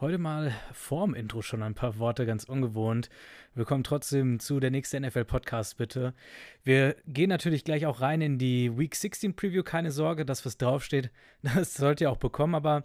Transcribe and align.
Heute 0.00 0.16
mal 0.16 0.54
vorm 0.72 1.12
Intro 1.12 1.42
schon 1.42 1.62
ein 1.62 1.74
paar 1.74 1.98
Worte, 1.98 2.24
ganz 2.24 2.44
ungewohnt. 2.44 3.10
Wir 3.54 3.66
kommen 3.66 3.84
trotzdem 3.84 4.40
zu 4.40 4.58
der 4.58 4.70
nächsten 4.70 5.04
NFL-Podcast, 5.04 5.76
bitte. 5.76 6.14
Wir 6.62 6.96
gehen 7.06 7.28
natürlich 7.28 7.64
gleich 7.64 7.84
auch 7.84 8.00
rein 8.00 8.22
in 8.22 8.38
die 8.38 8.78
Week 8.78 8.94
16 8.94 9.36
Preview. 9.36 9.62
Keine 9.62 9.90
Sorge, 9.90 10.24
das, 10.24 10.46
was 10.46 10.56
draufsteht, 10.56 11.10
das 11.42 11.74
sollt 11.74 12.00
ihr 12.00 12.10
auch 12.10 12.16
bekommen. 12.16 12.54
Aber 12.54 12.84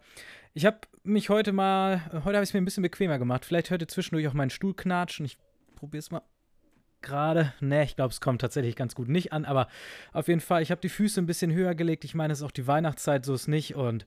ich 0.54 0.65
habe 0.65 0.79
mich 1.04 1.29
heute 1.29 1.54
mal, 1.54 2.02
heute 2.12 2.36
habe 2.36 2.43
ich 2.43 2.50
es 2.50 2.54
mir 2.54 2.59
ein 2.59 2.66
bisschen 2.66 2.84
bequemer 2.84 3.18
gemacht. 3.18 3.45
Vielleicht 3.45 3.70
hört 3.70 3.82
ihr 3.82 3.88
zwischendurch 3.88 4.27
auch 4.27 4.34
meinen 4.34 4.50
Stuhl 4.50 4.73
knatschen. 4.73 5.25
Ich 5.25 5.38
probiere 5.77 6.00
es 6.00 6.11
mal 6.11 6.21
gerade. 7.02 7.54
Ne, 7.61 7.86
ich 7.86 7.95
glaube, 7.95 8.11
es 8.11 8.20
kommt 8.20 8.41
tatsächlich 8.41 8.75
ganz 8.75 8.93
gut 8.93 9.07
nicht 9.07 9.32
an. 9.32 9.45
Aber 9.45 9.70
auf 10.11 10.27
jeden 10.27 10.41
Fall, 10.41 10.61
ich 10.61 10.70
habe 10.70 10.82
die 10.82 10.89
Füße 10.89 11.21
ein 11.21 11.27
bisschen 11.27 11.54
höher 11.54 11.75
gelegt. 11.75 12.04
Ich 12.04 12.13
meine, 12.13 12.34
es 12.34 12.39
ist 12.39 12.45
auch 12.45 12.52
die 12.52 12.68
Weihnachtszeit, 12.68 13.23
so 13.23 13.34
ist 13.34 13.47
nicht. 13.47 13.75
Und 13.75 14.05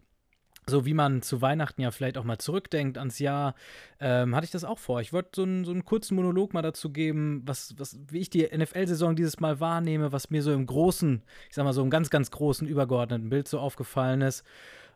so 0.69 0.87
wie 0.87 0.95
man 0.95 1.23
zu 1.23 1.43
Weihnachten 1.43 1.81
ja 1.81 1.91
vielleicht 1.91 2.19
auch 2.19 2.25
mal 2.25 2.39
zurückdenkt 2.39 2.99
ans 2.99 3.19
Jahr, 3.19 3.55
ähm, 4.01 4.35
hatte 4.35 4.45
ich 4.45 4.51
das 4.51 4.65
auch 4.65 4.79
vor. 4.79 5.01
Ich 5.01 5.13
wollte 5.13 5.31
so, 5.35 5.43
einen, 5.43 5.65
so 5.65 5.73
einen 5.73 5.85
kurzen 5.85 6.15
Monolog 6.15 6.55
mal 6.55 6.63
dazu 6.63 6.91
geben, 6.91 7.43
was, 7.45 7.75
was, 7.79 7.99
wie 8.09 8.19
ich 8.19 8.31
die 8.31 8.49
NFL-Saison 8.57 9.17
dieses 9.17 9.41
Mal 9.41 9.61
wahrnehme, 9.61 10.13
was 10.13 10.31
mir 10.31 10.43
so 10.43 10.53
im 10.53 10.67
großen, 10.67 11.23
ich 11.49 11.55
sag 11.55 11.65
mal 11.65 11.73
so 11.73 11.83
im 11.83 11.91
ganz, 11.91 12.11
ganz 12.11 12.31
großen, 12.31 12.67
übergeordneten 12.69 13.31
Bild 13.31 13.49
so 13.49 13.59
aufgefallen 13.59 14.23
ist. 14.23 14.45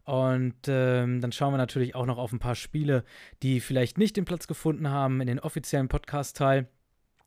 Und 0.04 0.56
ähm, 0.66 1.20
dann 1.20 1.32
schauen 1.32 1.52
wir 1.52 1.58
natürlich 1.58 1.94
auch 1.94 2.06
noch 2.06 2.18
auf 2.18 2.32
ein 2.32 2.40
paar 2.40 2.56
Spiele, 2.56 3.04
die 3.42 3.60
vielleicht 3.60 3.98
nicht 3.98 4.16
den 4.16 4.24
Platz 4.24 4.46
gefunden 4.46 4.88
haben 4.90 5.20
in 5.20 5.28
den 5.28 5.38
offiziellen 5.38 5.88
Podcast-Teil. 5.88 6.66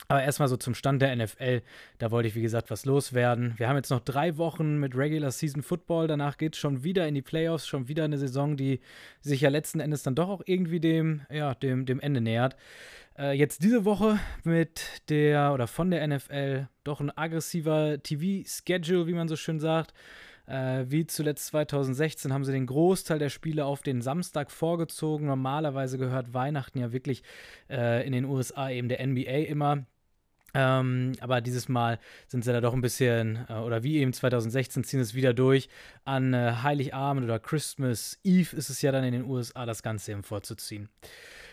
Aber 0.07 0.23
erstmal 0.23 0.47
so 0.47 0.57
zum 0.57 0.75
Stand 0.75 1.01
der 1.01 1.15
NFL. 1.15 1.61
Da 1.97 2.11
wollte 2.11 2.27
ich, 2.27 2.35
wie 2.35 2.41
gesagt, 2.41 2.69
was 2.69 2.85
loswerden. 2.85 3.53
Wir 3.57 3.67
haben 3.67 3.75
jetzt 3.75 3.89
noch 3.89 4.01
drei 4.01 4.37
Wochen 4.37 4.77
mit 4.77 4.95
Regular 4.95 5.31
Season 5.31 5.63
Football. 5.63 6.07
Danach 6.07 6.37
geht 6.37 6.53
es 6.53 6.59
schon 6.59 6.83
wieder 6.83 7.07
in 7.07 7.15
die 7.15 7.21
Playoffs. 7.21 7.67
Schon 7.67 7.87
wieder 7.87 8.03
eine 8.03 8.17
Saison, 8.17 8.57
die 8.57 8.79
sich 9.21 9.41
ja 9.41 9.49
letzten 9.49 9.79
Endes 9.79 10.03
dann 10.03 10.15
doch 10.15 10.29
auch 10.29 10.41
irgendwie 10.45 10.79
dem, 10.79 11.21
ja, 11.31 11.55
dem, 11.55 11.85
dem 11.85 11.99
Ende 11.99 12.21
nähert. 12.21 12.55
Äh, 13.17 13.33
jetzt 13.33 13.63
diese 13.63 13.85
Woche 13.85 14.19
mit 14.43 15.01
der 15.09 15.53
oder 15.53 15.67
von 15.67 15.89
der 15.89 16.05
NFL 16.05 16.67
doch 16.83 16.99
ein 16.99 17.15
aggressiver 17.17 18.01
TV-Schedule, 18.01 19.07
wie 19.07 19.13
man 19.13 19.27
so 19.27 19.35
schön 19.35 19.59
sagt. 19.59 19.93
Äh, 20.47 20.85
wie 20.89 21.07
zuletzt 21.07 21.47
2016 21.47 22.31
haben 22.31 22.43
sie 22.43 22.51
den 22.51 22.67
Großteil 22.67 23.17
der 23.17 23.29
Spiele 23.29 23.65
auf 23.65 23.81
den 23.81 24.01
Samstag 24.01 24.51
vorgezogen. 24.51 25.25
Normalerweise 25.25 25.97
gehört 25.97 26.33
Weihnachten 26.33 26.77
ja 26.77 26.91
wirklich 26.91 27.23
äh, 27.69 28.05
in 28.05 28.11
den 28.11 28.25
USA 28.25 28.69
eben 28.69 28.89
der 28.89 29.05
NBA 29.05 29.47
immer. 29.47 29.85
Ähm, 30.55 31.11
aber 31.19 31.41
dieses 31.41 31.67
Mal 31.67 31.99
sind 32.27 32.45
sie 32.45 32.53
da 32.53 32.61
doch 32.61 32.73
ein 32.73 32.81
bisschen, 32.81 33.45
äh, 33.49 33.55
oder 33.55 33.83
wie 33.83 33.97
eben 33.97 34.13
2016, 34.13 34.85
ziehen 34.85 35.01
es 35.01 35.13
wieder 35.13 35.33
durch. 35.33 35.67
An 36.05 36.33
äh, 36.33 36.53
Heiligabend 36.63 37.25
oder 37.25 37.39
Christmas 37.39 38.19
Eve 38.23 38.55
ist 38.55 38.69
es 38.69 38.81
ja 38.81 38.91
dann 38.91 39.03
in 39.03 39.11
den 39.11 39.25
USA, 39.25 39.65
das 39.65 39.83
Ganze 39.83 40.13
eben 40.13 40.23
vorzuziehen. 40.23 40.89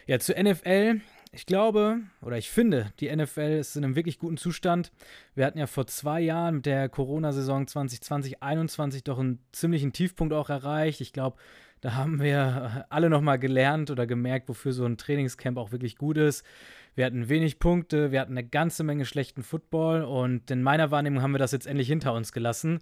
Ja, 0.06 0.18
zur 0.18 0.40
NFL. 0.40 1.00
Ich 1.34 1.46
glaube, 1.46 2.00
oder 2.20 2.36
ich 2.36 2.50
finde, 2.50 2.92
die 3.00 3.14
NFL 3.14 3.58
ist 3.58 3.74
in 3.76 3.84
einem 3.84 3.96
wirklich 3.96 4.18
guten 4.18 4.36
Zustand. 4.36 4.92
Wir 5.34 5.46
hatten 5.46 5.58
ja 5.58 5.66
vor 5.66 5.86
zwei 5.86 6.20
Jahren 6.20 6.56
mit 6.56 6.66
der 6.66 6.90
Corona-Saison 6.90 7.64
2020-21 7.64 9.02
doch 9.02 9.18
einen 9.18 9.38
ziemlichen 9.50 9.94
Tiefpunkt 9.94 10.34
auch 10.34 10.50
erreicht. 10.50 11.00
Ich 11.00 11.14
glaube, 11.14 11.38
da 11.80 11.94
haben 11.94 12.20
wir 12.20 12.86
alle 12.90 13.08
nochmal 13.08 13.38
gelernt 13.38 13.90
oder 13.90 14.06
gemerkt, 14.06 14.48
wofür 14.48 14.72
so 14.72 14.84
ein 14.84 14.98
Trainingscamp 14.98 15.56
auch 15.56 15.72
wirklich 15.72 15.96
gut 15.96 16.18
ist. 16.18 16.44
Wir 16.94 17.06
hatten 17.06 17.30
wenig 17.30 17.58
Punkte, 17.58 18.12
wir 18.12 18.20
hatten 18.20 18.32
eine 18.36 18.46
ganze 18.46 18.84
Menge 18.84 19.06
schlechten 19.06 19.42
Football 19.42 20.02
und 20.02 20.50
in 20.50 20.62
meiner 20.62 20.90
Wahrnehmung 20.90 21.22
haben 21.22 21.32
wir 21.32 21.38
das 21.38 21.52
jetzt 21.52 21.66
endlich 21.66 21.88
hinter 21.88 22.12
uns 22.12 22.32
gelassen. 22.32 22.80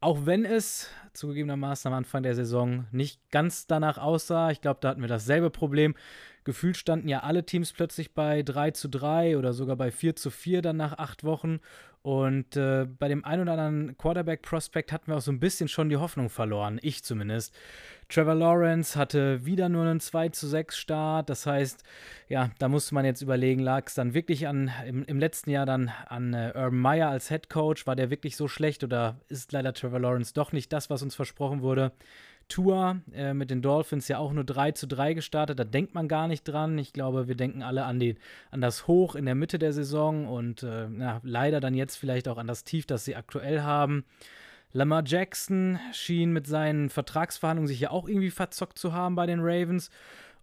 Auch 0.00 0.26
wenn 0.26 0.44
es 0.44 0.88
zugegebenermaßen 1.12 1.90
am 1.90 1.98
Anfang 1.98 2.22
der 2.22 2.36
Saison 2.36 2.86
nicht 2.92 3.20
ganz 3.32 3.66
danach 3.66 3.98
aussah. 3.98 4.52
Ich 4.52 4.60
glaube, 4.60 4.78
da 4.80 4.90
hatten 4.90 5.00
wir 5.00 5.08
dasselbe 5.08 5.50
Problem. 5.50 5.96
Gefühlt 6.44 6.76
standen 6.76 7.08
ja 7.08 7.24
alle 7.24 7.44
Teams 7.44 7.72
plötzlich 7.72 8.14
bei 8.14 8.44
3 8.44 8.70
zu 8.70 8.88
3 8.88 9.36
oder 9.36 9.52
sogar 9.52 9.74
bei 9.74 9.90
4 9.90 10.14
zu 10.14 10.30
4 10.30 10.62
dann 10.62 10.76
nach 10.76 10.96
acht 10.96 11.24
Wochen. 11.24 11.58
Und 12.02 12.56
äh, 12.56 12.86
bei 12.86 13.08
dem 13.08 13.24
ein 13.24 13.40
oder 13.40 13.52
anderen 13.52 13.96
Quarterback-Prospect 13.98 14.92
hatten 14.92 15.08
wir 15.08 15.16
auch 15.16 15.22
so 15.22 15.32
ein 15.32 15.40
bisschen 15.40 15.68
schon 15.68 15.88
die 15.88 15.96
Hoffnung 15.96 16.30
verloren. 16.30 16.78
Ich 16.82 17.02
zumindest. 17.04 17.54
Trevor 18.08 18.34
Lawrence 18.34 18.98
hatte 18.98 19.44
wieder 19.44 19.68
nur 19.68 19.84
einen 19.84 20.00
2 20.00 20.30
zu 20.30 20.46
6 20.46 20.78
Start. 20.78 21.28
Das 21.28 21.44
heißt, 21.44 21.82
ja, 22.28 22.50
da 22.58 22.68
musste 22.68 22.94
man 22.94 23.04
jetzt 23.04 23.20
überlegen, 23.20 23.60
lag 23.60 23.86
es 23.86 23.94
dann 23.94 24.14
wirklich 24.14 24.48
an, 24.48 24.70
im, 24.86 25.04
im, 25.04 25.18
letzten 25.18 25.50
Jahr 25.50 25.66
dann 25.66 25.90
an 26.06 26.32
äh, 26.32 26.52
Urban 26.54 26.78
Meyer 26.78 27.10
als 27.10 27.28
Head 27.28 27.50
Coach? 27.50 27.86
War 27.86 27.96
der 27.96 28.10
wirklich 28.10 28.36
so 28.36 28.48
schlecht 28.48 28.84
oder 28.84 29.20
ist 29.28 29.52
leider 29.52 29.74
Trevor 29.74 30.00
Lawrence 30.00 30.32
doch 30.32 30.52
nicht 30.52 30.72
das, 30.72 30.88
was 30.88 31.02
uns 31.02 31.14
versprochen 31.14 31.60
wurde? 31.60 31.92
Tour 32.48 33.00
äh, 33.14 33.34
mit 33.34 33.50
den 33.50 33.62
Dolphins 33.62 34.08
ja 34.08 34.18
auch 34.18 34.32
nur 34.32 34.44
3 34.44 34.72
zu 34.72 34.86
3 34.86 35.14
gestartet. 35.14 35.58
Da 35.58 35.64
denkt 35.64 35.94
man 35.94 36.08
gar 36.08 36.28
nicht 36.28 36.44
dran. 36.44 36.78
Ich 36.78 36.92
glaube, 36.92 37.28
wir 37.28 37.34
denken 37.34 37.62
alle 37.62 37.84
an, 37.84 38.00
den, 38.00 38.18
an 38.50 38.60
das 38.60 38.86
Hoch 38.86 39.14
in 39.14 39.26
der 39.26 39.34
Mitte 39.34 39.58
der 39.58 39.72
Saison 39.72 40.26
und 40.26 40.62
äh, 40.62 40.88
ja, 40.88 41.20
leider 41.22 41.60
dann 41.60 41.74
jetzt 41.74 41.96
vielleicht 41.96 42.28
auch 42.28 42.38
an 42.38 42.46
das 42.46 42.64
Tief, 42.64 42.86
das 42.86 43.04
sie 43.04 43.16
aktuell 43.16 43.62
haben. 43.62 44.04
Lamar 44.72 45.02
Jackson 45.06 45.78
schien 45.92 46.32
mit 46.32 46.46
seinen 46.46 46.90
Vertragsverhandlungen 46.90 47.68
sich 47.68 47.80
ja 47.80 47.90
auch 47.90 48.08
irgendwie 48.08 48.30
verzockt 48.30 48.78
zu 48.78 48.92
haben 48.92 49.14
bei 49.14 49.26
den 49.26 49.40
Ravens. 49.40 49.90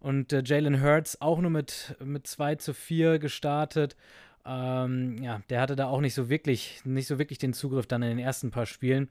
Und 0.00 0.32
äh, 0.32 0.42
Jalen 0.44 0.82
Hurts 0.82 1.20
auch 1.20 1.40
nur 1.40 1.50
mit, 1.50 1.96
mit 2.04 2.26
2 2.26 2.56
zu 2.56 2.74
4 2.74 3.18
gestartet. 3.18 3.96
Ähm, 4.44 5.22
ja, 5.22 5.42
der 5.50 5.60
hatte 5.60 5.74
da 5.74 5.88
auch 5.88 6.00
nicht 6.00 6.14
so 6.14 6.28
wirklich, 6.28 6.80
nicht 6.84 7.08
so 7.08 7.18
wirklich 7.18 7.38
den 7.38 7.52
Zugriff 7.52 7.86
dann 7.86 8.02
in 8.02 8.10
den 8.10 8.18
ersten 8.18 8.50
paar 8.50 8.66
Spielen. 8.66 9.08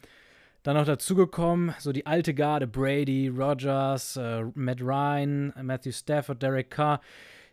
Dann 0.65 0.77
noch 0.77 0.85
dazugekommen, 0.85 1.75
so 1.77 1.91
die 1.91 2.07
alte 2.07 2.33
Garde, 2.33 2.65
Brady, 2.65 3.27
Rogers, 3.27 4.17
äh, 4.17 4.45
Matt 4.55 4.81
Ryan, 4.81 5.53
Matthew 5.61 5.91
Stafford, 5.91 6.41
Derek 6.41 6.71
Carr. 6.71 7.01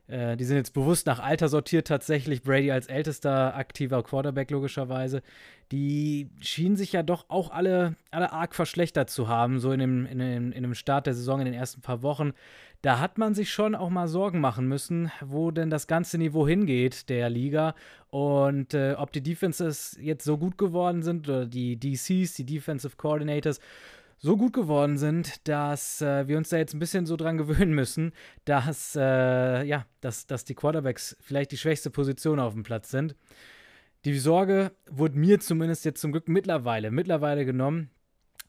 Äh, 0.07 0.35
die 0.39 0.45
sind 0.45 0.57
jetzt 0.57 0.73
bewusst 0.73 1.07
nach 1.07 1.19
Alter 1.19 1.51
sortiert 1.51 1.87
tatsächlich. 1.87 2.43
Brady 2.43 2.71
als 2.71 2.87
ältester 2.87 3.55
aktiver 3.55 4.03
Quarterback 4.03 4.51
logischerweise. 4.51 5.21
Die 5.73 6.31
schienen 6.41 6.77
sich 6.77 6.93
ja 6.93 7.03
doch 7.03 7.27
auch 7.29 7.51
alle, 7.51 7.97
alle 8.11 8.33
arg 8.33 8.55
verschlechtert 8.55 9.11
zu 9.11 9.29
haben, 9.29 9.61
so 9.61 9.73
in 9.73 9.81
dem, 9.81 10.07
in, 10.07 10.19
dem, 10.19 10.51
in 10.51 10.63
dem 10.63 10.75
Start 10.75 11.07
der 11.07 11.13
Saison 11.13 11.39
in 11.41 11.45
den 11.45 11.55
ersten 11.55 11.83
paar 11.83 12.01
Wochen. 12.01 12.33
Da 12.83 12.99
hat 12.99 13.17
man 13.17 13.33
sich 13.33 13.53
schon 13.53 13.77
auch 13.77 13.91
mal 13.91 14.09
Sorgen 14.09 14.41
machen 14.41 14.67
müssen, 14.67 15.13
wo 15.21 15.53
denn 15.53 15.71
das 15.71 15.87
ganze 15.87 16.19
Niveau 16.19 16.49
hingeht 16.49 17.09
der 17.09 17.31
Liga 17.31 17.77
und 18.11 18.75
äh, 18.75 18.95
ob 18.99 19.13
die 19.13 19.23
Defenses 19.23 19.97
jetzt 20.01 20.25
so 20.25 20.37
gut 20.37 20.59
geworden 20.59 21.03
sind 21.03 21.29
oder 21.29 21.47
die 21.47 21.79
DCs, 21.79 22.35
die 22.35 22.45
Defensive 22.45 22.97
Coordinators, 22.97 23.61
so 24.19 24.37
gut 24.37 24.53
geworden 24.53 24.99
sind, 24.99 25.47
dass 25.47 26.03
äh, 26.03 26.27
wir 26.27 26.37
uns 26.37 26.49
da 26.49 26.57
jetzt 26.57 26.75
ein 26.75 26.81
bisschen 26.81 27.07
so 27.07 27.17
dran 27.17 27.39
gewöhnen 27.39 27.73
müssen, 27.73 28.13
dass, 28.45 28.97
äh, 28.97 29.63
ja, 29.65 29.87
dass, 30.01 30.27
dass 30.27 30.45
die 30.45 30.55
Quarterbacks 30.55 31.17
vielleicht 31.21 31.53
die 31.53 31.59
schwächste 31.59 31.91
Position 31.91 32.41
auf 32.41 32.55
dem 32.55 32.65
Platz 32.65 32.91
sind. 32.91 33.15
Die 34.05 34.19
Sorge 34.19 34.73
wurde 34.91 35.17
mir 35.17 35.39
zumindest 35.39 35.85
jetzt 35.85 36.01
zum 36.01 36.11
Glück 36.11 36.29
mittlerweile, 36.29 36.91
mittlerweile 36.91 37.45
genommen. 37.45 37.91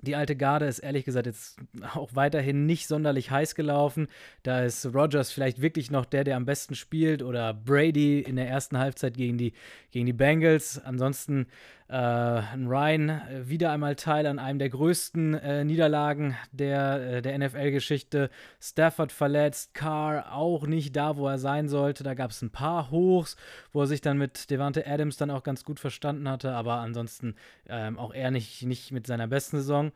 Die 0.03 0.17
alte 0.17 0.35
Garde 0.35 0.65
ist 0.65 0.79
ehrlich 0.79 1.05
gesagt 1.05 1.27
jetzt 1.27 1.57
auch 1.95 2.09
weiterhin 2.13 2.65
nicht 2.65 2.87
sonderlich 2.87 3.31
heiß 3.31 3.55
gelaufen. 3.55 4.07
Da 4.43 4.63
ist 4.63 4.85
Rogers 4.85 5.31
vielleicht 5.31 5.61
wirklich 5.61 5.91
noch 5.91 6.05
der, 6.05 6.25
der 6.25 6.35
am 6.35 6.45
besten 6.45 6.75
spielt 6.75 7.23
oder 7.23 7.53
Brady 7.53 8.19
in 8.19 8.35
der 8.35 8.49
ersten 8.49 8.77
Halbzeit 8.77 9.15
gegen 9.15 9.37
die, 9.37 9.53
gegen 9.91 10.05
die 10.05 10.13
Bengals. 10.13 10.77
Ansonsten 10.83 11.47
äh, 11.93 12.65
Ryan 12.65 13.09
äh, 13.09 13.47
wieder 13.47 13.71
einmal 13.71 13.95
Teil 13.95 14.25
an 14.25 14.39
einem 14.39 14.57
der 14.57 14.69
größten 14.69 15.35
äh, 15.35 15.63
Niederlagen 15.63 16.35
der, 16.51 17.17
äh, 17.17 17.21
der 17.21 17.37
NFL-Geschichte. 17.37 18.31
Stafford 18.59 19.11
verletzt, 19.11 19.75
Carr 19.75 20.33
auch 20.33 20.65
nicht 20.65 20.95
da, 20.95 21.17
wo 21.17 21.27
er 21.27 21.37
sein 21.37 21.69
sollte. 21.69 22.03
Da 22.03 22.15
gab 22.15 22.31
es 22.31 22.41
ein 22.41 22.49
paar 22.49 22.89
Hochs, 22.89 23.37
wo 23.71 23.81
er 23.81 23.87
sich 23.87 24.01
dann 24.01 24.17
mit 24.17 24.49
Devante 24.49 24.87
Adams 24.87 25.17
dann 25.17 25.29
auch 25.29 25.43
ganz 25.43 25.63
gut 25.63 25.79
verstanden 25.79 26.27
hatte, 26.27 26.53
aber 26.53 26.77
ansonsten 26.77 27.35
ähm, 27.69 27.99
auch 27.99 28.11
er 28.11 28.31
nicht, 28.31 28.63
nicht 28.63 28.91
mit 28.91 29.05
seiner 29.05 29.27
besten 29.27 29.57
Saison. 29.57 29.91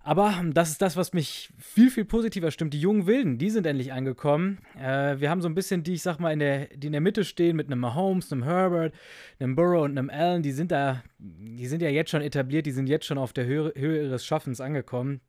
Aber 0.00 0.42
das 0.52 0.70
ist 0.70 0.80
das, 0.80 0.96
was 0.96 1.12
mich 1.12 1.50
viel, 1.58 1.90
viel 1.90 2.04
positiver 2.04 2.50
stimmt. 2.50 2.72
Die 2.72 2.80
jungen 2.80 3.06
Wilden, 3.06 3.36
die 3.36 3.50
sind 3.50 3.66
endlich 3.66 3.92
angekommen. 3.92 4.58
Äh, 4.78 5.20
wir 5.20 5.28
haben 5.28 5.42
so 5.42 5.48
ein 5.48 5.54
bisschen 5.54 5.82
die, 5.82 5.94
ich 5.94 6.02
sag 6.02 6.18
mal, 6.18 6.32
in 6.32 6.38
der, 6.38 6.66
die 6.68 6.86
in 6.86 6.92
der 6.92 7.02
Mitte 7.02 7.24
stehen 7.24 7.56
mit 7.56 7.66
einem 7.66 7.80
Mahomes, 7.80 8.32
einem 8.32 8.44
Herbert, 8.44 8.94
einem 9.38 9.54
Burrow 9.54 9.84
und 9.84 9.98
einem 9.98 10.08
Allen. 10.08 10.42
Die 10.42 10.52
sind 10.52 10.70
da, 10.70 11.02
die 11.18 11.66
sind 11.66 11.82
ja 11.82 11.90
jetzt 11.90 12.10
schon 12.10 12.22
etabliert, 12.22 12.64
die 12.64 12.72
sind 12.72 12.88
jetzt 12.88 13.06
schon 13.06 13.18
auf 13.18 13.32
der 13.32 13.44
Höhe, 13.44 13.72
Höhe 13.76 14.04
ihres 14.04 14.24
Schaffens 14.24 14.60
angekommen. 14.60 15.20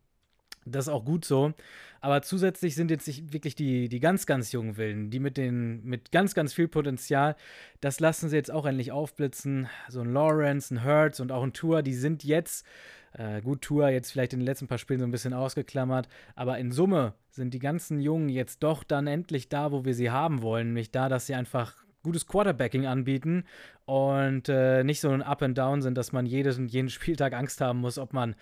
Das 0.66 0.86
ist 0.86 0.94
auch 0.94 1.04
gut 1.04 1.26
so. 1.26 1.54
Aber 2.02 2.22
zusätzlich 2.22 2.76
sind 2.76 2.92
jetzt 2.92 3.34
wirklich 3.34 3.56
die, 3.56 3.90
die 3.90 4.00
ganz, 4.00 4.26
ganz 4.26 4.52
jungen 4.52 4.78
Wilden, 4.78 5.10
die 5.10 5.20
mit, 5.20 5.36
den, 5.36 5.84
mit 5.84 6.12
ganz, 6.12 6.34
ganz 6.34 6.54
viel 6.54 6.70
Potenzial, 6.70 7.36
das 7.82 8.00
lassen 8.00 8.30
sie 8.30 8.38
jetzt 8.38 8.52
auch 8.52 8.66
endlich 8.66 8.92
aufblitzen. 8.92 9.68
So 9.90 10.02
ein 10.02 10.14
Lawrence, 10.14 10.74
ein 10.74 10.84
Hertz 10.84 11.20
und 11.20 11.32
auch 11.32 11.44
ein 11.44 11.54
Tour, 11.54 11.82
die 11.82 11.94
sind 11.94 12.24
jetzt 12.24 12.66
äh, 13.14 13.42
gut, 13.42 13.62
Tour 13.62 13.90
jetzt 13.90 14.12
vielleicht 14.12 14.34
in 14.34 14.40
den 14.40 14.46
letzten 14.46 14.68
paar 14.68 14.78
Spielen 14.78 15.00
so 15.00 15.06
ein 15.06 15.12
bisschen 15.12 15.34
ausgeklammert, 15.34 16.08
aber 16.36 16.58
in 16.58 16.72
Summe 16.72 17.14
sind 17.30 17.54
die 17.54 17.60
ganzen 17.60 18.00
Jungen 18.00 18.30
jetzt 18.30 18.64
doch 18.64 18.84
dann 18.84 19.08
endlich 19.08 19.50
da, 19.50 19.72
wo 19.72 19.86
wir 19.86 19.94
sie 19.94 20.12
haben 20.12 20.42
wollen, 20.42 20.68
nämlich 20.68 20.92
da, 20.92 21.10
dass 21.10 21.28
sie 21.28 21.36
einfach 21.36 21.76
gutes 22.04 22.28
Quarterbacking 22.28 22.86
anbieten 22.86 23.44
und 23.86 24.48
äh, 24.48 24.84
nicht 24.84 25.02
so 25.02 25.10
ein 25.10 25.22
Up 25.22 25.42
and 25.42 25.58
Down 25.58 25.82
sind, 25.82 25.98
dass 25.98 26.12
man 26.12 26.26
jedes, 26.26 26.60
jeden 26.68 26.90
Spieltag 26.90 27.34
Angst 27.34 27.62
haben 27.62 27.80
muss, 27.80 27.98
ob 27.98 28.14
man, 28.14 28.36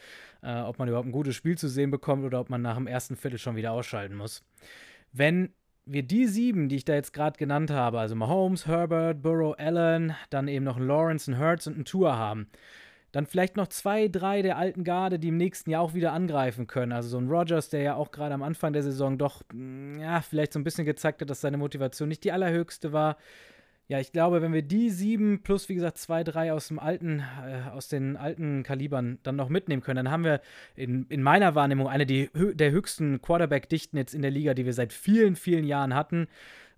äh, 0.44 0.60
ob 0.62 0.78
man 0.80 0.88
überhaupt 0.88 1.08
ein 1.08 1.12
gutes 1.12 1.36
Spiel 1.36 1.58
zu 1.58 1.68
sehen 1.68 1.90
bekommt 1.90 2.24
oder 2.24 2.40
ob 2.40 2.50
man 2.50 2.62
nach 2.62 2.76
dem 2.76 2.88
ersten 2.88 3.16
Viertel 3.16 3.40
schon 3.40 3.56
wieder 3.56 3.72
ausschalten 3.72 4.16
muss. 4.16 4.44
Wenn 5.12 5.54
wir 5.86 6.04
die 6.04 6.28
sieben, 6.28 6.70
die 6.70 6.76
ich 6.76 6.86
da 6.86 6.94
jetzt 6.94 7.14
gerade 7.14 7.38
genannt 7.38 7.72
habe, 7.72 8.00
also 8.00 8.16
Mahomes, 8.16 8.68
Herbert, 8.68 9.22
Burrow, 9.22 9.56
Allen, 9.58 10.16
dann 10.30 10.48
eben 10.48 10.66
noch 10.66 10.78
einen 10.78 10.88
Lawrence, 10.88 11.32
einen 11.32 11.42
Hurts 11.42 11.66
und 11.66 11.76
einen 11.76 11.86
Tour 11.86 12.18
haben, 12.18 12.50
dann 13.12 13.26
vielleicht 13.26 13.58
noch 13.58 13.68
zwei, 13.68 14.08
drei 14.08 14.42
der 14.42 14.58
alten 14.58 14.84
Garde, 14.84 15.20
die 15.20 15.30
im 15.30 15.38
nächsten 15.38 15.70
Jahr 15.70 15.82
auch 15.82 15.94
wieder 15.94 16.14
angreifen 16.14 16.68
können. 16.68 16.92
Also 16.92 17.10
so 17.10 17.18
ein 17.18 17.30
Rogers, 17.30 17.70
der 17.70 17.82
ja 17.82 17.96
auch 17.96 18.12
gerade 18.12 18.34
am 18.34 18.44
Anfang 18.44 18.74
der 18.74 18.84
Saison 18.84 19.18
doch, 19.18 19.44
mm, 19.54 20.00
ja, 20.00 20.22
vielleicht 20.22 20.54
so 20.54 20.60
ein 20.60 20.64
bisschen 20.64 20.86
gezeigt 20.86 21.22
hat, 21.22 21.30
dass 21.30 21.42
seine 21.42 21.58
Motivation 21.58 22.10
nicht 22.10 22.24
die 22.24 22.32
allerhöchste 22.32 22.92
war. 22.94 23.18
Ja, 23.90 24.02
ich 24.02 24.12
glaube, 24.12 24.42
wenn 24.42 24.52
wir 24.52 24.64
die 24.64 24.90
sieben 24.90 25.44
plus, 25.44 25.70
wie 25.70 25.76
gesagt, 25.76 25.98
zwei, 25.98 26.26
drei 26.26 26.52
aus 26.52 26.68
dem 26.68 26.78
alten, 26.78 27.20
äh, 27.20 27.70
aus 27.70 27.88
den 27.88 28.18
alten 28.18 28.64
Kalibern 28.64 29.20
dann 29.24 29.38
noch 29.38 29.48
mitnehmen 29.48 29.82
können, 29.82 30.04
dann 30.04 30.12
haben 30.12 30.26
wir 30.26 30.42
in, 30.76 31.06
in 31.08 31.24
meiner 31.24 31.56
Wahrnehmung 31.56 31.88
eine 31.88 32.06
die, 32.06 32.30
der 32.34 32.72
höchsten 32.72 33.22
Quarterback-Dichten 33.22 33.96
jetzt 33.96 34.14
in 34.14 34.22
der 34.22 34.32
Liga, 34.32 34.54
die 34.54 34.66
wir 34.66 34.74
seit 34.74 34.92
vielen, 34.92 35.38
vielen 35.38 35.64
Jahren 35.64 35.96
hatten. 35.96 36.28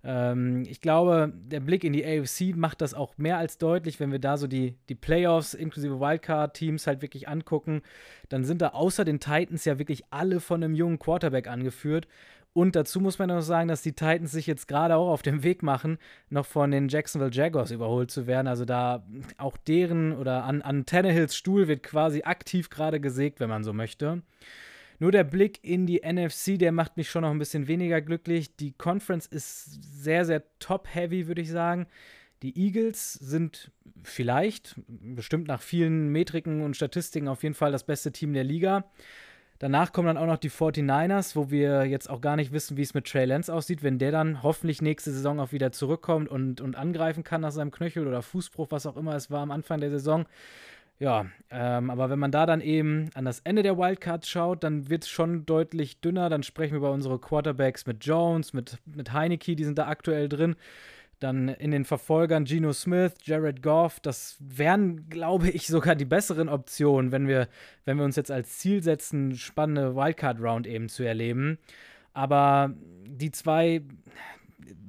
Ähm, 0.02 0.64
ich 0.68 0.80
glaube, 0.80 1.32
der 1.34 1.60
Blick 1.60 1.84
in 1.84 1.92
die 1.92 2.04
AFC 2.04 2.56
macht 2.56 2.80
das 2.80 2.94
auch 2.94 3.18
mehr 3.18 3.38
als 3.38 3.58
deutlich, 3.58 4.00
wenn 4.00 4.12
wir 4.12 4.18
da 4.18 4.36
so 4.36 4.46
die, 4.46 4.76
die 4.88 4.94
Playoffs 4.94 5.54
inklusive 5.54 6.00
Wildcard-Teams 6.00 6.86
halt 6.86 7.02
wirklich 7.02 7.28
angucken. 7.28 7.82
Dann 8.28 8.44
sind 8.44 8.62
da 8.62 8.68
außer 8.68 9.04
den 9.04 9.20
Titans 9.20 9.64
ja 9.64 9.78
wirklich 9.78 10.04
alle 10.10 10.40
von 10.40 10.62
einem 10.62 10.74
jungen 10.74 10.98
Quarterback 10.98 11.48
angeführt. 11.48 12.06
Und 12.52 12.74
dazu 12.74 13.00
muss 13.00 13.18
man 13.18 13.28
noch 13.28 13.42
sagen, 13.42 13.68
dass 13.68 13.82
die 13.82 13.92
Titans 13.92 14.32
sich 14.32 14.46
jetzt 14.46 14.66
gerade 14.66 14.96
auch 14.96 15.08
auf 15.08 15.22
dem 15.22 15.44
Weg 15.44 15.62
machen, 15.62 15.98
noch 16.30 16.46
von 16.46 16.72
den 16.72 16.88
Jacksonville 16.88 17.30
Jaguars 17.32 17.70
überholt 17.70 18.10
zu 18.10 18.26
werden. 18.26 18.48
Also 18.48 18.64
da 18.64 19.04
auch 19.38 19.56
deren 19.56 20.12
oder 20.16 20.44
an, 20.44 20.60
an 20.62 20.84
Tannehills 20.84 21.36
Stuhl 21.36 21.68
wird 21.68 21.84
quasi 21.84 22.22
aktiv 22.22 22.68
gerade 22.68 22.98
gesägt, 22.98 23.38
wenn 23.38 23.48
man 23.48 23.62
so 23.62 23.72
möchte. 23.72 24.22
Nur 25.00 25.12
der 25.12 25.24
Blick 25.24 25.58
in 25.62 25.86
die 25.86 26.02
NFC, 26.04 26.58
der 26.58 26.72
macht 26.72 26.98
mich 26.98 27.10
schon 27.10 27.22
noch 27.22 27.30
ein 27.30 27.38
bisschen 27.38 27.66
weniger 27.66 28.02
glücklich. 28.02 28.54
Die 28.56 28.72
Conference 28.72 29.26
ist 29.26 29.82
sehr, 29.82 30.26
sehr 30.26 30.42
top-heavy, 30.58 31.26
würde 31.26 31.40
ich 31.40 31.50
sagen. 31.50 31.86
Die 32.42 32.56
Eagles 32.58 33.14
sind 33.14 33.72
vielleicht, 34.02 34.76
bestimmt 34.86 35.48
nach 35.48 35.62
vielen 35.62 36.08
Metriken 36.10 36.60
und 36.60 36.76
Statistiken, 36.76 37.28
auf 37.28 37.42
jeden 37.42 37.54
Fall 37.54 37.72
das 37.72 37.84
beste 37.84 38.12
Team 38.12 38.34
der 38.34 38.44
Liga. 38.44 38.84
Danach 39.58 39.92
kommen 39.92 40.06
dann 40.06 40.16
auch 40.18 40.26
noch 40.26 40.38
die 40.38 40.50
49ers, 40.50 41.34
wo 41.34 41.50
wir 41.50 41.84
jetzt 41.84 42.08
auch 42.08 42.20
gar 42.20 42.36
nicht 42.36 42.52
wissen, 42.52 42.76
wie 42.76 42.82
es 42.82 42.94
mit 42.94 43.06
Trey 43.06 43.24
Lance 43.24 43.52
aussieht, 43.52 43.82
wenn 43.82 43.98
der 43.98 44.10
dann 44.10 44.42
hoffentlich 44.42 44.80
nächste 44.80 45.12
Saison 45.12 45.40
auch 45.40 45.52
wieder 45.52 45.72
zurückkommt 45.72 46.28
und, 46.28 46.60
und 46.60 46.76
angreifen 46.76 47.24
kann 47.24 47.42
nach 47.42 47.52
seinem 47.52 47.70
Knöchel 47.70 48.06
oder 48.06 48.22
Fußbruch, 48.22 48.70
was 48.70 48.86
auch 48.86 48.96
immer 48.96 49.14
es 49.14 49.30
war 49.30 49.40
am 49.40 49.50
Anfang 49.50 49.80
der 49.80 49.90
Saison. 49.90 50.26
Ja, 51.00 51.24
ähm, 51.50 51.88
aber 51.88 52.10
wenn 52.10 52.18
man 52.18 52.30
da 52.30 52.44
dann 52.44 52.60
eben 52.60 53.08
an 53.14 53.24
das 53.24 53.40
Ende 53.40 53.62
der 53.62 53.78
Wildcards 53.78 54.28
schaut, 54.28 54.62
dann 54.62 54.90
wird 54.90 55.04
es 55.04 55.08
schon 55.08 55.46
deutlich 55.46 56.02
dünner. 56.02 56.28
Dann 56.28 56.42
sprechen 56.42 56.72
wir 56.72 56.78
über 56.78 56.92
unsere 56.92 57.18
Quarterbacks 57.18 57.86
mit 57.86 58.04
Jones, 58.04 58.52
mit, 58.52 58.76
mit 58.84 59.10
Heineke, 59.14 59.56
die 59.56 59.64
sind 59.64 59.78
da 59.78 59.88
aktuell 59.88 60.28
drin. 60.28 60.56
Dann 61.18 61.48
in 61.48 61.70
den 61.70 61.86
Verfolgern 61.86 62.44
Geno 62.44 62.74
Smith, 62.74 63.14
Jared 63.22 63.62
Goff, 63.62 63.98
das 64.00 64.36
wären, 64.40 65.08
glaube 65.08 65.48
ich, 65.48 65.68
sogar 65.68 65.94
die 65.94 66.04
besseren 66.04 66.50
Optionen, 66.50 67.12
wenn 67.12 67.26
wir, 67.26 67.48
wenn 67.86 67.96
wir 67.96 68.04
uns 68.04 68.16
jetzt 68.16 68.30
als 68.30 68.58
Ziel 68.58 68.82
setzen, 68.82 69.36
spannende 69.36 69.96
Wildcard-Round 69.96 70.66
eben 70.66 70.90
zu 70.90 71.02
erleben. 71.02 71.58
Aber 72.12 72.74
die 73.06 73.30
zwei, 73.30 73.82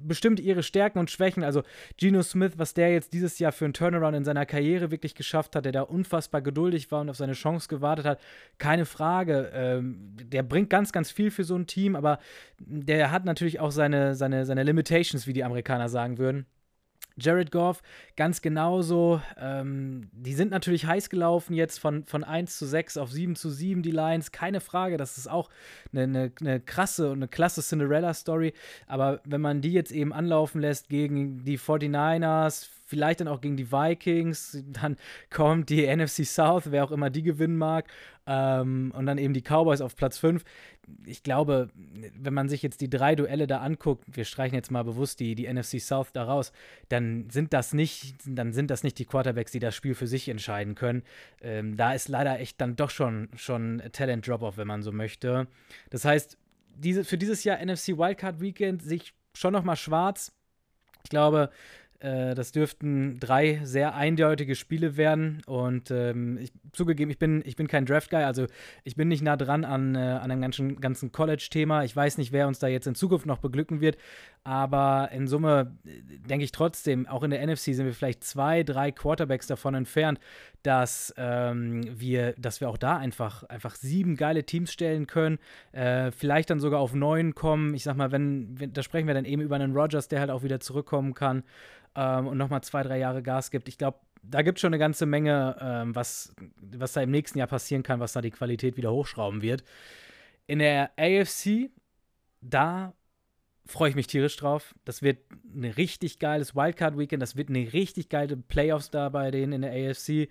bestimmt 0.03 0.39
ihre 0.39 0.63
Stärken 0.63 1.00
und 1.00 1.09
Schwächen. 1.09 1.44
Also 1.44 1.63
Geno 1.97 2.21
Smith, 2.23 2.53
was 2.57 2.73
der 2.73 2.91
jetzt 2.91 3.13
dieses 3.13 3.39
Jahr 3.39 3.51
für 3.51 3.65
einen 3.65 3.73
Turnaround 3.73 4.15
in 4.15 4.23
seiner 4.23 4.45
Karriere 4.45 4.91
wirklich 4.91 5.15
geschafft 5.15 5.56
hat, 5.56 5.65
der 5.65 5.71
da 5.71 5.81
unfassbar 5.81 6.41
geduldig 6.41 6.91
war 6.91 7.01
und 7.01 7.09
auf 7.09 7.18
seine 7.18 7.33
Chance 7.33 7.68
gewartet 7.68 8.06
hat, 8.06 8.19
keine 8.57 8.85
Frage. 8.85 9.51
Ähm, 9.53 10.15
der 10.21 10.44
bringt 10.44 10.69
ganz, 10.69 10.91
ganz 10.91 11.12
viel 11.12 11.31
für 11.31 11.44
so 11.44 11.56
ein 11.56 11.68
Team, 11.68 11.95
aber 11.95 12.19
der 12.59 13.12
hat 13.12 13.25
natürlich 13.25 13.59
auch 13.59 13.71
seine, 13.71 14.15
seine, 14.15 14.45
seine 14.45 14.63
Limitations, 14.63 15.27
wie 15.27 15.33
die 15.33 15.44
Amerikaner 15.44 15.89
sagen 15.89 16.18
würden. 16.18 16.45
Jared 17.17 17.51
Goff 17.51 17.81
ganz 18.15 18.41
genauso. 18.41 19.21
Ähm, 19.37 20.09
die 20.11 20.33
sind 20.33 20.51
natürlich 20.51 20.85
heiß 20.85 21.09
gelaufen 21.09 21.53
jetzt 21.53 21.79
von, 21.79 22.05
von 22.05 22.23
1 22.23 22.57
zu 22.57 22.65
6 22.65 22.97
auf 22.97 23.11
7 23.11 23.35
zu 23.35 23.49
7, 23.49 23.81
die 23.81 23.91
Lions. 23.91 24.31
Keine 24.31 24.61
Frage, 24.61 24.97
das 24.97 25.17
ist 25.17 25.29
auch 25.29 25.49
eine, 25.91 26.03
eine, 26.03 26.31
eine 26.39 26.59
krasse 26.59 27.11
und 27.11 27.17
eine 27.17 27.27
klasse 27.27 27.61
Cinderella-Story. 27.61 28.53
Aber 28.87 29.21
wenn 29.25 29.41
man 29.41 29.61
die 29.61 29.73
jetzt 29.73 29.91
eben 29.91 30.13
anlaufen 30.13 30.61
lässt 30.61 30.89
gegen 30.89 31.43
die 31.43 31.57
49ers, 31.57 32.69
vielleicht 32.91 33.21
dann 33.21 33.29
auch 33.29 33.39
gegen 33.39 33.55
die 33.55 33.71
Vikings, 33.71 34.61
dann 34.67 34.97
kommt 35.29 35.69
die 35.69 35.88
NFC 35.88 36.25
South, 36.25 36.71
wer 36.71 36.83
auch 36.83 36.91
immer 36.91 37.09
die 37.09 37.23
gewinnen 37.23 37.57
mag, 37.57 37.88
ähm, 38.27 38.93
und 38.95 39.05
dann 39.05 39.17
eben 39.17 39.33
die 39.33 39.41
Cowboys 39.41 39.79
auf 39.79 39.95
Platz 39.95 40.17
5. 40.17 40.43
Ich 41.05 41.23
glaube, 41.23 41.69
wenn 41.73 42.33
man 42.33 42.49
sich 42.49 42.61
jetzt 42.61 42.81
die 42.81 42.89
drei 42.89 43.15
Duelle 43.15 43.47
da 43.47 43.59
anguckt, 43.59 44.03
wir 44.07 44.25
streichen 44.25 44.55
jetzt 44.55 44.71
mal 44.71 44.83
bewusst 44.83 45.21
die, 45.21 45.35
die 45.35 45.51
NFC 45.51 45.79
South 45.79 46.11
da 46.11 46.25
raus, 46.25 46.51
dann 46.89 47.29
sind 47.29 47.53
das 47.53 47.73
nicht, 47.73 48.15
dann 48.25 48.51
sind 48.51 48.69
das 48.69 48.83
nicht 48.83 48.99
die 48.99 49.05
Quarterbacks, 49.05 49.53
die 49.53 49.59
das 49.59 49.73
Spiel 49.73 49.95
für 49.95 50.07
sich 50.07 50.27
entscheiden 50.27 50.75
können. 50.75 51.03
Ähm, 51.41 51.77
da 51.77 51.94
ist 51.94 52.09
leider 52.09 52.39
echt 52.39 52.59
dann 52.59 52.75
doch 52.75 52.89
schon, 52.89 53.29
schon 53.35 53.81
Talent 53.94 54.27
Drop-Off, 54.27 54.57
wenn 54.57 54.67
man 54.67 54.83
so 54.83 54.91
möchte. 54.91 55.47
Das 55.89 56.03
heißt, 56.03 56.37
diese, 56.75 57.05
für 57.05 57.17
dieses 57.17 57.44
Jahr 57.44 57.63
NFC 57.63 57.97
Wildcard 57.97 58.41
Weekend 58.41 58.83
sich 58.83 59.13
schon 59.33 59.53
noch 59.53 59.63
mal 59.63 59.75
schwarz. 59.75 60.33
Ich 61.03 61.09
glaube, 61.09 61.49
äh, 62.01 62.33
das 62.33 62.51
dürften 62.51 63.19
drei 63.19 63.62
sehr 63.63 63.95
eindeutige 63.95 64.56
Spiele 64.56 64.98
werden. 64.98 65.42
Und 65.45 65.92
ähm, 65.92 66.38
ich, 66.38 66.51
zugegeben, 66.71 67.12
ich 67.12 67.19
bin, 67.19 67.44
ich 67.45 67.56
bin 67.56 67.68
kein 67.68 67.86
Draft-Guy, 67.86 68.24
also 68.24 68.48
ich 68.83 68.95
bin 68.95 69.07
nicht 69.07 69.21
nah 69.21 69.38
dran 69.38 69.63
an, 69.63 69.95
äh, 69.95 70.00
an 70.00 70.30
dem 70.30 70.42
ganzen, 70.42 70.81
ganzen 70.81 71.12
College-Thema. 71.12 71.83
Ich 71.83 71.95
weiß 71.95 72.18
nicht, 72.18 72.31
wer 72.31 72.48
uns 72.48 72.59
da 72.59 72.68
jetzt 72.68 72.88
in 72.88 72.95
Zukunft 72.95 73.25
noch 73.25 73.38
beglücken 73.38 73.81
wird. 73.81 73.98
Aber 74.44 75.09
in 75.13 75.27
Summe 75.27 75.77
äh, 75.86 76.01
denke 76.27 76.44
ich 76.44 76.51
trotzdem, 76.51 77.07
auch 77.07 77.21
in 77.24 77.30
der 77.30 77.45
NFC 77.45 77.75
sind 77.75 77.86
wir 77.86 77.94
vielleicht 77.94 78.24
zwei, 78.24 78.63
drei 78.63 78.92
Quarterbacks 78.92 79.45
davon 79.47 79.75
entfernt, 79.75 80.19
dass 80.63 81.13
ähm, 81.17 81.83
wir, 81.99 82.33
dass 82.37 82.61
wir 82.61 82.69
auch 82.69 82.77
da 82.77 82.97
einfach, 82.97 83.43
einfach 83.43 83.75
sieben 83.75 84.15
geile 84.15 84.45
Teams 84.45 84.71
stellen 84.71 85.07
können. 85.07 85.39
Äh, 85.71 86.11
vielleicht 86.11 86.49
dann 86.49 86.59
sogar 86.59 86.79
auf 86.79 86.93
neun 86.93 87.35
kommen. 87.35 87.73
Ich 87.73 87.83
sag 87.83 87.97
mal, 87.97 88.11
wenn, 88.11 88.59
wenn, 88.59 88.73
da 88.73 88.83
sprechen 88.83 89.07
wir 89.07 89.13
dann 89.13 89.25
eben 89.25 89.41
über 89.41 89.55
einen 89.55 89.75
Rogers, 89.75 90.07
der 90.07 90.19
halt 90.19 90.29
auch 90.29 90.43
wieder 90.43 90.59
zurückkommen 90.59 91.13
kann 91.13 91.43
ähm, 91.95 92.27
und 92.27 92.37
nochmal 92.37 92.61
zwei, 92.61 92.83
drei 92.83 92.99
Jahre 92.99 93.23
Gas 93.23 93.51
gibt. 93.51 93.67
Ich 93.67 93.77
glaube, 93.77 93.99
da 94.23 94.41
gibt 94.41 94.57
es 94.57 94.61
schon 94.61 94.69
eine 94.69 94.79
ganze 94.79 95.05
Menge, 95.05 95.57
ähm, 95.59 95.95
was, 95.95 96.33
was 96.61 96.93
da 96.93 97.01
im 97.01 97.11
nächsten 97.11 97.39
Jahr 97.39 97.47
passieren 97.47 97.83
kann, 97.83 97.99
was 97.99 98.13
da 98.13 98.21
die 98.21 98.31
Qualität 98.31 98.77
wieder 98.77 98.91
hochschrauben 98.91 99.41
wird. 99.41 99.63
In 100.47 100.59
der 100.59 100.91
AFC, 100.97 101.71
da 102.41 102.93
freue 103.65 103.89
ich 103.89 103.95
mich 103.95 104.07
tierisch 104.07 104.37
drauf. 104.37 104.75
Das 104.85 105.01
wird 105.01 105.19
ein 105.53 105.65
richtig 105.65 106.19
geiles 106.19 106.56
Wildcard-Weekend. 106.56 107.21
Das 107.21 107.35
wird 107.35 107.49
eine 107.49 107.71
richtig 107.73 108.09
geile 108.09 108.37
Playoffs 108.37 108.89
da 108.89 109.09
bei 109.09 109.31
denen 109.31 109.53
in 109.53 109.61
der 109.61 109.71
AFC. 109.71 110.30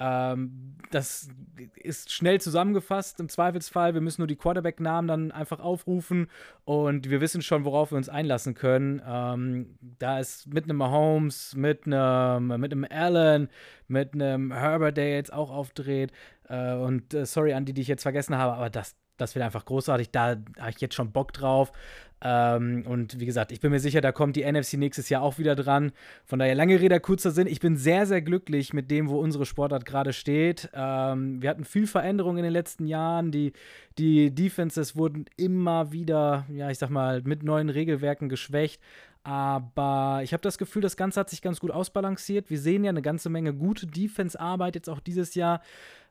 Ähm, 0.00 0.76
das 0.92 1.28
ist 1.74 2.12
schnell 2.12 2.40
zusammengefasst 2.40 3.18
im 3.18 3.28
Zweifelsfall. 3.28 3.94
Wir 3.94 4.00
müssen 4.00 4.20
nur 4.20 4.28
die 4.28 4.36
Quarterback-Namen 4.36 5.08
dann 5.08 5.32
einfach 5.32 5.58
aufrufen 5.58 6.28
und 6.64 7.10
wir 7.10 7.20
wissen 7.20 7.42
schon, 7.42 7.64
worauf 7.64 7.90
wir 7.90 7.96
uns 7.96 8.08
einlassen 8.08 8.54
können. 8.54 9.02
Ähm, 9.04 9.76
da 9.98 10.20
ist 10.20 10.46
mit 10.46 10.64
einem 10.64 10.76
Mahomes, 10.76 11.56
mit 11.56 11.86
einem, 11.86 12.60
mit 12.60 12.72
einem 12.72 12.86
Allen, 12.88 13.48
mit 13.88 14.14
einem 14.14 14.52
Herbert, 14.52 14.96
der 14.96 15.10
jetzt 15.10 15.32
auch 15.32 15.50
aufdreht. 15.50 16.12
Äh, 16.48 16.74
und 16.74 17.12
äh, 17.14 17.26
sorry 17.26 17.52
an 17.54 17.64
die, 17.64 17.72
die 17.72 17.82
ich 17.82 17.88
jetzt 17.88 18.02
vergessen 18.02 18.36
habe, 18.36 18.52
aber 18.52 18.70
das, 18.70 18.94
das 19.18 19.34
wird 19.34 19.44
einfach 19.44 19.64
großartig. 19.64 20.10
Da 20.10 20.36
habe 20.58 20.70
ich 20.70 20.80
jetzt 20.80 20.94
schon 20.94 21.12
Bock 21.12 21.32
drauf. 21.32 21.72
Ähm, 22.20 22.84
und 22.86 23.20
wie 23.20 23.26
gesagt, 23.26 23.52
ich 23.52 23.60
bin 23.60 23.70
mir 23.70 23.78
sicher, 23.78 24.00
da 24.00 24.10
kommt 24.10 24.34
die 24.34 24.50
NFC 24.50 24.74
nächstes 24.74 25.08
Jahr 25.08 25.22
auch 25.22 25.38
wieder 25.38 25.54
dran. 25.54 25.92
Von 26.24 26.38
daher 26.38 26.54
lange 26.54 26.80
Rede, 26.80 26.98
kurzer 26.98 27.30
Sinn. 27.30 27.46
Ich 27.46 27.60
bin 27.60 27.76
sehr, 27.76 28.06
sehr 28.06 28.22
glücklich 28.22 28.72
mit 28.72 28.90
dem, 28.90 29.08
wo 29.08 29.20
unsere 29.20 29.46
Sportart 29.46 29.84
gerade 29.84 30.12
steht. 30.12 30.68
Ähm, 30.74 31.40
wir 31.40 31.50
hatten 31.50 31.64
viel 31.64 31.86
Veränderung 31.86 32.36
in 32.36 32.42
den 32.42 32.52
letzten 32.52 32.86
Jahren. 32.86 33.30
Die, 33.30 33.52
die 33.98 34.34
Defenses 34.34 34.96
wurden 34.96 35.26
immer 35.36 35.92
wieder, 35.92 36.46
ja, 36.52 36.70
ich 36.70 36.78
sag 36.78 36.90
mal, 36.90 37.22
mit 37.22 37.42
neuen 37.44 37.68
Regelwerken 37.68 38.28
geschwächt. 38.28 38.80
Aber 39.22 40.20
ich 40.24 40.32
habe 40.32 40.40
das 40.40 40.58
Gefühl, 40.58 40.82
das 40.82 40.96
Ganze 40.96 41.20
hat 41.20 41.30
sich 41.30 41.42
ganz 41.42 41.60
gut 41.60 41.70
ausbalanciert. 41.70 42.50
Wir 42.50 42.58
sehen 42.58 42.82
ja 42.82 42.90
eine 42.90 43.02
ganze 43.02 43.28
Menge 43.28 43.52
gute 43.52 43.86
Defense-Arbeit 43.86 44.74
jetzt 44.74 44.88
auch 44.88 45.00
dieses 45.00 45.34
Jahr. 45.34 45.60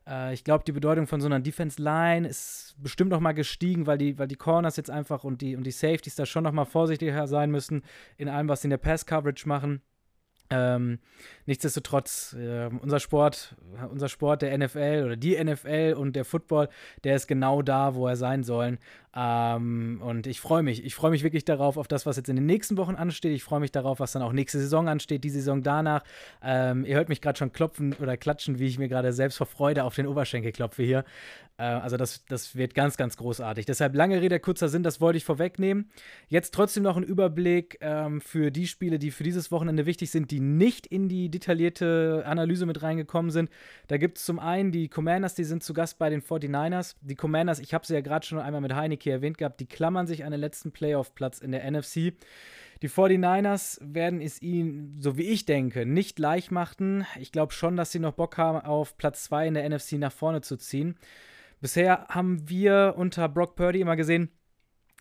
Äh, 0.08 0.34
ich 0.34 0.44
glaube, 0.44 0.64
die 0.64 0.72
Bedeutung 0.72 1.06
von 1.06 1.20
so 1.20 1.26
einer 1.26 1.40
Defense 1.40 1.80
Line 1.80 2.26
ist 2.26 2.74
bestimmt 2.78 3.10
noch 3.10 3.20
mal 3.20 3.32
gestiegen, 3.32 3.86
weil 3.86 3.98
die, 3.98 4.18
weil 4.18 4.28
die 4.28 4.36
Corners 4.36 4.76
jetzt 4.76 4.90
einfach 4.90 5.24
und 5.24 5.42
die, 5.42 5.56
und 5.56 5.64
die 5.64 5.70
Safeties 5.70 6.14
da 6.14 6.26
schon 6.26 6.44
noch 6.44 6.52
mal 6.52 6.64
vorsichtiger 6.64 7.26
sein 7.26 7.50
müssen 7.50 7.82
in 8.16 8.28
allem, 8.28 8.48
was 8.48 8.62
sie 8.62 8.66
in 8.66 8.70
der 8.70 8.78
Pass 8.78 9.06
Coverage 9.06 9.46
machen. 9.46 9.82
Ähm, 10.50 10.98
nichtsdestotrotz, 11.48 12.36
äh, 12.38 12.68
unser 12.80 13.00
Sport, 13.00 13.56
unser 13.90 14.08
Sport, 14.08 14.42
der 14.42 14.56
NFL 14.56 15.02
oder 15.04 15.16
die 15.16 15.42
NFL 15.42 15.94
und 15.98 16.14
der 16.14 16.24
Football, 16.24 16.68
der 17.04 17.16
ist 17.16 17.26
genau 17.26 17.62
da, 17.62 17.94
wo 17.94 18.06
er 18.06 18.16
sein 18.16 18.44
soll. 18.44 18.78
Ähm, 19.16 20.00
und 20.04 20.26
ich 20.26 20.40
freue 20.40 20.62
mich. 20.62 20.84
Ich 20.84 20.94
freue 20.94 21.10
mich 21.10 21.24
wirklich 21.24 21.44
darauf, 21.44 21.78
auf 21.78 21.88
das, 21.88 22.04
was 22.04 22.16
jetzt 22.16 22.28
in 22.28 22.36
den 22.36 22.46
nächsten 22.46 22.76
Wochen 22.76 22.94
ansteht. 22.94 23.32
Ich 23.32 23.42
freue 23.42 23.60
mich 23.60 23.72
darauf, 23.72 23.98
was 23.98 24.12
dann 24.12 24.22
auch 24.22 24.32
nächste 24.32 24.58
Saison 24.58 24.88
ansteht, 24.88 25.24
die 25.24 25.30
Saison 25.30 25.62
danach. 25.62 26.04
Ähm, 26.42 26.84
ihr 26.84 26.96
hört 26.96 27.08
mich 27.08 27.22
gerade 27.22 27.38
schon 27.38 27.52
klopfen 27.52 27.94
oder 27.94 28.16
klatschen, 28.16 28.58
wie 28.58 28.66
ich 28.66 28.78
mir 28.78 28.88
gerade 28.88 29.12
selbst 29.12 29.38
vor 29.38 29.46
Freude 29.46 29.84
auf 29.84 29.94
den 29.94 30.06
Oberschenkel 30.06 30.52
klopfe 30.52 30.82
hier. 30.82 31.04
Äh, 31.56 31.64
also 31.64 31.96
das, 31.96 32.24
das 32.26 32.54
wird 32.54 32.74
ganz, 32.74 32.96
ganz 32.96 33.16
großartig. 33.16 33.66
Deshalb 33.66 33.94
lange 33.94 34.20
Rede, 34.20 34.38
kurzer 34.40 34.68
Sinn, 34.68 34.82
das 34.82 35.00
wollte 35.00 35.16
ich 35.16 35.24
vorwegnehmen. 35.24 35.90
Jetzt 36.28 36.54
trotzdem 36.54 36.82
noch 36.82 36.96
ein 36.96 37.02
Überblick 37.02 37.78
ähm, 37.80 38.20
für 38.20 38.50
die 38.50 38.66
Spiele, 38.66 38.98
die 38.98 39.10
für 39.10 39.24
dieses 39.24 39.50
Wochenende 39.50 39.86
wichtig 39.86 40.10
sind, 40.10 40.30
die 40.30 40.40
nicht 40.40 40.86
in 40.86 41.08
die 41.08 41.28
detaillierte 41.38 42.22
Analyse 42.26 42.66
mit 42.66 42.82
reingekommen 42.82 43.30
sind. 43.30 43.50
Da 43.86 43.96
gibt 43.96 44.18
es 44.18 44.24
zum 44.24 44.38
einen 44.38 44.72
die 44.72 44.88
Commanders, 44.88 45.34
die 45.34 45.44
sind 45.44 45.62
zu 45.62 45.72
Gast 45.72 45.98
bei 45.98 46.10
den 46.10 46.22
49ers. 46.22 46.96
Die 47.00 47.14
Commanders, 47.14 47.58
ich 47.58 47.74
habe 47.74 47.86
sie 47.86 47.94
ja 47.94 48.00
gerade 48.00 48.26
schon 48.26 48.38
einmal 48.38 48.60
mit 48.60 48.74
Heineke 48.74 49.10
erwähnt 49.10 49.38
gehabt, 49.38 49.60
die 49.60 49.66
klammern 49.66 50.06
sich 50.06 50.24
an 50.24 50.32
den 50.32 50.40
letzten 50.40 50.72
Playoff-Platz 50.72 51.38
in 51.40 51.52
der 51.52 51.68
NFC. 51.70 52.12
Die 52.82 52.88
49ers 52.88 53.80
werden 53.82 54.20
es 54.20 54.40
ihnen, 54.40 54.96
so 55.00 55.16
wie 55.16 55.24
ich 55.24 55.46
denke, 55.46 55.84
nicht 55.84 56.18
leicht 56.18 56.52
machen. 56.52 57.06
Ich 57.18 57.32
glaube 57.32 57.52
schon, 57.52 57.76
dass 57.76 57.90
sie 57.90 57.98
noch 57.98 58.12
Bock 58.12 58.38
haben, 58.38 58.60
auf 58.60 58.96
Platz 58.96 59.24
2 59.24 59.48
in 59.48 59.54
der 59.54 59.68
NFC 59.68 59.92
nach 59.94 60.12
vorne 60.12 60.42
zu 60.42 60.56
ziehen. 60.56 60.96
Bisher 61.60 62.06
haben 62.08 62.48
wir 62.48 62.94
unter 62.96 63.28
Brock 63.28 63.56
Purdy 63.56 63.80
immer 63.80 63.96
gesehen, 63.96 64.30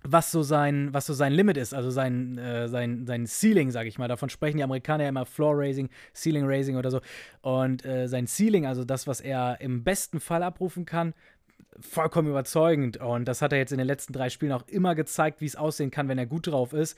was 0.04 0.32
so 0.32 0.44
sein, 0.44 0.90
was 0.94 1.06
so 1.06 1.14
sein 1.14 1.34
Limit 1.34 1.58
ist, 1.58 1.74
also 1.74 1.90
sein, 1.90 2.38
äh, 2.38 2.68
sein, 2.68 3.06
sein 3.06 3.26
Ceiling, 3.26 3.72
sage 3.72 3.90
ich 3.90 3.98
mal. 3.98 4.08
Davon 4.08 4.30
sprechen 4.30 4.58
die 4.58 4.64
Amerikaner 4.64 5.04
ja 5.04 5.10
immer 5.10 5.26
Floor 5.26 5.54
Raising, 5.58 5.90
Ceiling 6.14 6.46
Raising 6.46 6.78
oder 6.78 6.92
so. 6.92 7.02
Und 7.42 7.86
äh, 7.86 8.08
sein 8.08 8.28
Ceiling, 8.28 8.66
also 8.66 8.84
das, 8.84 9.08
was 9.08 9.22
er 9.22 9.60
im 9.60 9.84
besten 9.84 10.20
Fall 10.20 10.44
abrufen 10.44 10.86
kann, 10.86 11.14
vollkommen 11.80 12.30
überzeugend. 12.30 12.98
Und 12.98 13.26
das 13.26 13.42
hat 13.42 13.52
er 13.52 13.60
jetzt 13.60 13.72
in 13.72 13.78
den 13.78 13.88
letzten 13.88 14.14
drei 14.14 14.30
Spielen 14.30 14.52
auch 14.52 14.68
immer 14.68 14.96
gezeigt, 14.96 15.42
wie 15.42 15.46
es 15.46 15.56
aussehen 15.56 15.92
kann, 15.92 16.08
wenn 16.08 16.18
er 16.18 16.26
gut 16.26 16.48
drauf 16.48 16.74
ist. 16.74 16.98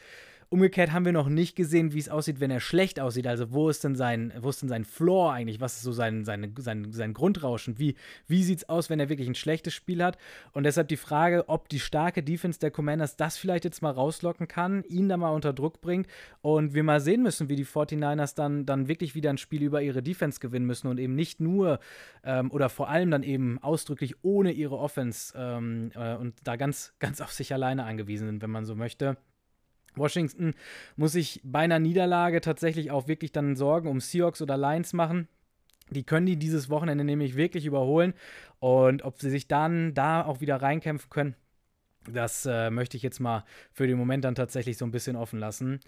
Umgekehrt 0.51 0.91
haben 0.91 1.06
wir 1.06 1.12
noch 1.12 1.29
nicht 1.29 1.56
gesehen, 1.56 1.94
wie 1.94 2.00
es 2.00 2.10
aussieht, 2.10 2.39
wenn 2.39 2.50
er 2.50 2.60
schlecht 2.60 3.00
aussieht. 3.00 3.27
Also 3.27 3.51
wo 3.51 3.70
ist 3.70 3.84
denn 3.84 3.96
sein, 3.96 4.34
wo 4.39 4.50
ist 4.50 4.63
denn 4.63 4.70
sein 4.70 4.84
Floor 4.84 5.32
eigentlich? 5.32 5.62
Was 5.62 5.75
ist 5.75 5.84
so 5.84 5.91
sein, 5.91 6.25
sein, 6.25 6.56
sein, 6.58 6.91
sein 6.91 7.13
Grundrauschen? 7.13 7.77
Wie, 7.77 7.94
wie 8.25 8.44
sieht 8.44 8.58
es 8.58 8.70
aus, 8.70 8.89
wenn 8.89 9.00
er 9.00 9.10
wirklich 9.10 9.27
ein 9.27 9.36
schlechtes 9.36 9.75
Spiel 9.75 10.03
hat? 10.03 10.18
Und 10.51 10.63
deshalb 10.63 10.88
die 10.88 10.98
Frage, 10.98 11.48
ob 11.50 11.70
die 11.70 11.79
starke 11.79 12.24
Defense 12.24 12.60
der 12.60 12.72
Commanders 12.72 13.15
das 13.15 13.38
vielleicht 13.38 13.63
jetzt 13.63 13.84
mal 13.84 13.91
rauslocken 13.91 14.48
kann, 14.48 14.84
ihn 14.86 15.08
da 15.08 15.18
mal 15.18 15.29
unter 15.29 15.53
Druck 15.53 15.82
bringt 15.82 16.08
und 16.41 16.74
wir 16.74 16.84
mal 16.84 17.00
sehen 17.00 17.22
müssen, 17.22 17.48
wie 17.48 17.56
die 17.56 17.65
49ers 17.65 18.34
dann, 18.34 18.65
dann 18.65 18.88
wirklich 18.88 19.13
wieder 19.13 19.29
ein 19.29 19.38
Spiel 19.38 19.62
über 19.62 19.84
ihre 19.84 20.01
Defense 20.01 20.39
gewinnen 20.39 20.65
müssen 20.65 20.88
und 20.88 20.98
eben 20.98 21.13
nicht 21.13 21.39
nur 21.39 21.79
ähm, 22.24 22.50
oder 22.50 22.70
vor 22.70 22.89
allem 22.89 23.12
dann 23.12 23.22
eben 23.22 23.60
ausdrücklich 23.62 24.15
ohne 24.24 24.51
ihre 24.51 24.79
Offense 24.79 25.32
ähm, 25.38 25.91
äh, 25.94 26.15
und 26.15 26.34
da 26.44 26.56
ganz, 26.56 26.96
ganz 26.98 27.22
auf 27.22 27.34
sich 27.34 27.53
alleine 27.53 27.84
angewiesen 27.84 28.25
sind, 28.25 28.41
wenn 28.41 28.50
man 28.50 28.65
so 28.65 28.74
möchte. 28.74 29.15
Washington 30.00 30.53
muss 30.96 31.12
sich 31.12 31.41
bei 31.44 31.60
einer 31.60 31.79
Niederlage 31.79 32.41
tatsächlich 32.41 32.91
auch 32.91 33.08
wirklich 33.08 33.32
dann 33.32 33.56
Sorgen 33.56 33.89
um 33.89 34.00
Seahawks 34.00 34.41
oder 34.41 34.58
Lions 34.58 34.94
machen. 34.94 35.27
Die 35.91 36.03
können 36.03 36.25
die 36.25 36.38
dieses 36.38 36.70
Wochenende 36.70 37.03
nämlich 37.03 37.36
wirklich 37.36 37.65
überholen. 37.65 38.13
Und 38.60 39.03
ob 39.03 39.20
sie 39.20 39.29
sich 39.29 39.48
dann 39.48 39.94
da 39.94 40.24
auch 40.24 40.41
wieder 40.41 40.62
reinkämpfen 40.62 41.10
können, 41.10 41.36
das 42.12 42.46
äh, 42.46 42.70
möchte 42.70 42.98
ich 42.98 43.03
jetzt 43.03 43.20
mal 43.20 43.44
für 43.72 43.88
den 43.88 43.98
Moment 43.98 44.24
dann 44.24 44.36
tatsächlich 44.36 44.77
so 44.77 44.86
ein 44.86 44.91
bisschen 44.91 45.15
offen 45.15 45.39
lassen. 45.39 45.79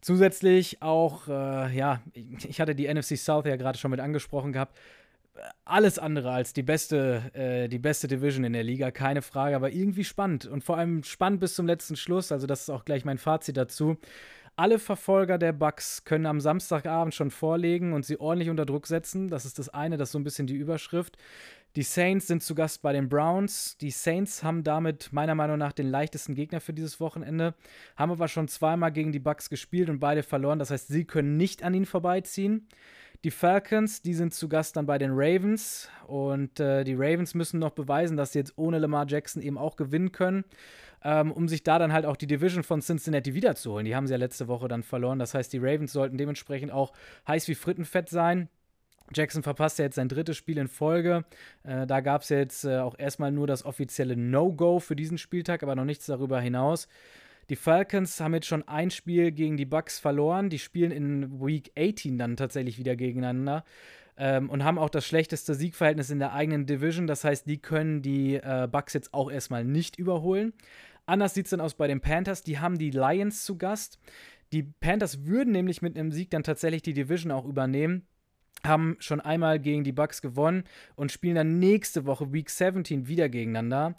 Zusätzlich 0.00 0.80
auch, 0.82 1.28
äh, 1.28 1.76
ja, 1.76 2.00
ich 2.14 2.60
hatte 2.60 2.74
die 2.74 2.92
NFC 2.92 3.16
South 3.16 3.46
ja 3.46 3.56
gerade 3.56 3.78
schon 3.78 3.90
mit 3.90 4.00
angesprochen 4.00 4.52
gehabt 4.52 4.78
alles 5.64 5.98
andere 5.98 6.30
als 6.30 6.52
die 6.52 6.62
beste, 6.62 7.30
äh, 7.34 7.68
die 7.68 7.78
beste 7.78 8.08
Division 8.08 8.44
in 8.44 8.52
der 8.52 8.64
Liga, 8.64 8.90
keine 8.90 9.22
Frage, 9.22 9.56
aber 9.56 9.70
irgendwie 9.70 10.04
spannend 10.04 10.46
und 10.46 10.64
vor 10.64 10.76
allem 10.76 11.02
spannend 11.02 11.40
bis 11.40 11.54
zum 11.54 11.66
letzten 11.66 11.96
Schluss. 11.96 12.32
Also, 12.32 12.46
das 12.46 12.62
ist 12.62 12.70
auch 12.70 12.84
gleich 12.84 13.04
mein 13.04 13.18
Fazit 13.18 13.56
dazu. 13.56 13.96
Alle 14.56 14.80
Verfolger 14.80 15.38
der 15.38 15.52
Bucks 15.52 16.04
können 16.04 16.26
am 16.26 16.40
Samstagabend 16.40 17.14
schon 17.14 17.30
vorlegen 17.30 17.92
und 17.92 18.04
sie 18.04 18.18
ordentlich 18.18 18.50
unter 18.50 18.66
Druck 18.66 18.88
setzen. 18.88 19.28
Das 19.28 19.44
ist 19.44 19.60
das 19.60 19.68
eine, 19.68 19.96
das 19.96 20.08
ist 20.08 20.12
so 20.12 20.18
ein 20.18 20.24
bisschen 20.24 20.48
die 20.48 20.56
Überschrift. 20.56 21.16
Die 21.76 21.84
Saints 21.84 22.26
sind 22.26 22.42
zu 22.42 22.56
Gast 22.56 22.82
bei 22.82 22.92
den 22.92 23.08
Browns. 23.08 23.76
Die 23.76 23.92
Saints 23.92 24.42
haben 24.42 24.64
damit 24.64 25.12
meiner 25.12 25.36
Meinung 25.36 25.58
nach 25.58 25.72
den 25.72 25.86
leichtesten 25.86 26.34
Gegner 26.34 26.60
für 26.60 26.72
dieses 26.72 26.98
Wochenende, 26.98 27.54
haben 27.94 28.10
aber 28.10 28.26
schon 28.26 28.48
zweimal 28.48 28.90
gegen 28.90 29.12
die 29.12 29.20
Bucks 29.20 29.48
gespielt 29.48 29.90
und 29.90 30.00
beide 30.00 30.24
verloren. 30.24 30.58
Das 30.58 30.70
heißt, 30.70 30.88
sie 30.88 31.04
können 31.04 31.36
nicht 31.36 31.62
an 31.62 31.74
ihnen 31.74 31.86
vorbeiziehen. 31.86 32.66
Die 33.24 33.32
Falcons, 33.32 34.00
die 34.00 34.14
sind 34.14 34.32
zu 34.32 34.48
Gast 34.48 34.76
dann 34.76 34.86
bei 34.86 34.96
den 34.96 35.10
Ravens 35.12 35.88
und 36.06 36.60
äh, 36.60 36.84
die 36.84 36.94
Ravens 36.94 37.34
müssen 37.34 37.58
noch 37.58 37.72
beweisen, 37.72 38.16
dass 38.16 38.32
sie 38.32 38.38
jetzt 38.38 38.52
ohne 38.56 38.78
Lamar 38.78 39.06
Jackson 39.08 39.42
eben 39.42 39.58
auch 39.58 39.74
gewinnen 39.74 40.12
können, 40.12 40.44
ähm, 41.02 41.32
um 41.32 41.48
sich 41.48 41.64
da 41.64 41.80
dann 41.80 41.92
halt 41.92 42.06
auch 42.06 42.16
die 42.16 42.28
Division 42.28 42.62
von 42.62 42.80
Cincinnati 42.80 43.34
wiederzuholen. 43.34 43.86
Die 43.86 43.96
haben 43.96 44.06
sie 44.06 44.12
ja 44.12 44.18
letzte 44.18 44.46
Woche 44.46 44.68
dann 44.68 44.84
verloren. 44.84 45.18
Das 45.18 45.34
heißt, 45.34 45.52
die 45.52 45.58
Ravens 45.58 45.92
sollten 45.92 46.16
dementsprechend 46.16 46.70
auch 46.70 46.92
heiß 47.26 47.48
wie 47.48 47.56
Frittenfett 47.56 48.08
sein. 48.08 48.48
Jackson 49.12 49.42
verpasst 49.42 49.80
ja 49.80 49.86
jetzt 49.86 49.96
sein 49.96 50.08
drittes 50.08 50.36
Spiel 50.36 50.58
in 50.58 50.68
Folge. 50.68 51.24
Äh, 51.64 51.88
da 51.88 52.00
gab 52.00 52.22
es 52.22 52.28
jetzt 52.28 52.64
äh, 52.64 52.78
auch 52.78 52.96
erstmal 52.98 53.32
nur 53.32 53.48
das 53.48 53.64
offizielle 53.64 54.16
No-Go 54.16 54.78
für 54.78 54.94
diesen 54.94 55.18
Spieltag, 55.18 55.64
aber 55.64 55.74
noch 55.74 55.84
nichts 55.84 56.06
darüber 56.06 56.40
hinaus. 56.40 56.86
Die 57.50 57.56
Falcons 57.56 58.20
haben 58.20 58.34
jetzt 58.34 58.46
schon 58.46 58.66
ein 58.68 58.90
Spiel 58.90 59.32
gegen 59.32 59.56
die 59.56 59.64
Bucks 59.64 59.98
verloren. 59.98 60.50
Die 60.50 60.58
spielen 60.58 60.90
in 60.90 61.40
Week 61.40 61.72
18 61.78 62.18
dann 62.18 62.36
tatsächlich 62.36 62.78
wieder 62.78 62.94
gegeneinander. 62.96 63.64
Ähm, 64.16 64.50
und 64.50 64.64
haben 64.64 64.78
auch 64.78 64.90
das 64.90 65.06
schlechteste 65.06 65.54
Siegverhältnis 65.54 66.10
in 66.10 66.18
der 66.18 66.32
eigenen 66.32 66.66
Division. 66.66 67.06
Das 67.06 67.24
heißt, 67.24 67.46
die 67.46 67.58
können 67.58 68.02
die 68.02 68.34
äh, 68.34 68.68
Bucks 68.70 68.92
jetzt 68.92 69.14
auch 69.14 69.30
erstmal 69.30 69.64
nicht 69.64 69.96
überholen. 69.96 70.52
Anders 71.06 71.34
sieht 71.34 71.46
es 71.46 71.50
dann 71.50 71.60
aus 71.60 71.74
bei 71.74 71.86
den 71.86 72.00
Panthers. 72.00 72.42
Die 72.42 72.58
haben 72.58 72.78
die 72.78 72.90
Lions 72.90 73.44
zu 73.44 73.56
Gast. 73.56 73.98
Die 74.52 74.62
Panthers 74.62 75.24
würden 75.24 75.52
nämlich 75.52 75.80
mit 75.80 75.98
einem 75.98 76.12
Sieg 76.12 76.30
dann 76.30 76.42
tatsächlich 76.42 76.82
die 76.82 76.94
Division 76.94 77.32
auch 77.32 77.44
übernehmen 77.44 78.06
haben 78.66 78.96
schon 78.98 79.20
einmal 79.20 79.60
gegen 79.60 79.84
die 79.84 79.92
Bucks 79.92 80.22
gewonnen 80.22 80.64
und 80.96 81.12
spielen 81.12 81.36
dann 81.36 81.58
nächste 81.58 82.06
Woche 82.06 82.32
Week 82.32 82.50
17 82.50 83.06
wieder 83.06 83.28
gegeneinander. 83.28 83.96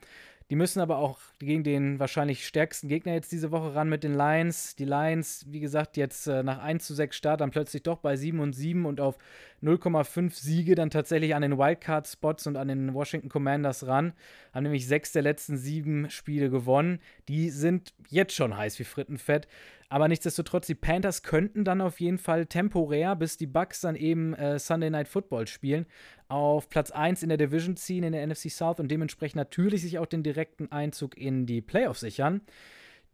Die 0.49 0.55
müssen 0.55 0.79
aber 0.79 0.97
auch 0.97 1.19
gegen 1.37 1.63
den 1.63 1.99
wahrscheinlich 1.99 2.47
stärksten 2.47 2.87
Gegner 2.87 3.13
jetzt 3.13 3.31
diese 3.31 3.51
Woche 3.51 3.75
ran 3.75 3.87
mit 3.87 4.03
den 4.03 4.15
Lions. 4.15 4.75
Die 4.75 4.85
Lions, 4.85 5.45
wie 5.47 5.59
gesagt, 5.59 5.95
jetzt 5.95 6.25
äh, 6.25 6.41
nach 6.41 6.57
1 6.57 6.87
zu 6.87 6.95
6 6.95 7.15
Start 7.15 7.41
dann 7.41 7.51
plötzlich 7.51 7.83
doch 7.83 7.99
bei 7.99 8.15
7 8.15 8.39
und 8.39 8.53
7 8.53 8.87
und 8.87 8.99
auf 8.99 9.19
0,5 9.61 10.33
Siege 10.33 10.73
dann 10.73 10.89
tatsächlich 10.89 11.35
an 11.35 11.43
den 11.43 11.59
Wildcard-Spots 11.59 12.47
und 12.47 12.57
an 12.57 12.67
den 12.67 12.95
Washington 12.95 13.29
Commanders 13.29 13.85
ran. 13.85 14.13
Haben 14.51 14.63
nämlich 14.63 14.87
sechs 14.87 15.11
der 15.11 15.21
letzten 15.21 15.55
sieben 15.55 16.09
Spiele 16.09 16.49
gewonnen. 16.49 16.99
Die 17.27 17.51
sind 17.51 17.93
jetzt 18.07 18.33
schon 18.33 18.57
heiß 18.57 18.79
wie 18.79 18.85
Frittenfett. 18.85 19.47
Aber 19.91 20.07
nichtsdestotrotz, 20.07 20.67
die 20.67 20.75
Panthers 20.75 21.23
könnten 21.23 21.65
dann 21.65 21.81
auf 21.81 21.99
jeden 21.99 22.19
Fall 22.19 22.45
temporär, 22.45 23.15
bis 23.15 23.37
die 23.37 23.47
Bucks 23.47 23.81
dann 23.81 23.95
eben 23.95 24.35
äh, 24.35 24.59
Sunday 24.59 24.91
Night 24.91 25.07
Football 25.07 25.47
spielen, 25.47 25.87
auf 26.27 26.69
Platz 26.69 26.91
1 26.91 27.23
in 27.23 27.29
der 27.29 27.39
Division 27.39 27.75
ziehen 27.75 28.03
in 28.03 28.13
der 28.13 28.25
NFC 28.25 28.51
South 28.51 28.79
und 28.79 28.89
dementsprechend 28.89 29.37
natürlich 29.37 29.81
sich 29.81 29.97
auch 29.97 30.05
den 30.05 30.21
direkten 30.21 30.71
Einzug 30.71 31.17
in 31.17 31.47
die 31.47 31.61
Playoffs 31.61 32.01
sichern. 32.01 32.41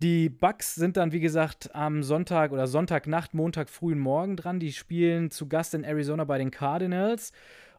Die 0.02 0.28
Bucks 0.28 0.76
sind 0.76 0.98
dann, 0.98 1.14
wie 1.14 1.22
gesagt, 1.22 1.74
am 1.74 2.04
Sonntag 2.04 2.52
oder 2.52 2.68
Sonntagnacht, 2.68 3.34
Montag 3.34 3.70
frühen 3.70 4.00
Morgen 4.00 4.36
dran. 4.36 4.60
Die 4.60 4.74
spielen 4.74 5.32
zu 5.32 5.48
Gast 5.48 5.74
in 5.74 5.86
Arizona 5.86 6.26
bei 6.26 6.38
den 6.38 6.52
Cardinals 6.52 7.32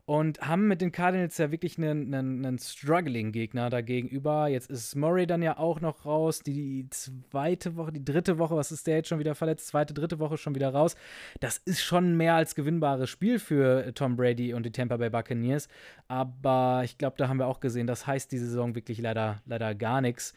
und 0.07 0.41
haben 0.41 0.69
mit 0.69 0.81
den 0.81 0.93
Cardinals 0.93 1.37
ja 1.37 1.51
wirklich 1.51 1.79
einen, 1.79 2.15
einen, 2.15 2.47
einen 2.47 2.59
Struggling-Gegner 2.61 3.71
dagegenüber. 3.71 4.47
Jetzt 4.47 4.71
ist 4.71 4.95
Murray 4.95 5.27
dann 5.27 5.43
ja 5.43 5.59
auch 5.59 5.81
noch 5.81 6.07
raus. 6.07 6.41
Die 6.41 6.87
zweite 6.91 7.75
Woche, 7.75 7.91
die 7.93 8.05
dritte 8.05 8.39
Woche, 8.39 8.55
was 8.55 8.71
ist 8.71 8.87
der 8.87 8.99
jetzt 8.99 9.09
schon 9.09 9.19
wieder 9.19 9.35
verletzt? 9.35 9.67
Zweite, 9.67 9.95
dritte 9.95 10.21
Woche 10.21 10.37
schon 10.37 10.55
wieder 10.55 10.71
raus. 10.71 10.95
Das 11.41 11.59
ist 11.59 11.83
schon 11.83 12.17
mehr 12.17 12.37
als 12.37 12.55
gewinnbares 12.55 13.11
Spiel 13.11 13.41
für 13.41 13.93
Tom 13.95 14.15
Brady 14.15 14.55
und 14.55 14.65
die 14.65 14.71
Tampa 14.71 14.97
Bay 14.97 15.11
Buccaneers. 15.11 15.67
Aber 16.07 16.83
ich 16.85 16.99
glaube, 16.99 17.17
da 17.19 17.27
haben 17.27 17.41
wir 17.41 17.49
auch 17.49 17.59
gesehen, 17.59 17.89
das 17.89 18.07
heißt 18.07 18.31
die 18.31 18.39
Saison 18.39 18.77
wirklich 18.77 19.01
leider, 19.01 19.43
leider 19.45 19.75
gar 19.75 20.01
nichts. 20.01 20.35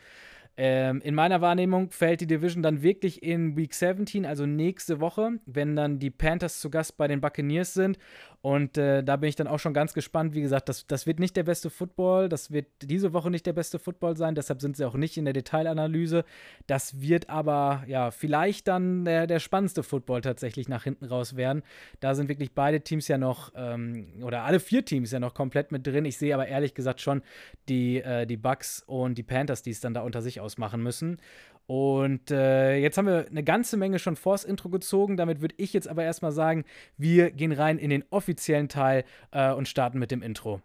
Ähm, 0.62 1.00
in 1.06 1.16
meiner 1.16 1.40
Wahrnehmung 1.40 1.90
fällt 1.90 2.20
die 2.20 2.28
Division 2.28 2.62
dann 2.62 2.82
wirklich 2.82 3.24
in 3.24 3.56
Week 3.56 3.74
17, 3.74 4.26
also 4.26 4.46
nächste 4.46 5.00
Woche, 5.00 5.40
wenn 5.46 5.78
dann 5.78 6.00
die 6.00 6.10
Panthers 6.10 6.60
zu 6.60 6.70
Gast 6.70 6.98
bei 6.98 7.08
den 7.08 7.22
Buccaneers 7.22 7.74
sind. 7.74 7.98
Und 8.42 8.78
äh, 8.78 9.04
da 9.04 9.18
bin 9.18 9.28
ich 9.28 9.36
dann 9.36 9.48
auch 9.48 9.60
schon 9.60 9.74
ganz 9.74 9.94
gespannt. 9.94 10.34
Wie 10.34 10.42
gesagt, 10.42 10.70
das, 10.70 10.88
das 10.88 11.06
wird 11.06 11.20
nicht 11.20 11.36
der 11.36 11.44
beste 11.44 11.70
Football. 11.70 12.30
Das 12.30 12.52
wird 12.52 12.68
diese 12.82 13.12
Woche 13.12 13.30
nicht 13.30 13.46
der 13.46 13.54
beste 13.54 13.80
Football 13.80 14.16
sein. 14.16 14.34
Deshalb 14.34 14.62
sind 14.62 14.78
sie 14.78 14.86
auch 14.86 14.96
nicht 14.96 15.18
in 15.18 15.26
der 15.26 15.34
Detailanalyse. 15.34 16.24
Das 16.66 17.02
wird 17.02 17.30
aber 17.30 17.84
ja 17.88 18.12
vielleicht 18.12 18.70
dann 18.70 19.04
der, 19.04 19.28
der 19.28 19.40
spannendste 19.40 19.84
Football 19.84 20.22
tatsächlich 20.22 20.70
nach 20.70 20.86
hinten 20.86 21.06
raus 21.06 21.36
werden. 21.36 21.64
Da 22.00 22.16
sind 22.16 22.30
wirklich 22.30 22.54
beide 22.54 22.80
Teams 22.80 23.10
ja 23.10 23.18
noch, 23.18 23.52
ähm, 23.56 24.08
oder 24.24 24.44
alle 24.44 24.62
vier 24.62 24.86
Teams 24.86 25.12
ja 25.12 25.20
noch 25.20 25.34
komplett 25.34 25.74
mit 25.74 25.86
drin. 25.86 26.06
Ich 26.06 26.18
sehe 26.18 26.34
aber 26.34 26.48
ehrlich 26.48 26.74
gesagt 26.74 27.02
schon 27.02 27.22
die, 27.68 28.02
äh, 28.02 28.26
die 28.26 28.38
Bucks 28.38 28.84
und 28.88 29.18
die 29.18 29.24
Panthers, 29.24 29.64
die 29.64 29.72
es 29.72 29.82
dann 29.82 29.94
da 29.94 30.02
unter 30.02 30.22
sich 30.22 30.40
ausmachen 30.50 30.82
müssen. 30.82 31.20
Und 31.68 32.32
äh, 32.32 32.78
jetzt 32.78 32.98
haben 32.98 33.06
wir 33.06 33.28
eine 33.30 33.44
ganze 33.44 33.78
Menge 33.78 34.00
schon 34.00 34.16
vors 34.16 34.44
Intro 34.44 34.70
gezogen. 34.70 35.16
Damit 35.18 35.40
würde 35.42 35.54
ich 35.60 35.72
jetzt 35.74 35.88
aber 35.88 36.04
erstmal 36.04 36.32
sagen, 36.32 36.66
wir 36.98 37.30
gehen 37.30 37.52
rein 37.52 37.78
in 37.78 37.92
den 37.92 38.04
offiziellen 38.10 38.70
Teil 38.70 39.04
äh, 39.32 39.52
und 39.52 39.68
starten 39.68 40.00
mit 40.00 40.10
dem 40.10 40.24
Intro. 40.24 40.62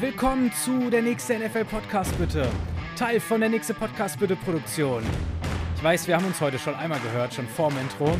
Willkommen 0.00 0.50
zu 0.52 0.90
der 0.90 1.02
nächste 1.02 1.38
NFL 1.38 1.66
Podcast 1.66 2.18
bitte. 2.18 2.48
Teil 2.96 3.20
von 3.20 3.38
der 3.38 3.50
nächste 3.50 3.74
Podcast 3.74 4.18
bitte 4.18 4.34
Produktion. 4.34 5.04
Ich 5.76 5.84
weiß, 5.84 6.08
wir 6.08 6.16
haben 6.16 6.26
uns 6.26 6.40
heute 6.40 6.58
schon 6.58 6.74
einmal 6.74 6.98
gehört, 6.98 7.32
schon 7.32 7.46
vorm 7.46 7.74
Intro. 7.78 8.16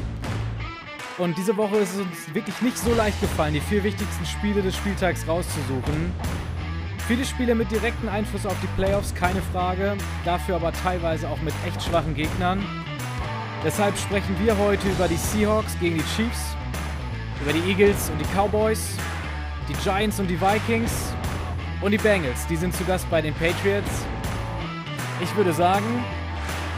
Und 1.19 1.37
diese 1.37 1.57
Woche 1.57 1.79
ist 1.79 1.95
es 1.95 2.01
uns 2.01 2.33
wirklich 2.33 2.63
nicht 2.63 2.79
so 2.79 2.95
leicht 2.95 3.21
gefallen, 3.21 3.55
die 3.55 3.61
vier 3.61 3.83
wichtigsten 3.83 4.25
Spiele 4.25 4.63
des 4.63 4.77
Spieltags 4.77 5.27
rauszusuchen. 5.27 6.13
Viele 7.11 7.25
Spiele 7.25 7.57
mit 7.57 7.73
direktem 7.73 8.09
Einfluss 8.09 8.47
auf 8.47 8.55
die 8.63 8.69
Playoffs, 8.81 9.13
keine 9.13 9.43
Frage. 9.53 9.97
Dafür 10.25 10.55
aber 10.55 10.73
teilweise 10.73 11.29
auch 11.29 11.41
mit 11.41 11.53
echt 11.67 11.83
schwachen 11.83 12.15
Gegnern. 12.15 12.65
Deshalb 13.65 13.99
sprechen 13.99 14.37
wir 14.41 14.57
heute 14.57 14.89
über 14.89 15.09
die 15.09 15.17
Seahawks 15.17 15.77
gegen 15.81 15.97
die 15.97 16.05
Chiefs, 16.15 16.55
über 17.43 17.53
die 17.53 17.69
Eagles 17.69 18.11
und 18.11 18.19
die 18.21 18.27
Cowboys, 18.33 18.95
die 19.69 19.73
Giants 19.83 20.21
und 20.21 20.29
die 20.29 20.41
Vikings 20.41 21.13
und 21.81 21.91
die 21.91 21.99
Bengals. 21.99 22.47
Die 22.47 22.55
sind 22.55 22.77
zu 22.77 22.85
Gast 22.85 23.11
bei 23.11 23.21
den 23.21 23.35
Patriots. 23.35 24.07
Ich 25.21 25.35
würde 25.35 25.53
sagen, 25.53 26.05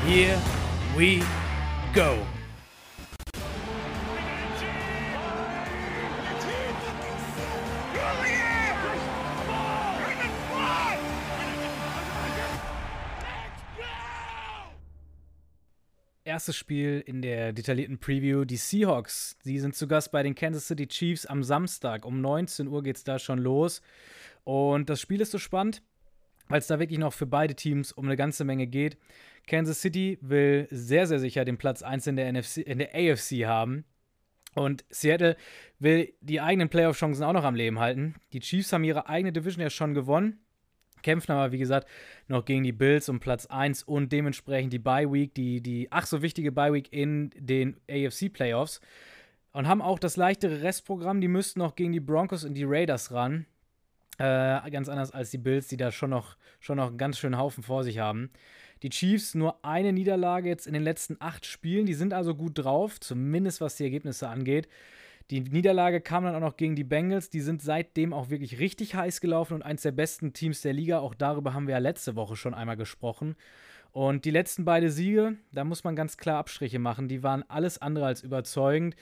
here 0.06 0.38
we 0.96 1.20
go. 1.92 2.16
Erstes 16.32 16.56
Spiel 16.56 17.04
in 17.04 17.20
der 17.20 17.52
detaillierten 17.52 17.98
Preview. 17.98 18.46
Die 18.46 18.56
Seahawks, 18.56 19.36
die 19.44 19.58
sind 19.58 19.76
zu 19.76 19.86
Gast 19.86 20.12
bei 20.12 20.22
den 20.22 20.34
Kansas 20.34 20.66
City 20.66 20.86
Chiefs 20.86 21.26
am 21.26 21.42
Samstag. 21.42 22.06
Um 22.06 22.22
19 22.22 22.68
Uhr 22.68 22.82
geht 22.82 22.96
es 22.96 23.04
da 23.04 23.18
schon 23.18 23.38
los. 23.38 23.82
Und 24.42 24.88
das 24.88 24.98
Spiel 24.98 25.20
ist 25.20 25.30
so 25.30 25.36
spannend, 25.36 25.82
weil 26.48 26.60
es 26.60 26.68
da 26.68 26.78
wirklich 26.78 26.98
noch 26.98 27.12
für 27.12 27.26
beide 27.26 27.54
Teams 27.54 27.92
um 27.92 28.06
eine 28.06 28.16
ganze 28.16 28.44
Menge 28.44 28.66
geht. 28.66 28.96
Kansas 29.46 29.82
City 29.82 30.16
will 30.22 30.68
sehr, 30.70 31.06
sehr 31.06 31.18
sicher 31.18 31.44
den 31.44 31.58
Platz 31.58 31.82
1 31.82 32.06
in 32.06 32.16
der, 32.16 32.32
NFC, 32.32 32.58
in 32.58 32.78
der 32.78 32.94
AFC 32.94 33.44
haben. 33.44 33.84
Und 34.54 34.86
Seattle 34.88 35.36
will 35.80 36.14
die 36.22 36.40
eigenen 36.40 36.70
Playoff-Chancen 36.70 37.24
auch 37.24 37.34
noch 37.34 37.44
am 37.44 37.56
Leben 37.56 37.78
halten. 37.78 38.14
Die 38.32 38.40
Chiefs 38.40 38.72
haben 38.72 38.84
ihre 38.84 39.06
eigene 39.06 39.34
Division 39.34 39.60
ja 39.60 39.68
schon 39.68 39.92
gewonnen 39.92 40.40
kämpfen 41.02 41.32
aber, 41.32 41.52
wie 41.52 41.58
gesagt, 41.58 41.88
noch 42.28 42.44
gegen 42.44 42.62
die 42.62 42.72
Bills 42.72 43.08
um 43.08 43.20
Platz 43.20 43.46
1 43.46 43.82
und 43.82 44.12
dementsprechend 44.12 44.72
die 44.72 44.78
Bye 44.78 45.12
Week, 45.12 45.34
die, 45.34 45.60
die 45.60 45.88
ach 45.90 46.06
so 46.06 46.22
wichtige 46.22 46.52
Bye 46.52 46.72
Week 46.72 46.92
in 46.92 47.30
den 47.36 47.76
AFC 47.90 48.32
Playoffs. 48.32 48.80
Und 49.52 49.68
haben 49.68 49.82
auch 49.82 49.98
das 49.98 50.16
leichtere 50.16 50.62
Restprogramm. 50.62 51.20
Die 51.20 51.28
müssten 51.28 51.60
noch 51.60 51.76
gegen 51.76 51.92
die 51.92 52.00
Broncos 52.00 52.44
und 52.44 52.54
die 52.54 52.64
Raiders 52.64 53.12
ran. 53.12 53.46
Äh, 54.18 54.70
ganz 54.70 54.88
anders 54.88 55.10
als 55.10 55.30
die 55.30 55.38
Bills, 55.38 55.68
die 55.68 55.76
da 55.76 55.90
schon 55.90 56.10
noch, 56.10 56.36
schon 56.60 56.76
noch 56.76 56.88
einen 56.88 56.98
ganz 56.98 57.18
schönen 57.18 57.38
Haufen 57.38 57.62
vor 57.62 57.84
sich 57.84 57.98
haben. 57.98 58.30
Die 58.82 58.90
Chiefs 58.90 59.34
nur 59.34 59.64
eine 59.64 59.92
Niederlage 59.92 60.48
jetzt 60.48 60.66
in 60.66 60.72
den 60.72 60.82
letzten 60.82 61.16
acht 61.20 61.46
Spielen. 61.46 61.86
Die 61.86 61.94
sind 61.94 62.14
also 62.14 62.34
gut 62.34 62.58
drauf, 62.58 62.98
zumindest 62.98 63.60
was 63.60 63.76
die 63.76 63.84
Ergebnisse 63.84 64.28
angeht. 64.28 64.68
Die 65.30 65.40
Niederlage 65.40 66.00
kam 66.00 66.24
dann 66.24 66.34
auch 66.34 66.40
noch 66.40 66.56
gegen 66.56 66.76
die 66.76 66.84
Bengals. 66.84 67.30
Die 67.30 67.40
sind 67.40 67.62
seitdem 67.62 68.12
auch 68.12 68.30
wirklich 68.30 68.58
richtig 68.58 68.94
heiß 68.94 69.20
gelaufen 69.20 69.54
und 69.54 69.62
eins 69.62 69.82
der 69.82 69.92
besten 69.92 70.32
Teams 70.32 70.60
der 70.62 70.72
Liga. 70.72 70.98
Auch 70.98 71.14
darüber 71.14 71.54
haben 71.54 71.66
wir 71.66 71.72
ja 71.72 71.78
letzte 71.78 72.16
Woche 72.16 72.36
schon 72.36 72.54
einmal 72.54 72.76
gesprochen. 72.76 73.36
Und 73.92 74.24
die 74.24 74.30
letzten 74.30 74.64
beiden 74.64 74.90
Siege, 74.90 75.36
da 75.52 75.64
muss 75.64 75.84
man 75.84 75.96
ganz 75.96 76.16
klar 76.16 76.38
Abstriche 76.38 76.78
machen. 76.78 77.08
Die 77.08 77.22
waren 77.22 77.44
alles 77.48 77.78
andere 77.78 78.06
als 78.06 78.22
überzeugend. 78.22 78.96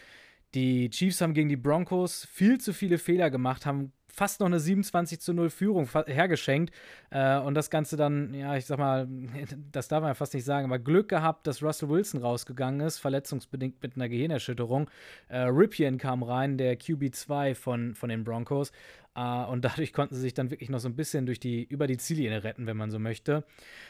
Die 0.55 0.91
Chiefs 0.91 1.21
haben 1.21 1.35
gegen 1.35 1.49
die 1.49 1.57
Broncos 1.57 2.27
viel 2.27 2.59
zu 2.61 2.73
viele 2.73 2.99
Fehler 2.99 3.31
gemacht, 3.31 3.67
haben 3.67 3.93
fast 4.21 4.41
noch 4.41 4.49
eine 4.49 4.61
27 4.61 5.19
zu 5.19 5.33
0 5.33 5.49
Führung 5.49 5.89
hergeschenkt. 6.07 6.75
Äh, 7.09 7.39
und 7.39 7.55
das 7.55 7.71
Ganze 7.71 7.97
dann, 7.97 8.35
ja, 8.35 8.55
ich 8.55 8.67
sag 8.67 8.79
mal, 8.79 9.09
das 9.73 9.89
darf 9.89 10.03
man 10.03 10.11
ja 10.11 10.15
fast 10.15 10.35
nicht 10.35 10.45
sagen, 10.45 10.67
aber 10.67 10.79
Glück 10.79 11.09
gehabt, 11.09 11.47
dass 11.47 11.63
Russell 11.63 11.89
Wilson 11.89 12.21
rausgegangen 12.21 12.81
ist, 12.81 12.99
verletzungsbedingt 12.99 13.83
mit 13.83 13.97
einer 13.97 14.11
Gehirnerschütterung. 14.11 14.91
Äh, 15.29 15.39
Ripien 15.39 15.97
kam 15.97 16.23
rein, 16.23 16.59
der 16.59 16.79
QB2 16.79 17.55
von, 17.55 17.95
von 17.95 18.11
den 18.11 18.23
Broncos. 18.23 18.73
Uh, 19.19 19.45
und 19.51 19.65
dadurch 19.65 19.93
konnten 19.93 20.15
sie 20.15 20.21
sich 20.21 20.35
dann 20.35 20.53
wirklich 20.53 20.71
noch 20.71 20.79
so 20.79 20.89
ein 20.89 20.95
bisschen 20.95 21.27
durch 21.27 21.41
die, 21.41 21.65
über 21.65 21.89
die 21.89 21.97
Ziellinie 21.97 22.45
retten, 22.45 22.67
wenn 22.67 22.77
man 22.77 22.93
so 22.93 23.01
möchte. 23.01 23.43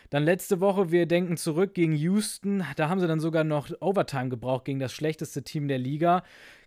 Dann 0.09 0.25
letzte 0.25 0.61
Woche, 0.61 0.93
wir 0.93 1.05
denken 1.05 1.37
zurück 1.37 1.75
gegen 1.75 1.93
Houston. 1.93 2.65
Da 2.77 2.89
haben 2.89 3.01
sie 3.01 3.07
dann 3.07 3.21
sogar 3.21 3.45
noch 3.45 3.69
Overtime 3.81 4.31
gebraucht 4.31 4.65
gegen 4.65 4.79
das 4.79 4.95
schlechteste 4.95 5.43
Team 5.43 5.69
der 5.69 5.77
Liga. 5.77 6.23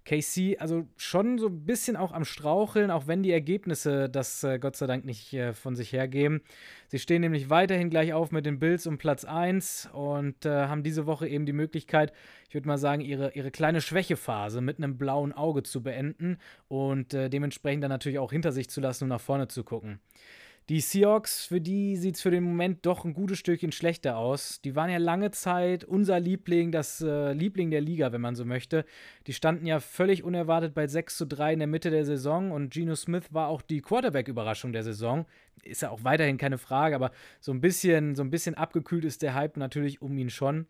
KC, 0.06 0.58
also 0.60 0.88
schon 0.98 1.38
so 1.38 1.48
ein 1.48 1.66
bisschen 1.66 1.96
auch 1.96 2.12
am 2.12 2.26
Straucheln, 2.26 2.92
auch 2.92 3.08
wenn 3.08 3.24
die 3.24 3.32
Ergebnisse 3.32 4.10
das 4.10 4.44
äh, 4.44 4.60
Gott 4.60 4.76
sei 4.76 4.86
Dank 4.86 5.06
nicht 5.06 5.34
äh, 5.34 5.54
von 5.54 5.76
sich 5.76 5.94
hergeben. 5.94 6.42
Sie 6.88 7.00
stehen 7.00 7.22
nämlich 7.22 7.50
weiterhin 7.50 7.90
gleich 7.90 8.14
auf 8.14 8.32
mit 8.32 8.46
den 8.46 8.60
Bills 8.60 8.86
um 8.86 8.98
Platz 8.98 9.24
1 9.24 9.90
und 9.94 10.46
äh, 10.46 10.68
haben 10.68 10.84
diese 10.84 11.06
Woche 11.06 11.28
eben 11.28 11.46
die 11.46 11.54
Möglichkeit, 11.54 12.12
ich 12.50 12.54
würde 12.54 12.68
mal 12.68 12.78
sagen, 12.78 13.02
ihre, 13.02 13.32
ihre 13.34 13.52
kleine 13.52 13.82
Schwächephase 13.82 14.62
mit 14.62 14.78
einem 14.78 14.98
blauen 14.98 15.32
Auge 15.32 15.64
zu 15.64 15.82
beenden 15.82 16.38
und 16.68 17.14
äh, 17.14 17.30
dementsprechend 17.30 17.84
dann 17.84 17.90
natürlich 17.90 18.20
auch 18.20 18.32
hinter 18.32 18.52
sich 18.52 18.70
zu 18.70 18.82
lassen 18.82 19.06
und 19.06 19.10
nach 19.10 19.22
vorne 19.22 19.48
zu 19.48 19.64
gucken. 19.64 20.00
Die 20.70 20.80
Seahawks, 20.80 21.48
für 21.48 21.60
die 21.60 21.98
sieht 21.98 22.16
es 22.16 22.22
für 22.22 22.32
den 22.32 22.46
Moment 22.46 22.86
doch 22.86 23.04
ein 23.04 23.14
gutes 23.14 23.38
Stückchen 23.38 23.74
schlechter 23.74 24.16
aus. 24.16 24.62
Die 24.62 24.78
waren 24.78 24.90
ja 24.90 24.98
lange 24.98 25.32
Zeit 25.32 25.84
unser 25.84 26.22
Liebling, 26.22 26.72
das 26.72 27.02
äh, 27.02 27.34
Liebling 27.34 27.70
der 27.70 27.82
Liga, 27.82 28.14
wenn 28.14 28.22
man 28.22 28.36
so 28.36 28.46
möchte. 28.46 28.86
Die 29.28 29.34
standen 29.34 29.66
ja 29.66 29.82
völlig 29.82 30.24
unerwartet 30.24 30.74
bei 30.74 30.88
6 30.88 31.18
zu 31.18 31.28
3 31.28 31.54
in 31.54 31.60
der 31.60 31.68
Mitte 31.68 31.90
der 31.90 32.06
Saison 32.06 32.52
und 32.52 32.72
Geno 32.74 32.96
Smith 32.96 33.26
war 33.32 33.50
auch 33.50 33.62
die 33.62 33.82
Quarterback-Überraschung 33.82 34.72
der 34.72 34.84
Saison. 34.84 35.26
Ist 35.64 35.82
ja 35.82 35.90
auch 35.90 36.06
weiterhin 36.06 36.38
keine 36.38 36.58
Frage, 36.58 36.96
aber 36.96 37.12
so 37.42 37.52
ein 37.52 37.60
bisschen, 37.60 38.16
so 38.16 38.24
ein 38.24 38.32
bisschen 38.32 38.56
abgekühlt 38.56 39.04
ist 39.04 39.22
der 39.22 39.34
Hype 39.34 39.58
natürlich 39.58 40.02
um 40.02 40.18
ihn 40.18 40.30
schon. 40.30 40.68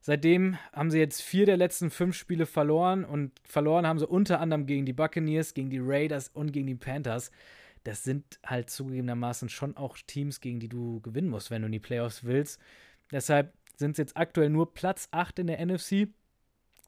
Seitdem 0.00 0.56
haben 0.72 0.90
sie 0.90 0.98
jetzt 0.98 1.20
vier 1.20 1.44
der 1.44 1.58
letzten 1.58 1.90
fünf 1.90 2.16
Spiele 2.16 2.46
verloren 2.46 3.04
und 3.04 3.30
verloren 3.42 3.86
haben 3.86 3.98
sie 3.98 4.06
unter 4.06 4.40
anderem 4.40 4.64
gegen 4.64 4.86
die 4.86 4.92
Buccaneers, 4.94 5.52
gegen 5.52 5.68
die 5.68 5.80
Raiders 5.82 6.30
und 6.32 6.52
gegen 6.52 6.66
die 6.66 6.74
Panthers 6.74 7.30
das 7.84 8.02
sind 8.02 8.38
halt 8.44 8.70
zugegebenermaßen 8.70 9.48
schon 9.48 9.76
auch 9.76 9.96
Teams, 10.06 10.40
gegen 10.40 10.58
die 10.58 10.68
du 10.68 11.00
gewinnen 11.00 11.28
musst, 11.28 11.50
wenn 11.50 11.62
du 11.62 11.66
in 11.66 11.72
die 11.72 11.78
Playoffs 11.78 12.24
willst. 12.24 12.60
Deshalb 13.12 13.52
sind 13.76 13.92
es 13.92 13.98
jetzt 13.98 14.16
aktuell 14.16 14.50
nur 14.50 14.72
Platz 14.74 15.08
8 15.10 15.38
in 15.40 15.46
der 15.46 15.64
NFC, 15.64 16.08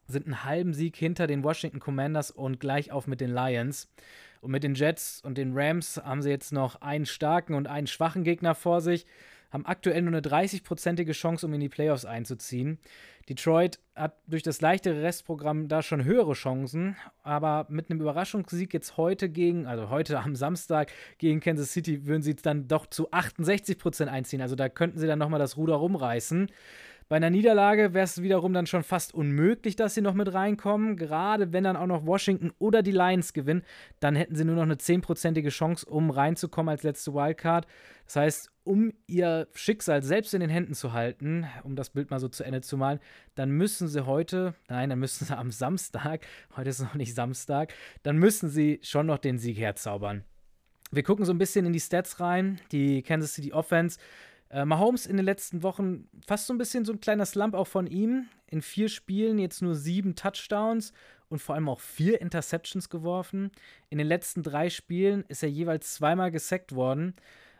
sind 0.09 0.27
einen 0.27 0.45
halben 0.45 0.73
Sieg 0.73 0.97
hinter 0.97 1.27
den 1.27 1.45
Washington 1.45 1.81
Commanders 1.81 2.31
und 2.31 2.61
gleich 2.61 2.93
auf 2.93 3.07
mit 3.07 3.21
den 3.21 3.31
Lions. 3.31 3.89
Und 4.41 4.53
mit 4.53 4.63
den 4.63 4.75
Jets 4.75 5.21
und 5.23 5.39
den 5.39 5.53
Rams 5.55 5.97
haben 5.97 6.23
sie 6.23 6.31
jetzt 6.31 6.53
noch 6.53 6.81
einen 6.81 7.07
starken 7.07 7.55
und 7.55 7.67
einen 7.67 7.87
schwachen 7.87 8.23
Gegner 8.23 8.55
vor 8.55 8.81
sich 8.81 9.07
haben 9.51 9.67
aktuell 9.67 10.03
nur 10.03 10.13
eine 10.13 10.21
30-prozentige 10.21 11.13
Chance, 11.13 11.47
um 11.47 11.55
in 11.55 11.61
die 11.61 11.69
Playoffs 11.69 12.05
einzuziehen. 12.05 12.79
Detroit 13.29 13.81
hat 13.97 14.17
durch 14.27 14.43
das 14.43 14.61
leichtere 14.61 15.03
Restprogramm 15.03 15.69
da 15.69 15.83
schon 15.83 16.05
höhere 16.05 16.35
Chancen, 16.35 16.97
aber 17.23 17.67
mit 17.69 17.91
einem 17.91 18.01
Überraschungssieg 18.01 18.73
jetzt 18.73 18.97
heute 18.97 19.29
gegen, 19.29 19.67
also 19.67 19.91
heute 19.91 20.21
am 20.21 20.37
Samstag 20.37 20.93
gegen 21.19 21.41
Kansas 21.41 21.73
City, 21.73 22.07
würden 22.07 22.23
sie 22.23 22.37
dann 22.37 22.69
doch 22.69 22.87
zu 22.87 23.11
68 23.11 23.79
Prozent 23.79 24.11
einziehen. 24.11 24.41
Also 24.41 24.55
da 24.55 24.69
könnten 24.69 24.99
sie 24.99 25.09
dann 25.09 25.19
nochmal 25.19 25.41
das 25.41 25.57
Ruder 25.57 25.75
rumreißen. 25.75 26.49
Bei 27.09 27.17
einer 27.17 27.31
Niederlage 27.31 27.95
wäre 27.95 28.05
es 28.05 28.21
wiederum 28.21 28.53
dann 28.53 28.67
schon 28.67 28.83
fast 28.83 29.15
unmöglich, 29.15 29.77
dass 29.77 29.95
sie 29.95 30.01
noch 30.01 30.15
mit 30.15 30.35
reinkommen. 30.35 30.97
Gerade 30.97 31.53
wenn 31.53 31.63
dann 31.63 31.77
auch 31.77 31.87
noch 31.87 32.05
Washington 32.05 32.51
oder 32.59 32.83
die 32.83 32.91
Lions 32.91 33.33
gewinnen, 33.33 33.63
dann 34.01 34.17
hätten 34.17 34.35
sie 34.35 34.45
nur 34.45 34.57
noch 34.57 34.63
eine 34.63 34.75
10%ige 34.75 35.51
Chance, 35.51 35.87
um 35.87 36.11
reinzukommen 36.11 36.69
als 36.69 36.83
letzte 36.83 37.15
Wildcard. 37.15 37.67
Das 38.07 38.17
heißt, 38.17 38.51
um 38.65 38.93
ihr 39.07 39.47
Schicksal 39.55 40.03
selbst 40.03 40.35
in 40.35 40.41
den 40.41 40.51
Händen 40.51 40.75
zu 40.75 40.93
halten, 40.93 41.47
um 41.63 41.77
das 41.77 41.91
Bild 41.91 42.11
mal 42.11 42.19
so 42.19 42.29
zu 42.29 42.43
Ende 42.43 42.61
zu 42.61 42.77
malen, 42.77 42.99
dann 43.37 43.51
müssen 43.51 43.87
sie 43.87 44.05
heute, 44.05 44.55
nein, 44.69 44.91
dann 44.91 44.99
müssen 44.99 45.27
sie 45.27 45.37
am 45.37 45.53
Samstag, 45.53 46.27
heute 46.57 46.71
ist 46.71 46.81
noch 46.81 46.95
nicht 46.95 47.15
Samstag, 47.15 47.73
dann 48.03 48.19
müssen 48.19 48.49
sie 48.49 48.81
schon 48.83 49.07
noch 49.07 49.19
den 49.19 49.39
Sieg 49.39 49.59
herzaubern. 49.59 50.25
Wir 50.91 51.03
gucken 51.03 51.25
so 51.25 51.33
ein 51.33 51.39
bisschen 51.39 51.67
in 51.67 51.73
die 51.73 51.81
Stats 51.81 52.21
rein. 52.21 52.61
Die 52.71 53.03
Kansas 53.03 53.35
City 53.35 53.53
Offense 53.53 53.99
äh, 54.51 54.65
Mahomes 54.65 55.07
in 55.07 55.17
den 55.17 55.27
letzten 55.27 55.63
Wochen 55.63 56.09
fast 56.27 56.47
so 56.47 56.55
ein 56.55 56.59
bisschen 56.59 56.85
so 56.85 56.93
ein 56.93 57.01
kleiner 57.01 57.27
Slump 57.27 57.55
auch 57.55 57.67
von 57.67 57.87
ihm. 57.87 58.29
In 58.47 58.63
vier 58.63 58.89
Spielen 58.89 59.39
jetzt 59.39 59.63
nur 59.63 59.75
sieben 59.75 60.15
Touchdowns 60.15 60.93
und 61.29 61.41
vor 61.41 61.55
allem 61.55 61.69
auch 61.69 61.81
vier 61.81 62.21
Interceptions 62.21 62.89
geworfen. 62.89 63.51
In 63.91 63.99
den 63.99 64.07
letzten 64.07 64.43
drei 64.43 64.71
Spielen 64.71 65.25
ist 65.29 65.43
er 65.43 65.49
jeweils 65.49 65.95
zweimal 65.95 66.31
gesackt 66.31 66.75
worden. 66.75 67.15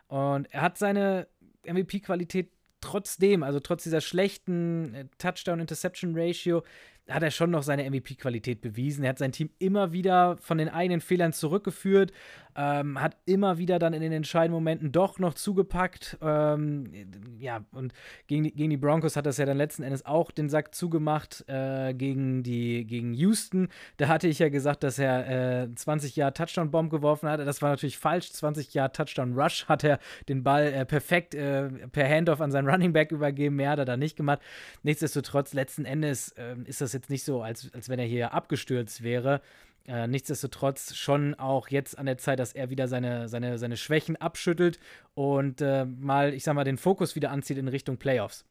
Und 0.09 0.47
er 0.53 0.63
hat 0.63 0.79
seine 0.79 1.27
MVP-Qualität 1.65 2.51
trotzdem, 2.81 3.43
also 3.43 3.59
trotz 3.59 3.83
dieser 3.83 4.01
schlechten 4.01 4.95
äh, 4.95 5.05
Touchdown-Interception-Ratio, 5.19 6.63
hat 7.09 7.23
er 7.23 7.31
schon 7.31 7.51
noch 7.51 7.63
seine 7.63 7.89
MVP-Qualität 7.89 8.61
bewiesen. 8.61 9.05
Er 9.05 9.11
hat 9.11 9.19
sein 9.19 9.33
Team 9.33 9.51
immer 9.59 9.93
wieder 9.93 10.37
von 10.39 10.59
den 10.59 10.69
eigenen 10.69 11.01
Fehlern 11.01 11.33
zurückgeführt, 11.33 12.13
ähm, 12.57 13.01
hat 13.01 13.17
immer 13.27 13.59
wieder 13.59 13.79
dann 13.79 13.93
in 13.93 14.01
den 14.01 14.13
entscheidenden 14.13 14.55
Momenten 14.55 14.91
doch 14.91 15.19
noch 15.19 15.35
zugepackt. 15.35 16.19
Ähm, 16.21 16.91
ja, 17.39 17.65
und 17.73 17.93
gegen 18.27 18.45
die, 18.45 18.53
gegen 18.53 18.71
die 18.71 18.77
Broncos 18.77 19.15
hat 19.15 19.27
das 19.27 19.37
ja 19.37 19.47
dann 19.47 19.57
letzten 19.57 19.83
Endes 19.83 20.05
auch 20.05 20.31
den 20.31 20.49
Sack 20.49 20.75
zugemacht 20.75 21.45
äh, 21.49 21.95
gegen, 21.95 22.43
die, 22.43 22.87
gegen 22.87 23.15
Houston. 23.15 23.69
Da 23.99 24.09
hatte 24.09 24.27
ich 24.27 24.39
ja 24.39 24.49
gesagt, 24.49 24.83
dass 24.83 24.99
er 24.99 25.63
äh, 25.65 25.75
20 25.75 26.17
Jahre 26.17 26.33
Touchdown-Bomb 26.33 26.91
geworfen 26.91 27.29
hat. 27.29 27.41
Das 27.41 27.63
war 27.63 27.71
natürlich 27.71 27.99
falsch. 27.99 28.33
20 28.33 28.75
Jahre 28.75 28.91
Touchdown-Rush 28.91 29.67
hat 29.67 29.85
er 29.85 30.01
den 30.29 30.43
Ball 30.43 30.73
äh, 30.73 30.87
perfekt 30.87 31.35
äh, 31.35 31.69
per 31.89 32.09
Handoff 32.09 32.41
an 32.41 32.51
seinen 32.51 32.69
Running 32.69 32.93
Back 32.93 33.13
übergeben. 33.13 33.57
Mehr 33.57 33.71
hat 33.71 33.79
er 33.79 33.85
da 33.85 33.97
nicht 33.97 34.17
gemacht. 34.17 34.41
Nichtsdestotrotz, 34.83 35.53
letzten 35.53 35.85
Endes 35.85 36.35
ähm, 36.39 36.65
ist 36.65 36.81
das 36.81 36.96
jetzt 36.97 37.11
nicht 37.11 37.25
so, 37.25 37.43
als, 37.43 37.73
als 37.73 37.89
wenn 37.89 37.99
er 37.99 38.07
hier 38.07 38.33
abgestürzt 38.33 39.03
wäre. 39.03 39.41
Äh, 39.87 40.09
nichtsdestotrotz 40.09 40.97
schon 40.97 41.35
auch 41.35 41.69
jetzt 41.69 41.97
an 41.97 42.07
der 42.07 42.19
Zeit, 42.19 42.41
dass 42.41 42.53
er 42.53 42.71
wieder 42.71 42.89
seine, 42.89 43.29
seine, 43.29 43.59
seine 43.59 43.77
Schwächen 43.77 44.17
abschüttelt 44.17 44.81
und 45.15 45.61
äh, 45.61 45.85
mal, 45.85 46.35
ich 46.35 46.43
sag 46.43 46.55
mal, 46.55 46.65
den 46.65 46.77
Fokus 46.79 47.15
wieder 47.15 47.31
anzieht 47.31 47.59
in 47.59 47.69
Richtung 47.69 47.97
Playoffs. 47.97 48.45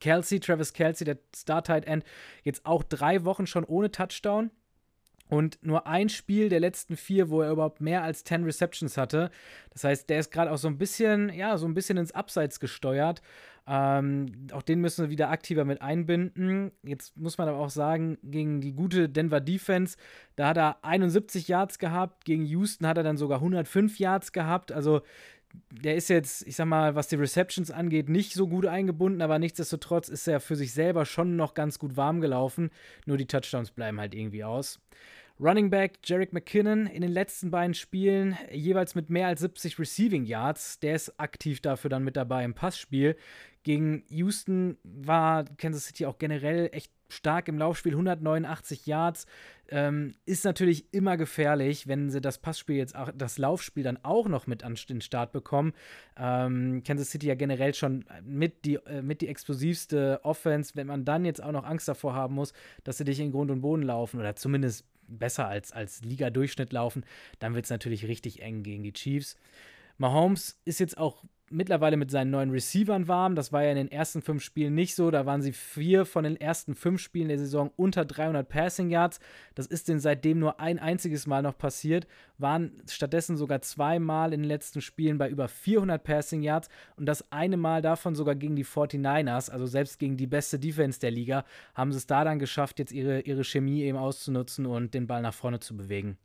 Kelsey, 0.00 0.40
Travis 0.40 0.74
Kelsey, 0.74 1.04
der 1.04 1.18
Star-Tight 1.34 1.86
End, 1.86 2.04
jetzt 2.42 2.66
auch 2.66 2.82
drei 2.82 3.24
Wochen 3.24 3.46
schon 3.46 3.64
ohne 3.64 3.90
Touchdown. 3.90 4.50
Und 5.30 5.58
nur 5.62 5.86
ein 5.86 6.08
Spiel 6.08 6.48
der 6.48 6.60
letzten 6.60 6.96
vier, 6.96 7.28
wo 7.28 7.42
er 7.42 7.50
überhaupt 7.50 7.82
mehr 7.82 8.02
als 8.02 8.24
10 8.24 8.44
Receptions 8.44 8.96
hatte. 8.96 9.30
Das 9.70 9.84
heißt, 9.84 10.08
der 10.08 10.20
ist 10.20 10.30
gerade 10.30 10.50
auch 10.50 10.56
so 10.56 10.68
ein 10.68 10.78
bisschen, 10.78 11.30
ja, 11.34 11.58
so 11.58 11.66
ein 11.66 11.74
bisschen 11.74 11.98
ins 11.98 12.12
Abseits 12.12 12.60
gesteuert. 12.60 13.20
Ähm, 13.70 14.48
auch 14.52 14.62
den 14.62 14.80
müssen 14.80 15.04
wir 15.04 15.10
wieder 15.10 15.28
aktiver 15.28 15.66
mit 15.66 15.82
einbinden. 15.82 16.72
Jetzt 16.82 17.16
muss 17.18 17.36
man 17.36 17.48
aber 17.48 17.58
auch 17.58 17.68
sagen, 17.68 18.16
gegen 18.22 18.62
die 18.62 18.72
gute 18.72 19.10
Denver 19.10 19.40
Defense, 19.40 19.98
da 20.36 20.48
hat 20.48 20.56
er 20.56 20.82
71 20.82 21.48
Yards 21.48 21.78
gehabt. 21.78 22.24
Gegen 22.24 22.46
Houston 22.46 22.86
hat 22.86 22.96
er 22.96 23.02
dann 23.02 23.18
sogar 23.18 23.38
105 23.38 23.98
Yards 23.98 24.32
gehabt. 24.32 24.72
Also 24.72 25.02
der 25.70 25.96
ist 25.96 26.08
jetzt, 26.08 26.46
ich 26.46 26.56
sag 26.56 26.66
mal, 26.66 26.94
was 26.94 27.08
die 27.08 27.16
Receptions 27.16 27.70
angeht, 27.70 28.08
nicht 28.08 28.32
so 28.32 28.48
gut 28.48 28.66
eingebunden, 28.66 29.22
aber 29.22 29.38
nichtsdestotrotz 29.38 30.08
ist 30.08 30.26
er 30.28 30.40
für 30.40 30.56
sich 30.56 30.72
selber 30.72 31.04
schon 31.04 31.36
noch 31.36 31.54
ganz 31.54 31.78
gut 31.78 31.96
warm 31.96 32.20
gelaufen. 32.20 32.70
Nur 33.04 33.18
die 33.18 33.26
Touchdowns 33.26 33.70
bleiben 33.70 34.00
halt 34.00 34.14
irgendwie 34.14 34.44
aus. 34.44 34.80
Running 35.40 35.70
Back 35.70 36.00
Jarek 36.04 36.32
McKinnon 36.32 36.86
in 36.86 37.02
den 37.02 37.12
letzten 37.12 37.52
beiden 37.52 37.74
Spielen 37.74 38.36
jeweils 38.52 38.96
mit 38.96 39.08
mehr 39.08 39.28
als 39.28 39.40
70 39.40 39.78
Receiving 39.78 40.24
Yards. 40.24 40.80
Der 40.80 40.96
ist 40.96 41.20
aktiv 41.20 41.60
dafür 41.60 41.90
dann 41.90 42.02
mit 42.02 42.16
dabei 42.16 42.44
im 42.44 42.54
Passspiel. 42.54 43.16
Gegen 43.62 44.02
Houston 44.08 44.78
war 44.82 45.44
Kansas 45.44 45.86
City 45.86 46.06
auch 46.06 46.18
generell 46.18 46.70
echt 46.72 46.90
stark 47.08 47.48
im 47.48 47.56
Laufspiel, 47.56 47.92
189 47.92 48.86
Yards. 48.86 49.26
Ähm, 49.68 50.14
ist 50.26 50.44
natürlich 50.44 50.92
immer 50.92 51.16
gefährlich, 51.16 51.86
wenn 51.86 52.10
sie 52.10 52.20
das 52.20 52.38
Passspiel 52.38 52.76
jetzt 52.76 52.96
auch, 52.96 53.10
das 53.14 53.38
Laufspiel 53.38 53.84
dann 53.84 54.02
auch 54.02 54.26
noch 54.28 54.46
mit 54.46 54.64
an 54.64 54.76
den 54.88 55.00
Start 55.00 55.32
bekommen. 55.32 55.72
Ähm, 56.16 56.82
Kansas 56.84 57.10
City 57.10 57.28
ja 57.28 57.34
generell 57.36 57.74
schon 57.74 58.04
mit 58.24 58.64
die, 58.64 58.76
äh, 58.76 59.02
mit 59.02 59.20
die 59.20 59.28
explosivste 59.28 60.20
Offense, 60.24 60.74
wenn 60.74 60.86
man 60.86 61.04
dann 61.04 61.24
jetzt 61.24 61.42
auch 61.42 61.52
noch 61.52 61.64
Angst 61.64 61.86
davor 61.86 62.14
haben 62.14 62.34
muss, 62.34 62.52
dass 62.82 62.98
sie 62.98 63.04
dich 63.04 63.20
in 63.20 63.30
Grund 63.30 63.50
und 63.50 63.60
Boden 63.60 63.82
laufen 63.82 64.18
oder 64.18 64.34
zumindest 64.34 64.84
besser 65.08 65.48
als, 65.48 65.72
als 65.72 66.02
Liga-Durchschnitt 66.02 66.72
laufen, 66.72 67.04
dann 67.38 67.54
wird 67.54 67.64
es 67.64 67.70
natürlich 67.70 68.06
richtig 68.06 68.42
eng 68.42 68.62
gegen 68.62 68.82
die 68.82 68.92
Chiefs. 68.92 69.36
Mahomes 69.96 70.60
ist 70.64 70.80
jetzt 70.80 70.96
auch 70.96 71.24
mittlerweile 71.50 71.96
mit 71.96 72.10
seinen 72.10 72.30
neuen 72.30 72.50
Receivern 72.50 73.08
warm. 73.08 73.34
Das 73.34 73.52
war 73.52 73.62
ja 73.62 73.70
in 73.70 73.76
den 73.76 73.90
ersten 73.90 74.22
fünf 74.22 74.42
Spielen 74.42 74.74
nicht 74.74 74.94
so. 74.94 75.10
Da 75.10 75.26
waren 75.26 75.42
sie 75.42 75.52
vier 75.52 76.04
von 76.04 76.24
den 76.24 76.36
ersten 76.36 76.74
fünf 76.74 77.00
Spielen 77.00 77.28
der 77.28 77.38
Saison 77.38 77.70
unter 77.76 78.04
300 78.04 78.48
Passing 78.48 78.90
Yards. 78.90 79.20
Das 79.54 79.66
ist 79.66 79.88
denen 79.88 80.00
seitdem 80.00 80.38
nur 80.38 80.60
ein 80.60 80.78
einziges 80.78 81.26
Mal 81.26 81.42
noch 81.42 81.56
passiert. 81.56 82.06
Waren 82.38 82.72
stattdessen 82.88 83.36
sogar 83.36 83.62
zweimal 83.62 84.32
in 84.32 84.40
den 84.42 84.48
letzten 84.48 84.80
Spielen 84.80 85.18
bei 85.18 85.28
über 85.28 85.48
400 85.48 86.02
Passing 86.02 86.42
Yards 86.42 86.68
und 86.96 87.06
das 87.06 87.30
eine 87.32 87.56
Mal 87.56 87.82
davon 87.82 88.14
sogar 88.14 88.34
gegen 88.34 88.56
die 88.56 88.64
49ers, 88.64 89.50
also 89.50 89.66
selbst 89.66 89.98
gegen 89.98 90.16
die 90.16 90.26
beste 90.26 90.58
Defense 90.58 91.00
der 91.00 91.10
Liga, 91.10 91.44
haben 91.74 91.92
sie 91.92 91.98
es 91.98 92.06
da 92.06 92.24
dann 92.24 92.38
geschafft, 92.38 92.78
jetzt 92.78 92.92
ihre, 92.92 93.20
ihre 93.20 93.44
Chemie 93.44 93.82
eben 93.82 93.98
auszunutzen 93.98 94.66
und 94.66 94.94
den 94.94 95.06
Ball 95.06 95.22
nach 95.22 95.34
vorne 95.34 95.60
zu 95.60 95.76
bewegen. 95.76 96.18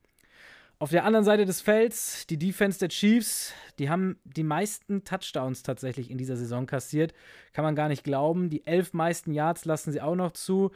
Auf 0.83 0.89
der 0.89 1.05
anderen 1.05 1.23
Seite 1.23 1.45
des 1.45 1.61
Felds, 1.61 2.27
die 2.27 2.37
Defense 2.37 2.77
der 2.77 2.89
Chiefs, 2.89 3.53
die 3.79 3.89
haben 3.89 4.17
die 4.25 4.43
meisten 4.43 5.05
Touchdowns 5.05 5.63
tatsächlich 5.63 6.11
in 6.11 6.17
dieser 6.17 6.35
Saison 6.35 6.65
kassiert. 6.65 7.13
Kann 7.53 7.63
man 7.63 7.73
gar 7.73 7.87
nicht 7.87 8.03
glauben. 8.03 8.49
Die 8.49 8.67
elf 8.67 8.91
meisten 8.91 9.31
Yards 9.31 9.63
lassen 9.63 9.93
sie 9.93 10.01
auch 10.01 10.15
noch 10.15 10.31
zu, 10.31 10.71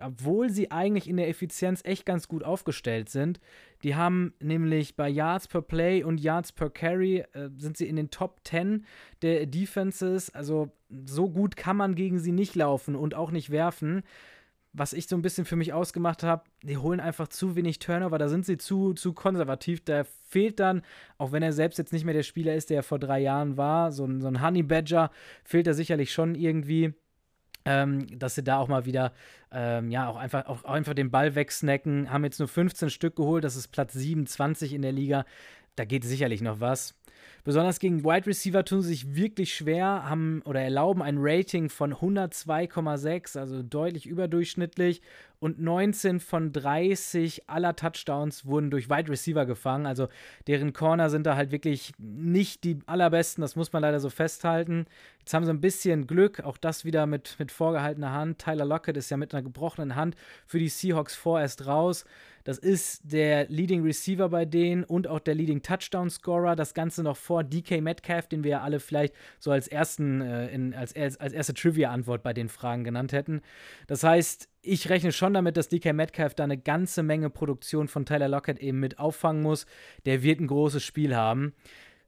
obwohl 0.00 0.50
sie 0.50 0.72
eigentlich 0.72 1.08
in 1.08 1.16
der 1.16 1.28
Effizienz 1.28 1.80
echt 1.84 2.04
ganz 2.04 2.26
gut 2.26 2.42
aufgestellt 2.42 3.08
sind. 3.08 3.38
Die 3.84 3.94
haben 3.94 4.34
nämlich 4.40 4.96
bei 4.96 5.08
Yards 5.08 5.46
per 5.46 5.62
Play 5.62 6.02
und 6.02 6.20
Yards 6.20 6.50
per 6.50 6.68
Carry 6.68 7.18
äh, 7.32 7.50
sind 7.56 7.76
sie 7.76 7.86
in 7.86 7.94
den 7.94 8.10
Top 8.10 8.40
10 8.42 8.84
der 9.22 9.46
Defenses. 9.46 10.34
Also 10.34 10.72
so 11.06 11.30
gut 11.30 11.54
kann 11.54 11.76
man 11.76 11.94
gegen 11.94 12.18
sie 12.18 12.32
nicht 12.32 12.56
laufen 12.56 12.96
und 12.96 13.14
auch 13.14 13.30
nicht 13.30 13.50
werfen 13.50 14.02
was 14.72 14.94
ich 14.94 15.06
so 15.06 15.16
ein 15.16 15.22
bisschen 15.22 15.44
für 15.44 15.56
mich 15.56 15.72
ausgemacht 15.72 16.22
habe, 16.22 16.44
die 16.62 16.78
holen 16.78 17.00
einfach 17.00 17.28
zu 17.28 17.56
wenig 17.56 17.78
Turnover, 17.78 18.18
da 18.18 18.28
sind 18.28 18.46
sie 18.46 18.56
zu, 18.56 18.94
zu 18.94 19.12
konservativ. 19.12 19.84
Da 19.84 20.04
fehlt 20.04 20.60
dann, 20.60 20.82
auch 21.18 21.32
wenn 21.32 21.42
er 21.42 21.52
selbst 21.52 21.78
jetzt 21.78 21.92
nicht 21.92 22.04
mehr 22.04 22.14
der 22.14 22.22
Spieler 22.22 22.54
ist, 22.54 22.70
der 22.70 22.78
er 22.78 22.82
vor 22.82 22.98
drei 22.98 23.20
Jahren 23.20 23.56
war, 23.56 23.92
so, 23.92 24.08
so 24.20 24.28
ein 24.28 24.42
Honey 24.42 24.62
Badger, 24.62 25.10
fehlt 25.44 25.66
er 25.66 25.74
sicherlich 25.74 26.12
schon 26.12 26.34
irgendwie. 26.34 26.94
Ähm, 27.64 28.18
dass 28.18 28.34
sie 28.34 28.42
da 28.42 28.58
auch 28.58 28.66
mal 28.66 28.86
wieder, 28.86 29.12
ähm, 29.52 29.88
ja, 29.92 30.08
auch 30.08 30.16
einfach, 30.16 30.46
auch, 30.46 30.64
auch 30.64 30.72
einfach 30.72 30.94
den 30.94 31.12
Ball 31.12 31.36
wegsnacken. 31.36 32.10
Haben 32.10 32.24
jetzt 32.24 32.40
nur 32.40 32.48
15 32.48 32.90
Stück 32.90 33.14
geholt, 33.14 33.44
das 33.44 33.54
ist 33.54 33.68
Platz 33.68 33.92
27 33.92 34.72
in 34.72 34.82
der 34.82 34.90
Liga. 34.90 35.24
Da 35.76 35.84
geht 35.84 36.02
sicherlich 36.02 36.40
noch 36.40 36.58
was. 36.58 36.96
Besonders 37.44 37.80
gegen 37.80 38.04
Wide 38.04 38.26
Receiver 38.26 38.64
tun 38.64 38.82
sie 38.82 38.90
sich 38.90 39.16
wirklich 39.16 39.52
schwer, 39.52 40.08
haben 40.08 40.42
oder 40.44 40.60
erlauben 40.60 41.02
ein 41.02 41.16
Rating 41.18 41.70
von 41.70 41.94
102,6, 41.94 43.36
also 43.36 43.64
deutlich 43.64 44.06
überdurchschnittlich. 44.06 45.02
Und 45.40 45.60
19 45.60 46.20
von 46.20 46.52
30 46.52 47.48
aller 47.50 47.74
Touchdowns 47.74 48.46
wurden 48.46 48.70
durch 48.70 48.88
Wide 48.88 49.10
Receiver 49.10 49.44
gefangen. 49.44 49.86
Also 49.86 50.06
deren 50.46 50.72
Corner 50.72 51.10
sind 51.10 51.26
da 51.26 51.34
halt 51.34 51.50
wirklich 51.50 51.92
nicht 51.98 52.62
die 52.62 52.78
allerbesten, 52.86 53.42
das 53.42 53.56
muss 53.56 53.72
man 53.72 53.82
leider 53.82 53.98
so 53.98 54.08
festhalten. 54.08 54.86
Jetzt 55.18 55.34
haben 55.34 55.44
sie 55.44 55.50
ein 55.50 55.60
bisschen 55.60 56.06
Glück, 56.06 56.44
auch 56.44 56.58
das 56.58 56.84
wieder 56.84 57.06
mit, 57.06 57.34
mit 57.40 57.50
vorgehaltener 57.50 58.12
Hand. 58.12 58.38
Tyler 58.38 58.64
Lockett 58.64 58.96
ist 58.96 59.10
ja 59.10 59.16
mit 59.16 59.34
einer 59.34 59.42
gebrochenen 59.42 59.96
Hand 59.96 60.14
für 60.46 60.60
die 60.60 60.68
Seahawks 60.68 61.16
vorerst 61.16 61.66
raus. 61.66 62.04
Das 62.44 62.58
ist 62.58 63.00
der 63.04 63.48
Leading 63.48 63.82
Receiver 63.82 64.28
bei 64.28 64.44
denen 64.44 64.84
und 64.84 65.06
auch 65.06 65.20
der 65.20 65.34
Leading 65.34 65.62
Touchdown 65.62 66.10
Scorer. 66.10 66.56
Das 66.56 66.74
Ganze 66.74 67.02
noch 67.02 67.16
vor 67.16 67.44
DK 67.44 67.80
Metcalf, 67.80 68.26
den 68.28 68.44
wir 68.44 68.50
ja 68.52 68.60
alle 68.60 68.80
vielleicht 68.80 69.14
so 69.38 69.50
als 69.50 69.68
ersten, 69.68 70.20
äh, 70.20 70.48
in, 70.48 70.74
als, 70.74 70.94
als, 70.94 71.18
als 71.18 71.32
erste 71.32 71.54
Trivia-Antwort 71.54 72.22
bei 72.22 72.32
den 72.32 72.48
Fragen 72.48 72.84
genannt 72.84 73.12
hätten. 73.12 73.42
Das 73.86 74.02
heißt, 74.02 74.48
ich 74.62 74.88
rechne 74.88 75.12
schon 75.12 75.34
damit, 75.34 75.56
dass 75.56 75.68
DK 75.68 75.92
Metcalf 75.92 76.34
da 76.34 76.44
eine 76.44 76.58
ganze 76.58 77.02
Menge 77.02 77.30
Produktion 77.30 77.88
von 77.88 78.06
Tyler 78.06 78.28
Lockett 78.28 78.58
eben 78.58 78.80
mit 78.80 78.98
auffangen 78.98 79.42
muss. 79.42 79.66
Der 80.06 80.22
wird 80.22 80.40
ein 80.40 80.46
großes 80.46 80.82
Spiel 80.82 81.16
haben. 81.16 81.54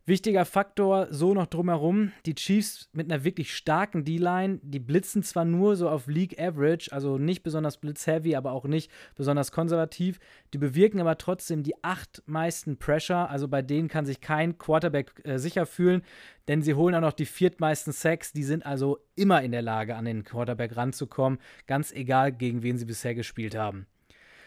Wichtiger 0.07 0.45
Faktor, 0.45 1.07
so 1.09 1.33
noch 1.33 1.47
drumherum, 1.47 2.13
die 2.27 2.35
Chiefs 2.35 2.91
mit 2.93 3.11
einer 3.11 3.25
wirklich 3.25 3.57
starken 3.57 4.05
D-Line, 4.05 4.61
die 4.63 4.79
blitzen 4.79 5.23
zwar 5.23 5.47
nur 5.47 5.77
so 5.77 5.89
auf 5.89 6.09
League 6.09 6.39
Average, 6.39 6.93
also 6.93 7.17
nicht 7.17 7.43
besonders 7.43 7.79
blitzheavy, 7.79 8.37
aber 8.37 8.53
auch 8.53 8.67
nicht 8.67 8.91
besonders 9.15 9.51
konservativ, 9.51 10.21
die 10.53 10.59
bewirken 10.59 11.01
aber 11.01 11.17
trotzdem 11.17 11.63
die 11.63 11.83
acht 11.83 12.23
meisten 12.27 12.77
Pressure, 12.77 13.31
also 13.31 13.49
bei 13.49 13.63
denen 13.63 13.89
kann 13.89 14.05
sich 14.05 14.21
kein 14.21 14.59
Quarterback 14.59 15.23
äh, 15.25 15.39
sicher 15.39 15.65
fühlen, 15.65 16.03
denn 16.49 16.61
sie 16.61 16.75
holen 16.75 16.95
auch 16.95 17.01
noch 17.01 17.15
die 17.15 17.25
viertmeisten 17.25 17.95
Sacks, 17.95 18.33
die 18.33 18.45
sind 18.45 18.67
also 18.67 18.99
immer 19.17 19.41
in 19.41 19.53
der 19.53 19.63
Lage, 19.63 19.97
an 19.97 20.05
den 20.05 20.23
Quarterback 20.23 20.77
ranzukommen, 20.77 21.39
ganz 21.67 21.93
egal, 21.93 22.31
gegen 22.31 22.63
wen 22.63 22.77
sie 22.77 22.85
bisher 22.85 23.15
gespielt 23.15 23.57
haben. 23.57 23.87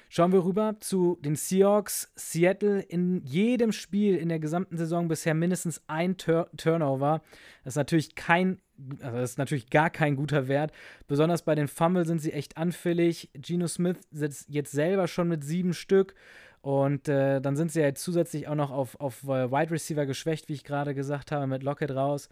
Schauen 0.10 0.32
wir 0.32 0.46
rüber 0.46 0.78
zu 0.80 1.17
den 1.22 1.36
Seahawks. 1.36 2.12
Seattle 2.15 2.80
in 2.80 3.22
jedem 3.26 3.72
Spiel 3.72 4.15
in 4.15 4.30
der 4.30 4.39
gesamten 4.39 4.78
Saison 4.78 5.08
bisher 5.08 5.34
mindestens 5.34 5.82
ein 5.88 6.17
Tur 6.17 6.50
Turnover. 6.56 7.22
Das 7.63 7.74
ist 7.74 7.78
natürlich 7.78 8.15
kein, 8.15 8.62
also 9.02 9.17
das 9.17 9.32
ist 9.32 9.38
natürlich 9.38 9.70
gar 9.70 9.89
kein 9.89 10.15
guter 10.15 10.48
Wert. 10.48 10.72
Besonders 11.08 11.41
bei 11.41 11.56
den 11.56 11.67
Fumble 11.67 12.06
sind 12.06 12.20
sie 12.20 12.32
echt 12.32 12.58
anfällig. 12.58 13.30
Geno 13.34 13.67
Smith 13.67 13.98
sitzt 14.12 14.48
jetzt 14.50 14.72
selber 14.72 15.08
schon 15.08 15.28
mit 15.28 15.43
sieben 15.43 15.74
Stück. 15.74 16.15
Und 16.62 17.08
äh, 17.08 17.39
dann 17.39 17.56
sind 17.56 17.72
sie 17.72 17.82
ja 17.82 17.93
zusätzlich 17.93 18.48
auch 18.48 18.56
noch 18.56 18.72
auf, 18.72 19.00
auf 19.00 19.24
äh, 19.24 19.52
Wide 19.52 19.72
Receiver 19.72 20.06
geschwächt, 20.06 20.50
wie 20.50 20.54
ich 20.54 20.63
gerade 20.63 20.96
gesagt 20.96 21.32
habe, 21.32 21.48
mit 21.48 21.63
Lockett 21.63 21.91
raus. 21.91 22.30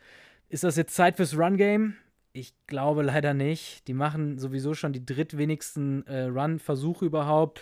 Ist 0.50 0.64
das 0.64 0.76
jetzt 0.76 0.96
Zeit 0.96 1.18
fürs 1.18 1.38
Run-Game? 1.38 1.96
Ich 2.38 2.54
glaube 2.67 3.02
leider 3.02 3.34
nicht. 3.34 3.88
Die 3.88 3.93
machen 3.93 4.38
sowieso 4.38 4.74
schon 4.74 4.91
die 4.91 5.06
drittwenigsten 5.06 6.06
äh, 6.06 6.24
Run-Versuche 6.24 7.06
überhaupt. 7.06 7.62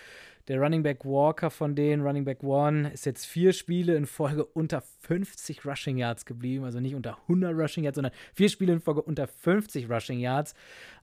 Der 0.50 0.60
Running 0.60 0.84
Back 0.84 1.06
Walker 1.06 1.50
von 1.50 1.74
denen, 1.74 2.04
Running 2.04 2.26
Back 2.26 2.44
One, 2.44 2.92
ist 2.92 3.06
jetzt 3.06 3.26
vier 3.26 3.54
Spiele 3.54 3.96
in 3.96 4.06
Folge 4.06 4.44
unter 4.44 4.82
50 4.82 5.66
Rushing 5.66 5.98
Yards 5.98 6.26
geblieben. 6.26 6.66
Also 6.66 6.82
nicht 6.82 6.96
unter 6.96 7.18
100 7.24 7.56
Rushing 7.56 7.86
Yards, 7.86 7.96
sondern 7.96 8.14
vier 8.34 8.50
Spiele 8.50 8.74
in 8.74 8.82
Folge 8.82 9.02
unter 9.02 9.28
50 9.28 9.90
Rushing 9.90 10.20
Yards. 10.20 10.54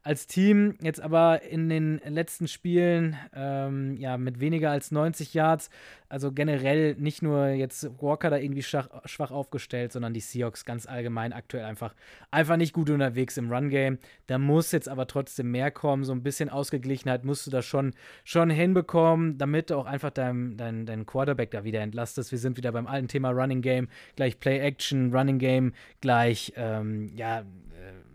Als 0.03 0.25
Team 0.25 0.77
jetzt 0.81 0.99
aber 0.99 1.43
in 1.43 1.69
den 1.69 2.01
letzten 2.05 2.47
Spielen 2.47 3.15
ähm, 3.35 3.97
ja 3.97 4.17
mit 4.17 4.39
weniger 4.39 4.71
als 4.71 4.91
90 4.91 5.33
Yards. 5.33 5.69
Also 6.09 6.31
generell 6.31 6.95
nicht 6.95 7.21
nur 7.21 7.47
jetzt 7.49 8.01
Walker 8.01 8.29
da 8.29 8.37
irgendwie 8.37 8.63
schwach, 8.63 8.89
schwach 9.05 9.31
aufgestellt, 9.31 9.91
sondern 9.91 10.13
die 10.13 10.19
Seahawks 10.19 10.65
ganz 10.65 10.85
allgemein 10.85 11.33
aktuell 11.33 11.65
einfach, 11.65 11.93
einfach 12.31 12.57
nicht 12.57 12.73
gut 12.73 12.89
unterwegs 12.89 13.37
im 13.37 13.51
Run-Game. 13.51 13.99
Da 14.25 14.39
muss 14.39 14.71
jetzt 14.71 14.89
aber 14.89 15.07
trotzdem 15.07 15.51
mehr 15.51 15.71
kommen. 15.71 16.03
So 16.03 16.13
ein 16.13 16.23
bisschen 16.23 16.49
Ausgeglichenheit 16.49 17.23
musst 17.23 17.45
du 17.45 17.51
da 17.51 17.61
schon, 17.61 17.93
schon 18.23 18.49
hinbekommen, 18.49 19.30
damit 19.37 19.69
du 19.69 19.75
auch 19.75 19.85
einfach 19.85 20.11
deinen 20.11 20.57
dein, 20.57 20.85
dein 20.85 21.05
Quarterback 21.05 21.51
da 21.51 21.63
wieder 21.63 21.81
entlastest. 21.81 22.31
Wir 22.31 22.39
sind 22.39 22.57
wieder 22.57 22.71
beim 22.71 22.87
alten 22.87 23.07
Thema 23.07 23.31
Running 23.31 23.61
Game, 23.61 23.87
gleich 24.15 24.39
Play 24.39 24.59
Action, 24.59 25.13
Running 25.13 25.39
Game, 25.39 25.73
gleich, 26.01 26.53
ähm, 26.55 27.11
ja, 27.15 27.39
äh, 27.39 27.43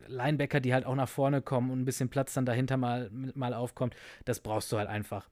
Linebacker, 0.08 0.60
die 0.60 0.72
halt 0.72 0.86
auch 0.86 0.94
nach 0.94 1.08
vorne 1.08 1.42
kommen 1.42 1.70
und 1.70 1.80
ein 1.80 1.84
bisschen 1.84 2.08
Platz 2.08 2.34
dann 2.34 2.46
dahinter 2.46 2.76
mal, 2.76 3.10
mal 3.34 3.54
aufkommt. 3.54 3.96
Das 4.24 4.40
brauchst 4.40 4.70
du 4.72 4.78
halt 4.78 4.88
einfach 4.88 5.28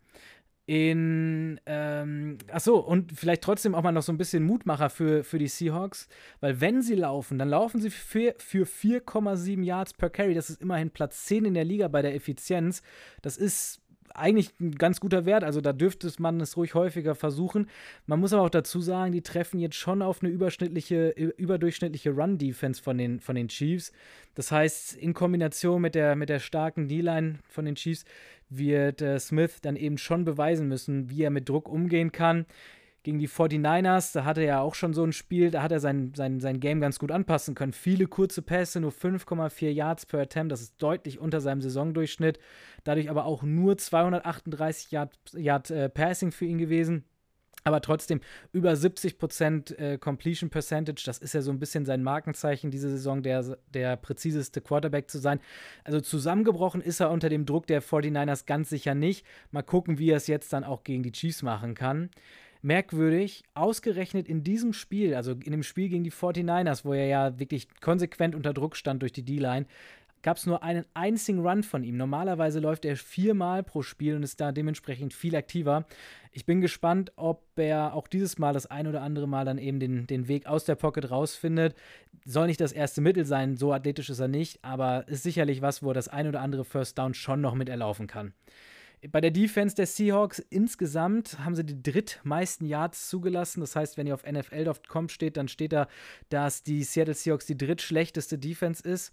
in, 0.66 1.60
ähm, 1.66 2.38
achso, 2.50 2.78
und 2.78 3.12
vielleicht 3.12 3.42
trotzdem 3.42 3.74
auch 3.74 3.82
mal 3.82 3.92
noch 3.92 4.02
so 4.02 4.12
ein 4.12 4.16
bisschen 4.16 4.44
Mutmacher 4.44 4.88
für, 4.88 5.22
für 5.22 5.38
die 5.38 5.48
Seahawks, 5.48 6.08
weil 6.40 6.60
wenn 6.60 6.80
sie 6.80 6.94
laufen, 6.94 7.38
dann 7.38 7.50
laufen 7.50 7.82
sie 7.82 7.90
für, 7.90 8.34
für 8.38 8.64
4,7 8.64 9.62
Yards 9.62 9.92
per 9.92 10.08
Carry. 10.08 10.32
Das 10.32 10.48
ist 10.48 10.62
immerhin 10.62 10.90
Platz 10.90 11.26
10 11.26 11.44
in 11.44 11.54
der 11.54 11.64
Liga 11.64 11.88
bei 11.88 12.00
der 12.00 12.14
Effizienz. 12.14 12.82
Das 13.20 13.36
ist 13.36 13.82
eigentlich 14.14 14.50
ein 14.60 14.72
ganz 14.72 15.00
guter 15.00 15.26
Wert. 15.26 15.44
Also 15.44 15.60
da 15.60 15.72
dürfte 15.72 16.10
man 16.18 16.40
es 16.40 16.56
ruhig 16.56 16.74
häufiger 16.74 17.14
versuchen. 17.14 17.68
Man 18.06 18.20
muss 18.20 18.32
aber 18.32 18.42
auch 18.42 18.50
dazu 18.50 18.80
sagen, 18.80 19.12
die 19.12 19.22
treffen 19.22 19.58
jetzt 19.58 19.76
schon 19.76 20.02
auf 20.02 20.22
eine 20.22 20.30
überschnittliche, 20.30 21.10
überdurchschnittliche 21.10 22.10
Run-Defense 22.10 22.82
von 22.82 22.98
den, 22.98 23.20
von 23.20 23.34
den 23.34 23.48
Chiefs. 23.48 23.92
Das 24.34 24.50
heißt, 24.50 24.96
in 24.96 25.14
Kombination 25.14 25.82
mit 25.82 25.94
der, 25.94 26.16
mit 26.16 26.28
der 26.28 26.38
starken 26.38 26.88
D-Line 26.88 27.38
von 27.48 27.64
den 27.64 27.74
Chiefs 27.74 28.04
wird 28.48 29.02
äh, 29.02 29.18
Smith 29.18 29.60
dann 29.60 29.76
eben 29.76 29.98
schon 29.98 30.24
beweisen 30.24 30.68
müssen, 30.68 31.10
wie 31.10 31.22
er 31.22 31.30
mit 31.30 31.48
Druck 31.48 31.68
umgehen 31.68 32.12
kann. 32.12 32.46
Gegen 33.04 33.18
die 33.18 33.28
49ers, 33.28 34.14
da 34.14 34.24
hatte 34.24 34.40
er 34.40 34.46
ja 34.46 34.60
auch 34.60 34.74
schon 34.74 34.94
so 34.94 35.04
ein 35.04 35.12
Spiel, 35.12 35.50
da 35.50 35.62
hat 35.62 35.70
er 35.70 35.78
sein, 35.78 36.14
sein, 36.16 36.40
sein 36.40 36.58
Game 36.58 36.80
ganz 36.80 36.98
gut 36.98 37.12
anpassen 37.12 37.54
können. 37.54 37.74
Viele 37.74 38.06
kurze 38.06 38.40
Pässe, 38.40 38.80
nur 38.80 38.92
5,4 38.92 39.68
Yards 39.68 40.06
per 40.06 40.20
Attempt, 40.20 40.50
das 40.50 40.62
ist 40.62 40.82
deutlich 40.82 41.18
unter 41.18 41.42
seinem 41.42 41.60
Saisondurchschnitt. 41.60 42.38
Dadurch 42.82 43.10
aber 43.10 43.26
auch 43.26 43.42
nur 43.42 43.76
238 43.76 44.90
Yard, 44.90 45.18
Yard 45.34 45.70
äh, 45.70 45.90
Passing 45.90 46.32
für 46.32 46.46
ihn 46.46 46.56
gewesen. 46.56 47.04
Aber 47.66 47.80
trotzdem 47.80 48.20
über 48.52 48.72
70% 48.72 49.76
äh, 49.76 49.98
Completion 49.98 50.50
Percentage, 50.50 51.02
das 51.04 51.18
ist 51.18 51.32
ja 51.32 51.40
so 51.40 51.50
ein 51.50 51.58
bisschen 51.58 51.86
sein 51.86 52.02
Markenzeichen 52.02 52.70
diese 52.70 52.90
Saison, 52.90 53.22
der, 53.22 53.58
der 53.72 53.96
präziseste 53.96 54.60
Quarterback 54.60 55.10
zu 55.10 55.18
sein. 55.18 55.40
Also 55.82 56.00
zusammengebrochen 56.00 56.82
ist 56.82 57.00
er 57.00 57.10
unter 57.10 57.30
dem 57.30 57.46
Druck 57.46 57.66
der 57.66 57.82
49ers 57.82 58.44
ganz 58.46 58.68
sicher 58.68 58.94
nicht. 58.94 59.26
Mal 59.50 59.62
gucken, 59.62 59.98
wie 59.98 60.10
er 60.10 60.18
es 60.18 60.26
jetzt 60.26 60.52
dann 60.52 60.64
auch 60.64 60.84
gegen 60.84 61.02
die 61.02 61.12
Chiefs 61.12 61.42
machen 61.42 61.74
kann. 61.74 62.10
Merkwürdig, 62.64 63.44
ausgerechnet 63.52 64.26
in 64.26 64.42
diesem 64.42 64.72
Spiel, 64.72 65.14
also 65.14 65.32
in 65.32 65.50
dem 65.50 65.62
Spiel 65.62 65.90
gegen 65.90 66.02
die 66.02 66.10
49ers, 66.10 66.86
wo 66.86 66.94
er 66.94 67.06
ja 67.06 67.38
wirklich 67.38 67.68
konsequent 67.82 68.34
unter 68.34 68.54
Druck 68.54 68.74
stand 68.74 69.02
durch 69.02 69.12
die 69.12 69.22
D-Line, 69.22 69.66
gab 70.22 70.38
es 70.38 70.46
nur 70.46 70.62
einen 70.62 70.86
einzigen 70.94 71.46
Run 71.46 71.62
von 71.62 71.84
ihm. 71.84 71.98
Normalerweise 71.98 72.60
läuft 72.60 72.86
er 72.86 72.96
viermal 72.96 73.62
pro 73.62 73.82
Spiel 73.82 74.16
und 74.16 74.22
ist 74.22 74.40
da 74.40 74.50
dementsprechend 74.50 75.12
viel 75.12 75.36
aktiver. 75.36 75.84
Ich 76.32 76.46
bin 76.46 76.62
gespannt, 76.62 77.12
ob 77.16 77.42
er 77.56 77.92
auch 77.92 78.08
dieses 78.08 78.38
Mal 78.38 78.54
das 78.54 78.64
ein 78.64 78.86
oder 78.86 79.02
andere 79.02 79.28
Mal 79.28 79.44
dann 79.44 79.58
eben 79.58 79.78
den, 79.78 80.06
den 80.06 80.26
Weg 80.26 80.46
aus 80.46 80.64
der 80.64 80.74
Pocket 80.74 81.10
rausfindet. 81.10 81.76
Soll 82.24 82.46
nicht 82.46 82.62
das 82.62 82.72
erste 82.72 83.02
Mittel 83.02 83.26
sein, 83.26 83.58
so 83.58 83.74
athletisch 83.74 84.08
ist 84.08 84.20
er 84.20 84.28
nicht, 84.28 84.64
aber 84.64 85.06
ist 85.06 85.22
sicherlich 85.22 85.60
was, 85.60 85.82
wo 85.82 85.90
er 85.90 85.94
das 85.94 86.08
ein 86.08 86.26
oder 86.26 86.40
andere 86.40 86.64
First 86.64 86.96
Down 86.96 87.12
schon 87.12 87.42
noch 87.42 87.54
mit 87.54 87.68
erlaufen 87.68 88.06
kann. 88.06 88.32
Bei 89.10 89.20
der 89.20 89.30
Defense 89.30 89.74
der 89.74 89.86
Seahawks 89.86 90.38
insgesamt 90.38 91.38
haben 91.44 91.54
sie 91.54 91.64
die 91.64 91.82
drittmeisten 91.82 92.66
Yards 92.66 93.08
zugelassen. 93.08 93.60
Das 93.60 93.76
heißt, 93.76 93.96
wenn 93.96 94.06
ihr 94.06 94.14
auf 94.14 94.24
NFL.com 94.24 95.08
steht, 95.08 95.36
dann 95.36 95.48
steht 95.48 95.72
da, 95.72 95.88
dass 96.28 96.62
die 96.62 96.82
Seattle 96.84 97.14
Seahawks 97.14 97.46
die 97.46 97.58
drittschlechteste 97.58 98.38
Defense 98.38 98.86
ist. 98.86 99.12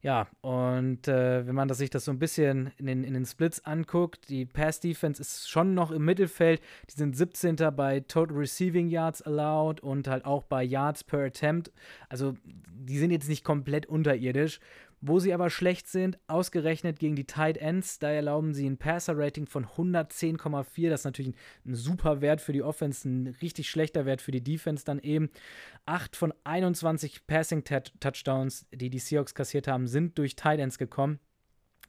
Ja, 0.00 0.28
und 0.42 1.08
äh, 1.08 1.44
wenn 1.44 1.56
man 1.56 1.66
das, 1.66 1.78
sich 1.78 1.90
das 1.90 2.04
so 2.04 2.12
ein 2.12 2.20
bisschen 2.20 2.70
in 2.78 2.86
den, 2.86 3.02
in 3.02 3.14
den 3.14 3.26
Splits 3.26 3.64
anguckt, 3.64 4.28
die 4.28 4.46
Pass-Defense 4.46 5.20
ist 5.20 5.50
schon 5.50 5.74
noch 5.74 5.90
im 5.90 6.04
Mittelfeld. 6.04 6.60
Die 6.88 6.94
sind 6.94 7.16
17. 7.16 7.56
bei 7.74 7.98
Total 8.00 8.36
Receiving 8.36 8.88
Yards 8.88 9.22
allowed 9.22 9.80
und 9.80 10.06
halt 10.06 10.24
auch 10.24 10.44
bei 10.44 10.62
Yards 10.62 11.02
per 11.02 11.24
Attempt. 11.24 11.72
Also 12.08 12.36
die 12.44 12.98
sind 12.98 13.10
jetzt 13.10 13.28
nicht 13.28 13.42
komplett 13.42 13.86
unterirdisch. 13.86 14.60
Wo 15.00 15.20
sie 15.20 15.32
aber 15.32 15.48
schlecht 15.48 15.86
sind, 15.86 16.18
ausgerechnet 16.26 16.98
gegen 16.98 17.14
die 17.14 17.26
Tight 17.26 17.56
Ends, 17.56 18.00
da 18.00 18.10
erlauben 18.10 18.52
sie 18.52 18.68
ein 18.68 18.78
Passer-Rating 18.78 19.46
von 19.46 19.64
110,4. 19.64 20.90
Das 20.90 21.00
ist 21.00 21.04
natürlich 21.04 21.34
ein, 21.34 21.70
ein, 21.70 21.74
super 21.74 22.20
Wert 22.20 22.40
für 22.40 22.52
die 22.52 22.62
Offense, 22.62 23.08
ein 23.08 23.36
richtig 23.40 23.70
schlechter 23.70 24.06
Wert 24.06 24.20
für 24.20 24.32
die 24.32 24.42
Defense 24.42 24.84
dann 24.84 24.98
eben. 24.98 25.30
Acht 25.86 26.16
von 26.16 26.34
21 26.42 27.26
Passing-Touchdowns, 27.26 28.66
die 28.72 28.90
die 28.90 28.98
Seahawks 28.98 29.34
kassiert 29.34 29.68
haben, 29.68 29.86
sind 29.86 30.18
durch 30.18 30.34
Tight 30.34 30.58
Ends 30.58 30.78
gekommen. 30.78 31.20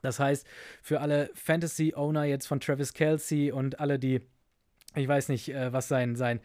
Das 0.02 0.20
heißt, 0.20 0.48
für 0.82 1.02
alle 1.02 1.30
Fantasy-Owner 1.34 2.26
jetzt 2.26 2.48
von 2.48 2.60
Travis 2.60 2.94
Kelsey 2.94 3.52
und 3.52 3.80
alle, 3.80 3.98
die 3.98 4.22
ich 4.96 5.08
weiß 5.08 5.30
nicht, 5.30 5.50
äh, 5.50 5.72
was 5.72 5.88
sein, 5.88 6.16
sein, 6.16 6.40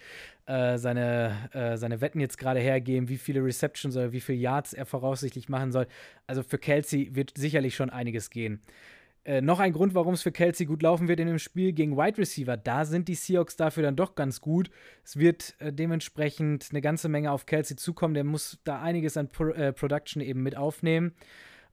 äh, 0.46 0.76
seine, 0.76 1.48
äh, 1.52 1.76
seine 1.76 2.00
Wetten 2.00 2.20
jetzt 2.20 2.38
gerade 2.38 2.60
hergeben, 2.60 3.08
wie 3.08 3.16
viele 3.16 3.42
Receptions 3.42 3.96
oder 3.96 4.12
wie 4.12 4.20
viele 4.20 4.38
Yards 4.38 4.72
er 4.72 4.86
voraussichtlich 4.86 5.48
machen 5.48 5.72
soll. 5.72 5.86
Also 6.26 6.42
für 6.42 6.58
Kelsey 6.58 7.14
wird 7.14 7.32
sicherlich 7.36 7.74
schon 7.74 7.90
einiges 7.90 8.30
gehen. 8.30 8.60
Äh, 9.24 9.40
noch 9.40 9.58
ein 9.58 9.72
Grund, 9.72 9.94
warum 9.94 10.12
es 10.12 10.22
für 10.22 10.32
Kelsey 10.32 10.66
gut 10.66 10.82
laufen 10.82 11.08
wird 11.08 11.18
in 11.18 11.26
dem 11.26 11.38
Spiel 11.38 11.72
gegen 11.72 11.96
Wide 11.96 12.18
Receiver. 12.18 12.58
Da 12.58 12.84
sind 12.84 13.08
die 13.08 13.14
Seahawks 13.14 13.56
dafür 13.56 13.82
dann 13.82 13.96
doch 13.96 14.14
ganz 14.14 14.42
gut. 14.42 14.70
Es 15.02 15.18
wird 15.18 15.54
äh, 15.60 15.72
dementsprechend 15.72 16.68
eine 16.70 16.82
ganze 16.82 17.08
Menge 17.08 17.32
auf 17.32 17.46
Kelsey 17.46 17.76
zukommen. 17.76 18.12
Der 18.12 18.24
muss 18.24 18.58
da 18.64 18.82
einiges 18.82 19.16
an 19.16 19.30
Pro 19.30 19.48
äh, 19.48 19.72
Production 19.72 20.20
eben 20.20 20.42
mit 20.42 20.58
aufnehmen. 20.58 21.14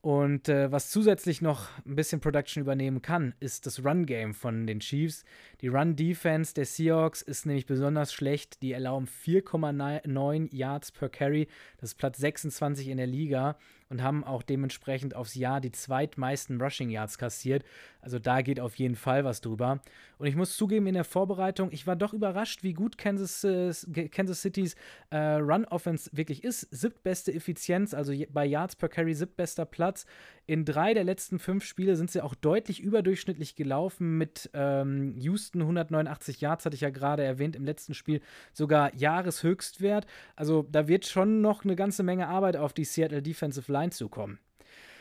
Und 0.01 0.49
äh, 0.49 0.71
was 0.71 0.89
zusätzlich 0.89 1.43
noch 1.43 1.67
ein 1.85 1.95
bisschen 1.95 2.21
Production 2.21 2.61
übernehmen 2.61 3.03
kann, 3.03 3.35
ist 3.39 3.67
das 3.67 3.85
Run-Game 3.85 4.33
von 4.33 4.65
den 4.65 4.79
Chiefs. 4.79 5.23
Die 5.61 5.67
Run-Defense 5.67 6.55
der 6.55 6.65
Seahawks 6.65 7.21
ist 7.21 7.45
nämlich 7.45 7.67
besonders 7.67 8.11
schlecht. 8.11 8.63
Die 8.63 8.71
erlauben 8.71 9.07
4,9 9.07 10.55
Yards 10.55 10.91
per 10.91 11.09
Carry. 11.09 11.47
Das 11.79 11.91
ist 11.91 11.99
Platz 11.99 12.17
26 12.17 12.87
in 12.87 12.97
der 12.97 13.05
Liga 13.05 13.57
und 13.91 14.01
haben 14.01 14.23
auch 14.23 14.41
dementsprechend 14.41 15.15
aufs 15.15 15.35
Jahr 15.35 15.59
die 15.59 15.71
zweitmeisten 15.71 16.61
Rushing 16.61 16.89
Yards 16.89 17.17
kassiert. 17.17 17.63
Also 17.99 18.19
da 18.19 18.41
geht 18.41 18.59
auf 18.59 18.75
jeden 18.75 18.95
Fall 18.95 19.25
was 19.25 19.41
drüber. 19.41 19.81
Und 20.17 20.27
ich 20.27 20.35
muss 20.35 20.55
zugeben, 20.55 20.87
in 20.87 20.93
der 20.93 21.03
Vorbereitung, 21.03 21.71
ich 21.71 21.85
war 21.85 21.97
doch 21.97 22.13
überrascht, 22.13 22.63
wie 22.63 22.73
gut 22.73 22.97
Kansas, 22.97 23.43
äh, 23.43 23.73
Kansas 24.09 24.41
City's 24.41 24.75
äh, 25.09 25.17
Run 25.17 25.65
Offense 25.65 26.09
wirklich 26.13 26.43
ist. 26.43 26.61
Siebtbeste 26.71 27.33
Effizienz, 27.33 27.93
also 27.93 28.13
bei 28.29 28.45
Yards 28.45 28.77
per 28.77 28.87
Carry 28.87 29.13
siebtbester 29.13 29.65
Platz. 29.65 30.05
In 30.51 30.65
drei 30.65 30.93
der 30.93 31.05
letzten 31.05 31.39
fünf 31.39 31.63
Spiele 31.63 31.95
sind 31.95 32.11
sie 32.11 32.19
auch 32.19 32.35
deutlich 32.35 32.81
überdurchschnittlich 32.81 33.55
gelaufen 33.55 34.17
mit 34.17 34.49
ähm, 34.53 35.15
Houston 35.15 35.61
189 35.61 36.41
Yards, 36.41 36.65
hatte 36.65 36.75
ich 36.75 36.81
ja 36.81 36.89
gerade 36.89 37.23
erwähnt, 37.23 37.55
im 37.55 37.63
letzten 37.63 37.93
Spiel 37.93 38.19
sogar 38.51 38.93
Jahreshöchstwert. 38.93 40.07
Also 40.35 40.67
da 40.69 40.89
wird 40.89 41.05
schon 41.05 41.39
noch 41.39 41.63
eine 41.63 41.77
ganze 41.77 42.03
Menge 42.03 42.27
Arbeit 42.27 42.57
auf 42.57 42.73
die 42.73 42.83
Seattle 42.83 43.21
Defensive 43.21 43.71
Line 43.71 43.91
zukommen. 43.91 44.39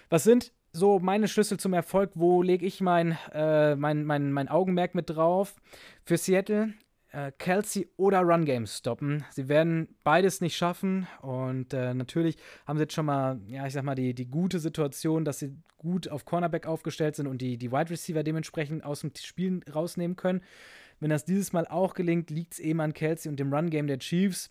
Was 0.08 0.22
sind 0.22 0.52
so 0.72 1.00
meine 1.00 1.26
Schlüssel 1.26 1.58
zum 1.58 1.72
Erfolg? 1.72 2.12
Wo 2.14 2.42
lege 2.42 2.64
ich 2.64 2.80
mein, 2.80 3.18
äh, 3.32 3.74
mein, 3.74 4.04
mein, 4.04 4.30
mein 4.30 4.48
Augenmerk 4.48 4.94
mit 4.94 5.10
drauf? 5.10 5.56
Für 6.04 6.16
Seattle 6.16 6.74
äh, 7.12 7.33
Kelsey 7.38 7.88
oder 7.96 8.20
Run 8.20 8.44
Games 8.44 8.79
stoppen. 8.79 9.25
Sie 9.31 9.49
werden 9.49 9.88
beides 10.05 10.40
nicht 10.40 10.57
schaffen 10.57 11.07
und 11.23 11.73
äh, 11.73 11.94
natürlich 11.94 12.37
haben 12.66 12.79
sie 12.79 12.85
jetzt 12.85 12.94
schon 12.94 13.07
mal, 13.07 13.40
ja, 13.46 13.66
ich 13.66 13.73
sag 13.73 13.85
mal, 13.85 13.94
die, 13.94 14.14
die 14.14 14.31
gute 14.31 14.59
Situation, 14.59 15.25
dass 15.25 15.38
sie 15.38 15.57
gut 15.79 16.09
auf 16.09 16.25
Cornerback 16.25 16.66
aufgestellt 16.66 17.16
sind 17.16 17.27
und 17.27 17.40
die, 17.40 17.57
die 17.57 17.73
Wide 17.73 17.90
Receiver 17.90 18.23
dementsprechend 18.23 18.85
aus 18.85 19.01
dem 19.01 19.12
Spiel 19.16 19.61
rausnehmen 19.73 20.16
können. 20.16 20.42
Wenn 21.01 21.11
das 21.11 21.25
dieses 21.25 21.53
Mal 21.53 21.66
auch 21.66 21.94
gelingt, 21.94 22.31
liegt 22.31 22.55
es 22.55 22.59
eben 22.59 22.81
an 22.81 22.92
Kelsey 22.92 23.31
und 23.31 23.40
dem 23.40 23.53
Run 23.53 23.70
Game 23.70 23.87
der 23.87 23.99
Chiefs 23.99 24.51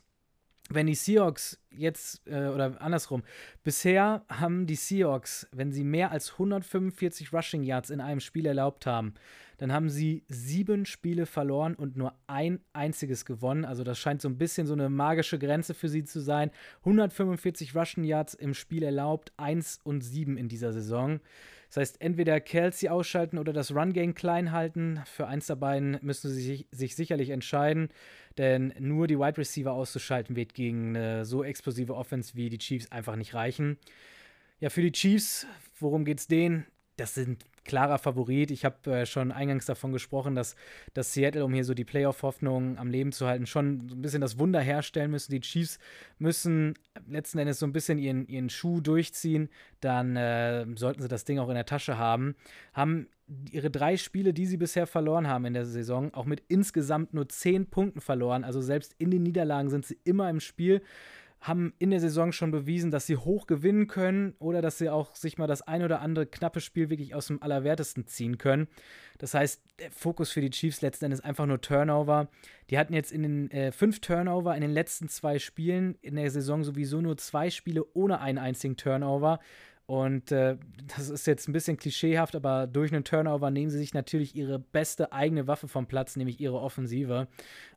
wenn 0.70 0.86
die 0.86 0.96
Seahawks 0.96 1.60
jetzt, 1.72 2.22
äh, 2.28 2.48
oder 2.48 2.80
andersrum, 2.80 3.24
bisher 3.64 4.24
haben 4.30 4.68
die 4.68 4.76
Seahawks, 4.76 5.48
wenn 5.52 5.72
sie 5.72 5.84
mehr 5.84 6.12
als 6.12 6.34
145 6.34 7.34
Rushing 7.34 7.64
Yards 7.64 7.90
in 7.90 8.02
einem 8.02 8.20
Spiel 8.20 8.46
erlaubt 8.46 8.86
haben, 8.86 9.16
dann 9.60 9.74
haben 9.74 9.90
sie 9.90 10.24
sieben 10.30 10.86
Spiele 10.86 11.26
verloren 11.26 11.76
und 11.76 11.98
nur 11.98 12.14
ein 12.28 12.62
einziges 12.72 13.26
gewonnen. 13.26 13.66
Also 13.66 13.84
das 13.84 14.00
scheint 14.00 14.22
so 14.22 14.30
ein 14.30 14.38
bisschen 14.38 14.66
so 14.66 14.74
eine 14.74 14.90
magische 14.90 15.38
Grenze 15.38 15.74
für 15.74 15.90
sie 15.90 16.06
zu 16.06 16.22
sein. 16.22 16.50
145 16.80 17.76
Rushing 17.76 18.06
Yards 18.06 18.34
im 18.34 18.54
Spiel 18.54 18.84
erlaubt, 18.84 19.34
1 19.36 19.82
und 19.84 20.02
7 20.02 20.38
in 20.38 20.48
dieser 20.48 20.72
Saison. 20.72 21.20
Das 21.68 21.78
heißt, 21.78 22.02
entweder 22.02 22.40
Kelsey 22.40 22.88
ausschalten 22.88 23.38
oder 23.38 23.52
das 23.52 23.76
Run-Game 23.76 24.16
klein 24.16 24.54
halten. 24.54 25.02
Für 25.06 25.28
eins 25.28 25.48
der 25.48 25.58
beiden 25.58 26.00
müssen 26.02 26.32
sie 26.32 26.42
sich, 26.42 26.68
sich 26.72 26.96
sicherlich 26.96 27.30
entscheiden, 27.30 27.90
denn 28.38 28.74
nur 28.80 29.08
die 29.08 29.20
Wide 29.20 29.38
Receiver 29.38 29.74
auszuschalten 29.74 30.38
wird 30.38 30.54
gegen 30.54 30.96
eine 30.96 31.26
so 31.26 31.44
explosive 31.44 31.96
Offense 31.96 32.34
wie 32.36 32.50
die 32.50 32.58
Chiefs 32.58 32.92
einfach 32.94 33.18
nicht 33.18 33.34
reichen. 33.34 33.78
Ja, 34.62 34.70
für 34.70 34.82
die 34.82 34.94
Chiefs, 34.94 35.46
worum 35.80 36.06
geht's 36.06 36.28
denen? 36.28 36.66
Das 36.96 37.14
sind 37.14 37.46
klarer 37.70 38.00
Favorit. 38.00 38.50
Ich 38.50 38.66
habe 38.66 38.92
äh, 38.92 39.06
schon 39.06 39.32
eingangs 39.32 39.68
davon 39.68 39.94
gesprochen, 39.94 40.34
dass, 40.34 40.56
dass 40.96 41.14
Seattle, 41.14 41.46
um 41.46 41.54
hier 41.54 41.64
so 41.64 41.76
die 41.76 41.86
Playoff-Hoffnung 41.86 42.80
am 42.80 42.90
Leben 42.90 43.12
zu 43.12 43.28
halten, 43.28 43.46
schon 43.46 43.88
so 43.88 43.96
ein 43.96 44.02
bisschen 44.02 44.22
das 44.22 44.40
Wunder 44.40 44.60
herstellen 44.60 45.12
müssen. 45.12 45.32
Die 45.32 45.40
Chiefs 45.40 45.78
müssen 46.18 46.74
letzten 47.08 47.38
Endes 47.38 47.60
so 47.60 47.68
ein 47.68 47.72
bisschen 47.72 48.00
ihren, 48.00 48.28
ihren 48.28 48.50
Schuh 48.50 48.82
durchziehen. 48.82 49.50
Dann 49.82 50.16
äh, 50.16 50.66
sollten 50.76 51.04
sie 51.04 51.08
das 51.08 51.26
Ding 51.26 51.38
auch 51.38 51.50
in 51.50 51.56
der 51.56 51.68
Tasche 51.68 52.00
haben. 52.00 52.36
Haben 52.74 53.08
ihre 53.52 53.70
drei 53.70 53.98
Spiele, 53.98 54.34
die 54.34 54.48
sie 54.48 54.58
bisher 54.58 54.88
verloren 54.88 55.28
haben 55.28 55.46
in 55.46 55.54
der 55.54 55.66
Saison, 55.66 56.12
auch 56.16 56.26
mit 56.26 56.42
insgesamt 56.48 57.14
nur 57.14 57.30
zehn 57.30 57.68
Punkten 57.68 58.02
verloren. 58.02 58.44
Also 58.44 58.62
selbst 58.62 58.96
in 58.98 59.12
den 59.12 59.22
Niederlagen 59.22 59.70
sind 59.70 59.86
sie 59.86 60.00
immer 60.04 60.28
im 60.30 60.40
Spiel 60.40 60.82
haben 61.42 61.74
in 61.80 61.92
der 61.92 62.00
Saison 62.02 62.32
schon 62.32 62.52
bewiesen, 62.52 62.92
dass 62.92 63.08
sie 63.08 63.16
hoch 63.16 63.48
gewinnen 63.48 63.88
können 63.88 64.34
oder 64.40 64.62
dass 64.62 64.78
sie 64.78 64.90
auch 64.90 65.16
sich 65.16 65.38
mal 65.38 65.48
das 65.48 65.62
ein 65.62 65.84
oder 65.84 66.02
andere 66.02 66.26
knappe 66.26 66.60
Spiel 66.60 66.90
wirklich 66.90 67.16
aus 67.16 67.28
dem 67.28 67.42
Allerwertesten 67.42 68.06
ziehen 68.08 68.38
können. 68.38 68.68
Das 69.20 69.34
heißt, 69.34 69.62
der 69.80 69.92
Fokus 69.92 70.32
für 70.32 70.42
die 70.42 70.50
Chiefs 70.50 70.82
letzten 70.82 71.06
Endes 71.06 71.22
einfach 71.22 71.46
nur 71.46 71.62
Turnover. 71.62 72.28
Die 72.70 72.78
hatten 72.78 72.94
jetzt 72.94 73.12
in 73.12 73.24
den 73.24 73.52
äh, 73.52 73.72
fünf 73.72 74.02
Turnover 74.02 74.54
in 74.54 74.62
den 74.62 74.72
letzten 74.72 75.08
zwei 75.08 75.40
Spielen 75.40 75.98
in 76.02 76.16
der 76.16 76.30
Saison 76.30 76.64
sowieso 76.64 77.00
nur 77.00 77.18
zwei 77.18 77.50
Spiele 77.50 77.86
ohne 77.94 78.20
einen 78.20 78.38
einzigen 78.38 78.76
Turnover. 78.76 79.40
Und 79.90 80.32
äh, 80.32 80.56
das 80.96 81.10
ist 81.10 81.26
jetzt 81.26 81.48
ein 81.48 81.52
bisschen 81.52 81.78
klischeehaft, 81.78 82.36
aber 82.36 82.68
durch 82.68 82.94
einen 82.94 83.04
Turnover 83.04 83.50
nehmen 83.50 83.72
sie 83.72 83.80
sich 83.80 83.96
natürlich 83.96 84.36
ihre 84.36 84.60
beste 84.60 85.12
eigene 85.14 85.48
Waffe 85.48 85.68
vom 85.68 85.88
Platz, 85.88 86.16
nämlich 86.16 86.40
ihre 86.40 86.60
Offensive. 86.60 87.28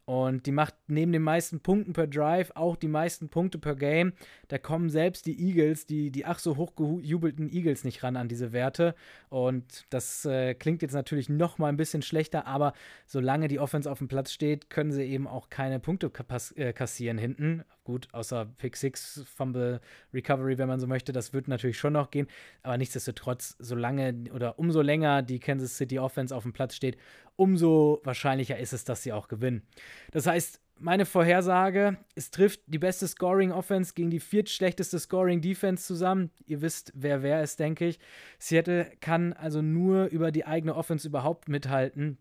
Und 0.04 0.46
die 0.46 0.52
macht 0.52 0.74
neben 0.88 1.12
den 1.12 1.22
meisten 1.22 1.60
Punkten 1.60 1.92
per 1.92 2.08
Drive 2.08 2.50
auch 2.54 2.76
die 2.76 2.88
meisten 2.88 3.28
Punkte 3.28 3.58
per 3.58 3.76
Game. 3.76 4.12
Da 4.48 4.58
kommen 4.58 4.90
selbst 4.90 5.26
die 5.26 5.40
Eagles, 5.40 5.86
die, 5.86 6.10
die 6.10 6.24
ach 6.24 6.40
so 6.40 6.56
hochgejubelten 6.56 7.48
Eagles 7.52 7.84
nicht 7.84 8.02
ran 8.02 8.16
an 8.16 8.28
diese 8.28 8.52
Werte. 8.52 8.96
Und 9.28 9.86
das 9.90 10.24
äh, 10.24 10.54
klingt 10.54 10.82
jetzt 10.82 10.94
natürlich 10.94 11.28
noch 11.28 11.58
mal 11.58 11.68
ein 11.68 11.76
bisschen 11.76 12.02
schlechter, 12.02 12.46
aber 12.46 12.72
solange 13.06 13.46
die 13.46 13.60
Offense 13.60 13.90
auf 13.90 13.98
dem 13.98 14.08
Platz 14.08 14.32
steht, 14.32 14.70
können 14.70 14.90
sie 14.90 15.04
eben 15.04 15.28
auch 15.28 15.50
keine 15.50 15.78
Punkte 15.78 16.10
äh, 16.56 16.72
kassieren 16.72 17.18
hinten. 17.18 17.62
Gut, 17.84 18.08
außer 18.12 18.46
Pick 18.58 18.76
6, 18.76 19.24
Fumble 19.26 19.80
Recovery, 20.14 20.58
wenn 20.58 20.68
man 20.68 20.78
so 20.78 20.86
möchte, 20.86 21.12
das 21.12 21.32
wird 21.32 21.48
natürlich 21.48 21.78
schon 21.78 21.92
noch 21.92 22.10
gehen. 22.10 22.26
Aber 22.62 22.76
nichtsdestotrotz, 22.76 23.56
solange 23.58 24.30
oder 24.32 24.58
umso 24.58 24.82
länger 24.82 25.22
die 25.22 25.40
Kansas 25.40 25.76
City 25.76 25.98
Offense 25.98 26.34
auf 26.34 26.42
dem 26.42 26.52
Platz 26.52 26.76
steht, 26.76 26.96
umso 27.36 28.00
wahrscheinlicher 28.04 28.58
ist 28.58 28.72
es, 28.72 28.84
dass 28.84 29.02
sie 29.02 29.12
auch 29.12 29.26
gewinnen. 29.26 29.62
Das 30.11 30.26
heißt, 30.26 30.61
meine 30.78 31.07
Vorhersage, 31.07 31.96
es 32.16 32.31
trifft 32.31 32.61
die 32.66 32.78
beste 32.78 33.07
Scoring 33.07 33.52
Offense 33.52 33.94
gegen 33.94 34.11
die 34.11 34.20
viertschlechteste 34.20 34.98
Scoring 34.98 35.40
Defense 35.40 35.87
zusammen. 35.87 36.31
Ihr 36.46 36.61
wisst, 36.61 36.92
wer 36.96 37.22
wer 37.22 37.42
ist, 37.42 37.61
denke 37.61 37.87
ich. 37.87 38.00
Seattle 38.38 38.90
kann 39.00 39.33
also 39.33 39.62
nur 39.62 40.07
über 40.07 40.33
die 40.33 40.44
eigene 40.44 40.74
Offense 40.74 41.07
überhaupt 41.07 41.48
mithalten. 41.48 42.18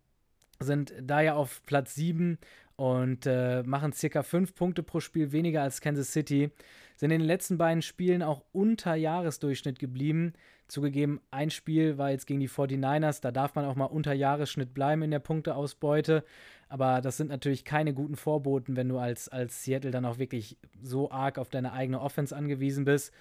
Sind 0.59 0.93
daher 1.01 1.37
auf 1.37 1.63
Platz 1.65 1.95
7 1.95 2.37
und 2.75 3.25
äh, 3.25 3.63
machen 3.63 3.93
circa 3.93 4.21
5 4.21 4.53
Punkte 4.53 4.83
pro 4.83 4.99
Spiel 4.99 5.31
weniger 5.31 5.63
als 5.63 5.81
Kansas 5.81 6.11
City. 6.11 6.51
Sind 6.95 7.09
in 7.11 7.19
den 7.19 7.27
letzten 7.27 7.57
beiden 7.57 7.81
Spielen 7.81 8.21
auch 8.21 8.43
unter 8.51 8.93
Jahresdurchschnitt 8.93 9.79
geblieben. 9.79 10.33
Zugegeben, 10.67 11.19
ein 11.31 11.49
Spiel 11.49 11.97
war 11.97 12.11
jetzt 12.11 12.27
gegen 12.27 12.39
die 12.39 12.49
49ers, 12.49 13.21
da 13.21 13.31
darf 13.31 13.55
man 13.55 13.65
auch 13.65 13.75
mal 13.75 13.85
unter 13.85 14.13
Jahresschnitt 14.13 14.73
bleiben 14.73 15.01
in 15.01 15.11
der 15.11 15.19
Punkteausbeute. 15.19 16.23
Aber 16.71 17.01
das 17.01 17.17
sind 17.17 17.29
natürlich 17.29 17.65
keine 17.65 17.93
guten 17.93 18.15
Vorboten, 18.15 18.77
wenn 18.77 18.87
du 18.87 18.97
als, 18.97 19.27
als 19.27 19.65
Seattle 19.65 19.91
dann 19.91 20.05
auch 20.05 20.19
wirklich 20.19 20.57
so 20.81 21.11
arg 21.11 21.37
auf 21.37 21.49
deine 21.49 21.73
eigene 21.73 21.99
Offense 21.99 22.33
angewiesen 22.33 22.85
bist. 22.85 23.11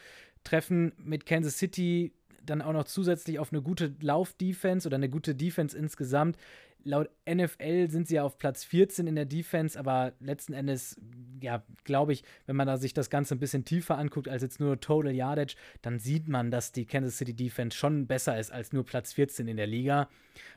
Treffen 0.45 0.93
mit 0.99 1.27
Kansas 1.27 1.59
City 1.59 2.13
dann 2.47 2.63
auch 2.63 2.73
noch 2.73 2.85
zusätzlich 2.85 3.41
auf 3.41 3.53
eine 3.53 3.61
gute 3.61 3.93
Lauf-Defense 4.01 4.87
oder 4.87 4.95
eine 4.95 5.09
gute 5.09 5.35
Defense 5.35 5.77
insgesamt 5.77 6.37
Laut 6.85 7.11
NFL 7.29 7.89
sind 7.91 8.09
sie 8.09 8.17
ja 8.17 8.25
auf 8.25 8.39
Platz 8.39 8.65
14 8.65 9.07
in 9.07 9.15
der 9.15 9.25
Defense, 9.25 9.79
aber 9.79 10.13
letzten 10.21 10.53
Endes, 10.53 11.01
ja, 11.43 11.63
glaube 11.85 12.13
ich, 12.13 12.25
wenn 12.47 12.57
man 12.57 12.67
da 12.67 12.77
sich 12.77 12.95
das 12.95 13.11
Ganze 13.11 13.35
ein 13.35 13.39
bisschen 13.39 13.65
tiefer 13.65 13.99
anguckt 13.99 14.29
als 14.29 14.43
jetzt 14.43 14.61
nur 14.61 14.81
Total 14.81 15.13
Yardage, 15.13 15.57
dann 15.83 15.99
sieht 15.99 16.29
man, 16.29 16.51
dass 16.51 16.73
die 16.73 16.87
Kansas 16.87 17.19
City 17.19 17.35
Defense 17.35 17.77
schon 17.77 18.07
besser 18.07 18.39
ist 18.39 18.51
als 18.51 18.73
nur 18.73 18.85
Platz 18.85 19.13
14 19.13 19.49
in 19.49 19.57
der 19.57 19.67
Liga. 19.67 20.09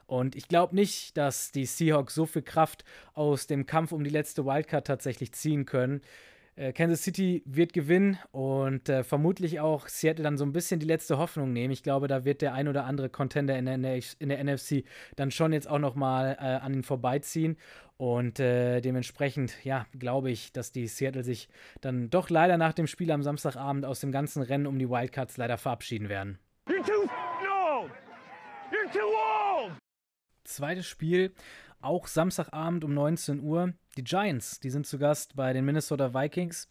Und 0.05 0.35
ich 0.35 0.47
glaube 0.47 0.75
nicht, 0.75 1.17
dass 1.17 1.51
die 1.51 1.65
Seahawks 1.65 2.15
so 2.15 2.25
viel 2.25 2.41
Kraft 2.41 2.83
aus 3.13 3.47
dem 3.47 3.65
Kampf 3.65 3.91
um 3.91 4.03
die 4.03 4.09
letzte 4.09 4.45
Wildcard 4.45 4.87
tatsächlich 4.87 5.33
ziehen 5.33 5.65
können. 5.65 6.01
Äh, 6.55 6.71
Kansas 6.71 7.01
City 7.01 7.41
wird 7.45 7.73
gewinnen 7.73 8.19
und 8.31 8.87
äh, 8.87 9.03
vermutlich 9.03 9.59
auch 9.59 9.87
Seattle 9.87 10.23
dann 10.23 10.37
so 10.37 10.45
ein 10.45 10.53
bisschen 10.53 10.79
die 10.79 10.85
letzte 10.85 11.17
Hoffnung 11.17 11.51
nehmen. 11.51 11.73
Ich 11.73 11.81
glaube, 11.81 12.07
da 12.07 12.25
wird 12.25 12.41
der 12.41 12.53
ein 12.53 12.67
oder 12.67 12.85
andere 12.85 13.09
Contender 13.09 13.57
in 13.57 13.65
der, 13.65 13.75
in 14.19 14.29
der 14.29 14.43
NFC 14.43 14.83
dann 15.15 15.31
schon 15.31 15.51
jetzt 15.51 15.67
auch 15.67 15.79
noch 15.79 15.95
mal 15.95 16.37
äh, 16.39 16.43
an 16.43 16.73
ihn 16.73 16.83
vorbeiziehen. 16.83 17.57
Und 17.97 18.39
äh, 18.39 18.81
dementsprechend, 18.81 19.63
ja, 19.63 19.87
glaube 19.97 20.29
ich, 20.29 20.51
dass 20.51 20.71
die 20.71 20.87
Seattle 20.87 21.23
sich 21.23 21.49
dann 21.81 22.09
doch 22.09 22.29
leider 22.29 22.57
nach 22.57 22.73
dem 22.73 22.87
Spiel 22.87 23.11
am 23.11 23.23
Samstagabend 23.23 23.85
aus 23.85 23.99
dem 23.99 24.11
ganzen 24.11 24.43
Rennen 24.43 24.67
um 24.67 24.77
die 24.77 24.89
Wildcards 24.89 25.37
leider 25.37 25.57
verabschieden 25.57 26.09
werden. 26.09 26.37
You're 26.67 26.85
too 26.85 27.09
old! 27.49 27.91
You're 28.71 28.91
too 28.91 28.99
old! 28.99 29.71
Zweites 30.43 30.85
Spiel 30.85 31.33
auch 31.83 32.07
Samstagabend 32.07 32.83
um 32.83 32.93
19 32.93 33.41
Uhr. 33.41 33.73
Die 33.97 34.03
Giants, 34.03 34.59
die 34.59 34.69
sind 34.69 34.87
zu 34.87 34.97
Gast 34.97 35.35
bei 35.35 35.53
den 35.53 35.65
Minnesota 35.65 36.13
Vikings. 36.13 36.69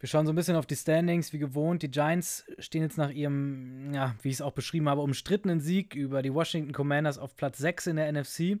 Wir 0.00 0.08
schauen 0.08 0.26
so 0.26 0.32
ein 0.32 0.36
bisschen 0.36 0.56
auf 0.56 0.66
die 0.66 0.76
Standings, 0.76 1.32
wie 1.32 1.38
gewohnt. 1.38 1.82
Die 1.82 1.90
Giants 1.90 2.44
stehen 2.58 2.82
jetzt 2.82 2.98
nach 2.98 3.10
ihrem, 3.10 3.92
ja, 3.92 4.14
wie 4.22 4.28
ich 4.28 4.36
es 4.36 4.42
auch 4.42 4.52
beschrieben 4.52 4.88
habe, 4.88 5.00
umstrittenen 5.00 5.60
Sieg 5.60 5.94
über 5.94 6.22
die 6.22 6.32
Washington 6.32 6.72
Commanders 6.72 7.18
auf 7.18 7.34
Platz 7.36 7.58
6 7.58 7.88
in 7.88 7.96
der 7.96 8.12
NFC 8.12 8.58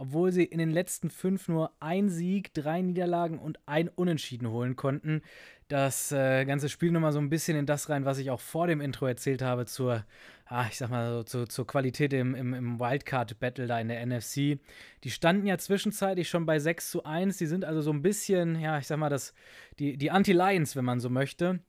obwohl 0.00 0.32
sie 0.32 0.44
in 0.44 0.56
den 0.56 0.70
letzten 0.70 1.10
fünf 1.10 1.46
nur 1.46 1.72
ein 1.78 2.08
Sieg, 2.08 2.54
drei 2.54 2.80
Niederlagen 2.80 3.38
und 3.38 3.58
ein 3.66 3.88
Unentschieden 3.88 4.48
holen 4.48 4.74
konnten. 4.74 5.20
Das 5.68 6.10
äh, 6.10 6.46
ganze 6.46 6.70
Spiel 6.70 6.90
nochmal 6.90 7.12
so 7.12 7.18
ein 7.18 7.28
bisschen 7.28 7.54
in 7.58 7.66
das 7.66 7.90
rein, 7.90 8.06
was 8.06 8.16
ich 8.16 8.30
auch 8.30 8.40
vor 8.40 8.66
dem 8.66 8.80
Intro 8.80 9.04
erzählt 9.04 9.42
habe, 9.42 9.66
zur, 9.66 10.06
ah, 10.50 10.66
ich 10.68 10.76
sag 10.76 10.90
mal, 10.90 11.10
so, 11.12 11.22
zu, 11.22 11.46
zur 11.46 11.66
Qualität 11.66 12.12
im, 12.12 12.34
im, 12.34 12.54
im 12.54 12.80
Wildcard-Battle 12.80 13.66
da 13.66 13.80
in 13.80 13.88
der 13.88 14.04
NFC. 14.04 14.58
Die 15.04 15.10
standen 15.10 15.46
ja 15.46 15.56
zwischenzeitlich 15.58 16.28
schon 16.28 16.46
bei 16.46 16.58
6 16.58 16.90
zu 16.90 17.04
1. 17.04 17.38
Die 17.38 17.46
sind 17.46 17.64
also 17.64 17.80
so 17.80 17.92
ein 17.92 18.02
bisschen, 18.02 18.60
ja, 18.60 18.78
ich 18.78 18.86
sag 18.86 18.98
mal, 18.98 19.08
das, 19.08 19.32
die, 19.78 19.96
die 19.96 20.10
Anti-Lions, 20.10 20.76
wenn 20.76 20.84
man 20.84 21.00
so 21.00 21.08
möchte 21.08 21.60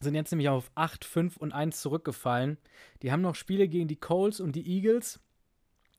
sind 0.00 0.14
jetzt 0.14 0.30
nämlich 0.30 0.48
auf 0.48 0.70
8, 0.74 1.04
5 1.04 1.36
und 1.38 1.52
1 1.52 1.80
zurückgefallen. 1.80 2.58
Die 3.02 3.12
haben 3.12 3.22
noch 3.22 3.34
Spiele 3.34 3.68
gegen 3.68 3.88
die 3.88 3.96
Coles 3.96 4.40
und 4.40 4.54
die 4.54 4.66
Eagles 4.68 5.20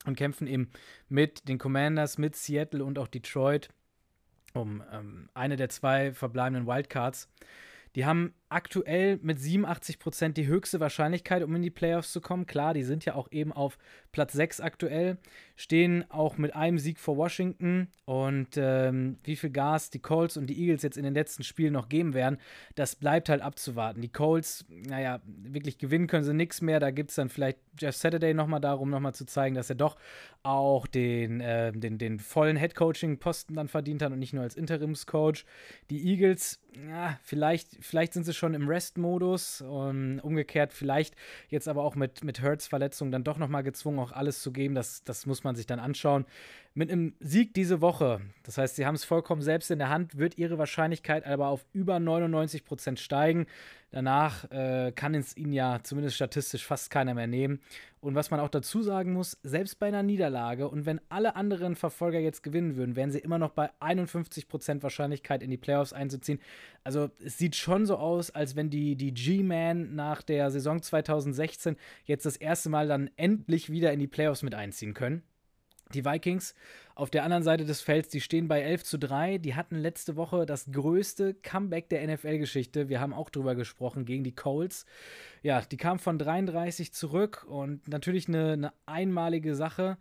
und 0.06 0.16
kämpfen 0.16 0.48
eben 0.48 0.72
mit 1.10 1.48
den 1.48 1.58
Commanders, 1.58 2.18
mit 2.18 2.36
Seattle 2.36 2.84
und 2.84 3.00
auch 3.00 3.08
Detroit 3.08 3.70
um 4.54 4.84
ähm, 4.92 5.30
eine 5.34 5.56
der 5.56 5.70
zwei 5.70 6.14
verbleibenden 6.14 6.68
Wildcards. 6.68 7.30
Die 7.96 8.06
haben 8.06 8.34
aktuell 8.50 9.20
mit 9.22 9.40
87 9.40 10.00
Prozent 10.00 10.38
die 10.38 10.48
höchste 10.48 10.80
Wahrscheinlichkeit, 10.80 11.44
um 11.44 11.56
in 11.56 11.62
die 11.62 11.70
Playoffs 11.70 12.12
zu 12.12 12.22
kommen. 12.22 12.46
Klar, 12.46 12.74
die 12.74 12.84
sind 12.84 13.04
ja 13.06 13.16
auch 13.16 13.32
eben 13.32 13.52
auf 13.52 13.78
Platz 14.12 14.34
6 14.34 14.62
aktuell, 14.62 15.18
stehen 15.56 16.06
auch 16.10 16.38
mit 16.38 16.56
einem 16.56 16.80
Sieg 16.80 17.00
vor 17.00 17.18
Washington 17.18 17.88
und 18.06 18.56
ähm, 18.56 19.18
wie 19.24 19.36
viel 19.36 19.50
Gas 19.50 19.90
die 19.90 20.00
Colts 20.00 20.38
und 20.38 20.48
die 20.48 20.60
Eagles 20.62 20.82
jetzt 20.82 20.98
in 20.98 21.04
den 21.04 21.14
letzten 21.14 21.44
Spielen 21.44 21.74
noch 21.74 21.90
geben 21.90 22.14
werden, 22.14 22.38
das 22.76 22.96
bleibt 22.96 23.30
halt 23.30 23.42
abzuwarten. 23.42 24.02
Die 24.02 24.12
Colts, 24.12 24.66
naja, 24.70 25.22
wirklich 25.26 25.78
gewinnen 25.78 26.08
können 26.08 26.24
sie 26.24 26.34
nichts 26.34 26.62
mehr. 26.62 26.80
Da 26.80 26.92
gibt 26.92 27.10
es 27.10 27.18
dann 27.18 27.30
vielleicht 27.30 27.60
Jeff 27.80 27.96
Saturday 27.96 28.34
nochmal 28.34 28.62
darum, 28.62 28.90
nochmal 28.90 29.14
zu 29.14 29.26
zeigen, 29.26 29.56
dass 29.56 29.70
er 29.70 29.76
doch 29.76 29.98
auch 30.44 30.88
den, 30.88 31.42
äh, 31.42 31.72
den, 31.74 31.98
den 31.98 32.20
vollen 32.20 32.58
Head-Coaching-Posten 32.58 33.56
dann 33.56 33.68
verdient 33.68 34.02
hat 34.02 34.12
und 34.12 34.20
nicht 34.20 34.34
nur 34.34 34.44
als 34.44 34.56
Interimscoach. 34.56 35.46
Die 35.90 36.08
Eagles, 36.08 36.62
ja, 36.90 37.20
vielleicht, 37.24 37.78
vielleicht 37.82 38.14
sind 38.14 38.26
sie 38.26 38.34
schon 38.38 38.54
im 38.54 38.68
Rest-Modus. 38.68 39.62
Um, 39.62 40.20
umgekehrt 40.20 40.74
vielleicht 40.74 41.16
jetzt 41.50 41.68
aber 41.68 41.84
auch 41.84 41.96
mit, 41.96 42.24
mit 42.24 42.42
Hurts 42.42 42.68
Verletzung 42.68 43.12
dann 43.12 43.24
doch 43.24 43.38
nochmal 43.38 43.64
gezwungen, 43.64 44.00
auch 44.00 44.12
alles 44.12 44.42
zu 44.42 44.52
geben. 44.52 44.76
Das, 44.76 45.04
das 45.04 45.26
muss 45.26 45.44
man 45.44 45.56
sich 45.56 45.66
dann 45.66 45.80
anschauen. 45.80 46.26
Mit 46.74 46.92
einem 46.92 47.16
Sieg 47.20 47.56
diese 47.56 47.82
Woche, 47.82 48.22
das 48.44 48.60
heißt, 48.60 48.76
sie 48.76 48.86
haben 48.86 48.94
es 48.94 49.04
vollkommen 49.04 49.42
selbst 49.42 49.72
in 49.72 49.80
der 49.80 49.90
Hand, 49.90 50.20
wird 50.20 50.38
ihre 50.38 50.60
Wahrscheinlichkeit 50.60 51.26
aber 51.26 51.48
auf 51.48 51.66
über 51.74 52.00
99 52.00 52.66
Prozent 52.66 53.00
steigen. 53.00 53.48
Danach 53.90 54.50
äh, 54.52 54.92
kann 54.92 55.16
es 55.16 55.36
ihnen 55.36 55.54
ja 55.54 55.80
zumindest 55.82 56.18
statistisch 56.18 56.66
fast 56.66 56.92
keiner 56.92 57.16
mehr 57.16 57.26
nehmen. 57.26 57.62
Und 58.08 58.16
was 58.16 58.32
man 58.32 58.40
auch 58.40 58.48
dazu 58.48 58.82
sagen 58.82 59.12
muss, 59.12 59.38
selbst 59.44 59.80
bei 59.80 59.88
einer 59.88 60.02
Niederlage 60.02 60.70
und 60.70 60.86
wenn 60.86 61.02
alle 61.10 61.36
anderen 61.36 61.76
Verfolger 61.76 62.20
jetzt 62.20 62.42
gewinnen 62.42 62.78
würden, 62.78 62.96
wären 62.96 63.12
sie 63.12 63.20
immer 63.20 63.38
noch 63.38 63.50
bei 63.50 63.70
51% 63.82 64.82
Wahrscheinlichkeit 64.82 65.44
in 65.44 65.52
die 65.52 65.58
Playoffs 65.58 65.92
einzuziehen. 65.92 66.40
Also 66.86 67.10
es 67.22 67.38
sieht 67.38 67.58
schon 67.58 67.86
so 67.86 67.98
aus, 67.98 68.32
als 68.32 68.56
wenn 68.56 68.70
die, 68.70 68.96
die 68.96 69.14
G-Man 69.14 69.94
nach 69.94 70.22
der 70.22 70.52
Saison 70.52 70.82
2016 70.82 71.76
jetzt 72.06 72.26
das 72.26 72.38
erste 72.38 72.70
Mal 72.70 72.88
dann 72.88 73.10
endlich 73.18 73.72
wieder 73.72 73.92
in 73.92 74.00
die 74.00 74.08
Playoffs 74.08 74.42
mit 74.42 74.56
einziehen 74.56 74.94
können. 74.94 75.22
Die 75.94 76.06
Vikings 76.06 76.54
auf 76.96 77.10
der 77.10 77.24
anderen 77.24 77.44
Seite 77.44 77.66
des 77.66 77.82
Felds, 77.82 78.10
die 78.10 78.22
stehen 78.22 78.48
bei 78.48 78.62
11 78.62 78.84
zu 78.84 78.98
3. 78.98 79.38
Die 79.38 79.56
hatten 79.56 79.76
letzte 79.76 80.16
Woche 80.16 80.46
das 80.46 80.72
größte 80.72 81.36
Comeback 81.36 81.90
der 81.90 82.06
NFL-Geschichte. 82.08 82.90
Wir 82.90 83.00
haben 83.00 83.14
auch 83.14 83.30
drüber 83.30 83.56
gesprochen 83.56 84.06
gegen 84.06 84.24
die 84.24 84.36
Colts. 84.36 84.86
Ja, 85.44 85.62
die 85.62 85.78
kamen 85.78 86.00
von 86.00 86.18
33 86.18 86.94
zurück 86.94 87.46
und 87.48 87.88
natürlich 87.88 88.28
eine, 88.28 88.54
eine 88.54 88.74
einmalige 88.86 89.56
Sache 89.56 89.98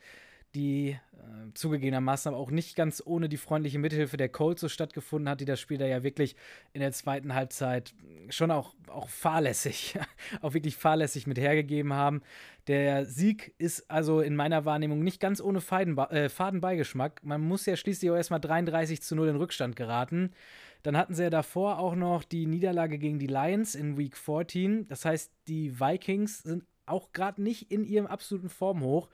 die 0.57 0.97
äh, 1.13 1.53
zugegebenermaßen 1.55 2.33
aber 2.33 2.41
auch 2.41 2.51
nicht 2.51 2.77
ganz 2.77 3.03
ohne 3.05 3.29
die 3.29 3.37
freundliche 3.37 3.79
Mithilfe 3.79 4.17
der 4.17 4.31
Colts 4.31 4.63
so 4.63 4.69
stattgefunden 4.69 5.29
hat, 5.29 5.41
die 5.41 5.45
das 5.45 5.61
Spiel 5.61 5.77
da 5.77 5.87
ja 5.87 6.03
wirklich 6.03 6.35
in 6.73 6.81
der 6.81 6.93
zweiten 6.93 7.35
Halbzeit 7.35 7.95
schon 8.31 8.51
auch, 8.51 8.75
auch 8.89 9.09
fahrlässig, 9.09 9.99
auch 10.41 10.55
wirklich 10.55 10.77
fahrlässig 10.77 11.27
mit 11.27 11.39
hergegeben 11.39 11.93
haben. 11.93 12.23
Der 12.67 13.05
Sieg 13.05 13.55
ist 13.59 13.91
also 13.91 14.21
in 14.21 14.35
meiner 14.35 14.65
Wahrnehmung 14.65 15.05
nicht 15.05 15.21
ganz 15.21 15.41
ohne 15.41 15.61
Faden, 15.61 15.97
äh, 15.99 16.29
Fadenbeigeschmack. 16.29 17.23
Man 17.23 17.43
muss 17.43 17.67
ja 17.67 17.77
schließlich 17.77 18.11
auch 18.11 18.17
erstmal 18.17 18.41
33 18.41 19.03
zu 19.03 19.15
0 19.15 19.29
in 19.29 19.37
Rückstand 19.37 19.77
geraten. 19.77 20.33
Dann 20.83 20.97
hatten 20.97 21.15
sie 21.15 21.25
ja 21.25 21.31
davor 21.31 21.79
auch 21.79 21.95
noch 21.95 22.25
die 22.25 22.47
Niederlage 22.47 22.99
gegen 22.99 23.19
die 23.19 23.27
Lions 23.27 23.75
in 23.75 23.99
Week 23.99 24.17
14. 24.17 24.89
Das 24.89 25.05
heißt, 25.05 25.33
die 25.49 25.79
Vikings 25.79 26.43
sind 26.43 26.65
auch 26.87 27.13
gerade 27.13 27.43
nicht 27.43 27.71
in 27.71 27.85
ihrem 27.85 28.07
absoluten 28.07 28.49
Formhoch. 28.49 29.09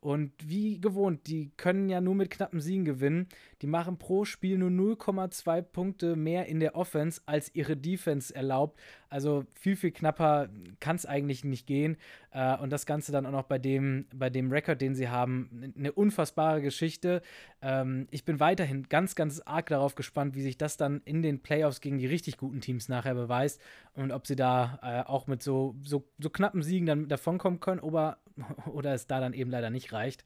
Und 0.00 0.32
wie 0.42 0.80
gewohnt, 0.80 1.26
die 1.26 1.50
können 1.56 1.88
ja 1.88 2.00
nur 2.00 2.14
mit 2.14 2.30
knappen 2.30 2.60
Siegen 2.60 2.84
gewinnen. 2.84 3.28
Die 3.62 3.66
machen 3.66 3.98
pro 3.98 4.24
Spiel 4.24 4.58
nur 4.58 4.70
0,2 4.70 5.62
Punkte 5.62 6.16
mehr 6.16 6.46
in 6.46 6.60
der 6.60 6.76
Offense, 6.76 7.20
als 7.26 7.54
ihre 7.54 7.76
Defense 7.76 8.34
erlaubt. 8.34 8.78
Also 9.08 9.44
viel, 9.54 9.74
viel 9.74 9.90
knapper 9.90 10.48
kann 10.80 10.96
es 10.96 11.06
eigentlich 11.06 11.44
nicht 11.44 11.66
gehen. 11.66 11.96
Äh, 12.30 12.56
und 12.58 12.70
das 12.70 12.86
Ganze 12.86 13.10
dann 13.10 13.26
auch 13.26 13.32
noch 13.32 13.44
bei 13.44 13.58
dem, 13.58 14.06
bei 14.14 14.30
dem 14.30 14.52
Rekord, 14.52 14.80
den 14.80 14.94
sie 14.94 15.08
haben. 15.08 15.72
Eine 15.76 15.92
unfassbare 15.92 16.62
Geschichte. 16.62 17.22
Ähm, 17.60 18.06
ich 18.10 18.24
bin 18.24 18.38
weiterhin 18.38 18.88
ganz, 18.88 19.14
ganz 19.14 19.40
arg 19.40 19.66
darauf 19.66 19.94
gespannt, 19.94 20.34
wie 20.34 20.42
sich 20.42 20.58
das 20.58 20.76
dann 20.76 21.02
in 21.04 21.22
den 21.22 21.40
Playoffs 21.40 21.80
gegen 21.80 21.98
die 21.98 22.06
richtig 22.06 22.36
guten 22.36 22.60
Teams 22.60 22.88
nachher 22.88 23.14
beweist 23.14 23.60
und 23.94 24.12
ob 24.12 24.26
sie 24.26 24.36
da 24.36 24.78
äh, 24.82 25.08
auch 25.08 25.26
mit 25.26 25.42
so, 25.42 25.74
so, 25.82 26.04
so 26.18 26.30
knappen 26.30 26.62
Siegen 26.62 26.86
dann 26.86 27.08
davonkommen 27.08 27.60
können 27.60 27.80
oder, 27.80 28.18
oder 28.66 28.94
es 28.94 29.06
da 29.06 29.20
dann 29.20 29.32
eben 29.32 29.50
leider 29.50 29.70
nicht 29.70 29.92
reicht. 29.92 30.24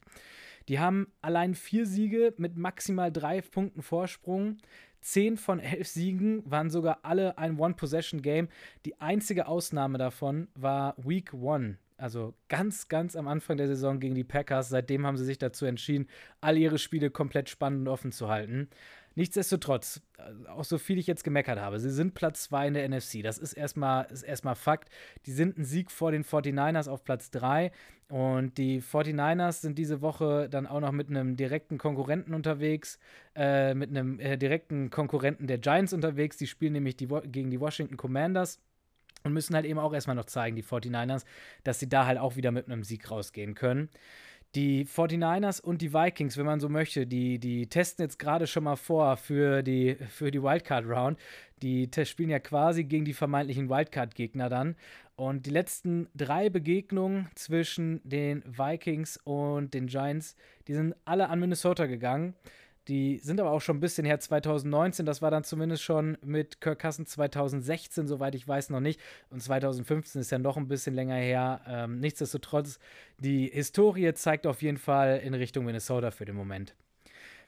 Die 0.69 0.79
haben 0.79 1.07
allein 1.21 1.55
vier 1.55 1.85
Siege 1.85 2.33
mit 2.37 2.55
maximal 2.55 3.11
drei 3.11 3.41
Punkten 3.41 3.81
Vorsprung. 3.81 4.57
Zehn 5.01 5.35
von 5.35 5.59
elf 5.59 5.87
Siegen 5.89 6.49
waren 6.49 6.69
sogar 6.69 6.99
alle 7.03 7.37
ein 7.37 7.59
One-Possession-Game. 7.59 8.47
Die 8.85 9.01
einzige 9.01 9.47
Ausnahme 9.47 9.97
davon 9.97 10.47
war 10.55 10.95
Week 10.97 11.33
One. 11.33 11.77
Also 11.97 12.33
ganz, 12.47 12.87
ganz 12.87 13.15
am 13.15 13.27
Anfang 13.27 13.57
der 13.57 13.67
Saison 13.67 13.99
gegen 13.99 14.15
die 14.15 14.23
Packers. 14.23 14.69
Seitdem 14.69 15.05
haben 15.05 15.17
sie 15.17 15.25
sich 15.25 15.37
dazu 15.37 15.65
entschieden, 15.65 16.07
all 16.41 16.57
ihre 16.57 16.77
Spiele 16.77 17.09
komplett 17.09 17.49
spannend 17.49 17.81
und 17.81 17.87
offen 17.89 18.11
zu 18.11 18.29
halten. 18.29 18.69
Nichtsdestotrotz, 19.15 20.01
äh, 20.17 20.49
auch 20.49 20.63
so 20.63 20.77
viel 20.77 20.97
ich 20.97 21.07
jetzt 21.07 21.23
gemeckert 21.23 21.59
habe, 21.59 21.79
sie 21.79 21.91
sind 21.91 22.13
Platz 22.15 22.43
2 22.45 22.67
in 22.67 22.73
der 22.73 22.89
NFC. 22.89 23.21
Das 23.21 23.37
ist 23.37 23.53
erstmal, 23.53 24.05
ist 24.05 24.23
erstmal 24.23 24.55
Fakt. 24.55 24.89
Die 25.25 25.31
sind 25.31 25.57
ein 25.57 25.65
Sieg 25.65 25.91
vor 25.91 26.11
den 26.11 26.23
49ers 26.23 26.89
auf 26.89 27.03
Platz 27.03 27.29
3. 27.31 27.71
Und 28.09 28.57
die 28.57 28.81
49ers 28.81 29.61
sind 29.61 29.77
diese 29.77 30.01
Woche 30.01 30.47
dann 30.49 30.67
auch 30.67 30.79
noch 30.79 30.91
mit 30.91 31.09
einem 31.09 31.35
direkten 31.35 31.77
Konkurrenten 31.77 32.33
unterwegs, 32.33 32.99
äh, 33.35 33.73
mit 33.73 33.89
einem 33.89 34.19
äh, 34.19 34.37
direkten 34.37 34.89
Konkurrenten 34.89 35.47
der 35.47 35.57
Giants 35.57 35.93
unterwegs. 35.93 36.37
Die 36.37 36.47
spielen 36.47 36.73
nämlich 36.73 36.95
die, 36.95 37.07
gegen 37.07 37.49
die 37.49 37.59
Washington 37.59 37.97
Commanders 37.97 38.59
und 39.23 39.33
müssen 39.33 39.55
halt 39.55 39.65
eben 39.65 39.79
auch 39.79 39.93
erstmal 39.93 40.15
noch 40.15 40.25
zeigen, 40.25 40.55
die 40.55 40.63
49ers, 40.63 41.23
dass 41.63 41.79
sie 41.79 41.89
da 41.89 42.05
halt 42.05 42.17
auch 42.17 42.35
wieder 42.35 42.51
mit 42.51 42.67
einem 42.67 42.83
Sieg 42.83 43.09
rausgehen 43.09 43.55
können. 43.55 43.89
Die 44.55 44.85
49ers 44.85 45.61
und 45.61 45.81
die 45.81 45.93
Vikings, 45.93 46.37
wenn 46.37 46.45
man 46.45 46.59
so 46.59 46.69
möchte, 46.69 47.07
die, 47.07 47.39
die 47.39 47.67
testen 47.67 48.03
jetzt 48.03 48.19
gerade 48.19 48.45
schon 48.45 48.65
mal 48.65 48.75
vor 48.75 49.17
für 49.17 49.63
die, 49.63 49.95
für 50.09 50.29
die 50.29 50.43
Wildcard-Round. 50.43 51.17
Die 51.63 51.89
spielen 52.05 52.29
ja 52.29 52.39
quasi 52.39 52.83
gegen 52.83 53.05
die 53.05 53.13
vermeintlichen 53.13 53.69
Wildcard-Gegner 53.69 54.49
dann. 54.49 54.75
Und 55.15 55.45
die 55.45 55.51
letzten 55.51 56.07
drei 56.15 56.49
Begegnungen 56.49 57.29
zwischen 57.35 58.01
den 58.03 58.43
Vikings 58.45 59.17
und 59.23 59.73
den 59.73 59.87
Giants, 59.87 60.35
die 60.67 60.73
sind 60.73 60.95
alle 61.05 61.29
an 61.29 61.39
Minnesota 61.39 61.87
gegangen. 61.87 62.35
Die 62.87 63.19
sind 63.19 63.39
aber 63.39 63.51
auch 63.51 63.61
schon 63.61 63.77
ein 63.77 63.79
bisschen 63.79 64.05
her, 64.05 64.19
2019. 64.19 65.05
Das 65.05 65.21
war 65.21 65.31
dann 65.31 65.43
zumindest 65.43 65.83
schon 65.83 66.17
mit 66.21 66.59
Kirk 66.59 66.79
Cousins 66.79 67.11
2016, 67.11 68.07
soweit 68.07 68.35
ich 68.35 68.47
weiß, 68.47 68.69
noch 68.71 68.81
nicht. 68.81 68.99
Und 69.29 69.41
2015 69.41 70.19
ist 70.19 70.31
ja 70.31 70.39
noch 70.39 70.57
ein 70.57 70.67
bisschen 70.67 70.93
länger 70.93 71.15
her. 71.15 71.61
Ähm, 71.67 71.99
nichtsdestotrotz, 71.99 72.79
die 73.19 73.47
Historie 73.47 74.13
zeigt 74.13 74.45
auf 74.45 74.61
jeden 74.61 74.77
Fall 74.77 75.21
in 75.23 75.33
Richtung 75.33 75.65
Minnesota 75.65 76.11
für 76.11 76.25
den 76.25 76.35
Moment. 76.35 76.75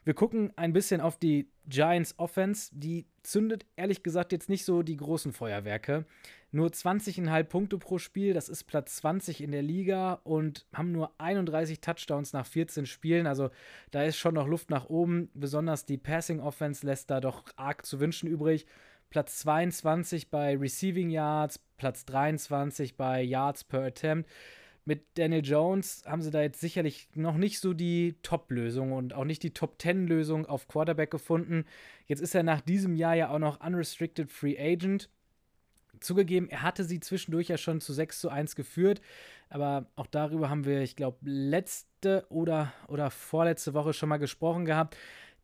Wir 0.06 0.14
gucken 0.14 0.52
ein 0.54 0.72
bisschen 0.72 1.00
auf 1.00 1.18
die 1.18 1.50
Giants 1.66 2.14
Offense. 2.16 2.70
Die 2.72 3.06
zündet 3.24 3.66
ehrlich 3.74 4.04
gesagt 4.04 4.30
jetzt 4.30 4.48
nicht 4.48 4.64
so 4.64 4.84
die 4.84 4.96
großen 4.96 5.32
Feuerwerke. 5.32 6.04
Nur 6.52 6.68
20,5 6.68 7.42
Punkte 7.42 7.76
pro 7.76 7.98
Spiel, 7.98 8.32
das 8.32 8.48
ist 8.48 8.68
Platz 8.68 8.94
20 8.98 9.42
in 9.42 9.50
der 9.50 9.62
Liga 9.62 10.20
und 10.22 10.64
haben 10.72 10.92
nur 10.92 11.10
31 11.18 11.80
Touchdowns 11.80 12.32
nach 12.32 12.46
14 12.46 12.86
Spielen. 12.86 13.26
Also 13.26 13.50
da 13.90 14.04
ist 14.04 14.16
schon 14.16 14.34
noch 14.34 14.46
Luft 14.46 14.70
nach 14.70 14.88
oben. 14.88 15.28
Besonders 15.34 15.86
die 15.86 15.98
Passing 15.98 16.38
Offense 16.38 16.86
lässt 16.86 17.10
da 17.10 17.18
doch 17.18 17.42
arg 17.56 17.84
zu 17.84 17.98
wünschen 17.98 18.28
übrig. 18.28 18.64
Platz 19.10 19.38
22 19.38 20.30
bei 20.30 20.56
Receiving 20.56 21.10
Yards, 21.10 21.58
Platz 21.78 22.04
23 22.04 22.96
bei 22.96 23.22
Yards 23.22 23.64
per 23.64 23.82
Attempt 23.82 24.30
mit 24.86 25.18
Daniel 25.18 25.44
Jones 25.44 26.04
haben 26.06 26.22
sie 26.22 26.30
da 26.30 26.40
jetzt 26.40 26.60
sicherlich 26.60 27.08
noch 27.14 27.36
nicht 27.36 27.58
so 27.58 27.74
die 27.74 28.14
Top-Lösung 28.22 28.92
und 28.92 29.14
auch 29.14 29.24
nicht 29.24 29.42
die 29.42 29.52
Top-10-Lösung 29.52 30.46
auf 30.46 30.68
Quarterback 30.68 31.10
gefunden. 31.10 31.64
Jetzt 32.06 32.20
ist 32.20 32.36
er 32.36 32.44
nach 32.44 32.60
diesem 32.60 32.94
Jahr 32.94 33.14
ja 33.14 33.30
auch 33.30 33.40
noch 33.40 33.60
Unrestricted 33.60 34.30
Free 34.30 34.56
Agent. 34.58 35.10
Zugegeben, 35.98 36.48
er 36.48 36.62
hatte 36.62 36.84
sie 36.84 37.00
zwischendurch 37.00 37.48
ja 37.48 37.58
schon 37.58 37.80
zu 37.80 37.92
6 37.92 38.20
zu 38.20 38.28
1 38.28 38.54
geführt, 38.54 39.00
aber 39.48 39.86
auch 39.96 40.06
darüber 40.06 40.50
haben 40.50 40.66
wir, 40.66 40.82
ich 40.82 40.94
glaube, 40.94 41.18
letzte 41.22 42.26
oder, 42.28 42.72
oder 42.86 43.10
vorletzte 43.10 43.74
Woche 43.74 43.92
schon 43.92 44.08
mal 44.08 44.18
gesprochen 44.18 44.66
gehabt 44.66 44.96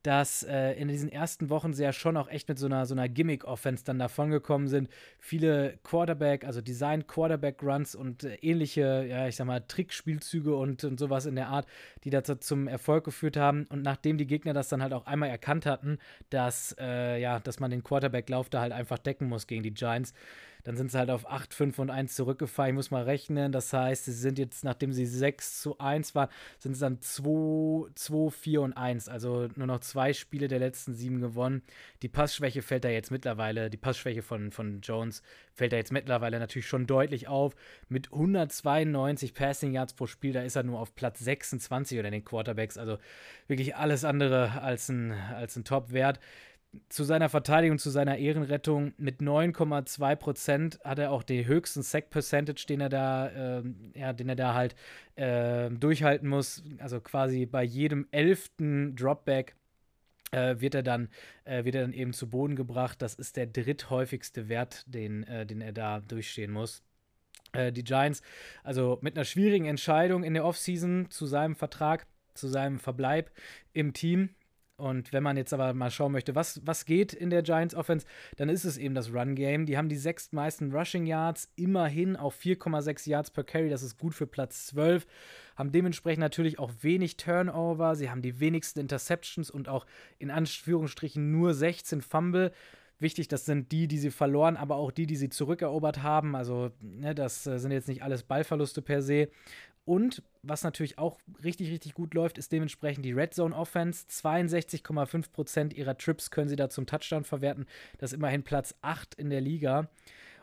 dass 0.03 0.42
äh, 0.42 0.72
in 0.72 0.88
diesen 0.88 1.11
ersten 1.11 1.50
Wochen 1.50 1.74
sie 1.74 1.82
ja 1.82 1.92
schon 1.92 2.16
auch 2.16 2.28
echt 2.28 2.48
mit 2.48 2.59
so 2.59 2.66
einer, 2.66 2.86
so 2.86 2.94
einer 2.94 3.09
Gimmick-Offense 3.09 3.84
dann 3.84 3.98
davongekommen 3.98 4.68
sind. 4.68 4.88
Viele 5.18 5.78
Quarterback, 5.84 6.44
also 6.44 6.61
Design-Quarterback-Runs 6.61 7.94
und 7.94 8.24
äh, 8.24 8.34
ähnliche, 8.36 9.07
ja, 9.09 9.28
ich 9.28 9.36
sag 9.36 9.46
mal, 9.46 9.61
Trickspielzüge 9.61 10.55
und, 10.55 10.84
und 10.84 10.98
sowas 10.98 11.26
in 11.26 11.36
der 11.36 11.48
Art, 11.48 11.66
die 12.05 12.11
dazu 12.11 12.34
zum 12.34 12.68
Erfolg 12.68 13.05
geführt 13.05 13.36
haben. 13.36 13.66
Und 13.68 13.82
nachdem 13.82 14.18
die 14.18 14.26
Gegner 14.26 14.53
das 14.53 14.68
dann 14.68 14.82
halt 14.82 14.92
auch 14.92 15.07
einmal 15.07 15.28
erkannt 15.28 15.66
hatten, 15.66 15.98
dass, 16.30 16.74
äh, 16.80 17.20
ja, 17.20 17.38
dass 17.40 17.61
man 17.61 17.70
den 17.70 17.84
Quarterback-Lauf 17.84 18.48
da 18.48 18.61
halt 18.61 18.72
einfach 18.72 18.98
decken 18.98 19.28
muss 19.28 19.46
gegen 19.46 19.62
die 19.62 19.74
Giants, 19.74 20.14
dann 20.64 20.76
sind 20.76 20.90
sie 20.90 20.98
halt 20.98 21.10
auf 21.10 21.28
8, 21.28 21.52
5 21.52 21.78
und 21.78 21.90
1 21.90 22.14
zurückgefallen. 22.14 22.74
Ich 22.74 22.76
muss 22.76 22.90
mal 22.90 23.04
rechnen. 23.04 23.52
Das 23.52 23.72
heißt, 23.72 24.04
sie 24.04 24.12
sind 24.12 24.38
jetzt, 24.38 24.64
nachdem 24.64 24.92
sie 24.92 25.06
6 25.06 25.60
zu 25.60 25.78
1 25.78 26.14
waren, 26.14 26.28
sind 26.58 26.72
es 26.72 26.78
dann 26.78 27.00
2, 27.00 27.90
2, 27.94 28.30
4 28.30 28.62
und 28.62 28.72
1. 28.74 29.08
Also 29.08 29.48
nur 29.56 29.66
noch 29.66 29.80
zwei 29.80 30.12
Spiele 30.12 30.48
der 30.48 30.58
letzten 30.58 30.94
sieben 30.94 31.20
gewonnen. 31.20 31.62
Die 32.02 32.08
Passschwäche 32.08 32.62
fällt 32.62 32.84
da 32.84 32.88
jetzt 32.88 33.10
mittlerweile, 33.10 33.70
die 33.70 33.76
Passschwäche 33.76 34.22
von, 34.22 34.52
von 34.52 34.80
Jones 34.80 35.22
fällt 35.54 35.72
da 35.72 35.76
jetzt 35.76 35.92
mittlerweile 35.92 36.38
natürlich 36.38 36.66
schon 36.66 36.86
deutlich 36.86 37.28
auf. 37.28 37.54
Mit 37.88 38.12
192 38.12 39.34
Passing 39.34 39.72
Yards 39.72 39.94
pro 39.94 40.06
Spiel, 40.06 40.32
da 40.32 40.42
ist 40.42 40.56
er 40.56 40.62
nur 40.62 40.80
auf 40.80 40.94
Platz 40.94 41.18
26 41.20 41.98
oder 41.98 42.10
den 42.10 42.24
Quarterbacks. 42.24 42.78
Also 42.78 42.98
wirklich 43.48 43.76
alles 43.76 44.04
andere 44.04 44.62
als 44.62 44.88
ein, 44.88 45.12
als 45.12 45.56
ein 45.56 45.64
Top-Wert 45.64 46.20
zu 46.88 47.04
seiner 47.04 47.28
Verteidigung, 47.28 47.78
zu 47.78 47.90
seiner 47.90 48.16
Ehrenrettung 48.16 48.94
mit 48.96 49.20
9,2 49.20 50.16
Prozent 50.16 50.80
hat 50.84 50.98
er 50.98 51.10
auch 51.10 51.22
den 51.22 51.46
höchsten 51.46 51.82
Sack 51.82 52.10
Percentage, 52.10 52.64
den 52.66 52.80
er 52.80 52.88
da, 52.88 53.28
äh, 53.28 53.62
ja, 53.94 54.12
den 54.12 54.28
er 54.28 54.36
da 54.36 54.54
halt 54.54 54.74
äh, 55.16 55.70
durchhalten 55.70 56.28
muss. 56.28 56.62
Also 56.78 57.00
quasi 57.00 57.44
bei 57.44 57.62
jedem 57.62 58.08
elften 58.10 58.96
Dropback 58.96 59.54
äh, 60.30 60.56
wird 60.60 60.74
er 60.74 60.82
dann 60.82 61.08
äh, 61.44 61.64
wird 61.64 61.74
er 61.74 61.82
dann 61.82 61.92
eben 61.92 62.14
zu 62.14 62.30
Boden 62.30 62.56
gebracht. 62.56 63.02
Das 63.02 63.14
ist 63.14 63.36
der 63.36 63.46
dritthäufigste 63.46 64.48
Wert, 64.48 64.84
den, 64.86 65.24
äh, 65.24 65.44
den 65.44 65.60
er 65.60 65.72
da 65.72 66.00
durchstehen 66.00 66.52
muss. 66.52 66.82
Äh, 67.52 67.72
die 67.72 67.84
Giants, 67.84 68.22
also 68.64 68.98
mit 69.02 69.16
einer 69.16 69.24
schwierigen 69.24 69.66
Entscheidung 69.66 70.24
in 70.24 70.32
der 70.32 70.46
Offseason 70.46 71.10
zu 71.10 71.26
seinem 71.26 71.54
Vertrag, 71.54 72.06
zu 72.34 72.48
seinem 72.48 72.78
Verbleib 72.78 73.30
im 73.74 73.92
Team 73.92 74.30
Und 74.83 75.12
wenn 75.12 75.22
man 75.22 75.37
jetzt 75.37 75.55
aber 75.55 75.74
mal 75.74 75.93
schauen 75.93 76.11
möchte, 76.11 76.35
was, 76.35 76.61
was 76.64 76.85
geht 76.87 77.12
in 77.12 77.30
der 77.30 77.45
Giants 77.45 77.72
Offense, 77.72 78.05
dann 78.37 78.49
ist 78.49 78.64
es 78.64 78.76
eben 78.76 78.97
das 78.97 79.14
Run-Game. 79.14 79.64
Die 79.64 79.78
haben 79.78 79.89
die 79.89 79.97
sechstmeisten 79.97 80.72
Rushing 80.72 81.07
Yards, 81.07 81.53
immerhin 81.55 82.16
auf 82.16 82.37
4,6 82.37 83.09
Yards 83.09 83.30
per 83.30 83.45
Carry. 83.45 83.70
Das 83.70 83.85
ist 83.85 83.97
gut 83.97 84.12
für 84.12 84.26
Platz 84.26 84.66
12. 84.66 85.07
Haben 85.55 85.70
dementsprechend 85.70 86.18
natürlich 86.18 86.59
auch 86.59 86.72
wenig 86.80 87.16
Turnover. 87.16 87.95
Sie 87.95 88.11
haben 88.11 88.22
die 88.22 88.41
wenigsten 88.41 88.80
Interceptions 88.80 89.53
und 89.53 89.68
auch 89.68 89.87
in 90.18 90.33
Anführungsstrichen 90.33 91.30
nur 91.30 91.55
16 91.55 92.03
Fumble. 92.03 92.51
Wichtig, 92.99 93.28
das 93.28 93.45
sind 93.45 93.70
die, 93.70 93.87
die 93.87 93.99
sie 93.99 94.11
verloren, 94.11 94.57
aber 94.57 94.76
auch 94.76 94.91
die, 94.91 95.07
die 95.07 95.16
sie 95.16 95.28
zurückerobert 95.28 96.03
haben. 96.03 96.35
Also, 96.35 96.72
ne, 96.80 97.14
das 97.14 97.47
äh, 97.47 97.59
sind 97.59 97.70
jetzt 97.70 97.89
nicht 97.89 98.03
alles 98.03 98.24
Ballverluste 98.24 98.83
per 98.83 99.01
se. 99.01 99.28
Und 99.85 100.22
was 100.43 100.62
natürlich 100.62 100.99
auch 100.99 101.18
richtig, 101.43 101.70
richtig 101.70 101.95
gut 101.95 102.14
läuft, 102.14 102.39
ist 102.39 102.53
dementsprechend 102.53 103.05
die 103.05 103.12
Red 103.12 103.35
Zone 103.35 103.55
Offense. 103.55 104.07
62,5% 104.09 105.74
ihrer 105.74 105.99
Trips 105.99 106.30
können 106.30 106.49
sie 106.49 106.57
da 106.57 106.68
zum 106.68 106.87
Touchdown 106.87 107.24
verwerten. 107.24 107.66
Das 107.99 108.12
ist 108.12 108.16
immerhin 108.16 108.45
Platz 108.45 108.74
8 108.83 109.14
in 109.14 109.30
der 109.30 109.41
Liga. 109.41 109.89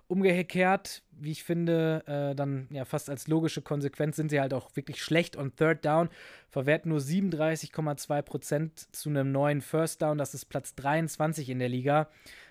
Umgekehrt, 0.08 1.04
wie 1.12 1.32
ich 1.32 1.44
finde, 1.44 2.04
äh, 2.08 2.36
dann 2.36 2.68
ja 2.72 2.84
fast 2.84 3.12
als 3.12 3.28
logische 3.28 3.62
Konsequenz 3.62 4.16
sind 4.16 4.30
sie 4.30 4.42
halt 4.42 4.56
auch 4.56 4.76
wirklich 4.76 5.04
schlecht 5.04 5.38
on 5.38 5.56
Third 5.56 5.86
Down, 5.86 6.10
verwerten 6.50 6.90
nur 6.90 7.00
37,2% 7.00 8.88
zu 8.92 9.10
einem 9.10 9.32
neuen 9.32 9.62
First 9.62 10.02
Down. 10.02 10.18
Das 10.18 10.34
ist 10.34 10.46
Platz 10.46 10.74
23 10.74 11.50
in 11.50 11.60
der 11.60 11.70
Liga. 11.70 12.10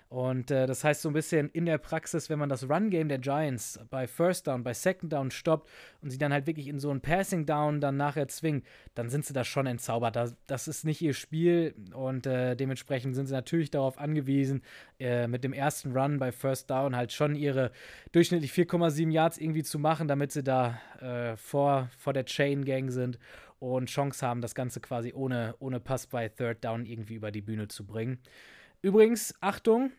Und 0.09 0.49
äh, 0.49 0.65
das 0.65 0.83
heißt 0.83 1.03
so 1.03 1.09
ein 1.09 1.13
bisschen 1.13 1.49
in 1.49 1.67
der 1.67 1.77
Praxis, 1.77 2.31
wenn 2.31 2.39
man 2.39 2.49
das 2.49 2.67
Run-Game 2.67 3.09
der 3.09 3.19
Giants 3.19 3.79
bei 3.91 4.07
First 4.07 4.47
Down, 4.47 4.63
bei 4.63 4.73
Second 4.73 5.13
Down 5.13 5.29
stoppt 5.29 5.69
und 6.01 6.09
sie 6.09 6.17
dann 6.17 6.33
halt 6.33 6.47
wirklich 6.47 6.67
in 6.67 6.79
so 6.79 6.89
ein 6.89 6.99
Passing 6.99 7.45
Down 7.45 7.79
dann 7.79 7.95
nachher 7.95 8.27
zwingt, 8.27 8.65
dann 8.95 9.11
sind 9.11 9.23
sie 9.23 9.33
da 9.33 9.43
schon 9.43 9.67
entzaubert. 9.67 10.15
Das, 10.15 10.35
das 10.47 10.67
ist 10.67 10.83
nicht 10.83 10.99
ihr 11.01 11.13
Spiel 11.13 11.75
und 11.93 12.25
äh, 12.25 12.55
dementsprechend 12.55 13.13
sind 13.13 13.27
sie 13.27 13.33
natürlich 13.33 13.69
darauf 13.69 13.99
angewiesen, 13.99 14.63
äh, 14.99 15.27
mit 15.27 15.43
dem 15.43 15.53
ersten 15.53 15.95
Run 15.95 16.17
bei 16.17 16.31
First 16.31 16.71
Down 16.71 16.95
halt 16.95 17.11
schon 17.11 17.35
ihre 17.35 17.71
durchschnittlich 18.11 18.51
4,7 18.51 19.11
Yards 19.11 19.37
irgendwie 19.37 19.63
zu 19.63 19.77
machen, 19.77 20.07
damit 20.07 20.31
sie 20.31 20.43
da 20.43 20.81
äh, 21.01 21.37
vor, 21.37 21.87
vor 21.99 22.13
der 22.13 22.25
Chain 22.25 22.65
Gang 22.65 22.89
sind 22.89 23.19
und 23.59 23.89
Chance 23.89 24.25
haben, 24.25 24.41
das 24.41 24.55
Ganze 24.55 24.79
quasi 24.79 25.13
ohne, 25.13 25.53
ohne 25.59 25.79
Pass 25.79 26.07
bei 26.07 26.29
Third 26.29 26.63
Down 26.65 26.87
irgendwie 26.87 27.13
über 27.13 27.29
die 27.29 27.41
Bühne 27.41 27.67
zu 27.67 27.85
bringen. 27.85 28.17
Übrigens, 28.81 29.33
Achtung, 29.41 29.91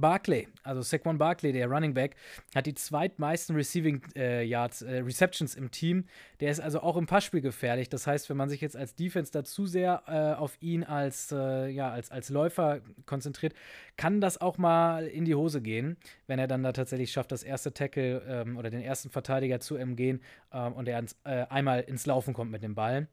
Barclay, 0.00 0.46
also 0.62 0.82
Saquon 0.82 1.18
Barclay, 1.18 1.52
der 1.52 1.68
Running 1.68 1.94
Back, 1.94 2.16
hat 2.54 2.66
die 2.66 2.74
zweitmeisten 2.74 3.56
Receiving 3.56 4.02
äh, 4.14 4.44
Yards, 4.44 4.82
äh, 4.82 4.98
Receptions 4.98 5.54
im 5.54 5.70
Team. 5.70 6.04
Der 6.40 6.50
ist 6.50 6.60
also 6.60 6.80
auch 6.80 6.96
im 6.96 7.06
Passspiel 7.06 7.40
gefährlich. 7.40 7.88
Das 7.88 8.06
heißt, 8.06 8.28
wenn 8.28 8.36
man 8.36 8.48
sich 8.48 8.60
jetzt 8.60 8.76
als 8.76 8.94
Defense 8.94 9.32
da 9.32 9.44
zu 9.44 9.66
sehr 9.66 10.02
äh, 10.06 10.38
auf 10.38 10.56
ihn 10.60 10.84
als, 10.84 11.32
äh, 11.32 11.68
ja, 11.68 11.90
als, 11.90 12.10
als 12.10 12.28
Läufer 12.28 12.80
konzentriert, 13.06 13.54
kann 13.96 14.20
das 14.20 14.40
auch 14.40 14.58
mal 14.58 15.06
in 15.06 15.24
die 15.24 15.34
Hose 15.34 15.60
gehen, 15.60 15.96
wenn 16.26 16.38
er 16.38 16.46
dann 16.46 16.62
da 16.62 16.72
tatsächlich 16.72 17.10
schafft, 17.10 17.32
das 17.32 17.42
erste 17.42 17.72
Tackle 17.72 18.22
ähm, 18.28 18.56
oder 18.56 18.70
den 18.70 18.82
ersten 18.82 19.10
Verteidiger 19.10 19.60
zu 19.60 19.76
umgehen 19.76 20.20
ähm, 20.52 20.72
und 20.74 20.88
er 20.88 20.98
ins, 20.98 21.16
äh, 21.24 21.46
einmal 21.48 21.80
ins 21.80 22.06
Laufen 22.06 22.34
kommt 22.34 22.50
mit 22.50 22.62
dem 22.62 22.74
Ball. 22.74 23.08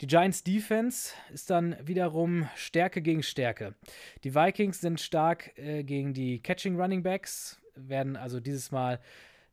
Die 0.00 0.06
Giants 0.06 0.44
Defense 0.44 1.12
ist 1.32 1.48
dann 1.48 1.76
wiederum 1.82 2.48
Stärke 2.54 3.00
gegen 3.00 3.22
Stärke. 3.22 3.74
Die 4.24 4.34
Vikings 4.34 4.80
sind 4.80 5.00
stark 5.00 5.56
äh, 5.58 5.84
gegen 5.84 6.12
die 6.12 6.40
Catching 6.40 6.78
Running 6.78 7.02
Backs, 7.02 7.60
werden 7.74 8.16
also 8.16 8.40
dieses 8.40 8.70
Mal 8.70 9.00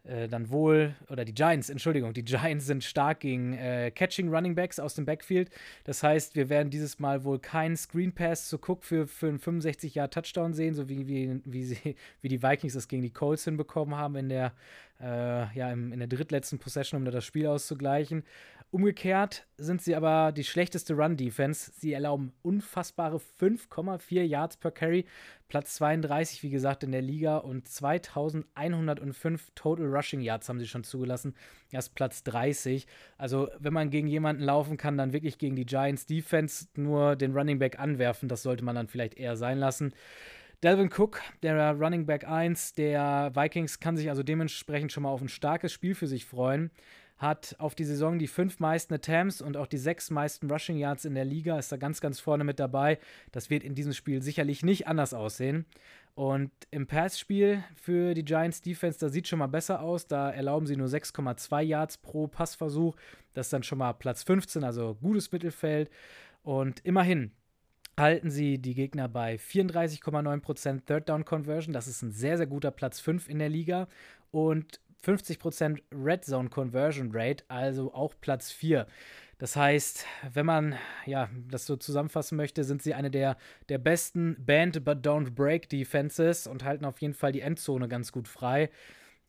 äh, 0.06 0.28
dann 0.28 0.50
wohl, 0.50 0.96
oder 1.10 1.24
die 1.24 1.34
Giants, 1.34 1.70
Entschuldigung, 1.70 2.14
die 2.14 2.26
Giants 2.26 2.66
sind 2.66 2.84
stark 2.84 3.22
gegen 3.22 3.54
äh, 3.54 3.90
Catching 3.90 4.28
Running 4.28 4.54
Backs 4.54 4.78
aus 4.78 4.96
dem 4.96 5.06
Backfield. 5.06 5.50
Das 5.86 6.04
heißt, 6.04 6.36
wir 6.36 6.50
werden 6.50 6.70
dieses 6.70 7.00
Mal 7.00 7.24
wohl 7.24 7.40
keinen 7.40 7.78
Screen 7.78 8.12
Pass 8.12 8.50
zu 8.50 8.58
Cook 8.58 8.84
für, 8.84 9.08
für 9.08 9.28
einen 9.30 9.40
65 9.40 9.96
Jahr 9.96 10.10
Touchdown 10.10 10.54
sehen, 10.54 10.74
so 10.74 10.90
wie, 10.90 11.08
wie, 11.08 11.42
wie, 11.46 11.64
sie, 11.64 11.96
wie 12.22 12.28
die 12.28 12.44
Vikings 12.44 12.76
es 12.76 12.90
gegen 12.90 13.02
die 13.02 13.12
Colts 13.12 13.46
hinbekommen 13.46 13.96
haben 13.96 14.18
in 14.18 14.28
der, 14.28 14.52
äh, 15.00 15.58
ja, 15.58 15.72
im, 15.72 15.94
in 15.94 16.00
der 16.00 16.10
drittletzten 16.10 16.60
Possession, 16.60 17.00
um 17.00 17.06
da 17.06 17.12
das 17.12 17.24
Spiel 17.24 17.48
auszugleichen. 17.48 18.26
Umgekehrt 18.74 19.46
sind 19.56 19.84
sie 19.84 19.96
aber 19.96 20.32
die 20.32 20.44
schlechteste 20.44 20.96
Run-Defense. 20.96 21.74
Sie 21.76 21.94
erlauben 21.94 22.34
unfassbare 22.42 23.18
5,4 23.40 24.24
Yards 24.24 24.58
per 24.58 24.72
Carry, 24.72 25.06
Platz 25.48 25.76
32, 25.76 26.42
wie 26.42 26.50
gesagt, 26.50 26.84
in 26.84 26.92
der 26.92 27.04
Liga 27.04 27.38
und 27.38 27.68
2105 27.68 29.52
Total 29.54 29.86
Rushing 29.86 30.22
Yards 30.22 30.50
haben 30.50 30.58
sie 30.58 30.66
schon 30.66 30.84
zugelassen. 30.84 31.36
Erst 31.70 31.94
Platz 31.94 32.24
30. 32.24 32.88
Also, 33.20 33.48
wenn 33.60 33.74
man 33.74 33.92
gegen 33.92 34.08
jemanden 34.08 34.42
laufen 34.42 34.76
kann, 34.76 34.98
dann 34.98 35.14
wirklich 35.14 35.38
gegen 35.38 35.56
die 35.56 35.68
Giants 35.68 36.08
Defense 36.08 36.66
nur 36.76 37.16
den 37.16 37.38
Running 37.38 37.60
Back 37.60 37.78
anwerfen. 37.78 38.28
Das 38.28 38.42
sollte 38.42 38.66
man 38.66 38.74
dann 38.74 38.88
vielleicht 38.88 39.14
eher 39.20 39.36
sein 39.36 39.60
lassen. 39.60 39.94
Delvin 40.64 40.90
Cook, 40.92 41.22
der 41.44 41.74
Running 41.74 42.08
Back 42.08 42.28
1 42.28 42.74
der 42.74 43.34
Vikings, 43.36 43.80
kann 43.80 43.98
sich 43.98 44.10
also 44.10 44.24
dementsprechend 44.24 44.92
schon 44.92 45.04
mal 45.04 45.10
auf 45.10 45.22
ein 45.22 45.30
starkes 45.30 45.72
Spiel 45.72 45.94
für 45.94 46.08
sich 46.08 46.26
freuen 46.26 46.72
hat 47.24 47.56
auf 47.58 47.74
die 47.74 47.86
Saison 47.86 48.20
die 48.20 48.28
fünf 48.28 48.60
meisten 48.60 48.94
Attempts 48.94 49.42
und 49.42 49.58
auch 49.58 49.66
die 49.66 49.78
sechs 49.78 50.12
meisten 50.12 50.52
Rushing 50.52 50.78
Yards 50.78 51.06
in 51.06 51.16
der 51.16 51.26
Liga, 51.26 51.58
ist 51.58 51.72
da 51.72 51.78
ganz, 51.78 52.02
ganz 52.02 52.20
vorne 52.20 52.44
mit 52.44 52.60
dabei. 52.60 53.00
Das 53.32 53.50
wird 53.50 53.64
in 53.64 53.74
diesem 53.74 53.94
Spiel 53.94 54.22
sicherlich 54.22 54.64
nicht 54.64 54.88
anders 54.88 55.14
aussehen. 55.14 55.66
Und 56.16 56.52
im 56.70 56.86
Passspiel 56.86 57.64
für 57.76 58.14
die 58.14 58.26
Giants 58.26 58.62
Defense, 58.62 59.00
da 59.00 59.10
sieht 59.10 59.28
schon 59.28 59.40
mal 59.40 59.48
besser 59.48 59.82
aus. 59.82 60.06
Da 60.06 60.30
erlauben 60.30 60.68
sie 60.68 60.76
nur 60.76 60.88
6,2 60.88 61.62
Yards 61.62 61.98
pro 61.98 62.28
Passversuch. 62.28 62.96
Das 63.34 63.48
ist 63.48 63.54
dann 63.54 63.64
schon 63.64 63.80
mal 63.80 63.94
Platz 63.94 64.22
15, 64.22 64.64
also 64.64 64.96
gutes 65.02 65.32
Mittelfeld. 65.32 65.90
Und 66.44 66.86
immerhin 66.86 67.32
halten 67.98 68.30
sie 68.30 68.60
die 68.60 68.76
Gegner 68.76 69.08
bei 69.08 69.36
34,9% 69.36 70.86
Third 70.86 71.10
Down 71.10 71.26
Conversion. 71.26 71.74
Das 71.74 71.88
ist 71.88 72.02
ein 72.04 72.12
sehr, 72.12 72.38
sehr 72.38 72.48
guter 72.48 72.72
Platz 72.72 73.00
5 73.00 73.28
in 73.30 73.40
der 73.40 73.50
Liga. 73.50 73.88
Und 74.30 74.80
50% 75.04 75.82
Red 75.92 76.26
Zone 76.26 76.50
Conversion 76.50 77.12
Rate, 77.14 77.44
also 77.48 77.94
auch 77.94 78.14
Platz 78.22 78.52
4. 78.52 78.88
Das 79.38 79.56
heißt, 79.56 80.06
wenn 80.32 80.46
man 80.46 80.76
ja, 81.06 81.30
das 81.50 81.66
so 81.66 81.76
zusammenfassen 81.76 82.38
möchte, 82.38 82.64
sind 82.64 82.82
sie 82.82 82.94
eine 82.94 83.12
der, 83.12 83.36
der 83.68 83.78
besten 83.78 84.38
Band 84.40 84.86
but 84.86 85.06
don't 85.06 85.32
break 85.32 85.68
Defenses 85.68 86.48
und 86.48 86.64
halten 86.64 86.86
auf 86.86 87.02
jeden 87.02 87.14
Fall 87.14 87.32
die 87.32 87.42
Endzone 87.42 87.88
ganz 87.88 88.12
gut 88.12 88.28
frei. 88.28 88.70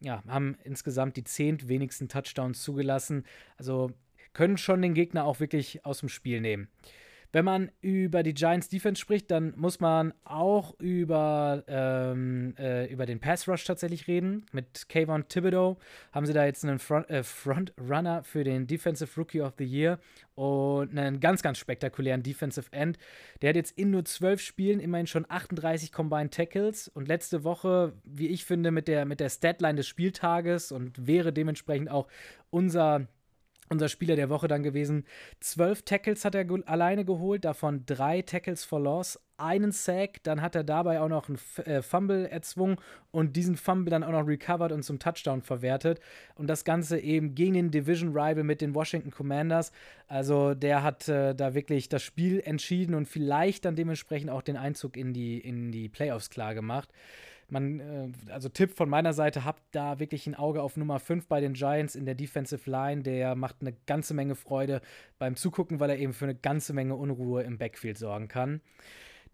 Ja, 0.01 0.23
haben 0.29 0.57
insgesamt 0.63 1.17
die 1.17 1.25
zehnt 1.25 1.69
wenigsten 1.69 2.09
Touchdowns 2.09 2.63
zugelassen. 2.63 3.25
Also 3.57 3.91
können 4.35 4.59
schon 4.59 4.83
den 4.83 4.95
Gegner 4.95 5.25
auch 5.25 5.41
wirklich 5.41 5.85
aus 5.85 6.01
dem 6.01 6.09
Spiel 6.09 6.41
nehmen. 6.41 6.69
Wenn 7.35 7.45
man 7.45 7.73
über 7.81 8.23
die 8.23 8.33
Giants 8.33 8.69
Defense 8.69 9.01
spricht, 9.01 9.29
dann 9.33 9.55
muss 9.57 9.81
man 9.81 10.15
auch 10.23 10.79
über, 10.79 11.65
ähm, 11.67 12.55
äh, 12.57 12.87
über 12.87 13.07
den 13.07 13.19
Pass 13.19 13.49
Rush 13.49 13.65
tatsächlich 13.65 14.07
reden. 14.07 14.47
Mit 14.53 14.89
Kayvon 14.89 15.27
Thibodeau 15.27 15.77
haben 16.13 16.27
sie 16.27 16.33
da 16.33 16.45
jetzt 16.45 16.65
einen 16.65 16.79
Front, 16.79 17.11
äh, 17.11 17.25
Frontrunner 17.25 18.23
für 18.23 18.45
den 18.45 18.69
Defensive 18.69 19.11
Rookie 19.17 19.41
of 19.41 19.55
the 19.59 19.65
Year 19.65 19.99
und 20.37 20.97
einen 20.97 21.19
ganz, 21.19 21.43
ganz 21.43 21.59
spektakulären 21.59 22.23
Defensive 22.23 22.73
End. 22.73 22.99
Der 23.43 23.49
hat 23.49 23.57
jetzt 23.57 23.77
in 23.77 23.91
nur 23.91 24.05
zwölf 24.05 24.41
Spielen 24.41 24.79
immerhin 24.79 25.09
schon 25.09 25.27
38 25.29 25.91
Combined 25.91 26.33
Tackles 26.33 26.87
und 26.87 27.09
letzte 27.09 27.43
Woche, 27.43 27.95
wie 28.05 28.29
ich 28.29 28.45
finde, 28.45 28.71
mit 28.71 28.87
der, 28.87 29.07
mit 29.07 29.19
der 29.19 29.29
Statline 29.29 29.75
des 29.75 29.89
Spieltages 29.89 30.71
und 30.71 31.05
wäre 31.05 31.33
dementsprechend 31.33 31.91
auch 31.91 32.07
unser 32.51 33.09
unser 33.69 33.89
Spieler 33.89 34.17
der 34.17 34.31
Woche 34.31 34.49
dann 34.49 34.63
gewesen. 34.63 35.05
Zwölf 35.41 35.83
Tackles 35.83 36.25
hat 36.25 36.35
er 36.35 36.45
ge 36.45 36.63
alleine 36.67 37.05
geholt, 37.05 37.45
davon 37.45 37.85
drei 37.87 38.23
Tackles 38.23 38.65
for 38.65 38.81
Loss, 38.81 39.19
einen 39.37 39.73
Sack, 39.73 40.23
dann 40.23 40.41
hat 40.41 40.55
er 40.55 40.63
dabei 40.63 41.01
auch 41.01 41.09
noch 41.09 41.29
einen 41.29 41.37
F 41.37 41.59
äh, 41.67 41.83
Fumble 41.83 42.29
erzwungen 42.29 42.77
und 43.11 43.35
diesen 43.35 43.57
Fumble 43.57 43.91
dann 43.91 44.05
auch 44.05 44.13
noch 44.13 44.27
recovered 44.27 44.71
und 44.71 44.85
zum 44.85 44.99
Touchdown 44.99 45.43
verwertet. 45.43 46.01
Und 46.37 46.47
das 46.47 46.65
Ganze 46.65 46.99
eben 47.01 47.35
gegen 47.35 47.55
den 47.55 47.71
Division 47.71 48.11
Rival 48.11 48.45
mit 48.45 48.61
den 48.61 48.75
Washington 48.75 49.11
Commanders. 49.11 49.73
Also 50.07 50.55
der 50.55 50.83
hat 50.83 51.09
äh, 51.09 51.35
da 51.35 51.55
wirklich 51.55 51.89
das 51.89 52.03
Spiel 52.03 52.41
entschieden 52.45 52.95
und 52.95 53.07
vielleicht 53.07 53.65
dann 53.65 53.75
dementsprechend 53.75 54.31
auch 54.31 54.43
den 54.43 54.57
Einzug 54.57 54.97
in 54.97 55.13
die, 55.13 55.39
in 55.39 55.73
die 55.73 55.89
Playoffs 55.89 56.31
klar 56.31 56.55
gemacht 56.55 56.91
man, 57.49 57.81
äh, 57.81 58.09
also 58.31 58.49
Tipp 58.49 58.77
von 58.77 58.89
meiner 58.89 59.13
Seite, 59.13 59.45
habt 59.45 59.63
da 59.73 59.99
wirklich 59.99 60.27
ein 60.27 60.35
Auge 60.35 60.63
auf 60.63 60.77
Nummer 60.77 61.01
5 61.01 61.27
bei 61.27 61.41
den 61.41 61.55
Giants 61.55 61.95
in 61.95 62.07
der 62.07 62.15
Defensive 62.15 62.71
Line. 62.71 63.03
Der 63.03 63.35
macht 63.35 63.57
eine 63.61 63.75
ganze 63.87 64.15
Menge 64.15 64.35
Freude 64.35 64.81
beim 65.19 65.37
Zugucken, 65.37 65.81
weil 65.81 65.91
er 65.91 65.99
eben 65.99 66.13
für 66.13 66.27
eine 66.27 66.35
ganze 66.35 66.73
Menge 66.73 66.97
Unruhe 66.97 67.43
im 67.43 67.59
Backfield 67.59 67.99
sorgen 67.99 68.29
kann. 68.29 68.61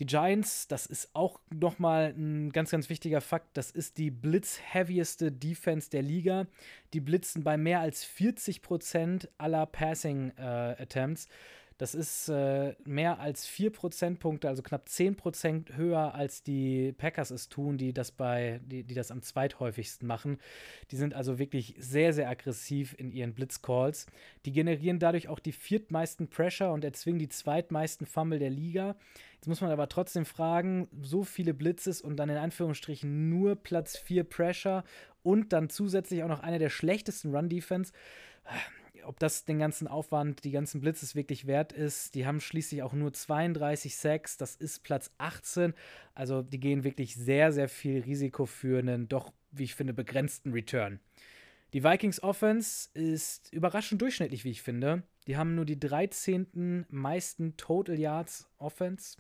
Die 0.01 0.07
Giants, 0.07 0.67
das 0.67 0.87
ist 0.87 1.11
auch 1.13 1.41
nochmal 1.51 2.15
ein 2.17 2.51
ganz, 2.53 2.71
ganz 2.71 2.89
wichtiger 2.89 3.21
Fakt, 3.21 3.55
das 3.59 3.71
ist 3.71 3.99
die 3.99 4.11
blitzheavieste 4.11 5.31
Defense 5.31 5.91
der 5.91 6.01
Liga. 6.01 6.47
Die 6.95 7.01
blitzen 7.01 7.45
bei 7.45 7.59
mehr 7.59 7.81
als 7.81 8.07
40% 8.07 9.29
aller 9.37 9.67
Passing 9.67 10.33
äh, 10.39 10.43
Attempts. 10.43 11.29
Das 11.81 11.95
ist 11.95 12.29
äh, 12.29 12.75
mehr 12.85 13.21
als 13.21 13.47
4 13.47 13.73
Prozentpunkte, 13.73 14.49
also 14.49 14.61
knapp 14.61 14.87
10 14.87 15.17
Prozent 15.17 15.79
höher 15.79 16.15
als 16.15 16.43
die 16.43 16.93
Packers 16.93 17.31
es 17.31 17.49
tun, 17.49 17.79
die 17.79 17.95
das 17.95 18.13
bei, 18.13 18.61
die, 18.67 18.85
die 18.85 18.93
das 18.93 19.11
am 19.11 19.23
zweithäufigsten 19.23 20.07
machen. 20.07 20.37
Die 20.91 20.97
sind 20.97 21.15
also 21.15 21.39
wirklich 21.39 21.75
sehr, 21.79 22.13
sehr 22.13 22.29
aggressiv 22.29 22.95
in 22.99 23.11
ihren 23.11 23.33
Blitzcalls. 23.33 24.05
Die 24.45 24.53
generieren 24.53 24.99
dadurch 24.99 25.29
auch 25.29 25.39
die 25.39 25.53
viertmeisten 25.53 26.29
Pressure 26.29 26.71
und 26.71 26.85
erzwingen 26.85 27.19
die 27.19 27.31
zweitmeisten 27.31 28.07
Fumble 28.07 28.39
der 28.39 28.51
Liga. 28.51 28.95
Jetzt 29.37 29.47
muss 29.47 29.63
man 29.63 29.71
aber 29.71 29.89
trotzdem 29.89 30.27
fragen, 30.27 30.87
so 31.01 31.25
viele 31.25 31.55
Blitzes 31.55 32.03
und 32.03 32.19
dann 32.19 32.29
in 32.29 32.37
Anführungsstrichen 32.37 33.31
nur 33.31 33.57
Platz 33.57 33.97
4 33.97 34.25
Pressure 34.25 34.85
und 35.23 35.55
dann 35.55 35.71
zusätzlich 35.71 36.23
auch 36.25 36.29
noch 36.29 36.41
eine 36.41 36.59
der 36.59 36.69
schlechtesten 36.69 37.35
Run-Defense 37.35 37.95
ob 39.11 39.19
das 39.19 39.45
den 39.45 39.59
ganzen 39.59 39.89
Aufwand, 39.89 40.45
die 40.45 40.53
ganzen 40.53 40.81
Blitzes 40.81 41.17
wirklich 41.17 41.49
wert 41.49 41.73
ist. 41.73 42.15
Die 42.15 42.27
haben 42.27 42.41
schließlich 42.41 42.85
auch 42.85 42.93
nur 42.93 43.13
32 43.13 43.97
Sacks, 43.97 44.37
das 44.37 44.55
ist 44.55 44.85
Platz 44.85 45.11
18. 45.19 45.75
Also 46.15 46.43
die 46.43 46.61
gehen 46.61 46.85
wirklich 46.85 47.17
sehr, 47.17 47.51
sehr 47.51 47.69
viel 47.69 48.03
Risiko 48.03 48.47
für 48.47 48.79
einen 48.79 49.09
doch, 49.09 49.33
wie 49.51 49.65
ich 49.65 49.75
finde, 49.75 49.95
begrenzten 49.95 50.53
Return. 50.53 51.01
Die 51.73 51.83
Vikings 51.83 52.23
Offense 52.23 52.89
ist 52.95 53.53
überraschend 53.53 54.01
durchschnittlich, 54.01 54.45
wie 54.45 54.51
ich 54.51 54.63
finde. 54.63 55.03
Die 55.27 55.37
haben 55.37 55.57
nur 55.57 55.65
die 55.65 55.81
13. 55.81 56.87
meisten 56.89 57.57
Total 57.57 57.99
Yards 57.99 58.49
Offense, 58.59 59.19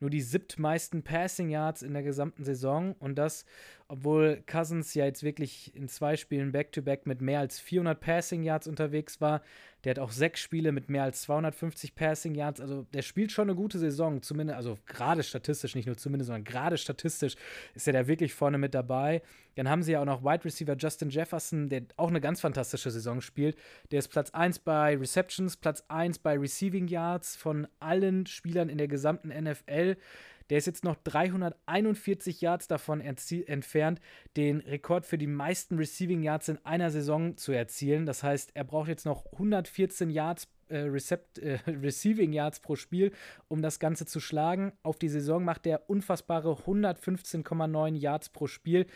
nur 0.00 0.10
die 0.10 0.20
siebtmeisten 0.20 1.02
Passing 1.02 1.50
Yards 1.50 1.82
in 1.82 1.92
der 1.92 2.02
gesamten 2.02 2.44
Saison 2.44 2.94
und 3.00 3.16
das, 3.16 3.44
obwohl 3.88 4.42
Cousins 4.46 4.94
ja 4.94 5.06
jetzt 5.06 5.22
wirklich 5.22 5.74
in 5.74 5.88
zwei 5.88 6.16
Spielen 6.16 6.52
Back-to-Back 6.52 7.00
-back 7.00 7.08
mit 7.08 7.20
mehr 7.22 7.40
als 7.40 7.58
400 7.58 7.98
Passing 7.98 8.42
Yards 8.42 8.68
unterwegs 8.68 9.20
war. 9.20 9.42
Der 9.84 9.90
hat 9.90 9.98
auch 9.98 10.10
sechs 10.10 10.40
Spiele 10.40 10.72
mit 10.72 10.90
mehr 10.90 11.04
als 11.04 11.22
250 11.22 11.94
Passing 11.94 12.34
Yards. 12.34 12.60
Also 12.60 12.82
der 12.92 13.02
spielt 13.02 13.30
schon 13.32 13.48
eine 13.48 13.54
gute 13.54 13.78
Saison, 13.78 14.22
zumindest, 14.22 14.56
also 14.56 14.76
gerade 14.86 15.22
statistisch, 15.22 15.74
nicht 15.74 15.86
nur 15.86 15.96
zumindest, 15.96 16.26
sondern 16.26 16.44
gerade 16.44 16.76
statistisch 16.76 17.36
ist 17.74 17.86
er 17.86 17.92
da 17.92 18.06
wirklich 18.06 18.34
vorne 18.34 18.58
mit 18.58 18.74
dabei. 18.74 19.22
Dann 19.54 19.68
haben 19.68 19.82
sie 19.82 19.92
ja 19.92 20.00
auch 20.00 20.04
noch 20.04 20.22
Wide 20.22 20.44
Receiver 20.44 20.76
Justin 20.76 21.10
Jefferson, 21.10 21.68
der 21.68 21.82
auch 21.96 22.08
eine 22.08 22.20
ganz 22.20 22.40
fantastische 22.40 22.90
Saison 22.90 23.20
spielt. 23.20 23.56
Der 23.90 24.00
ist 24.00 24.08
Platz 24.08 24.30
1 24.30 24.60
bei 24.60 24.96
Receptions, 24.96 25.56
Platz 25.56 25.84
1 25.88 26.18
bei 26.18 26.36
Receiving 26.36 26.88
Yards 26.88 27.36
von 27.36 27.66
allen 27.80 28.26
Spielern 28.26 28.68
in 28.68 28.78
der 28.78 28.88
gesamten 28.88 29.28
NFL. 29.28 29.57
Der 29.66 30.56
ist 30.56 30.66
jetzt 30.66 30.84
noch 30.84 30.96
341 31.04 32.40
Yards 32.40 32.68
davon 32.68 33.00
entfernt, 33.00 34.00
den 34.36 34.60
Rekord 34.60 35.04
für 35.04 35.18
die 35.18 35.26
meisten 35.26 35.76
Receiving 35.76 36.22
Yards 36.22 36.48
in 36.48 36.64
einer 36.64 36.90
Saison 36.90 37.36
zu 37.36 37.52
erzielen. 37.52 38.06
Das 38.06 38.22
heißt, 38.22 38.52
er 38.54 38.64
braucht 38.64 38.88
jetzt 38.88 39.04
noch 39.04 39.26
114 39.32 40.08
Yards 40.08 40.48
äh, 40.68 40.78
Recept, 40.78 41.38
äh, 41.38 41.58
Receiving 41.66 42.32
Yards 42.32 42.60
pro 42.60 42.76
Spiel, 42.76 43.12
um 43.48 43.60
das 43.60 43.78
Ganze 43.78 44.06
zu 44.06 44.20
schlagen. 44.20 44.72
Auf 44.82 44.98
die 44.98 45.08
Saison 45.08 45.44
macht 45.44 45.66
er 45.66 45.88
unfassbare 45.90 46.52
115,9 46.52 47.94
Yards 47.96 48.30
pro 48.30 48.46
Spiel. 48.46 48.86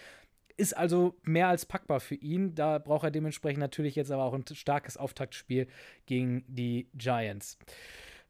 Ist 0.57 0.77
also 0.77 1.17
mehr 1.23 1.49
als 1.49 1.67
packbar 1.67 2.01
für 2.01 2.15
ihn. 2.15 2.55
Da 2.55 2.79
braucht 2.79 3.05
er 3.05 3.11
dementsprechend 3.11 3.61
natürlich 3.61 3.95
jetzt 3.97 4.11
aber 4.11 4.25
auch 4.25 4.35
ein 4.35 4.45
starkes 4.47 4.97
Auftaktspiel 4.97 5.67
gegen 6.07 6.45
die 6.47 6.89
Giants. 6.95 7.59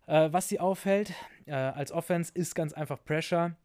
Äh, 0.06 0.32
was 0.32 0.48
sie 0.48 0.60
aufhält 0.60 1.12
äh, 1.46 1.52
als 1.52 1.92
Offense 1.92 2.32
ist 2.34 2.54
ganz 2.54 2.72
einfach 2.72 3.04
Pressure. 3.04 3.56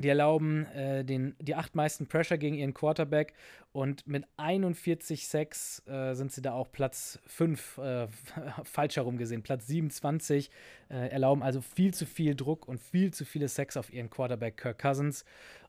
Die 0.00 0.08
erlauben 0.08 0.64
äh, 0.66 1.04
den, 1.04 1.34
die 1.40 1.56
acht 1.56 1.74
meisten 1.74 2.06
Pressure 2.06 2.38
gegen 2.38 2.54
ihren 2.54 2.72
Quarterback 2.72 3.34
und 3.72 4.06
mit 4.06 4.24
41 4.36 5.26
Sacks 5.26 5.82
äh, 5.88 6.14
sind 6.14 6.30
sie 6.30 6.40
da 6.40 6.52
auch 6.52 6.70
Platz 6.70 7.18
5, 7.26 7.78
äh, 7.78 8.06
falsch 8.62 8.96
herum 8.96 9.18
gesehen, 9.18 9.42
Platz 9.42 9.66
27, 9.66 10.50
äh, 10.88 11.08
erlauben 11.08 11.42
also 11.42 11.60
viel 11.60 11.92
zu 11.92 12.06
viel 12.06 12.36
Druck 12.36 12.68
und 12.68 12.78
viel 12.80 13.12
zu 13.12 13.24
viele 13.24 13.48
Sacks 13.48 13.76
auf 13.76 13.92
ihren 13.92 14.08
Quarterback 14.08 14.56
Kirk 14.56 14.78
Cousins 14.78 15.24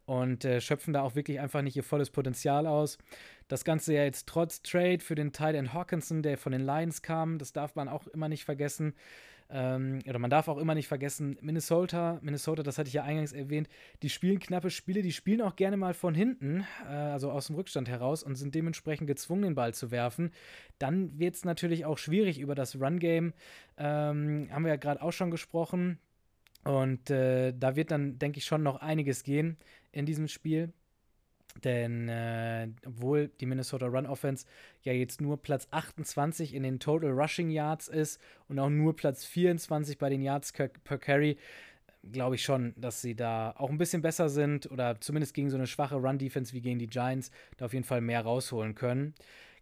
und 0.06 0.46
äh, 0.46 0.62
schöpfen 0.62 0.94
da 0.94 1.02
auch 1.02 1.16
wirklich 1.16 1.40
einfach 1.40 1.64
nicht 1.64 1.76
ihr 1.76 1.84
volles 1.84 2.12
Potenzial 2.12 2.68
aus. 2.68 3.00
Das 3.48 3.64
Ganze 3.64 3.96
ja 3.96 4.04
jetzt 4.04 4.28
trotz 4.28 4.62
Trade 4.62 5.00
für 5.00 5.16
den 5.16 5.34
Tight 5.34 5.56
End 5.56 5.74
Hawkinson, 5.74 6.22
der 6.22 6.38
von 6.38 6.52
den 6.52 6.62
Lions 6.62 7.02
kam, 7.02 7.40
das 7.40 7.52
darf 7.52 7.76
man 7.76 7.88
auch 7.88 8.06
immer 8.08 8.30
nicht 8.30 8.46
vergessen. 8.46 8.94
Ähm, 9.52 10.00
oder 10.08 10.20
man 10.20 10.30
darf 10.30 10.48
auch 10.48 10.58
immer 10.58 10.76
nicht 10.76 10.88
vergessen, 10.88 11.38
Minnesota, 11.42 12.20
Minnesota, 12.22 12.62
das 12.62 12.78
hatte 12.78 12.88
ich 12.88 12.94
ja 12.94 13.04
eingangs 13.04 13.34
erwähnt, 13.34 13.68
die 14.04 14.10
spielen 14.10 14.40
knappe 14.40 14.70
Spiele, 14.70 15.02
die 15.02 15.12
spielen 15.12 15.42
auch 15.42 15.56
gerne 15.56 15.76
mal 15.76 15.96
von 15.96 16.14
hinten, 16.14 16.66
äh, 16.88 16.94
also 16.94 17.32
aus 17.32 17.48
dem 17.48 17.56
Rückstand 17.56 17.90
heraus 17.90 18.22
und 18.22 18.36
sind 18.36 18.54
dementsprechend 18.54 19.08
gezwungen, 19.08 19.42
den 19.42 19.56
Ball 19.56 19.74
zu 19.74 19.90
werfen. 19.90 20.32
Dann 20.78 21.18
wird 21.18 21.36
es 21.36 21.46
natürlich 21.46 21.86
auch 21.86 21.98
schwierig 21.98 22.40
über 22.40 22.54
das 22.54 22.80
Run-Game. 22.80 23.34
Ähm, 23.78 24.50
haben 24.52 24.64
wir 24.64 24.70
ja 24.70 24.78
gerade 24.78 25.02
auch 25.02 25.14
schon 25.14 25.32
gesprochen. 25.32 25.98
Und 26.64 27.10
äh, 27.10 27.54
da 27.58 27.76
wird 27.76 27.90
dann, 27.90 28.20
denke 28.20 28.38
ich, 28.38 28.46
schon 28.46 28.64
noch 28.64 28.82
einiges 28.82 29.24
gehen 29.24 29.58
in 29.92 30.06
diesem 30.06 30.28
Spiel. 30.28 30.74
Denn 31.64 32.08
äh, 32.08 32.70
obwohl 32.86 33.30
die 33.40 33.46
Minnesota 33.46 33.88
Run 33.88 34.06
Offense 34.06 34.46
ja 34.84 34.94
jetzt 34.94 35.20
nur 35.20 35.42
Platz 35.42 35.68
28 35.72 36.54
in 36.54 36.64
den 36.64 36.80
Total 36.80 37.10
Rushing 37.12 37.50
Yards 37.50 37.88
ist 37.88 38.22
und 38.48 38.60
auch 38.60 38.70
nur 38.70 38.96
Platz 38.96 39.26
24 39.26 39.98
bei 39.98 40.10
den 40.10 40.22
Yards 40.22 40.54
per 40.54 40.98
Carry, 40.98 41.38
glaube 42.12 42.36
ich 42.36 42.44
schon, 42.44 42.74
dass 42.78 43.02
sie 43.02 43.16
da 43.16 43.54
auch 43.58 43.70
ein 43.70 43.78
bisschen 43.78 44.02
besser 44.02 44.30
sind 44.30 44.72
oder 44.72 45.02
zumindest 45.02 45.34
gegen 45.34 45.50
so 45.50 45.58
eine 45.58 45.68
schwache 45.68 45.96
Run 45.96 46.18
Defense 46.18 46.54
wie 46.54 46.62
gegen 46.62 46.80
die 46.80 46.88
Giants 46.88 47.32
da 47.58 47.66
auf 47.66 47.74
jeden 47.74 47.86
Fall 47.86 48.02
mehr 48.02 48.22
rausholen 48.22 48.76
können. 48.76 49.14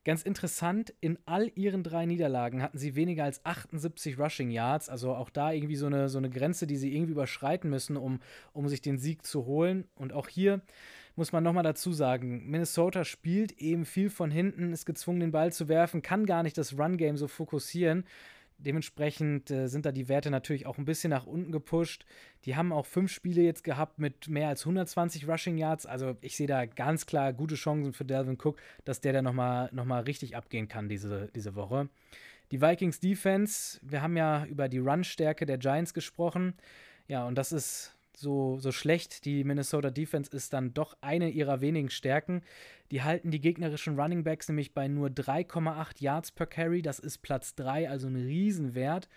Ganz 0.08 0.22
interessant, 0.24 0.94
in 1.02 1.20
all 1.26 1.52
ihren 1.56 1.84
drei 1.84 2.06
Niederlagen 2.06 2.62
hatten 2.62 2.78
sie 2.78 2.96
weniger 2.96 3.26
als 3.26 3.44
78 3.44 4.18
Rushing 4.18 4.52
Yards, 4.52 4.88
also 4.88 5.14
auch 5.14 5.30
da 5.30 5.52
irgendwie 5.52 5.76
so 5.76 5.88
eine, 5.88 6.08
so 6.08 6.18
eine 6.18 6.30
Grenze, 6.30 6.66
die 6.66 6.78
sie 6.78 6.96
irgendwie 6.96 7.12
überschreiten 7.12 7.70
müssen, 7.70 7.98
um, 7.98 8.22
um 8.54 8.70
sich 8.70 8.82
den 8.82 9.00
Sieg 9.00 9.26
zu 9.26 9.46
holen. 9.46 9.84
Und 9.96 10.14
auch 10.14 10.30
hier 10.30 10.62
muss 11.18 11.32
man 11.32 11.43
nochmal 11.43 11.63
dazu 11.63 11.91
sagen, 11.91 12.49
Minnesota 12.49 13.03
spielt 13.03 13.53
eben 13.53 13.86
viel 13.86 14.09
von 14.09 14.32
hinten, 14.32 14.72
ist 14.72 14.86
gezwungen, 14.86 15.20
den 15.20 15.32
Ball 15.32 15.51
zu 15.51 15.68
werfen, 15.68 16.01
kann 16.01 16.26
gar 16.26 16.43
nicht 16.43 16.57
das 16.57 16.78
Run-Game 16.78 17.18
so 17.18 17.28
fokussieren. 17.28 18.05
Dementsprechend 18.59 19.51
äh, 19.51 19.68
sind 19.68 19.86
da 19.86 19.91
die 19.91 20.09
Werte 20.09 20.32
natürlich 20.32 20.65
auch 20.65 20.80
ein 20.80 20.86
bisschen 20.86 21.11
nach 21.11 21.28
unten 21.28 21.51
gepusht. 21.51 22.05
Die 22.45 22.55
haben 22.55 22.72
auch 22.72 22.88
fünf 22.88 23.11
Spiele 23.11 23.41
jetzt 23.41 23.63
gehabt 23.63 23.99
mit 23.99 24.30
mehr 24.30 24.47
als 24.47 24.61
120 24.61 25.28
Rushing 25.28 25.57
Yards. 25.57 25.86
Also 25.86 26.18
ich 26.22 26.36
sehe 26.36 26.47
da 26.47 26.65
ganz 26.65 27.05
klar 27.05 27.34
gute 27.34 27.55
Chancen 27.55 27.93
für 27.93 28.05
Delvin 28.05 28.38
Cook, 28.41 28.57
dass 28.84 28.99
der 28.99 29.13
da 29.13 29.22
nochmal 29.22 29.70
noch 29.74 29.86
mal 29.86 30.01
richtig 30.01 30.36
abgehen 30.36 30.68
kann 30.68 30.89
diese, 30.89 31.30
diese 31.36 31.53
Woche. 31.55 31.89
Die 32.51 32.61
Vikings 32.61 32.99
Defense, 32.99 33.80
wir 33.84 34.01
haben 34.01 34.18
ja 34.18 34.45
über 34.45 34.70
die 34.70 34.80
Run-Stärke 34.80 35.45
der 35.45 35.57
Giants 35.57 35.93
gesprochen. 35.93 36.55
Ja, 37.07 37.28
und 37.28 37.36
das 37.38 37.51
ist 37.51 37.97
so, 38.18 38.57
so 38.59 38.72
schlecht 38.72 39.26
die 39.26 39.43
Minnesota 39.43 39.91
Defense 39.91 40.36
ist, 40.36 40.51
dann 40.51 40.74
doch 40.74 40.97
eine 41.01 41.30
ihrer 41.30 41.61
wenigen 41.61 41.91
Stärken. 41.91 42.41
Die 42.89 43.03
halten 43.03 43.30
die 43.30 43.39
gegnerischen 43.39 43.99
Running 43.99 44.24
Backs 44.24 44.47
nämlich 44.47 44.74
bei 44.74 44.88
nur 44.88 45.09
3,8 45.09 46.01
Yards 46.01 46.32
per 46.32 46.47
Carry. 46.47 46.82
Das 46.82 46.97
ist 46.97 47.20
Platz 47.20 47.53
3, 47.55 47.89
also 47.89 48.07
ein 48.07 48.15
Riesenwert. 48.15 49.07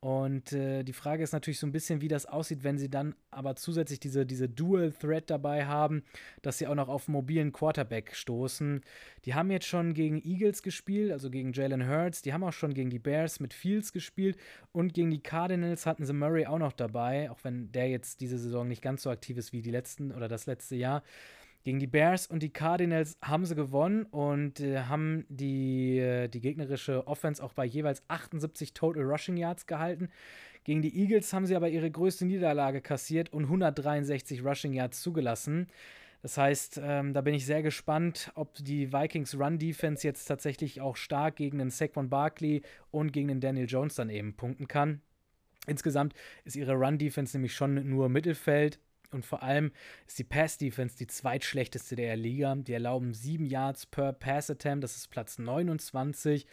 Und 0.00 0.52
äh, 0.52 0.82
die 0.84 0.92
Frage 0.92 1.22
ist 1.22 1.32
natürlich 1.32 1.58
so 1.58 1.66
ein 1.66 1.72
bisschen, 1.72 2.00
wie 2.00 2.08
das 2.08 2.26
aussieht, 2.26 2.64
wenn 2.64 2.78
sie 2.78 2.90
dann 2.90 3.14
aber 3.30 3.56
zusätzlich 3.56 3.98
diese, 3.98 4.26
diese 4.26 4.48
Dual 4.48 4.92
Threat 4.92 5.30
dabei 5.30 5.66
haben, 5.66 6.04
dass 6.42 6.58
sie 6.58 6.66
auch 6.66 6.74
noch 6.74 6.88
auf 6.88 7.08
mobilen 7.08 7.50
Quarterback 7.50 8.14
stoßen. 8.14 8.82
Die 9.24 9.34
haben 9.34 9.50
jetzt 9.50 9.66
schon 9.66 9.94
gegen 9.94 10.22
Eagles 10.22 10.62
gespielt, 10.62 11.12
also 11.12 11.30
gegen 11.30 11.52
Jalen 11.52 11.88
Hurts. 11.88 12.22
Die 12.22 12.34
haben 12.34 12.44
auch 12.44 12.52
schon 12.52 12.74
gegen 12.74 12.90
die 12.90 12.98
Bears 12.98 13.40
mit 13.40 13.54
Fields 13.54 13.92
gespielt 13.92 14.36
und 14.70 14.92
gegen 14.92 15.10
die 15.10 15.22
Cardinals 15.22 15.86
hatten 15.86 16.04
sie 16.04 16.12
Murray 16.12 16.46
auch 16.46 16.58
noch 16.58 16.72
dabei, 16.72 17.30
auch 17.30 17.42
wenn 17.42 17.72
der 17.72 17.88
jetzt 17.88 18.20
diese 18.20 18.38
Saison 18.38 18.68
nicht 18.68 18.82
ganz 18.82 19.02
so 19.02 19.10
aktiv 19.10 19.38
ist 19.38 19.52
wie 19.52 19.62
die 19.62 19.70
letzten 19.70 20.12
oder 20.12 20.28
das 20.28 20.46
letzte 20.46 20.76
Jahr. 20.76 21.02
Gegen 21.66 21.80
die 21.80 21.88
Bears 21.88 22.28
und 22.28 22.44
die 22.44 22.52
Cardinals 22.52 23.18
haben 23.20 23.44
sie 23.44 23.56
gewonnen 23.56 24.04
und 24.04 24.60
äh, 24.60 24.82
haben 24.82 25.26
die, 25.28 25.98
äh, 25.98 26.28
die 26.28 26.38
gegnerische 26.38 27.08
Offense 27.08 27.42
auch 27.42 27.54
bei 27.54 27.64
jeweils 27.64 28.04
78 28.06 28.72
Total 28.72 29.02
Rushing 29.02 29.36
Yards 29.36 29.66
gehalten. 29.66 30.08
Gegen 30.62 30.80
die 30.80 30.96
Eagles 30.96 31.32
haben 31.32 31.44
sie 31.44 31.56
aber 31.56 31.68
ihre 31.68 31.90
größte 31.90 32.24
Niederlage 32.24 32.80
kassiert 32.80 33.32
und 33.32 33.46
163 33.46 34.44
Rushing 34.44 34.74
Yards 34.74 35.02
zugelassen. 35.02 35.66
Das 36.22 36.38
heißt, 36.38 36.80
ähm, 36.84 37.12
da 37.14 37.20
bin 37.20 37.34
ich 37.34 37.44
sehr 37.44 37.64
gespannt, 37.64 38.30
ob 38.36 38.54
die 38.54 38.92
Vikings 38.92 39.36
Run 39.36 39.58
Defense 39.58 40.06
jetzt 40.06 40.26
tatsächlich 40.26 40.80
auch 40.80 40.94
stark 40.94 41.34
gegen 41.34 41.58
den 41.58 41.70
Saquon 41.70 42.08
Barkley 42.08 42.62
und 42.92 43.12
gegen 43.12 43.26
den 43.26 43.40
Daniel 43.40 43.66
Jones 43.66 43.96
dann 43.96 44.08
eben 44.08 44.36
punkten 44.36 44.68
kann. 44.68 45.00
Insgesamt 45.66 46.14
ist 46.44 46.54
ihre 46.54 46.74
Run 46.74 46.98
Defense 46.98 47.36
nämlich 47.36 47.54
schon 47.54 47.88
nur 47.88 48.08
Mittelfeld. 48.08 48.78
Und 49.12 49.24
vor 49.24 49.42
allem 49.42 49.72
ist 50.06 50.18
die 50.18 50.24
Pass-Defense 50.24 50.96
die 50.96 51.06
zweitschlechteste 51.06 51.96
der 51.96 52.16
Liga. 52.16 52.54
Die 52.54 52.72
erlauben 52.72 53.14
sieben 53.14 53.46
Yards 53.46 53.86
per 53.86 54.12
Pass-Attempt, 54.12 54.84
das 54.84 54.96
ist 54.96 55.10
Platz 55.10 55.38
29. 55.38 56.46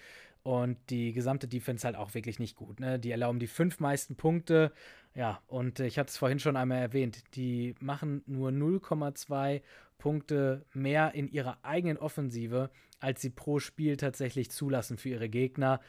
Und 0.43 0.77
die 0.89 1.13
gesamte 1.13 1.47
Defense 1.47 1.85
halt 1.85 1.95
auch 1.95 2.13
wirklich 2.13 2.37
nicht 2.37 2.57
gut. 2.57 2.79
Ne? 2.79 2.99
Die 2.99 3.11
erlauben 3.11 3.39
die 3.39 3.47
fünf 3.47 3.79
meisten 3.79 4.15
Punkte. 4.15 4.73
Ja, 5.15 5.41
und 5.47 5.79
ich 5.79 5.97
hatte 5.97 6.09
es 6.09 6.17
vorhin 6.17 6.39
schon 6.39 6.57
einmal 6.57 6.79
erwähnt, 6.79 7.23
die 7.35 7.75
machen 7.79 8.23
nur 8.25 8.49
0,2 8.49 9.61
Punkte 9.97 10.65
mehr 10.73 11.13
in 11.13 11.29
ihrer 11.29 11.59
eigenen 11.63 11.97
Offensive, 11.97 12.71
als 12.99 13.21
sie 13.21 13.29
pro 13.29 13.59
Spiel 13.59 13.95
tatsächlich 13.95 14.51
zulassen 14.51 14.97
für 14.97 15.09
ihre 15.09 15.29
Gegner. 15.29 15.79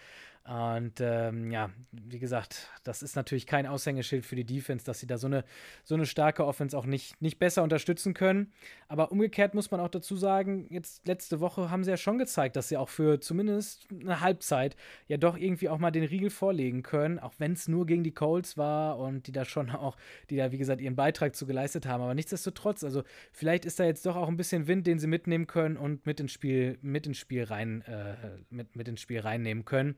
Und 0.47 1.01
ähm, 1.01 1.51
ja, 1.51 1.71
wie 1.91 2.19
gesagt, 2.19 2.69
das 2.85 3.03
ist 3.03 3.17
natürlich 3.17 3.47
kein 3.47 3.67
Aushängeschild 3.67 4.27
für 4.27 4.37
die 4.37 4.45
Defense, 4.45 4.85
dass 4.85 5.01
sie 5.01 5.07
da 5.07 5.17
so 5.17 5.27
eine, 5.27 5.43
so 5.85 5.95
eine 5.95 6.05
starke 6.05 6.45
Offense 6.45 6.77
auch 6.77 6.85
nicht, 6.85 7.21
nicht 7.23 7.39
besser 7.39 7.63
unterstützen 7.63 8.13
können. 8.13 8.53
Aber 8.87 9.11
umgekehrt 9.11 9.55
muss 9.55 9.71
man 9.71 9.81
auch 9.81 9.89
dazu 9.89 10.17
sagen, 10.17 10.67
jetzt 10.69 11.07
letzte 11.09 11.41
Woche 11.41 11.71
haben 11.71 11.83
sie 11.83 11.91
ja 11.91 11.97
schon 11.97 12.19
gezeigt, 12.19 12.57
dass 12.57 12.69
sie 12.69 12.77
auch 12.77 12.91
für 12.91 13.21
zumindest 13.21 13.87
eine 13.91 14.21
Halbzeit 14.21 14.77
ja 15.09 15.17
doch 15.17 15.39
irgendwie 15.39 15.71
auch 15.71 15.79
mal 15.79 15.91
den 15.91 16.05
Riegel 16.05 16.29
vorlegen 16.29 16.83
können, 16.83 17.19
auch 17.19 17.33
wenn 17.39 17.55
es 17.55 17.67
nur 17.67 17.87
gegen 17.87 18.05
die 18.05 18.13
Colts 18.13 18.59
war 18.59 18.99
und 18.99 19.27
die 19.27 19.33
da 19.33 19.47
schon 19.47 19.71
auch, 19.71 19.97
die 20.29 20.37
da 20.37 20.53
wie 20.53 20.59
gesagt 20.59 20.83
ihren 20.83 20.95
Beitrag 20.95 21.35
zu 21.35 21.47
geleistet 21.47 21.87
haben. 21.87 22.03
Aber 22.03 22.15
nichtsdestotrotz, 22.15 22.85
also 22.85 23.03
vielleicht 23.33 23.65
ist 23.65 23.81
da 23.81 23.85
jetzt 23.85 24.05
doch 24.05 24.17
auch 24.17 24.29
ein 24.29 24.37
bisschen 24.37 24.67
Wind, 24.67 24.87
den 24.87 24.99
sie 24.99 25.07
mitnehmen 25.07 25.47
können 25.47 25.79
und 25.79 26.05
mit 26.05 26.21
ins 26.21 26.33
Spiel, 26.33 26.79
mit 26.83 27.07
ins 27.07 27.17
Spiel 27.17 27.45
rein, 27.45 27.81
äh, 27.87 28.17
mit, 28.51 28.77
mit 28.77 28.89
ins 28.89 29.01
Spiel 29.01 29.21
reinnehmen 29.21 29.65
können. 29.65 29.97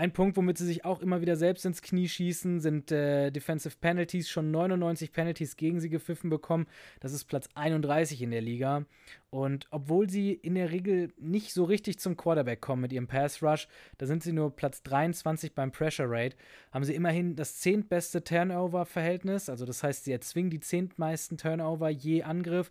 Ein 0.00 0.14
Punkt, 0.14 0.38
womit 0.38 0.56
sie 0.56 0.64
sich 0.64 0.86
auch 0.86 1.02
immer 1.02 1.20
wieder 1.20 1.36
selbst 1.36 1.66
ins 1.66 1.82
Knie 1.82 2.08
schießen, 2.08 2.60
sind 2.60 2.90
äh, 2.90 3.30
Defensive 3.30 3.76
Penalties. 3.78 4.30
Schon 4.30 4.50
99 4.50 5.12
Penalties 5.12 5.58
gegen 5.58 5.78
sie 5.78 5.90
gepfiffen 5.90 6.30
bekommen. 6.30 6.66
Das 7.00 7.12
ist 7.12 7.24
Platz 7.26 7.50
31 7.54 8.22
in 8.22 8.30
der 8.30 8.40
Liga. 8.40 8.86
Und 9.28 9.66
obwohl 9.70 10.08
sie 10.08 10.32
in 10.32 10.54
der 10.54 10.70
Regel 10.70 11.12
nicht 11.18 11.52
so 11.52 11.64
richtig 11.64 11.98
zum 11.98 12.16
Quarterback 12.16 12.62
kommen 12.62 12.80
mit 12.80 12.94
ihrem 12.94 13.08
Pass 13.08 13.42
Rush, 13.42 13.68
da 13.98 14.06
sind 14.06 14.22
sie 14.22 14.32
nur 14.32 14.56
Platz 14.56 14.82
23 14.84 15.54
beim 15.54 15.70
Pressure 15.70 16.06
Rate, 16.08 16.34
haben 16.72 16.84
sie 16.84 16.94
immerhin 16.94 17.36
das 17.36 17.58
zehntbeste 17.58 18.24
Turnover-Verhältnis. 18.24 19.50
Also 19.50 19.66
das 19.66 19.82
heißt, 19.82 20.04
sie 20.04 20.12
erzwingen 20.12 20.48
die 20.48 20.60
zehntmeisten 20.60 21.36
Turnover 21.36 21.90
je 21.90 22.22
Angriff. 22.22 22.70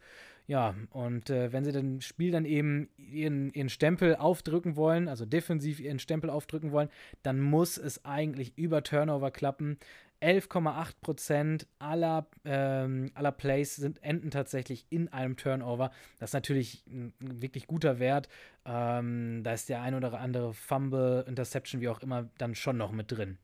Ja, 0.50 0.74
und 0.90 1.30
äh, 1.30 1.54
wenn 1.54 1.64
sie 1.64 1.72
das 1.72 2.04
Spiel 2.04 2.32
dann 2.32 2.44
eben 2.44 2.90
ihren, 2.98 3.54
ihren 3.54 3.70
Stempel 3.70 4.16
aufdrücken 4.16 4.76
wollen, 4.76 5.08
also 5.08 5.24
defensiv 5.24 5.80
ihren 5.80 6.00
Stempel 6.00 6.32
aufdrücken 6.32 6.72
wollen, 6.72 6.90
dann 7.22 7.40
muss 7.40 7.78
es 7.78 8.04
eigentlich 8.04 8.58
über 8.58 8.82
Turnover 8.82 9.30
klappen. 9.30 9.78
11,8 10.24 11.68
aller, 11.78 12.28
ähm, 12.46 13.12
aller 13.14 13.32
Plays 13.32 13.76
sind, 13.76 14.04
enden 14.04 14.32
tatsächlich 14.32 14.88
in 14.90 15.08
einem 15.10 15.38
Turnover. 15.38 15.92
Das 16.18 16.32
ist 16.32 16.34
natürlich 16.34 16.84
ein, 16.88 17.14
ein 17.22 17.44
wirklich 17.44 17.68
guter 17.68 18.00
Wert. 18.00 18.28
Ähm, 18.66 19.44
da 19.44 19.54
ist 19.54 19.70
der 19.70 19.84
ein 19.84 19.94
oder 19.94 20.20
andere 20.20 20.56
Fumble, 20.56 21.26
Interception, 21.28 21.80
wie 21.80 21.90
auch 21.90 22.02
immer, 22.02 22.28
dann 22.40 22.56
schon 22.56 22.76
noch 22.76 22.92
mit 22.92 23.12
drin. 23.12 23.38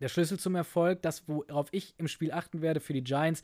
Der 0.00 0.08
Schlüssel 0.08 0.38
zum 0.38 0.54
Erfolg, 0.54 1.02
das, 1.02 1.28
worauf 1.28 1.68
ich 1.72 1.94
im 1.98 2.08
Spiel 2.08 2.32
achten 2.32 2.62
werde 2.62 2.80
für 2.80 2.92
die 2.92 3.04
Giants, 3.04 3.42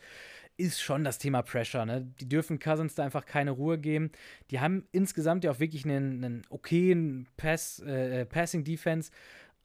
ist 0.57 0.81
schon 0.81 1.05
das 1.05 1.19
Thema 1.19 1.43
Pressure. 1.43 1.85
Ne? 1.85 2.07
Die 2.21 2.29
dürfen 2.29 2.59
Cousins 2.59 2.95
da 2.95 3.05
einfach 3.05 3.27
keine 3.27 3.51
Ruhe 3.51 3.79
geben. 3.79 4.11
Die 4.51 4.61
haben 4.61 4.87
insgesamt 4.91 5.45
ja 5.45 5.51
auch 5.51 5.61
wirklich 5.61 5.85
einen, 5.85 6.25
einen 6.25 6.43
okayen 6.49 7.29
Pass, 7.37 7.81
äh, 7.81 8.25
Passing-Defense. 8.25 9.11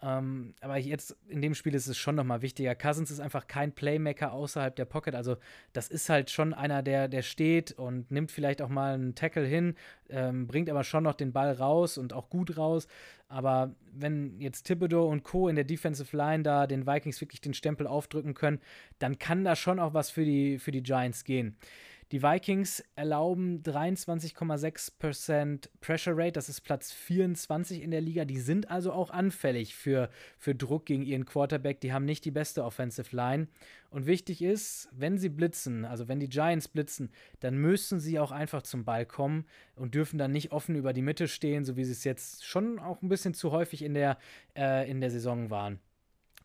Ähm, 0.03 0.55
aber 0.61 0.77
jetzt 0.77 1.15
in 1.27 1.41
dem 1.41 1.53
Spiel 1.53 1.75
ist 1.75 1.87
es 1.87 1.97
schon 1.97 2.15
nochmal 2.15 2.41
wichtiger. 2.41 2.73
Cousins 2.73 3.11
ist 3.11 3.19
einfach 3.19 3.47
kein 3.47 3.71
Playmaker 3.71 4.31
außerhalb 4.31 4.75
der 4.75 4.85
Pocket. 4.85 5.13
Also, 5.13 5.37
das 5.73 5.89
ist 5.89 6.09
halt 6.09 6.31
schon 6.31 6.53
einer, 6.53 6.81
der, 6.81 7.07
der 7.07 7.21
steht 7.21 7.73
und 7.73 8.09
nimmt 8.09 8.31
vielleicht 8.31 8.61
auch 8.61 8.69
mal 8.69 8.95
einen 8.95 9.13
Tackle 9.13 9.45
hin, 9.45 9.75
ähm, 10.09 10.47
bringt 10.47 10.69
aber 10.69 10.83
schon 10.83 11.03
noch 11.03 11.13
den 11.13 11.33
Ball 11.33 11.51
raus 11.53 11.99
und 11.99 12.13
auch 12.13 12.29
gut 12.29 12.57
raus. 12.57 12.87
Aber 13.27 13.75
wenn 13.93 14.39
jetzt 14.41 14.63
Thibodeau 14.63 15.07
und 15.07 15.23
Co. 15.23 15.47
in 15.47 15.55
der 15.55 15.65
Defensive 15.65 16.17
Line 16.17 16.43
da 16.43 16.65
den 16.65 16.87
Vikings 16.87 17.21
wirklich 17.21 17.41
den 17.41 17.53
Stempel 17.53 17.85
aufdrücken 17.85 18.33
können, 18.33 18.59
dann 18.99 19.19
kann 19.19 19.45
da 19.45 19.55
schon 19.55 19.79
auch 19.79 19.93
was 19.93 20.09
für 20.09 20.25
die, 20.25 20.57
für 20.57 20.71
die 20.71 20.83
Giants 20.83 21.23
gehen. 21.23 21.55
Die 22.11 22.21
Vikings 22.21 22.83
erlauben 22.95 23.63
23,6% 23.63 25.69
Pressure 25.79 26.17
Rate, 26.17 26.33
das 26.33 26.49
ist 26.49 26.59
Platz 26.59 26.91
24 26.91 27.81
in 27.81 27.91
der 27.91 28.01
Liga. 28.01 28.25
Die 28.25 28.41
sind 28.41 28.69
also 28.69 28.91
auch 28.91 29.11
anfällig 29.11 29.75
für, 29.75 30.09
für 30.37 30.53
Druck 30.53 30.87
gegen 30.87 31.03
ihren 31.03 31.25
Quarterback. 31.25 31.79
Die 31.79 31.93
haben 31.93 32.03
nicht 32.03 32.25
die 32.25 32.31
beste 32.31 32.65
Offensive 32.65 33.15
Line. 33.15 33.47
Und 33.91 34.07
wichtig 34.07 34.41
ist, 34.41 34.89
wenn 34.91 35.17
sie 35.17 35.29
blitzen, 35.29 35.85
also 35.85 36.09
wenn 36.09 36.19
die 36.19 36.27
Giants 36.27 36.67
blitzen, 36.67 37.11
dann 37.39 37.55
müssen 37.55 38.01
sie 38.01 38.19
auch 38.19 38.31
einfach 38.31 38.63
zum 38.63 38.83
Ball 38.83 39.05
kommen 39.05 39.45
und 39.75 39.95
dürfen 39.95 40.17
dann 40.17 40.31
nicht 40.31 40.51
offen 40.51 40.75
über 40.75 40.91
die 40.91 41.01
Mitte 41.01 41.29
stehen, 41.29 41.63
so 41.63 41.77
wie 41.77 41.85
sie 41.85 41.93
es 41.93 42.03
jetzt 42.03 42.45
schon 42.45 42.77
auch 42.79 43.01
ein 43.01 43.07
bisschen 43.07 43.33
zu 43.33 43.51
häufig 43.51 43.83
in 43.83 43.93
der, 43.93 44.17
äh, 44.57 44.91
in 44.91 44.99
der 44.99 45.11
Saison 45.11 45.49
waren. 45.49 45.79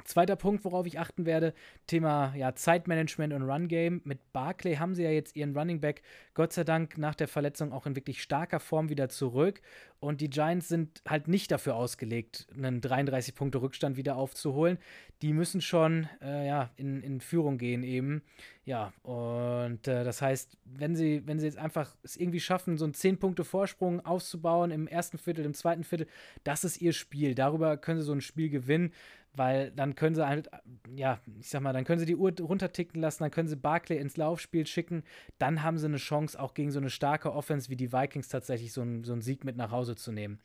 Zweiter 0.05 0.37
Punkt, 0.37 0.65
worauf 0.65 0.87
ich 0.87 0.99
achten 0.99 1.27
werde, 1.27 1.53
Thema 1.87 2.35
ja, 2.37 2.55
Zeitmanagement 2.55 3.33
und 3.33 3.43
Run 3.43 3.67
Game. 3.67 4.01
Mit 4.05 4.33
Barclay 4.33 4.77
haben 4.77 4.95
sie 4.95 5.03
ja 5.03 5.11
jetzt 5.11 5.35
ihren 5.35 5.57
Running 5.57 5.81
Back 5.81 6.03
Gott 6.35 6.53
sei 6.53 6.65
Dank 6.65 6.99
nach 6.99 7.15
der 7.15 7.29
Verletzung 7.29 7.73
auch 7.73 7.87
in 7.87 7.97
wirklich 7.97 8.23
starker 8.23 8.61
Form 8.61 8.89
wieder 8.89 9.09
zurück. 9.09 9.61
Und 9.99 10.21
die 10.21 10.31
Giants 10.31 10.69
sind 10.69 11.03
halt 11.09 11.27
nicht 11.27 11.51
dafür 11.51 11.75
ausgelegt, 11.75 12.47
einen 12.55 12.81
33 12.81 13.35
Punkte 13.35 13.63
Rückstand 13.63 13.97
wieder 13.97 14.17
aufzuholen. 14.17 14.79
Die 15.23 15.33
müssen 15.33 15.61
schon 15.61 16.09
äh, 16.23 16.47
ja, 16.47 16.71
in, 16.77 17.03
in 17.03 17.21
Führung 17.21 17.57
gehen 17.57 17.83
eben. 17.83 18.23
Ja, 18.65 18.93
und 19.03 19.89
äh, 19.89 20.05
das 20.05 20.21
heißt, 20.21 20.59
wenn 20.65 20.95
sie, 20.95 21.23
wenn 21.27 21.39
sie 21.39 21.47
jetzt 21.47 21.57
einfach 21.59 21.97
es 22.03 22.17
irgendwie 22.17 22.41
schaffen, 22.41 22.77
so 22.77 22.85
einen 22.85 22.95
10 22.95 23.19
Punkte 23.19 23.45
Vorsprung 23.45 24.05
aufzubauen 24.05 24.71
im 24.71 24.87
ersten 24.87 25.19
Viertel, 25.19 25.45
im 25.45 25.55
zweiten 25.55 25.85
Viertel, 25.85 26.07
das 26.45 26.65
ist 26.65 26.83
ihr 26.83 26.93
Spiel. 26.93 27.35
Darüber 27.35 27.77
können 27.77 28.01
sie 28.01 28.07
so 28.07 28.13
ein 28.13 28.21
Spiel 28.21 28.51
gewinnen 28.51 28.93
weil 29.37 29.71
dann 29.73 29.95
können 29.95 30.15
sie 30.15 30.27
halt, 30.27 30.49
ja, 30.95 31.21
ich 31.39 31.49
sag 31.49 31.63
mal, 31.63 31.73
dann 31.73 31.85
können 31.85 32.01
sie 32.01 32.07
die 32.07 32.17
Uhr 32.17 32.33
runterticken 32.41 33.01
lassen, 33.01 33.23
dann 33.23 33.31
können 33.31 33.49
sie 33.49 33.57
Barclay 33.57 33.99
ins 33.99 34.17
Laufspiel 34.17 34.67
schicken, 34.67 35.05
dann 35.39 35.63
haben 35.63 35.79
sie 35.79 35.87
eine 35.87 35.99
Chance, 35.99 36.41
auch 36.41 36.55
gegen 36.55 36.71
so 36.71 36.79
eine 36.79 36.91
starke 36.91 37.33
Offense 37.33 37.71
wie 37.71 37.77
die 37.77 37.93
Vikings 37.93 38.29
tatsächlich 38.29 38.73
so, 38.73 38.83
ein, 38.83 39.05
so 39.05 39.13
einen 39.13 39.23
Sieg 39.23 39.45
mit 39.45 39.57
nach 39.57 39.71
Hause 39.71 39.97
zu 39.97 40.13
nehmen. 40.13 40.41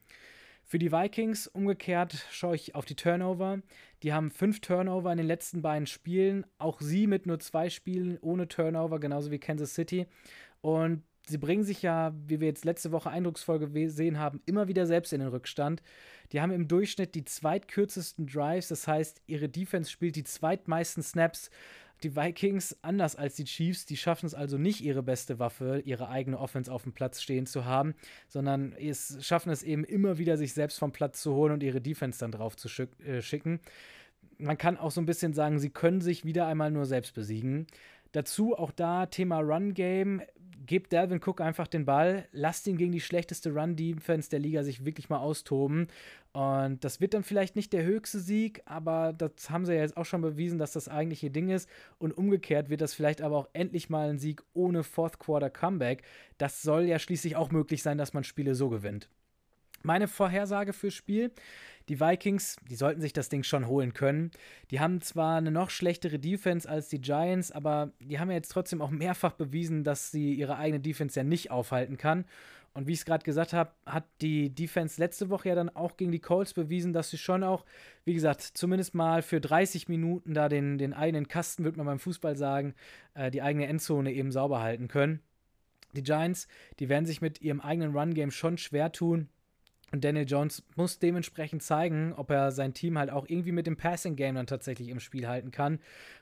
Für 0.64 0.80
die 0.80 0.92
Vikings 0.92 1.48
umgekehrt 1.48 2.26
schaue 2.32 2.56
ich 2.56 2.76
auf 2.76 2.86
die 2.86 2.96
Turnover. 2.96 3.60
Die 4.04 4.14
haben 4.14 4.32
fünf 4.32 4.62
Turnover 4.62 5.12
in 5.12 5.18
den 5.18 5.28
letzten 5.28 5.62
beiden 5.62 5.86
Spielen. 5.86 6.46
Auch 6.60 6.80
sie 6.80 7.08
mit 7.08 7.26
nur 7.26 7.40
zwei 7.40 7.70
Spielen 7.70 8.18
ohne 8.22 8.48
Turnover, 8.48 9.00
genauso 9.00 9.32
wie 9.32 9.40
Kansas 9.40 9.74
City. 9.74 10.08
Und 10.62 11.04
sie 11.32 11.38
bringen 11.38 11.64
sich 11.64 11.82
ja, 11.82 12.14
wie 12.28 12.40
wir 12.40 12.48
jetzt 12.48 12.66
letzte 12.66 12.92
Woche 12.92 13.10
eindrucksvoll 13.10 13.60
gesehen 13.60 14.20
haben, 14.20 14.42
immer 14.46 14.68
wieder 14.68 14.86
selbst 14.86 15.14
in 15.14 15.20
den 15.20 15.30
Rückstand. 15.30 15.82
Die 16.32 16.42
haben 16.42 16.52
im 16.52 16.68
Durchschnitt 16.68 17.16
die 17.16 17.26
zweitkürzesten 17.26 18.28
Drives, 18.28 18.68
das 18.68 18.88
heißt, 18.88 19.22
ihre 19.26 19.50
Defense 19.50 19.90
spielt 19.90 20.16
die 20.16 20.24
zweitmeisten 20.24 21.02
Snaps. 21.02 21.50
Die 22.04 22.16
Vikings, 22.16 22.76
anders 22.82 23.16
als 23.16 23.36
die 23.36 23.44
Chiefs, 23.44 23.86
die 23.86 23.98
schaffen 23.98 24.26
es 24.26 24.34
also 24.34 24.58
nicht, 24.58 24.82
ihre 24.82 25.04
beste 25.04 25.38
Waffe, 25.38 25.84
ihre 25.86 26.10
eigene 26.10 26.40
Offense 26.40 26.72
auf 26.72 26.84
dem 26.84 26.94
Platz 26.94 27.22
stehen 27.22 27.46
zu 27.46 27.66
haben, 27.66 27.94
sondern 28.28 28.74
es 28.74 29.18
schaffen 29.22 29.52
es 29.52 29.62
eben 29.62 29.84
immer 29.84 30.18
wieder, 30.18 30.36
sich 30.36 30.54
selbst 30.54 30.80
vom 30.80 30.92
Platz 30.92 31.22
zu 31.22 31.36
holen 31.36 31.54
und 31.54 31.62
ihre 31.62 31.80
Defense 31.80 32.20
dann 32.20 32.32
drauf 32.32 32.56
zu 32.56 32.70
schick, 32.70 32.90
äh, 33.06 33.22
schicken. 33.22 33.60
Man 34.40 34.58
kann 34.58 34.78
auch 34.78 34.90
so 34.90 35.00
ein 35.00 35.06
bisschen 35.06 35.34
sagen, 35.34 35.60
sie 35.60 35.70
können 35.70 36.02
sich 36.02 36.26
wieder 36.26 36.48
einmal 36.48 36.72
nur 36.72 36.86
selbst 36.86 37.14
besiegen. 37.14 37.68
Dazu 38.12 38.58
auch 38.58 38.72
da 38.72 39.06
Thema 39.06 39.40
Run 39.40 39.74
Game 39.74 40.22
gebt 40.66 40.94
Dalvin 40.94 41.22
Cook 41.24 41.42
einfach 41.42 41.68
den 41.68 41.86
Ball, 41.86 42.28
lasst 42.32 42.68
ihn 42.68 42.78
gegen 42.78 42.92
die 42.92 43.02
schlechteste 43.02 43.54
Run-Defense 43.54 44.30
der 44.30 44.40
Liga 44.40 44.64
sich 44.64 44.86
wirklich 44.86 45.10
mal 45.10 45.20
austoben. 45.20 45.88
Und 46.34 46.84
das 46.84 47.02
wird 47.02 47.14
dann 47.14 47.24
vielleicht 47.24 47.56
nicht 47.56 47.74
der 47.74 47.84
höchste 47.84 48.20
Sieg, 48.20 48.62
aber 48.66 49.14
das 49.14 49.50
haben 49.50 49.66
sie 49.66 49.74
ja 49.74 49.82
jetzt 49.82 49.98
auch 49.98 50.06
schon 50.06 50.22
bewiesen, 50.22 50.60
dass 50.60 50.74
das 50.74 50.88
eigentlich 50.88 51.24
ihr 51.24 51.30
Ding 51.30 51.50
ist. 51.50 51.70
Und 51.98 52.18
umgekehrt 52.18 52.70
wird 52.70 52.82
das 52.82 52.94
vielleicht 52.94 53.22
aber 53.22 53.38
auch 53.38 53.50
endlich 53.54 53.90
mal 53.90 54.10
ein 54.10 54.20
Sieg 54.20 54.44
ohne 54.54 54.84
Fourth 54.84 55.20
Quarter 55.20 55.50
Comeback. 55.50 56.04
Das 56.38 56.62
soll 56.62 56.84
ja 56.84 57.00
schließlich 57.00 57.36
auch 57.36 57.52
möglich 57.52 57.84
sein, 57.84 57.98
dass 57.98 58.14
man 58.14 58.24
Spiele 58.24 58.56
so 58.56 58.70
gewinnt. 58.70 59.10
Meine 59.84 60.08
Vorhersage 60.08 60.74
fürs 60.74 60.94
Spiel: 60.94 61.32
Die 61.90 62.00
Vikings, 62.00 62.58
die 62.70 62.76
sollten 62.76 63.02
sich 63.02 63.14
das 63.14 63.30
Ding 63.30 63.44
schon 63.44 63.68
holen 63.68 63.94
können. 63.94 64.32
Die 64.70 64.80
haben 64.80 65.02
zwar 65.02 65.38
eine 65.38 65.52
noch 65.52 65.70
schlechtere 65.70 66.20
Defense 66.20 66.70
als 66.70 66.90
die 66.90 67.02
Giants, 67.02 67.52
aber 67.52 67.92
die 68.00 68.20
haben 68.20 68.30
ja 68.30 68.36
jetzt 68.36 68.52
trotzdem 68.52 68.82
auch 68.82 68.90
mehrfach 68.90 69.34
bewiesen, 69.34 69.84
dass 69.84 70.12
sie 70.12 70.34
ihre 70.34 70.58
eigene 70.58 70.80
Defense 70.80 71.20
ja 71.20 71.24
nicht 71.24 71.52
aufhalten 71.52 71.98
kann. 71.98 72.26
Und 72.74 72.88
wie 72.88 72.94
ich 72.94 73.00
es 73.00 73.06
gerade 73.06 73.26
gesagt 73.26 73.52
habe, 73.52 73.72
hat 73.86 74.06
die 74.22 74.50
Defense 74.50 75.00
letzte 75.02 75.30
Woche 75.30 75.50
ja 75.50 75.56
dann 75.56 75.70
auch 75.70 75.98
gegen 75.98 76.12
die 76.12 76.20
Colts 76.20 76.54
bewiesen, 76.54 76.94
dass 76.94 77.10
sie 77.10 77.18
schon 77.18 77.44
auch, 77.44 77.66
wie 78.06 78.14
gesagt, 78.14 78.42
zumindest 78.42 78.96
mal 78.96 79.22
für 79.22 79.42
30 79.42 79.90
Minuten 79.90 80.34
da 80.34 80.48
den, 80.48 80.78
den 80.78 80.94
eigenen 80.94 81.28
Kasten, 81.28 81.66
würde 81.66 81.78
man 81.78 81.88
beim 81.88 82.00
Fußball 82.00 82.38
sagen, 82.38 82.74
äh, 83.14 83.30
die 83.30 83.42
eigene 83.42 83.68
Endzone 83.68 84.14
eben 84.14 84.32
sauber 84.32 84.62
halten 84.62 84.88
können. 84.88 85.20
Die 85.94 86.04
Giants, 86.04 86.48
die 86.80 86.88
werden 86.88 87.06
sich 87.06 87.20
mit 87.20 87.42
ihrem 87.42 87.60
eigenen 87.60 87.94
Run-Game 87.94 88.32
schon 88.32 88.58
schwer 88.58 88.94
tun. 88.94 89.28
Und 89.92 90.06
Daniel 90.06 90.26
Jones 90.26 90.64
muss 90.76 91.00
dementsprechend 91.00 91.64
zeigen, 91.64 92.14
ob 92.16 92.30
er 92.30 92.52
sein 92.52 92.74
Team 92.74 92.98
halt 92.98 93.10
auch 93.10 93.26
irgendwie 93.28 93.52
mit 93.52 93.68
dem 93.68 93.76
Passing 93.76 94.16
Game 94.16 94.36
dann 94.36 94.48
tatsächlich 94.48 94.88
im 94.90 95.02
Spiel 95.02 95.28
halten 95.28 95.52
kann 95.52 95.80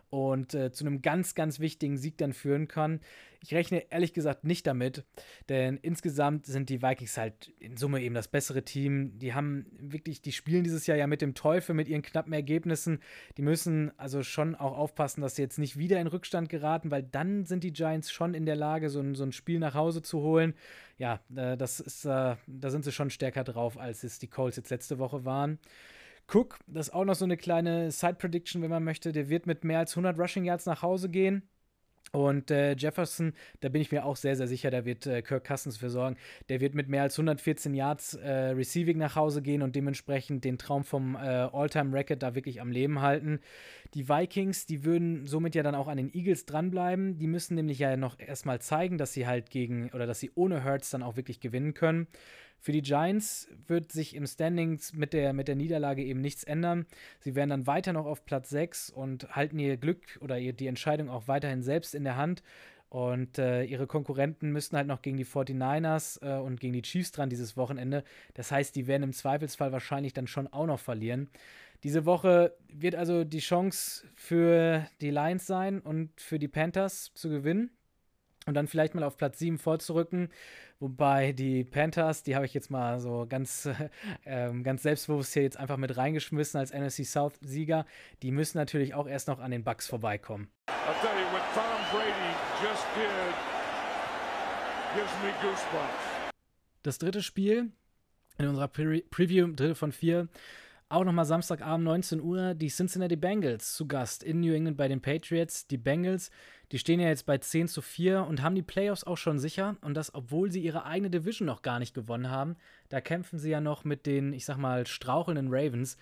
und 0.10 0.54
äh, 0.54 0.72
zu 0.72 0.86
einem 0.86 1.02
ganz, 1.02 1.36
ganz 1.36 1.60
wichtigen 1.60 1.98
Sieg 1.98 2.18
dann 2.18 2.34
führen 2.34 2.68
kann. 2.68 3.00
Ich 3.42 3.54
rechne 3.54 3.86
ehrlich 3.90 4.12
gesagt 4.12 4.44
nicht 4.44 4.68
damit, 4.68 5.06
denn 5.48 5.78
insgesamt 5.78 6.46
sind 6.46 6.70
die 6.70 6.82
Vikings 6.82 7.18
halt 7.18 7.54
in 7.60 7.78
Summe 7.78 8.02
eben 8.02 8.14
das 8.14 8.28
bessere 8.28 8.64
Team. 8.64 9.18
Die 9.18 9.34
haben 9.34 9.66
wirklich, 9.80 10.22
die 10.22 10.34
spielen 10.34 10.66
dieses 10.66 10.88
Jahr 10.88 10.98
ja 10.98 11.08
mit 11.08 11.22
dem 11.22 11.36
Teufel, 11.36 11.74
mit 11.74 11.88
ihren 11.88 12.02
knappen 12.02 12.34
Ergebnissen. 12.34 13.00
Die 13.38 13.42
müssen 13.42 13.98
also 13.98 14.24
schon 14.24 14.56
auch 14.56 14.78
aufpassen, 14.78 15.22
dass 15.22 15.38
sie 15.38 15.42
jetzt 15.42 15.58
nicht 15.58 15.78
wieder 15.78 16.02
in 16.02 16.08
Rückstand 16.08 16.50
geraten, 16.50 16.92
weil 16.92 17.04
dann 17.04 17.46
sind 17.46 17.64
die 17.64 17.72
Giants 17.72 18.12
schon 18.12 18.34
in 18.34 18.46
der 18.46 18.58
Lage, 18.58 18.90
so 18.90 19.00
ein, 19.00 19.16
so 19.16 19.24
ein 19.24 19.32
Spiel 19.32 19.60
nach 19.60 19.74
Hause 19.74 20.02
zu 20.02 20.20
holen. 20.20 20.54
Ja, 20.98 21.22
äh, 21.34 21.56
das 21.56 21.80
ist, 21.80 22.04
äh, 22.04 22.36
da 22.46 22.70
sind 22.70 22.84
sie 22.84 22.92
schon 22.92 23.10
stärker 23.10 23.46
drauf, 23.46 23.78
als 23.78 24.04
es 24.04 24.20
die 24.20 24.28
Colts 24.28 24.58
jetzt 24.58 24.70
letzte 24.70 25.00
Woche 25.00 25.24
waren. 25.24 25.60
Cook, 26.32 26.60
das 26.68 26.88
ist 26.88 26.94
auch 26.94 27.06
noch 27.06 27.16
so 27.16 27.26
eine 27.26 27.38
kleine 27.38 27.92
Side-Prediction, 27.92 28.62
wenn 28.62 28.70
man 28.70 28.84
möchte. 28.84 29.12
Der 29.12 29.30
wird 29.30 29.48
mit 29.48 29.64
mehr 29.64 29.80
als 29.80 29.94
100 29.94 30.18
Rushing 30.18 30.46
Yards 30.46 30.66
nach 30.66 30.82
Hause 30.82 31.10
gehen. 31.10 31.44
Und 32.12 32.50
äh, 32.50 32.76
Jefferson, 32.76 33.34
da 33.60 33.70
bin 33.70 33.82
ich 33.82 33.92
mir 33.92 34.04
auch 34.04 34.16
sehr, 34.16 34.36
sehr 34.36 34.48
sicher, 34.48 34.72
da 34.72 34.84
wird 34.84 35.06
äh, 35.06 35.22
Kirk 35.22 35.46
Cousins 35.46 35.78
für 35.78 35.90
sorgen. 35.90 36.18
Der 36.50 36.60
wird 36.60 36.74
mit 36.74 36.90
mehr 36.90 37.04
als 37.04 37.16
114 37.20 37.74
Yards 37.76 38.16
äh, 38.16 38.30
Receiving 38.30 38.98
nach 38.98 39.16
Hause 39.16 39.44
gehen 39.44 39.62
und 39.62 39.76
dementsprechend 39.76 40.44
den 40.44 40.58
Traum 40.58 40.84
vom 40.84 41.16
äh, 41.16 41.20
All-Time-Record 41.20 42.24
da 42.24 42.34
wirklich 42.34 42.62
am 42.62 42.72
Leben 42.72 43.02
halten. 43.02 43.40
Die 43.94 44.10
Vikings, 44.10 44.66
die 44.66 44.84
würden 44.86 45.28
somit 45.28 45.54
ja 45.54 45.62
dann 45.62 45.76
auch 45.76 45.88
an 45.88 45.98
den 45.98 46.12
Eagles 46.14 46.46
dranbleiben. 46.46 47.20
Die 47.20 47.28
müssen 47.28 47.56
nämlich 47.56 47.78
ja 47.80 47.96
noch 47.96 48.18
erstmal 48.20 48.60
zeigen, 48.60 48.98
dass 48.98 49.14
sie 49.14 49.28
halt 49.28 49.52
gegen 49.52 49.92
oder 49.94 50.08
dass 50.08 50.20
sie 50.20 50.32
ohne 50.34 50.64
Hurts 50.64 50.90
dann 50.90 51.04
auch 51.04 51.16
wirklich 51.16 51.40
gewinnen 51.40 51.76
können. 51.76 52.08
Für 52.60 52.72
die 52.72 52.82
Giants 52.82 53.48
wird 53.68 53.92
sich 53.92 54.16
im 54.16 54.28
Standings 54.28 54.94
mit 54.94 55.14
der, 55.14 55.34
mit 55.34 55.48
der 55.48 55.56
Niederlage 55.56 56.04
eben 56.04 56.22
nichts 56.22 56.44
ändern. 56.44 56.86
Sie 57.20 57.36
werden 57.36 57.50
dann 57.50 57.68
weiter 57.68 57.94
noch 57.94 58.06
auf 58.06 58.26
Platz 58.26 58.50
6 58.50 58.90
und 58.90 59.36
halten 59.36 59.60
ihr 59.60 59.78
Glück 59.78 60.20
oder 60.22 60.40
die 60.40 60.68
Entscheidung 60.68 61.10
auch 61.10 61.28
weiterhin 61.28 61.64
selbst 61.64 61.96
in 61.96 62.04
der 62.04 62.18
Hand. 62.18 62.44
Und 62.90 63.38
äh, 63.38 63.64
ihre 63.64 63.86
Konkurrenten 63.86 64.52
müssten 64.52 64.76
halt 64.76 64.88
noch 64.88 65.04
gegen 65.04 65.18
die 65.18 65.26
49ers 65.26 66.22
äh, 66.24 66.40
und 66.40 66.60
gegen 66.60 66.74
die 66.74 66.82
Chiefs 66.82 67.12
dran 67.12 67.30
dieses 67.30 67.56
Wochenende. 67.56 68.04
Das 68.34 68.52
heißt, 68.52 68.76
die 68.76 68.88
werden 68.88 69.04
im 69.04 69.14
Zweifelsfall 69.14 69.72
wahrscheinlich 69.72 70.14
dann 70.14 70.26
schon 70.28 70.48
auch 70.48 70.66
noch 70.66 70.80
verlieren. 70.80 71.30
Diese 71.84 72.06
Woche 72.06 72.58
wird 72.68 72.96
also 72.96 73.24
die 73.24 73.40
Chance 73.40 74.06
für 74.16 74.88
die 75.02 75.12
Lions 75.12 75.46
sein 75.46 75.80
und 75.80 76.20
für 76.20 76.40
die 76.40 76.48
Panthers 76.48 77.12
zu 77.14 77.30
gewinnen 77.30 77.70
und 78.46 78.54
dann 78.54 78.68
vielleicht 78.68 78.96
mal 78.96 79.04
auf 79.04 79.18
Platz 79.18 79.40
7 79.40 79.58
vorzurücken. 79.58 80.30
Wobei 80.80 81.34
die 81.34 81.66
Panthers, 81.66 82.24
die 82.24 82.36
habe 82.36 82.46
ich 82.46 82.54
jetzt 82.54 82.72
mal 82.72 83.00
so 83.00 83.26
ganz, 83.28 83.68
äh, 84.24 84.52
ganz 84.62 84.84
selbstbewusst 84.84 85.34
hier 85.34 85.44
jetzt 85.44 85.58
einfach 85.58 85.78
mit 85.78 85.98
reingeschmissen 85.98 86.60
als 86.60 86.74
NFC 86.74 87.06
South-Sieger. 87.06 87.86
Die 88.22 88.32
müssen 88.32 88.58
natürlich 88.58 88.94
auch 88.94 89.08
erst 89.08 89.28
noch 89.28 89.40
an 89.40 89.52
den 89.52 89.64
Bucks 89.64 89.88
vorbeikommen. 89.88 90.50
Das 96.84 96.98
dritte 96.98 97.22
Spiel 97.22 97.72
in 98.38 98.48
unserer 98.48 98.70
Pre 98.70 99.02
Preview, 99.12 99.48
dritte 99.48 99.76
von 99.76 99.92
vier, 99.92 100.30
auch 100.90 101.04
nochmal 101.04 101.26
Samstagabend 101.26 101.86
19 101.86 102.22
Uhr, 102.22 102.54
die 102.56 102.70
Cincinnati 102.70 103.16
Bengals 103.16 103.76
zu 103.76 103.88
Gast 103.88 104.24
in 104.24 104.42
New 104.42 104.54
England 104.54 104.78
bei 104.78 104.88
den 104.88 105.02
Patriots. 105.02 105.68
Die 105.68 105.78
Bengals 105.78 106.32
die 106.72 106.78
stehen 106.78 107.00
ja 107.00 107.08
jetzt 107.08 107.26
bei 107.26 107.38
10 107.38 107.68
zu 107.68 107.82
4 107.82 108.26
und 108.26 108.44
haben 108.44 108.54
die 108.54 108.62
Playoffs 108.62 109.04
auch 109.04 109.18
schon 109.18 109.40
sicher. 109.40 109.78
Und 109.82 109.96
das, 109.96 110.14
obwohl 110.14 110.52
sie 110.52 110.62
ihre 110.62 110.86
eigene 110.86 111.10
Division 111.10 111.48
noch 111.48 111.64
gar 111.64 111.80
nicht 111.80 111.96
gewonnen 111.96 112.30
haben. 112.30 112.58
Da 112.90 113.02
kämpfen 113.02 113.40
sie 113.40 113.50
ja 113.50 113.60
noch 113.60 113.84
mit 113.86 114.06
den, 114.06 114.34
ich 114.34 114.46
sag 114.46 114.58
mal, 114.58 114.86
strauchelnden 114.86 115.48
Ravens. 115.50 115.98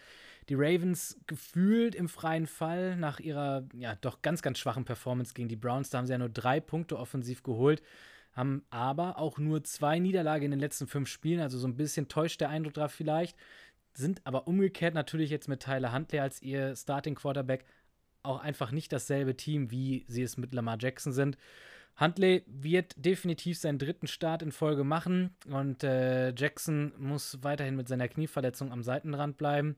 Die 0.49 0.55
Ravens 0.55 1.19
gefühlt 1.25 1.95
im 1.95 2.09
freien 2.09 2.47
Fall 2.47 2.97
nach 2.97 3.19
ihrer, 3.19 3.63
ja, 3.73 3.95
doch 3.95 4.21
ganz, 4.21 4.41
ganz 4.41 4.59
schwachen 4.59 4.85
Performance 4.85 5.33
gegen 5.33 5.47
die 5.47 5.55
Browns. 5.55 5.89
Da 5.89 5.99
haben 5.99 6.05
sie 6.05 6.13
ja 6.13 6.17
nur 6.17 6.29
drei 6.29 6.59
Punkte 6.59 6.97
offensiv 6.97 7.43
geholt 7.43 7.81
haben 8.37 8.63
aber 8.69 9.17
auch 9.17 9.39
nur 9.39 9.63
zwei 9.63 9.97
Niederlagen 9.97 10.45
in 10.45 10.51
den 10.51 10.59
letzten 10.59 10.85
fünf 10.85 11.09
Spielen, 11.09 11.41
also 11.41 11.57
so 11.57 11.67
ein 11.67 11.75
bisschen 11.75 12.07
täuscht 12.07 12.39
der 12.39 12.49
Eindruck 12.49 12.75
drauf 12.75 12.91
vielleicht, 12.91 13.35
sind 13.97 14.21
aber 14.25 14.47
umgekehrt 14.47 14.93
natürlich 14.93 15.29
jetzt 15.29 15.47
mit 15.47 15.61
Tyler 15.61 15.93
Huntley 15.93 16.19
als 16.19 16.41
ihr 16.41 16.75
Starting 16.75 17.15
Quarterback 17.15 17.65
auch 18.23 18.39
einfach 18.39 18.71
nicht 18.71 18.91
dasselbe 18.91 19.35
Team, 19.35 19.71
wie 19.71 20.05
sie 20.07 20.21
es 20.21 20.37
mit 20.37 20.53
Lamar 20.53 20.77
Jackson 20.79 21.13
sind. 21.13 21.37
Huntley 21.99 22.43
wird 22.45 22.93
definitiv 22.95 23.57
seinen 23.57 23.79
dritten 23.79 24.05
Start 24.05 24.43
in 24.43 24.51
Folge 24.51 24.83
machen 24.83 25.35
und 25.47 25.83
äh, 25.83 26.29
Jackson 26.35 26.93
muss 26.97 27.39
weiterhin 27.41 27.75
mit 27.75 27.87
seiner 27.87 28.07
Knieverletzung 28.07 28.71
am 28.71 28.83
Seitenrand 28.83 29.37
bleiben. 29.37 29.75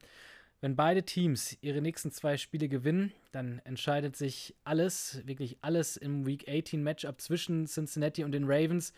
Wenn 0.60 0.76
beide 0.76 1.04
Teams 1.04 1.58
ihre 1.62 1.82
nächsten 1.82 2.12
zwei 2.12 2.36
Spiele 2.36 2.68
gewinnen, 2.68 3.14
dann 3.32 3.62
entscheidet 3.64 4.18
sich 4.18 4.54
alles, 4.66 5.22
wirklich 5.26 5.58
alles 5.62 5.96
im 5.96 6.26
Week 6.26 6.50
18 6.50 6.84
Matchup 6.84 7.22
zwischen 7.22 7.66
Cincinnati 7.66 8.26
und 8.26 8.34
den 8.34 8.44
Ravens. 8.44 8.92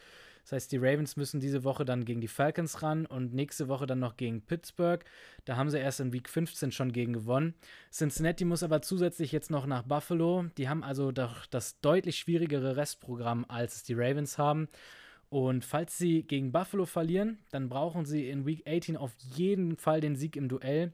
Das 0.52 0.64
heißt, 0.64 0.72
die 0.74 0.80
Ravens 0.80 1.16
müssen 1.16 1.40
diese 1.40 1.64
Woche 1.64 1.86
dann 1.86 2.04
gegen 2.04 2.20
die 2.20 2.28
Falcons 2.28 2.84
ran 2.84 3.06
und 3.06 3.34
nächste 3.34 3.70
Woche 3.70 3.86
dann 3.86 4.00
noch 4.00 4.18
gegen 4.18 4.42
Pittsburgh. 4.42 5.02
Da 5.46 5.56
haben 5.56 5.70
sie 5.70 5.80
erst 5.80 6.02
in 6.02 6.12
Week 6.12 6.28
15 6.28 6.74
schon 6.74 6.92
gegen 6.92 7.14
gewonnen. 7.14 7.54
Cincinnati 7.90 8.44
muss 8.44 8.62
aber 8.62 8.82
zusätzlich 8.82 9.32
jetzt 9.32 9.50
noch 9.50 9.66
nach 9.66 9.84
Buffalo. 9.84 10.48
Die 10.58 10.68
haben 10.68 10.84
also 10.84 11.14
doch 11.14 11.46
das 11.46 11.80
deutlich 11.80 12.18
schwierigere 12.18 12.76
Restprogramm, 12.76 13.46
als 13.48 13.84
die 13.84 13.94
Ravens 13.94 14.38
haben. 14.38 14.68
Und 15.30 15.64
falls 15.64 15.98
sie 15.98 16.24
gegen 16.24 16.52
Buffalo 16.52 16.86
verlieren, 16.86 17.40
dann 17.52 17.70
brauchen 17.70 18.04
sie 18.04 18.28
in 18.28 18.46
Week 18.46 18.68
18 18.68 18.98
auf 18.98 19.14
jeden 19.34 19.78
Fall 19.78 20.02
den 20.02 20.18
Sieg 20.18 20.36
im 20.36 20.50
Duell. 20.50 20.92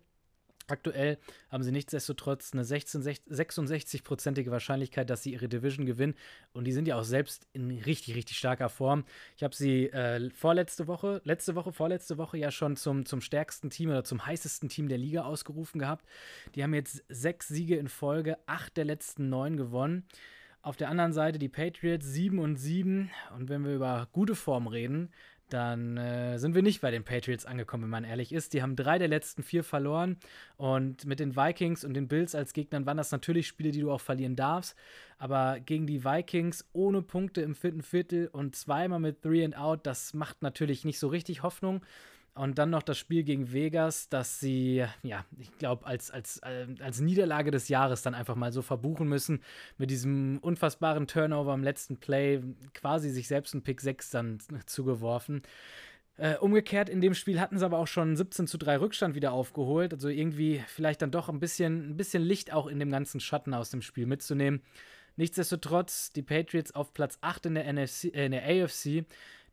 Aktuell 0.69 1.17
haben 1.49 1.63
sie 1.63 1.71
nichtsdestotrotz 1.71 2.51
eine 2.51 2.63
66-prozentige 2.63 4.51
Wahrscheinlichkeit, 4.51 5.09
dass 5.09 5.23
sie 5.23 5.31
ihre 5.31 5.47
Division 5.47 5.85
gewinnen. 5.85 6.13
Und 6.51 6.65
die 6.65 6.73
sind 6.73 6.89
ja 6.89 6.97
auch 6.97 7.03
selbst 7.03 7.47
in 7.53 7.71
richtig, 7.71 8.15
richtig 8.15 8.37
starker 8.37 8.67
Form. 8.67 9.05
Ich 9.37 9.43
habe 9.43 9.55
sie 9.55 9.85
äh, 9.87 10.29
vorletzte 10.29 10.87
Woche, 10.87 11.21
letzte 11.23 11.55
Woche, 11.55 11.71
vorletzte 11.71 12.17
Woche 12.17 12.37
ja 12.37 12.51
schon 12.51 12.75
zum, 12.75 13.05
zum 13.05 13.21
stärksten 13.21 13.69
Team 13.69 13.89
oder 13.91 14.03
zum 14.03 14.25
heißesten 14.25 14.67
Team 14.67 14.89
der 14.89 14.97
Liga 14.97 15.23
ausgerufen 15.23 15.79
gehabt. 15.79 16.05
Die 16.55 16.63
haben 16.63 16.73
jetzt 16.73 17.01
sechs 17.07 17.47
Siege 17.47 17.77
in 17.77 17.87
Folge, 17.87 18.37
acht 18.45 18.75
der 18.75 18.83
letzten 18.83 19.29
neun 19.29 19.55
gewonnen. 19.55 20.05
Auf 20.61 20.75
der 20.75 20.89
anderen 20.89 21.13
Seite 21.13 21.39
die 21.39 21.47
Patriots 21.47 22.07
7 22.07 22.39
und 22.39 22.57
7. 22.57 23.09
Und 23.37 23.47
wenn 23.47 23.63
wir 23.63 23.73
über 23.73 24.09
gute 24.11 24.35
Form 24.35 24.67
reden, 24.67 25.13
dann 25.49 25.97
äh, 25.97 26.37
sind 26.37 26.55
wir 26.55 26.61
nicht 26.61 26.81
bei 26.81 26.91
den 26.91 27.03
Patriots 27.03 27.45
angekommen, 27.45 27.83
wenn 27.83 27.89
man 27.89 28.03
ehrlich 28.03 28.31
ist. 28.33 28.53
Die 28.53 28.61
haben 28.61 28.75
drei 28.75 28.97
der 28.97 29.07
letzten 29.07 29.43
vier 29.43 29.63
verloren 29.63 30.17
und 30.57 31.05
mit 31.05 31.19
den 31.19 31.35
Vikings 31.35 31.83
und 31.83 31.93
den 31.93 32.07
Bills 32.07 32.35
als 32.35 32.53
Gegnern 32.53 32.85
waren 32.85 32.97
das 32.97 33.11
natürlich 33.11 33.47
Spiele, 33.47 33.71
die 33.71 33.81
du 33.81 33.91
auch 33.91 34.01
verlieren 34.01 34.35
darfst. 34.35 34.75
Aber 35.17 35.59
gegen 35.59 35.87
die 35.87 36.03
Vikings 36.03 36.65
ohne 36.73 37.01
Punkte 37.01 37.41
im 37.41 37.55
vierten 37.55 37.81
Viertel 37.81 38.27
und 38.27 38.55
zweimal 38.55 38.99
mit 38.99 39.21
Three 39.21 39.43
and 39.43 39.57
Out, 39.57 39.85
das 39.87 40.13
macht 40.13 40.41
natürlich 40.41 40.85
nicht 40.85 40.99
so 40.99 41.07
richtig 41.07 41.43
Hoffnung. 41.43 41.81
Und 42.37 42.57
dann 42.57 42.69
noch 42.69 42.83
das 42.83 42.97
Spiel 42.97 43.23
gegen 43.23 43.51
Vegas, 43.51 44.09
das 44.09 44.39
sie, 44.39 44.85
ja, 45.03 45.25
ich 45.39 45.57
glaube, 45.57 45.85
als, 45.85 46.11
als, 46.11 46.37
äh, 46.39 46.67
als 46.81 46.99
Niederlage 46.99 47.51
des 47.51 47.67
Jahres 47.67 48.01
dann 48.01 48.13
einfach 48.13 48.35
mal 48.35 48.51
so 48.51 48.61
verbuchen 48.61 49.07
müssen. 49.07 49.41
Mit 49.77 49.89
diesem 49.89 50.37
unfassbaren 50.39 51.07
Turnover 51.07 51.53
im 51.53 51.63
letzten 51.63 51.97
Play, 51.97 52.41
quasi 52.73 53.09
sich 53.09 53.27
selbst 53.27 53.53
ein 53.53 53.63
Pick 53.63 53.81
6 53.81 54.11
dann 54.11 54.37
zugeworfen. 54.65 55.41
Äh, 56.17 56.37
umgekehrt, 56.37 56.89
in 56.89 56.99
dem 56.99 57.13
Spiel 57.13 57.39
hatten 57.39 57.59
sie 57.59 57.65
aber 57.65 57.77
auch 57.77 57.87
schon 57.87 58.15
17 58.15 58.47
zu 58.47 58.57
3 58.57 58.79
Rückstand 58.79 59.15
wieder 59.15 59.31
aufgeholt. 59.31 59.93
Also 59.93 60.09
irgendwie 60.09 60.63
vielleicht 60.67 61.01
dann 61.01 61.11
doch 61.11 61.29
ein 61.29 61.39
bisschen, 61.39 61.91
ein 61.91 61.97
bisschen 61.97 62.23
Licht 62.23 62.51
auch 62.53 62.67
in 62.67 62.79
dem 62.79 62.89
ganzen 62.89 63.19
Schatten 63.19 63.53
aus 63.53 63.69
dem 63.69 63.81
Spiel 63.81 64.07
mitzunehmen. 64.07 64.61
Nichtsdestotrotz, 65.15 66.11
die 66.13 66.21
Patriots 66.21 66.73
auf 66.73 66.93
Platz 66.93 67.17
8 67.21 67.47
in 67.47 67.55
der, 67.55 67.71
NFC, 67.71 68.05
äh, 68.05 68.25
in 68.25 68.31
der 68.31 68.43
AFC 68.43 69.05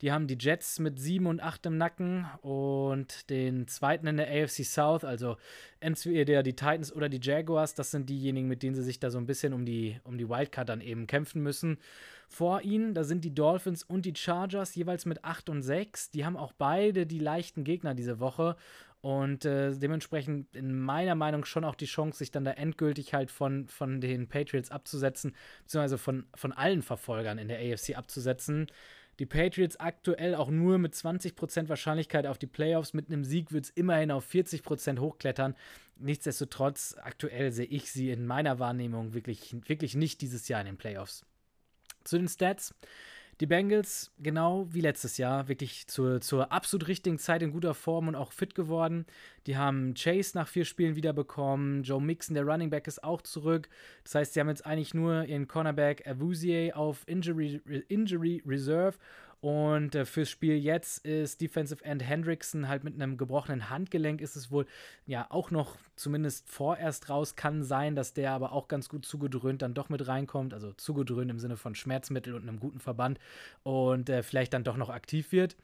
die 0.03 0.13
haben 0.13 0.27
die 0.27 0.37
Jets 0.39 0.79
mit 0.79 0.99
7 0.99 1.27
und 1.27 1.41
8 1.43 1.67
im 1.67 1.79
Nacken 1.79 2.27
und 2.43 3.31
den 3.31 3.69
zweiten 3.69 4.07
in 4.07 4.17
der 4.17 4.29
AFC 4.29 4.65
South, 4.65 5.05
also 5.05 5.37
entweder 5.81 6.43
die 6.43 6.57
Titans 6.57 6.93
oder 6.93 7.09
die 7.09 7.21
Jaguars, 7.23 7.75
das 7.75 7.91
sind 7.91 8.09
diejenigen, 8.09 8.49
mit 8.49 8.63
denen 8.63 8.75
sie 8.75 8.83
sich 8.83 9.01
da 9.01 9.11
so 9.11 9.19
ein 9.19 9.27
bisschen 9.27 9.53
um 9.53 9.65
die, 9.65 10.01
um 10.05 10.19
die 10.19 10.29
Wildcard 10.29 10.69
dann 10.69 10.81
eben 10.81 11.07
kämpfen 11.07 11.43
müssen. 11.43 11.79
Vor 12.29 12.63
ihnen, 12.63 12.95
da 12.95 13.05
sind 13.05 13.25
die 13.25 13.35
Dolphins 13.35 13.83
und 13.83 14.07
die 14.07 14.15
Chargers 14.15 14.75
jeweils 14.75 15.07
mit 15.07 15.25
8 15.25 15.49
und 15.51 15.63
6. 15.63 16.11
Die 16.11 16.25
haben 16.25 16.37
auch 16.37 16.53
beide 16.53 17.07
die 17.07 17.19
leichten 17.19 17.65
Gegner 17.65 17.95
diese 17.95 18.19
Woche 18.19 18.57
und 19.05 19.45
äh, 19.45 19.73
dementsprechend 19.77 20.57
in 20.57 20.81
meiner 20.81 21.15
Meinung 21.15 21.45
schon 21.45 21.63
auch 21.63 21.75
die 21.75 21.85
Chance, 21.85 22.17
sich 22.17 22.31
dann 22.31 22.47
da 22.47 22.53
endgültig 22.53 23.13
halt 23.13 23.31
von, 23.31 23.69
von 23.69 24.01
den 24.01 24.29
Patriots 24.29 24.71
abzusetzen, 24.71 25.37
beziehungsweise 25.65 25.99
von, 25.99 26.25
von 26.35 26.53
allen 26.53 26.81
Verfolgern 26.81 27.37
in 27.37 27.49
der 27.49 27.59
AFC 27.59 27.99
abzusetzen. 27.99 28.67
Die 29.19 29.27
Patriots 29.27 29.77
aktuell 29.77 30.35
auch 30.35 30.51
nur 30.51 30.79
mit 30.79 30.95
20% 30.95 31.69
Wahrscheinlichkeit 31.69 32.27
auf 32.27 32.39
die 32.39 32.47
Playoffs. 32.47 32.95
Mit 32.95 33.09
einem 33.09 33.25
Sieg 33.25 33.53
wird 33.53 33.67
es 33.67 33.71
immerhin 33.71 34.11
auf 34.11 34.29
40% 34.29 34.99
hochklettern. 34.99 35.55
Nichtsdestotrotz, 35.97 36.97
aktuell 37.01 37.53
sehe 37.53 37.67
ich 37.67 37.93
sie 37.93 38.11
in 38.11 38.27
meiner 38.27 38.59
Wahrnehmung 38.59 39.15
wirklich, 39.15 39.55
wirklich 39.69 39.95
nicht 39.95 40.21
dieses 40.21 40.49
Jahr 40.49 40.61
in 40.61 40.67
den 40.67 40.77
Playoffs. 40.77 41.25
Zu 42.03 42.19
den 42.19 42.29
Stats. 42.29 42.75
Die 43.41 43.47
Bengals, 43.47 44.13
genau 44.19 44.69
wie 44.71 44.81
letztes 44.81 45.19
Jahr, 45.19 45.49
wirklich 45.49 45.89
zur, 45.89 46.21
zur 46.21 46.53
absolut 46.53 46.87
richtigen 46.87 47.19
Zeit 47.19 47.43
in 47.43 47.51
guter 47.51 47.75
Form 47.75 48.07
und 48.07 48.15
auch 48.15 48.31
fit 48.31 48.55
geworden. 48.55 49.07
Die 49.47 49.57
haben 49.57 49.95
Chase 49.95 50.37
nach 50.39 50.47
vier 50.47 50.65
Spielen 50.65 50.95
wiederbekommen. 50.95 51.83
Joe 51.83 52.01
Mixon, 52.01 52.35
der 52.35 52.45
Running 52.45 52.71
Back, 52.71 52.87
ist 52.87 53.03
auch 53.03 53.23
zurück. 53.23 53.69
Das 54.05 54.15
heißt, 54.15 54.35
sie 54.35 54.41
haben 54.41 54.49
jetzt 54.49 54.65
eigentlich 54.65 54.95
nur 54.95 55.25
ihren 55.25 55.49
Cornerback 55.49 56.07
Avusier 56.07 56.77
auf 56.77 57.03
Injury, 57.07 57.61
Injury 57.89 58.43
Reserve 58.47 58.99
und 59.45 59.95
äh, 59.95 60.07
fürs 60.07 60.31
Spiel 60.31 60.57
jetzt 60.57 61.05
ist 61.05 61.43
Defensive 61.43 61.85
End 61.85 62.03
Hendrickson 62.03 62.67
halt 62.67 62.83
mit 62.83 62.95
einem 62.95 63.19
gebrochenen 63.19 63.69
Handgelenk 63.69 64.23
ist 64.23 64.37
es 64.37 64.51
wohl 64.51 64.65
ja 65.05 65.27
auch 65.29 65.51
noch 65.51 65.77
zumindest 65.97 66.49
vorerst 66.49 67.11
raus. 67.11 67.37
Kann 67.37 67.63
sein, 67.63 67.95
dass 67.95 68.15
der 68.15 68.33
aber 68.33 68.53
auch 68.53 68.69
ganz 68.69 68.89
gut 68.89 69.05
zugedröhnt 69.05 69.61
dann 69.61 69.75
doch 69.75 69.91
mit 69.91 70.09
reinkommt. 70.09 70.55
Also 70.55 70.73
zugedröhnt 70.73 71.31
im 71.31 71.39
Sinne 71.39 71.59
von 71.59 71.75
Schmerzmittel 71.75 72.35
und 72.35 72.49
einem 72.49 72.59
guten 72.59 72.81
Verband 72.81 73.19
und 73.65 74.09
äh, 74.09 74.23
vielleicht 74.23 74.55
dann 74.55 74.65
doch 74.65 74.79
noch 74.79 74.89
aktiv 74.89 75.31
wird. 75.31 75.57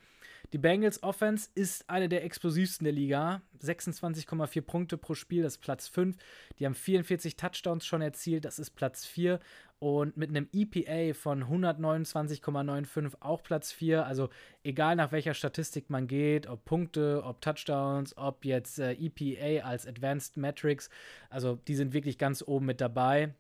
Die 0.53 0.59
Bengals 0.59 1.03
Offense 1.05 1.49
ist 1.55 1.89
eine 1.89 2.09
der 2.09 2.25
explosivsten 2.25 2.85
der 2.85 2.93
Liga. 2.93 3.41
26,4 3.63 4.63
Punkte 4.63 4.99
pro 4.99 5.15
Spiel, 5.15 5.45
das 5.45 5.55
ist 5.55 5.61
Platz 5.61 5.87
5. 5.87 6.17
Die 6.59 6.67
haben 6.67 6.75
44 6.75 7.37
Touchdowns 7.37 7.87
schon 7.87 8.03
erzielt, 8.03 8.45
das 8.45 8.59
ist 8.59 8.71
Platz 8.71 9.07
4. 9.07 9.39
Und 9.79 10.17
mit 10.17 10.29
einem 10.29 10.49
EPA 10.53 11.15
von 11.15 11.45
129,95 11.45 13.13
auch 13.21 13.45
Platz 13.45 13.71
4. 13.71 14.05
Also 14.05 14.29
egal 14.65 14.97
nach 14.97 15.13
welcher 15.13 15.35
Statistik 15.35 15.89
man 15.89 16.09
geht, 16.09 16.49
ob 16.49 16.65
Punkte, 16.65 17.23
ob 17.25 17.41
Touchdowns, 17.41 18.17
ob 18.17 18.45
jetzt 18.45 18.81
äh, 18.81 18.93
EPA 18.93 19.65
als 19.65 19.87
Advanced 19.87 20.37
Metrics, 20.37 20.91
also 21.31 21.61
die 21.69 21.77
sind 21.77 21.93
wirklich 21.93 22.19
ganz 22.19 22.43
oben 22.47 22.67
mit 22.67 22.81
dabei. 22.81 23.35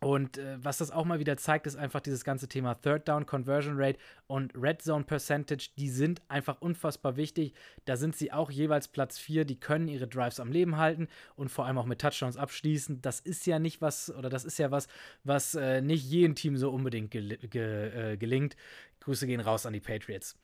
Und 0.00 0.38
äh, 0.38 0.56
was 0.62 0.78
das 0.78 0.90
auch 0.90 1.04
mal 1.04 1.18
wieder 1.18 1.36
zeigt, 1.36 1.66
ist 1.66 1.76
einfach 1.76 2.00
dieses 2.00 2.24
ganze 2.24 2.48
Thema 2.48 2.74
Third 2.74 3.06
Down 3.06 3.26
Conversion 3.26 3.74
Rate 3.76 3.98
und 4.26 4.52
Red 4.54 4.80
Zone 4.80 5.04
Percentage. 5.04 5.70
Die 5.76 5.90
sind 5.90 6.22
einfach 6.28 6.60
unfassbar 6.60 7.16
wichtig. 7.16 7.52
Da 7.84 7.96
sind 7.96 8.16
sie 8.16 8.32
auch 8.32 8.50
jeweils 8.50 8.88
Platz 8.88 9.18
4. 9.18 9.44
Die 9.44 9.60
können 9.60 9.88
ihre 9.88 10.08
Drives 10.08 10.40
am 10.40 10.50
Leben 10.50 10.78
halten 10.78 11.08
und 11.36 11.50
vor 11.50 11.66
allem 11.66 11.76
auch 11.76 11.86
mit 11.86 12.00
Touchdowns 12.00 12.38
abschließen. 12.38 13.02
Das 13.02 13.20
ist 13.20 13.46
ja 13.46 13.58
nicht 13.58 13.82
was, 13.82 14.14
oder 14.14 14.30
das 14.30 14.44
ist 14.44 14.58
ja 14.58 14.70
was, 14.70 14.88
was 15.22 15.54
äh, 15.54 15.82
nicht 15.82 16.04
jedem 16.04 16.34
Team 16.34 16.56
so 16.56 16.70
unbedingt 16.70 17.10
gel 17.10 17.36
ge 17.36 18.12
äh, 18.12 18.16
gelingt. 18.16 18.56
Grüße 19.00 19.26
gehen 19.26 19.40
raus 19.40 19.66
an 19.66 19.72
die 19.72 19.80
Patriots. 19.80 20.36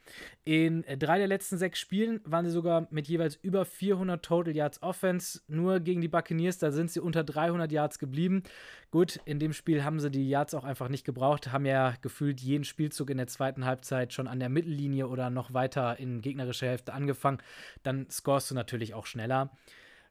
In 0.45 0.83
äh, 0.85 0.97
drei 0.97 1.19
der 1.19 1.27
letzten 1.27 1.59
sechs 1.59 1.79
Spielen 1.79 2.21
waren 2.25 2.45
sie 2.45 2.51
sogar 2.51 2.89
mit 2.91 3.07
jeweils 3.07 3.37
über 3.37 3.65
400 3.65 4.25
Total 4.25 4.55
Yards 4.55 4.83
Offense. 4.83 5.41
Nur 5.47 5.81
gegen 5.81 6.01
die 6.01 6.09
Buccaneers, 6.09 6.59
da 6.59 6.71
sind 6.73 6.91
sie 6.91 7.01
unter 7.01 7.23
300 7.23 7.71
Yards 7.71 7.99
geblieben. 7.99 8.43
Gut, 8.91 9.21
in 9.25 9.39
dem 9.39 9.53
Spiel 9.53 9.85
haben 9.85 10.01
sie 10.01 10.11
die 10.11 10.29
Yards 10.29 10.55
auch 10.55 10.65
einfach 10.65 10.89
nicht 10.89 11.05
gebraucht, 11.05 11.53
haben 11.53 11.67
ja 11.67 11.95
gefühlt 12.01 12.41
jeden 12.41 12.65
Spielzug 12.65 13.11
in 13.11 13.19
der 13.19 13.27
zweiten 13.27 13.67
Halbzeit 13.67 14.13
schon 14.13 14.27
an 14.27 14.41
der 14.41 14.49
Mittellinie 14.49 15.09
oder 15.09 15.29
noch 15.29 15.53
weiter 15.53 15.99
in 15.99 16.23
gegnerische 16.23 16.67
Hälfte 16.67 16.95
angefangen. 16.95 17.39
Dann 17.83 18.09
scorest 18.11 18.51
du 18.51 18.55
natürlich 18.55 18.95
auch 18.95 19.07
schneller. 19.07 19.51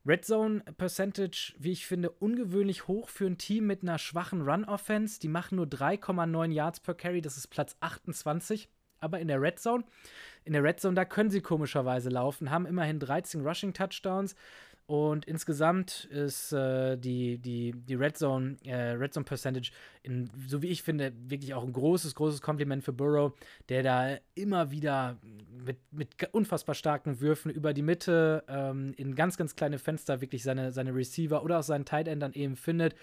Red 0.07 0.23
Zone 0.23 0.59
Percentage, 0.77 1.55
wie 1.57 1.71
ich 1.71 1.87
finde, 1.87 2.11
ungewöhnlich 2.11 2.87
hoch 2.87 3.09
für 3.09 3.25
ein 3.25 3.39
Team 3.39 3.65
mit 3.65 3.81
einer 3.81 3.97
schwachen 3.97 4.41
Run-Offense. 4.41 5.19
Die 5.19 5.27
machen 5.27 5.55
nur 5.55 5.65
3,9 5.65 6.51
Yards 6.51 6.79
per 6.79 6.93
Carry, 6.93 7.21
das 7.21 7.37
ist 7.37 7.47
Platz 7.47 7.75
28. 7.79 8.69
Aber 8.99 9.19
in 9.19 9.27
der 9.27 9.41
Red 9.41 9.59
Zone, 9.59 9.83
in 10.43 10.53
der 10.53 10.63
Red 10.63 10.79
Zone, 10.79 10.93
da 10.93 11.05
können 11.05 11.31
sie 11.31 11.41
komischerweise 11.41 12.09
laufen, 12.09 12.51
haben 12.51 12.67
immerhin 12.67 12.99
13 12.99 13.45
Rushing 13.45 13.73
Touchdowns, 13.73 14.35
und 14.87 15.25
insgesamt 15.25 16.05
ist 16.11 16.53
äh, 16.53 16.95
die, 16.95 17.39
die, 17.39 17.73
die 17.73 17.95
Red 17.95 18.17
Zone, 18.17 18.57
äh, 18.65 18.91
Red 18.91 19.15
Zone 19.15 19.23
Percentage, 19.23 19.71
in, 20.03 20.29
so 20.47 20.61
wie 20.61 20.67
ich 20.67 20.83
finde, 20.83 21.11
wirklich 21.27 21.55
auch 21.55 21.63
ein 21.63 21.73
großes, 21.73 22.13
großes 22.13 22.39
Kompliment 22.39 22.83
für 22.83 22.93
Burrow, 22.93 23.33
der 23.69 23.81
da 23.81 24.17
immer 24.35 24.69
wieder 24.69 25.17
mit, 25.65 25.77
mit 25.91 26.09
unfassbar 26.33 26.75
starken 26.75 27.19
Würfen 27.19 27.49
über 27.49 27.73
die 27.73 27.81
Mitte 27.81 28.43
ähm, 28.47 28.93
in 28.95 29.15
ganz, 29.15 29.37
ganz 29.37 29.55
kleine 29.55 29.79
Fenster 29.79 30.21
wirklich 30.21 30.43
seine, 30.43 30.71
seine 30.71 30.93
Receiver 30.93 31.43
oder 31.43 31.59
auch 31.59 31.63
seinen 31.63 31.85
Tight 31.85 32.07
End 32.07 32.21
dann 32.21 32.33
eben 32.33 32.55
findet. 32.55 32.93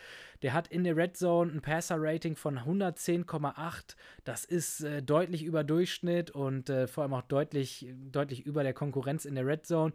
Der 0.42 0.52
hat 0.52 0.68
in 0.68 0.84
der 0.84 0.96
Red 0.96 1.16
Zone 1.16 1.50
ein 1.50 1.62
Passer-Rating 1.62 2.36
von 2.36 2.60
110,8. 2.60 3.96
Das 4.22 4.44
ist 4.44 4.82
äh, 4.82 5.02
deutlich 5.02 5.42
über 5.42 5.64
Durchschnitt 5.64 6.30
und 6.30 6.70
äh, 6.70 6.86
vor 6.86 7.02
allem 7.02 7.14
auch 7.14 7.22
deutlich, 7.22 7.88
deutlich 8.12 8.46
über 8.46 8.62
der 8.62 8.72
Konkurrenz 8.72 9.24
in 9.24 9.34
der 9.34 9.46
Red 9.46 9.66
Zone 9.66 9.92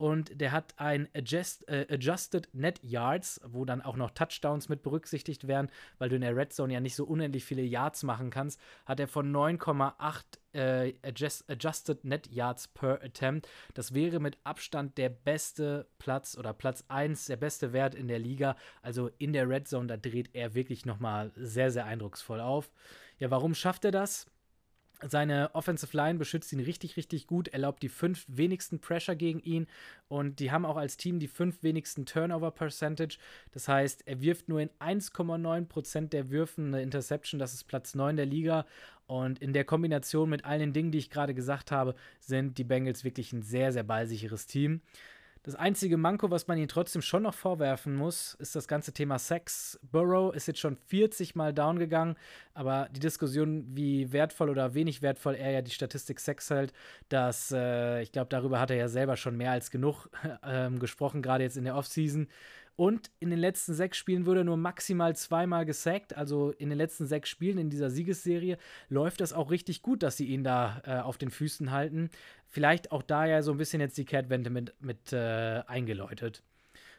und 0.00 0.40
der 0.40 0.50
hat 0.52 0.72
ein 0.78 1.10
Adjust, 1.14 1.68
äh, 1.68 1.86
Adjusted 1.90 2.48
Net 2.54 2.80
Yards, 2.82 3.38
wo 3.44 3.66
dann 3.66 3.82
auch 3.82 3.96
noch 3.96 4.10
Touchdowns 4.12 4.70
mit 4.70 4.82
berücksichtigt 4.82 5.46
werden, 5.46 5.70
weil 5.98 6.08
du 6.08 6.14
in 6.14 6.22
der 6.22 6.34
Red 6.34 6.54
Zone 6.54 6.72
ja 6.72 6.80
nicht 6.80 6.96
so 6.96 7.04
unendlich 7.04 7.44
viele 7.44 7.60
Yards 7.60 8.02
machen 8.02 8.30
kannst, 8.30 8.58
hat 8.86 8.98
er 8.98 9.08
von 9.08 9.30
9,8 9.30 10.22
äh, 10.54 10.94
adjust, 11.06 11.50
Adjusted 11.50 12.02
Net 12.02 12.28
Yards 12.32 12.68
per 12.68 13.02
Attempt. 13.02 13.46
Das 13.74 13.92
wäre 13.92 14.20
mit 14.20 14.38
Abstand 14.42 14.96
der 14.96 15.10
beste 15.10 15.86
Platz 15.98 16.34
oder 16.38 16.54
Platz 16.54 16.82
1, 16.88 17.26
der 17.26 17.36
beste 17.36 17.74
Wert 17.74 17.94
in 17.94 18.08
der 18.08 18.18
Liga. 18.18 18.56
Also 18.80 19.10
in 19.18 19.34
der 19.34 19.50
Red 19.50 19.68
Zone, 19.68 19.86
da 19.86 19.98
dreht 19.98 20.30
er 20.32 20.54
wirklich 20.54 20.86
nochmal 20.86 21.30
sehr, 21.36 21.70
sehr 21.70 21.84
eindrucksvoll 21.84 22.40
auf. 22.40 22.72
Ja, 23.18 23.30
warum 23.30 23.54
schafft 23.54 23.84
er 23.84 23.90
das? 23.90 24.30
Seine 25.08 25.50
Offensive 25.54 25.96
Line 25.96 26.18
beschützt 26.18 26.52
ihn 26.52 26.60
richtig, 26.60 26.96
richtig 26.96 27.26
gut, 27.26 27.48
erlaubt 27.48 27.82
die 27.82 27.88
fünf 27.88 28.24
wenigsten 28.28 28.80
Pressure 28.80 29.16
gegen 29.16 29.40
ihn 29.40 29.66
und 30.08 30.40
die 30.40 30.50
haben 30.50 30.64
auch 30.64 30.76
als 30.76 30.96
Team 30.96 31.18
die 31.18 31.28
fünf 31.28 31.62
wenigsten 31.62 32.06
Turnover 32.06 32.50
Percentage. 32.50 33.18
Das 33.52 33.68
heißt, 33.68 34.06
er 34.06 34.20
wirft 34.20 34.48
nur 34.48 34.60
in 34.60 34.70
1,9% 34.80 36.08
der 36.08 36.30
Würfen 36.30 36.68
eine 36.68 36.82
Interception, 36.82 37.38
das 37.38 37.54
ist 37.54 37.64
Platz 37.64 37.94
9 37.94 38.16
der 38.16 38.26
Liga. 38.26 38.66
Und 39.06 39.40
in 39.40 39.52
der 39.52 39.64
Kombination 39.64 40.30
mit 40.30 40.44
all 40.44 40.60
den 40.60 40.72
Dingen, 40.72 40.92
die 40.92 40.98
ich 40.98 41.10
gerade 41.10 41.34
gesagt 41.34 41.72
habe, 41.72 41.96
sind 42.20 42.58
die 42.58 42.64
Bengals 42.64 43.02
wirklich 43.02 43.32
ein 43.32 43.42
sehr, 43.42 43.72
sehr 43.72 43.82
ballsicheres 43.82 44.46
Team. 44.46 44.82
Das 45.42 45.54
einzige 45.54 45.96
Manko, 45.96 46.30
was 46.30 46.48
man 46.48 46.58
ihnen 46.58 46.68
trotzdem 46.68 47.00
schon 47.00 47.22
noch 47.22 47.32
vorwerfen 47.32 47.96
muss, 47.96 48.34
ist 48.34 48.54
das 48.54 48.68
ganze 48.68 48.92
Thema 48.92 49.18
Sex. 49.18 49.80
Burrow 49.90 50.34
ist 50.34 50.46
jetzt 50.46 50.60
schon 50.60 50.76
40 50.76 51.34
Mal 51.34 51.54
down 51.54 51.78
gegangen, 51.78 52.16
aber 52.52 52.90
die 52.90 53.00
Diskussion, 53.00 53.64
wie 53.74 54.12
wertvoll 54.12 54.50
oder 54.50 54.74
wenig 54.74 55.00
wertvoll 55.00 55.34
er 55.34 55.50
ja 55.50 55.62
die 55.62 55.70
Statistik 55.70 56.20
Sex 56.20 56.50
hält, 56.50 56.74
das, 57.08 57.52
äh, 57.52 58.02
ich 58.02 58.12
glaube, 58.12 58.28
darüber 58.28 58.60
hat 58.60 58.70
er 58.70 58.76
ja 58.76 58.88
selber 58.88 59.16
schon 59.16 59.38
mehr 59.38 59.52
als 59.52 59.70
genug 59.70 60.10
äh, 60.42 60.70
gesprochen, 60.72 61.22
gerade 61.22 61.44
jetzt 61.44 61.56
in 61.56 61.64
der 61.64 61.74
Offseason. 61.74 62.28
Und 62.80 63.10
in 63.18 63.28
den 63.28 63.38
letzten 63.38 63.74
sechs 63.74 63.98
Spielen 63.98 64.24
wurde 64.24 64.40
er 64.40 64.44
nur 64.44 64.56
maximal 64.56 65.14
zweimal 65.14 65.66
gesackt. 65.66 66.16
Also 66.16 66.52
in 66.52 66.70
den 66.70 66.78
letzten 66.78 67.04
sechs 67.04 67.28
Spielen 67.28 67.58
in 67.58 67.68
dieser 67.68 67.90
Siegesserie 67.90 68.56
läuft 68.88 69.20
das 69.20 69.34
auch 69.34 69.50
richtig 69.50 69.82
gut, 69.82 70.02
dass 70.02 70.16
sie 70.16 70.24
ihn 70.24 70.44
da 70.44 70.80
äh, 70.86 71.00
auf 71.00 71.18
den 71.18 71.30
Füßen 71.30 71.72
halten. 71.72 72.08
Vielleicht 72.48 72.90
auch 72.90 73.02
da 73.02 73.26
ja 73.26 73.42
so 73.42 73.52
ein 73.52 73.58
bisschen 73.58 73.82
jetzt 73.82 73.98
die 73.98 74.06
Kehrtwende 74.06 74.48
mit, 74.48 74.72
mit 74.80 75.12
äh, 75.12 75.60
eingeläutet 75.66 76.42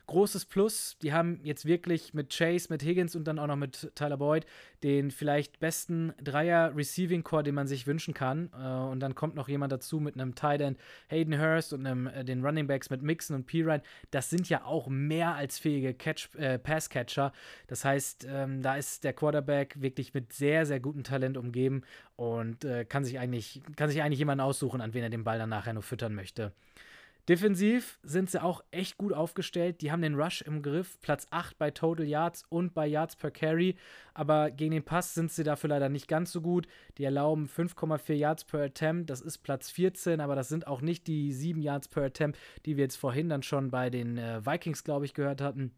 großes 0.08 0.46
Plus. 0.46 0.98
Die 1.02 1.14
haben 1.14 1.40
jetzt 1.44 1.66
wirklich 1.66 2.14
mit 2.14 2.36
Chase, 2.36 2.68
mit 2.70 2.84
Higgins 2.84 3.16
und 3.16 3.26
dann 3.26 3.40
auch 3.40 3.48
noch 3.48 3.56
mit 3.56 3.92
Tyler 3.96 4.18
Boyd 4.18 4.46
den 4.84 5.12
vielleicht 5.12 5.60
besten 5.60 6.14
Dreier-Receiving-Core, 6.24 7.44
den 7.44 7.56
man 7.56 7.68
sich 7.68 7.86
wünschen 7.86 8.14
kann. 8.14 8.50
Äh, 8.54 8.68
und 8.68 9.00
dann 9.00 9.16
kommt 9.16 9.36
noch 9.36 9.48
jemand 9.48 9.72
dazu 9.72 10.00
mit 10.00 10.16
einem 10.16 10.36
Tight 10.36 10.62
End, 10.62 10.80
Hayden 11.08 11.40
Hurst 11.40 11.74
und 11.74 11.86
einem, 11.86 12.08
äh, 12.08 12.26
den 12.26 12.44
Running 12.44 12.68
Backs 12.68 12.90
mit 12.90 13.02
Mixon 13.02 13.36
und 13.36 13.46
Pirine. 13.46 13.84
Das 14.10 14.30
sind 14.30 14.50
ja 14.50 14.66
auch 14.66 14.88
mehr 14.88 15.36
als 15.36 15.60
fähige 15.60 15.94
Catch, 15.94 16.36
äh, 16.36 16.58
Pass-Catcher. 16.58 17.32
Das 17.68 17.86
heißt, 17.86 18.26
ähm, 18.30 18.62
da 18.62 18.76
ist 18.76 19.04
der 19.04 19.14
Quarterback 19.14 19.80
wirklich 19.82 20.14
mit 20.14 20.34
sehr, 20.34 20.66
sehr 20.66 20.80
gutem 20.80 21.04
Talent 21.04 21.38
umgeben 21.38 21.84
und 22.16 22.66
äh, 22.66 22.86
kann 22.86 23.06
sich 23.06 23.20
eigentlich, 23.20 23.62
kann 23.76 23.90
sich 23.90 24.02
eigentlich 24.02 24.20
jemanden 24.20 24.42
aussuchen, 24.42 24.82
an 24.82 24.94
wen 24.94 25.04
er 25.04 25.10
den 25.10 25.24
Ball 25.24 25.38
dann 25.38 25.50
nachher 25.50 25.74
nur 25.74 25.84
füttern 25.84 26.16
möchte. 26.16 26.54
Defensiv 27.30 28.00
sind 28.04 28.30
sie 28.30 28.42
auch 28.42 28.64
echt 28.72 28.98
gut 28.98 29.14
aufgestellt. 29.14 29.82
Die 29.82 29.92
haben 29.92 30.02
den 30.02 30.16
Rush 30.16 30.42
im 30.42 30.62
Griff, 30.62 31.00
Platz 31.02 31.28
8 31.30 31.58
bei 31.58 31.72
Total 31.72 32.06
Yards 32.06 32.44
und 32.50 32.74
bei 32.74 32.88
Yards 32.88 33.16
per 33.16 33.32
Carry. 33.32 33.76
Aber 34.14 34.50
gegen 34.50 34.72
den 34.72 34.84
Pass 34.84 35.14
sind 35.14 35.32
sie 35.32 35.44
dafür 35.44 35.70
leider 35.70 35.90
nicht 35.90 36.08
ganz 36.08 36.32
so 36.32 36.42
gut. 36.42 36.68
Die 36.98 37.04
erlauben 37.04 37.48
5,4 37.48 38.14
Yards 38.14 38.44
per 38.46 38.64
Attempt. 38.64 39.10
Das 39.10 39.22
ist 39.22 39.40
Platz 39.40 39.70
14, 39.70 40.20
aber 40.20 40.36
das 40.36 40.50
sind 40.50 40.68
auch 40.68 40.82
nicht 40.82 41.08
die 41.08 41.32
7 41.32 41.62
Yards 41.62 41.88
per 41.88 42.04
Attempt, 42.04 42.40
die 42.66 42.76
wir 42.76 42.86
jetzt 42.86 42.98
vorhin 42.98 43.30
dann 43.30 43.44
schon 43.44 43.70
bei 43.70 43.90
den 43.90 44.18
äh, 44.18 44.46
Vikings, 44.46 44.84
glaube 44.84 45.06
ich, 45.06 45.14
gehört 45.14 45.42
hatten. 45.42 45.72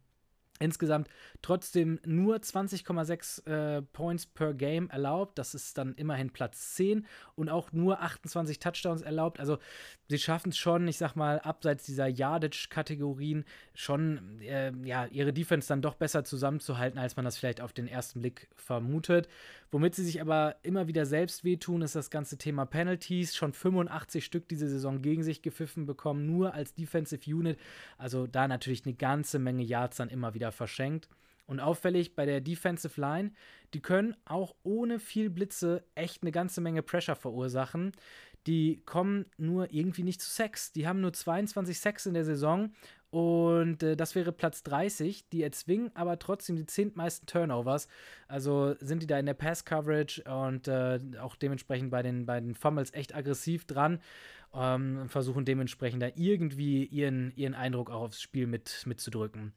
Insgesamt 0.60 1.10
trotzdem 1.42 2.00
nur 2.06 2.38
20,6 2.38 3.48
äh, 3.48 3.82
Points 3.82 4.28
per 4.28 4.54
Game 4.54 4.90
erlaubt. 4.90 5.38
Das 5.38 5.56
ist 5.56 5.78
dann 5.78 5.96
immerhin 5.96 6.30
Platz 6.30 6.76
10 6.76 7.06
und 7.36 7.50
auch 7.50 7.72
nur 7.72 8.02
28 8.02 8.60
Touchdowns 8.60 9.02
erlaubt. 9.02 9.40
Also 9.40 9.58
sie 10.10 10.20
schaffen 10.20 10.50
es 10.50 10.58
schon, 10.58 10.88
ich 10.88 10.98
sag 10.98 11.16
mal, 11.16 11.40
abseits 11.40 11.86
dieser 11.86 12.08
Yardage-Kategorien 12.08 13.46
schon 13.74 14.40
äh, 14.42 14.72
ja, 14.84 15.06
ihre 15.06 15.34
Defense 15.34 15.68
dann 15.68 15.82
doch 15.82 15.96
besser 15.96 16.24
zusammenzuhalten, 16.24 17.00
als 17.00 17.16
man 17.16 17.26
das 17.26 17.38
vielleicht 17.38 17.62
auf 17.62 17.74
den 17.74 17.88
ersten 17.88 18.22
Blick 18.22 18.50
vermutet. 18.56 19.28
Womit 19.72 19.96
sie 19.96 20.04
sich 20.04 20.22
aber 20.22 20.56
immer 20.62 20.88
wieder 20.88 21.06
selbst 21.06 21.44
wehtun, 21.44 21.82
ist 21.82 21.96
das 21.96 22.10
ganze 22.10 22.38
Thema 22.38 22.66
Penalties. 22.66 23.36
Schon 23.36 23.54
85 23.54 24.24
Stück 24.24 24.48
diese 24.48 24.70
Saison 24.70 25.02
gegen 25.02 25.24
sich 25.24 25.42
gepfiffen 25.42 25.86
bekommen, 25.86 26.26
nur 26.26 26.54
als 26.54 26.76
Defensive 26.76 27.30
Unit. 27.34 27.58
Also 27.98 28.28
da 28.28 28.48
natürlich 28.48 28.86
eine 28.86 28.94
ganze 28.94 29.40
Menge 29.40 29.64
Yards 29.64 29.98
dann 29.98 30.10
immer 30.10 30.34
wieder 30.34 30.52
verschenkt. 30.52 31.10
Und 31.46 31.60
auffällig 31.60 32.16
bei 32.16 32.26
der 32.26 32.40
Defensive 32.40 33.00
Line, 33.00 33.32
die 33.74 33.82
können 33.82 34.16
auch 34.26 34.56
ohne 34.64 35.00
viel 35.00 35.30
Blitze 35.30 35.84
echt 35.94 36.22
eine 36.22 36.32
ganze 36.32 36.62
Menge 36.62 36.84
Pressure 36.84 37.16
verursachen. 37.16 37.92
Die 38.48 38.82
kommen 38.86 39.26
nur 39.38 39.74
irgendwie 39.74 40.04
nicht 40.04 40.22
zu 40.22 40.30
Sex. 40.30 40.72
Die 40.72 40.88
haben 40.88 41.02
nur 41.02 41.14
22 41.14 41.80
Sex 41.80 42.06
in 42.06 42.14
der 42.14 42.26
Saison 42.26 42.72
und 43.14 43.84
äh, 43.84 43.96
das 43.96 44.16
wäre 44.16 44.32
Platz 44.32 44.64
30. 44.64 45.30
Die 45.30 45.44
erzwingen 45.44 45.92
aber 45.94 46.18
trotzdem 46.18 46.56
die 46.56 46.66
zehntmeisten 46.66 47.28
Turnovers. 47.28 47.88
Also 48.28 48.76
sind 48.80 49.04
die 49.04 49.08
da 49.08 49.20
in 49.20 49.28
der 49.28 49.36
Pass-Coverage 49.36 50.24
und 50.24 50.68
äh, 50.68 51.00
auch 51.22 51.36
dementsprechend 51.36 51.92
bei 51.92 52.02
den, 52.02 52.26
bei 52.26 52.40
den 52.40 52.56
Fumbles 52.56 52.92
echt 52.92 53.14
aggressiv 53.14 53.66
dran. 53.66 54.02
Ähm, 54.56 55.08
versuchen 55.10 55.46
dementsprechend 55.46 56.02
da 56.02 56.08
irgendwie 56.16 56.86
ihren, 56.86 57.32
ihren 57.36 57.54
Eindruck 57.54 57.92
auch 57.92 58.02
aufs 58.02 58.20
Spiel 58.20 58.48
mit, 58.48 58.82
mitzudrücken. 58.88 59.54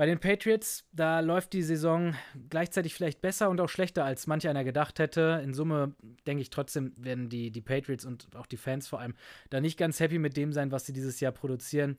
Bei 0.00 0.06
den 0.06 0.18
Patriots, 0.18 0.86
da 0.92 1.20
läuft 1.20 1.52
die 1.52 1.62
Saison 1.62 2.14
gleichzeitig 2.48 2.94
vielleicht 2.94 3.20
besser 3.20 3.50
und 3.50 3.60
auch 3.60 3.68
schlechter, 3.68 4.02
als 4.02 4.26
manch 4.26 4.48
einer 4.48 4.64
gedacht 4.64 4.98
hätte. 4.98 5.42
In 5.44 5.52
Summe 5.52 5.94
denke 6.26 6.40
ich 6.40 6.48
trotzdem, 6.48 6.94
werden 6.96 7.28
die, 7.28 7.50
die 7.50 7.60
Patriots 7.60 8.06
und 8.06 8.34
auch 8.34 8.46
die 8.46 8.56
Fans 8.56 8.88
vor 8.88 9.00
allem 9.00 9.14
da 9.50 9.60
nicht 9.60 9.78
ganz 9.78 10.00
happy 10.00 10.18
mit 10.18 10.38
dem 10.38 10.54
sein, 10.54 10.72
was 10.72 10.86
sie 10.86 10.94
dieses 10.94 11.20
Jahr 11.20 11.32
produzieren. 11.32 11.98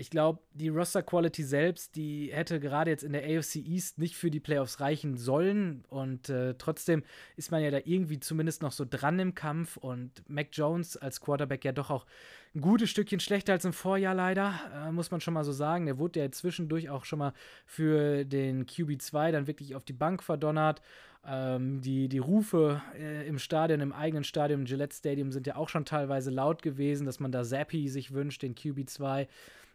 Ich 0.00 0.08
glaube, 0.08 0.38
die 0.54 0.70
Roster-Quality 0.70 1.44
selbst, 1.44 1.94
die 1.94 2.30
hätte 2.32 2.58
gerade 2.58 2.90
jetzt 2.90 3.02
in 3.02 3.12
der 3.12 3.22
AFC 3.22 3.56
East 3.56 3.98
nicht 3.98 4.16
für 4.16 4.30
die 4.30 4.40
Playoffs 4.40 4.80
reichen 4.80 5.18
sollen. 5.18 5.84
Und 5.90 6.30
äh, 6.30 6.54
trotzdem 6.56 7.02
ist 7.36 7.50
man 7.50 7.62
ja 7.62 7.70
da 7.70 7.80
irgendwie 7.84 8.18
zumindest 8.18 8.62
noch 8.62 8.72
so 8.72 8.86
dran 8.88 9.18
im 9.18 9.34
Kampf. 9.34 9.76
Und 9.76 10.26
Mac 10.26 10.48
Jones 10.52 10.96
als 10.96 11.20
Quarterback 11.20 11.66
ja 11.66 11.72
doch 11.72 11.90
auch 11.90 12.06
ein 12.54 12.62
gutes 12.62 12.88
Stückchen 12.88 13.20
schlechter 13.20 13.52
als 13.52 13.66
im 13.66 13.74
Vorjahr 13.74 14.14
leider, 14.14 14.54
äh, 14.74 14.90
muss 14.90 15.10
man 15.10 15.20
schon 15.20 15.34
mal 15.34 15.44
so 15.44 15.52
sagen. 15.52 15.84
Der 15.84 15.98
wurde 15.98 16.20
ja 16.20 16.30
zwischendurch 16.30 16.88
auch 16.88 17.04
schon 17.04 17.18
mal 17.18 17.34
für 17.66 18.24
den 18.24 18.64
QB2 18.64 19.32
dann 19.32 19.46
wirklich 19.48 19.74
auf 19.74 19.84
die 19.84 19.92
Bank 19.92 20.22
verdonnert. 20.22 20.80
Ähm, 21.26 21.82
die, 21.82 22.08
die 22.08 22.18
Rufe 22.18 22.80
äh, 22.98 23.28
im 23.28 23.38
Stadion, 23.38 23.80
im 23.80 23.92
eigenen 23.92 24.24
Stadion, 24.24 24.60
im 24.60 24.66
Gillette 24.66 24.96
Stadium 24.96 25.30
sind 25.32 25.46
ja 25.46 25.56
auch 25.56 25.68
schon 25.68 25.84
teilweise 25.84 26.30
laut 26.30 26.62
gewesen, 26.62 27.04
dass 27.04 27.20
man 27.20 27.30
da 27.30 27.44
Zappi 27.44 27.88
sich 27.88 28.14
wünscht, 28.14 28.40
den 28.42 28.54
QB2. 28.54 29.26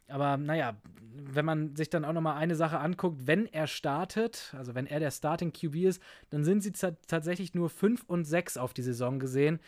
Aber 0.08 0.38
naja, 0.38 0.78
wenn 1.18 1.45
man 1.45 1.76
sich 1.76 1.89
dann 1.89 2.06
auch 2.06 2.14
nochmal 2.14 2.38
eine 2.38 2.56
Sache 2.56 2.80
anguckt, 2.80 3.26
wenn 3.26 3.45
er 3.47 3.68
startet, 3.68 4.53
also 4.58 4.76
wenn 4.76 4.88
er 4.88 4.99
der 4.99 5.12
Starting 5.12 5.53
QB 5.53 5.76
ist, 5.76 6.01
dann 6.30 6.43
sind 6.43 6.62
sie 6.62 6.72
tatsächlich 6.72 7.53
nur 7.53 7.70
5 7.70 8.03
und 8.08 8.26
6 8.26 8.58
auf 8.58 8.74
die 8.74 8.84
Saison 8.84 9.20
gesehen. 9.20 9.60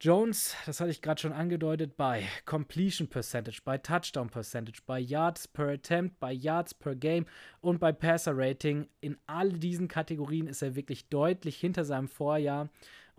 Jones, 0.00 0.54
das 0.64 0.80
hatte 0.80 0.92
ich 0.92 1.02
gerade 1.02 1.20
schon 1.20 1.32
angedeutet, 1.32 1.96
bei 1.96 2.22
Completion 2.44 3.08
Percentage, 3.08 3.58
bei 3.64 3.78
Touchdown 3.78 4.30
Percentage, 4.30 4.80
bei 4.86 5.00
Yards 5.00 5.48
per 5.48 5.70
Attempt, 5.70 6.20
bei 6.20 6.32
Yards 6.32 6.72
per 6.72 6.94
Game 6.94 7.26
und 7.60 7.80
bei 7.80 7.90
Passer 7.90 8.32
Rating. 8.36 8.86
In 9.00 9.18
all 9.26 9.50
diesen 9.52 9.88
Kategorien 9.88 10.46
ist 10.46 10.62
er 10.62 10.76
wirklich 10.76 11.08
deutlich 11.08 11.56
hinter 11.56 11.84
seinem 11.84 12.06
Vorjahr. 12.06 12.68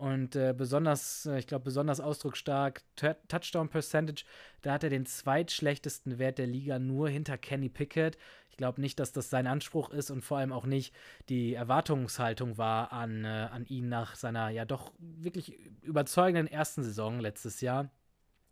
Und 0.00 0.34
äh, 0.34 0.54
besonders, 0.56 1.26
äh, 1.26 1.38
ich 1.38 1.46
glaube, 1.46 1.64
besonders 1.64 2.00
ausdrucksstark, 2.00 2.80
Touchdown 3.28 3.68
Percentage, 3.68 4.24
da 4.62 4.72
hat 4.72 4.82
er 4.82 4.88
den 4.88 5.04
zweitschlechtesten 5.04 6.18
Wert 6.18 6.38
der 6.38 6.46
Liga 6.46 6.78
nur 6.78 7.10
hinter 7.10 7.36
Kenny 7.36 7.68
Pickett. 7.68 8.16
Ich 8.48 8.56
glaube 8.56 8.80
nicht, 8.80 8.98
dass 8.98 9.12
das 9.12 9.28
sein 9.28 9.46
Anspruch 9.46 9.90
ist 9.90 10.10
und 10.10 10.22
vor 10.22 10.38
allem 10.38 10.52
auch 10.52 10.64
nicht 10.64 10.94
die 11.28 11.52
Erwartungshaltung 11.52 12.56
war 12.56 12.92
an, 12.92 13.26
äh, 13.26 13.48
an 13.52 13.66
ihn 13.66 13.90
nach 13.90 14.14
seiner 14.14 14.48
ja 14.48 14.64
doch 14.64 14.90
wirklich 14.98 15.58
überzeugenden 15.82 16.46
ersten 16.46 16.82
Saison 16.82 17.20
letztes 17.20 17.60
Jahr. 17.60 17.90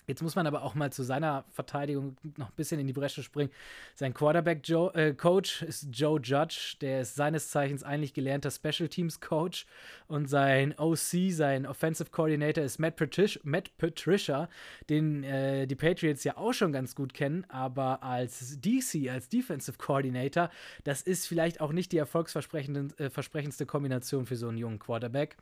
Jetzt 0.09 0.23
muss 0.23 0.35
man 0.35 0.47
aber 0.47 0.63
auch 0.63 0.75
mal 0.75 0.91
zu 0.91 1.03
seiner 1.03 1.45
Verteidigung 1.51 2.17
noch 2.37 2.49
ein 2.49 2.57
bisschen 2.57 2.81
in 2.81 2.87
die 2.87 2.95
Bresche 2.95 3.23
springen. 3.23 3.51
Sein 3.95 4.15
Quarterback-Coach 4.15 5.63
äh, 5.63 5.67
ist 5.67 5.89
Joe 5.93 6.19
Judge, 6.21 6.77
der 6.81 7.03
ist 7.03 7.15
seines 7.15 7.51
Zeichens 7.51 7.85
eigentlich 7.85 8.15
gelernter 8.15 8.51
Special 8.51 8.89
Teams 8.89 9.21
Coach. 9.21 9.67
Und 10.07 10.27
sein 10.29 10.75
OC, 10.79 11.31
sein 11.31 11.67
Offensive 11.67 12.11
Coordinator, 12.11 12.65
ist 12.65 12.79
Matt, 12.79 12.97
Patricia, 12.97 13.41
Matt 13.45 13.77
Patricia 13.77 14.49
den 14.89 15.25
äh, 15.25 15.67
die 15.67 15.75
Patriots 15.75 16.25
ja 16.25 16.37
auch 16.39 16.53
schon 16.53 16.73
ganz 16.73 16.95
gut 16.95 17.13
kennen. 17.13 17.45
Aber 17.49 18.03
als 18.03 18.59
DC, 18.61 19.11
als 19.11 19.29
Defensive 19.29 19.77
Coordinator, 19.77 20.51
das 20.85 21.03
ist 21.03 21.27
vielleicht 21.27 21.61
auch 21.61 21.73
nicht 21.73 21.93
die 21.93 21.99
erfolgsversprechendste 21.99 23.65
äh, 23.65 23.67
Kombination 23.67 24.25
für 24.25 24.37
so 24.37 24.49
einen 24.49 24.59
jungen 24.59 24.79
Quarterback. 24.79 25.37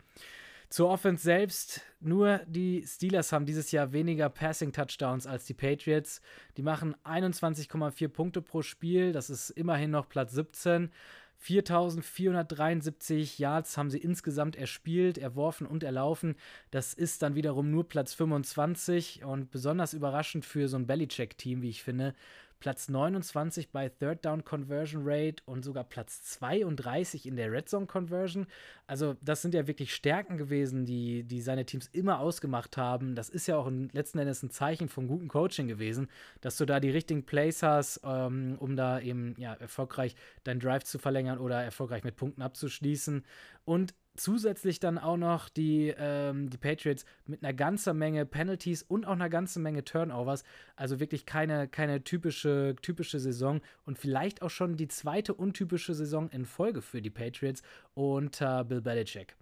Zur 0.69 0.91
Offense 0.91 1.23
selbst, 1.23 1.81
nur 2.01 2.41
die 2.47 2.85
Steelers 2.85 3.33
haben 3.33 3.47
dieses 3.47 3.71
Jahr 3.71 3.93
weniger 3.93 4.29
Passing-Touchdowns 4.29 5.27
als 5.27 5.47
die 5.47 5.55
Patriots. 5.55 6.21
Die 6.57 6.63
machen 6.63 6.97
21,4 7.05 8.09
Punkte 8.09 8.43
pro 8.43 8.63
Spiel, 8.63 9.13
das 9.13 9.31
ist 9.31 9.51
immerhin 9.51 9.93
noch 9.93 10.09
Platz 10.09 10.33
17. 10.33 10.91
4473 11.39 13.39
Yards 13.39 13.77
haben 13.77 13.91
sie 13.91 13.99
insgesamt 13.99 14.57
erspielt, 14.57 15.19
erworfen 15.19 15.67
und 15.67 15.85
erlaufen. 15.85 16.35
Das 16.71 16.95
ist 16.95 17.23
dann 17.23 17.35
wiederum 17.35 17.71
nur 17.71 17.89
Platz 17.89 18.15
25 18.15 19.25
und 19.25 19.51
besonders 19.51 19.93
überraschend 19.93 20.45
für 20.45 20.69
so 20.69 20.77
ein 20.77 20.87
Bellycheck-Team, 20.87 21.63
wie 21.63 21.69
ich 21.69 21.83
finde. 21.83 22.15
Platz 22.59 22.89
29 22.89 23.71
bei 23.71 23.89
Third 23.89 24.25
Down 24.25 24.45
Conversion 24.45 25.03
Rate 25.05 25.43
und 25.45 25.65
sogar 25.65 25.85
Platz 25.85 26.23
32 26.23 27.27
in 27.27 27.37
der 27.37 27.53
Red 27.53 27.69
Zone 27.69 27.87
Conversion. 27.87 28.47
Also, 28.87 29.17
das 29.21 29.43
sind 29.43 29.55
ja 29.55 29.67
wirklich 29.67 29.95
Stärken 29.95 30.37
gewesen, 30.37 30.87
die, 30.87 31.25
die 31.25 31.41
seine 31.41 31.67
Teams 31.67 31.89
immer 31.93 32.21
ausgemacht 32.21 32.77
haben. 32.77 33.15
Das 33.15 33.29
ist 33.29 33.47
ja 33.47 33.57
auch 33.57 33.67
ein, 33.67 33.89
letzten 33.93 34.19
Endes 34.19 34.43
ein 34.43 34.51
Zeichen 34.51 34.89
von 34.89 35.09
gutem 35.09 35.29
Coaching 35.29 35.69
gewesen, 35.69 36.09
dass 36.41 36.57
du 36.57 36.65
da 36.65 36.81
die 36.81 36.91
richtigen 36.91 37.27
Plays 37.27 37.63
hast, 37.63 38.01
ähm, 38.05 38.57
um 38.59 38.77
da 38.77 39.01
eben 39.01 39.35
ja, 39.39 39.55
erfolgreich 39.55 40.15
deinen 40.45 40.61
Drive 40.61 40.85
zu 40.85 40.99
verlängern 40.99 41.39
oder 41.39 41.63
erfolgreich 41.63 42.05
mit 42.05 42.17
Punkten 42.17 42.43
abzuschließen. 42.43 43.25
Und 43.65 43.95
zusätzlich 44.17 44.81
dann 44.81 44.99
auch 44.99 45.17
noch 45.17 45.49
die, 45.49 45.95
ähm, 45.97 46.51
die 46.51 46.59
Patriots 46.59 47.05
mit 47.27 47.43
einer 47.43 47.53
ganzen 47.53 47.97
Menge 47.97 48.27
Penalties 48.27 48.83
und 48.83 49.07
auch 49.07 49.13
einer 49.13 49.29
ganzen 49.29 49.63
Menge 49.63 49.85
Turnovers. 49.85 50.45
Also 50.75 51.01
wirklich 51.01 51.27
keine, 51.27 51.69
keine 51.69 52.03
typische, 52.05 52.77
typische 52.83 53.21
Saison 53.21 53.61
und 53.85 53.99
vielleicht 53.99 54.43
auch 54.43 54.51
schon 54.51 54.77
die 54.77 54.89
zweite 54.89 55.35
untypische 55.35 55.95
Saison 55.95 56.29
in 56.31 56.45
Folge 56.45 56.83
für 56.83 57.03
die 57.03 57.11
Patriots 57.11 57.63
unter 57.95 58.65
Bill 58.65 58.81
Belichick. 58.81 59.37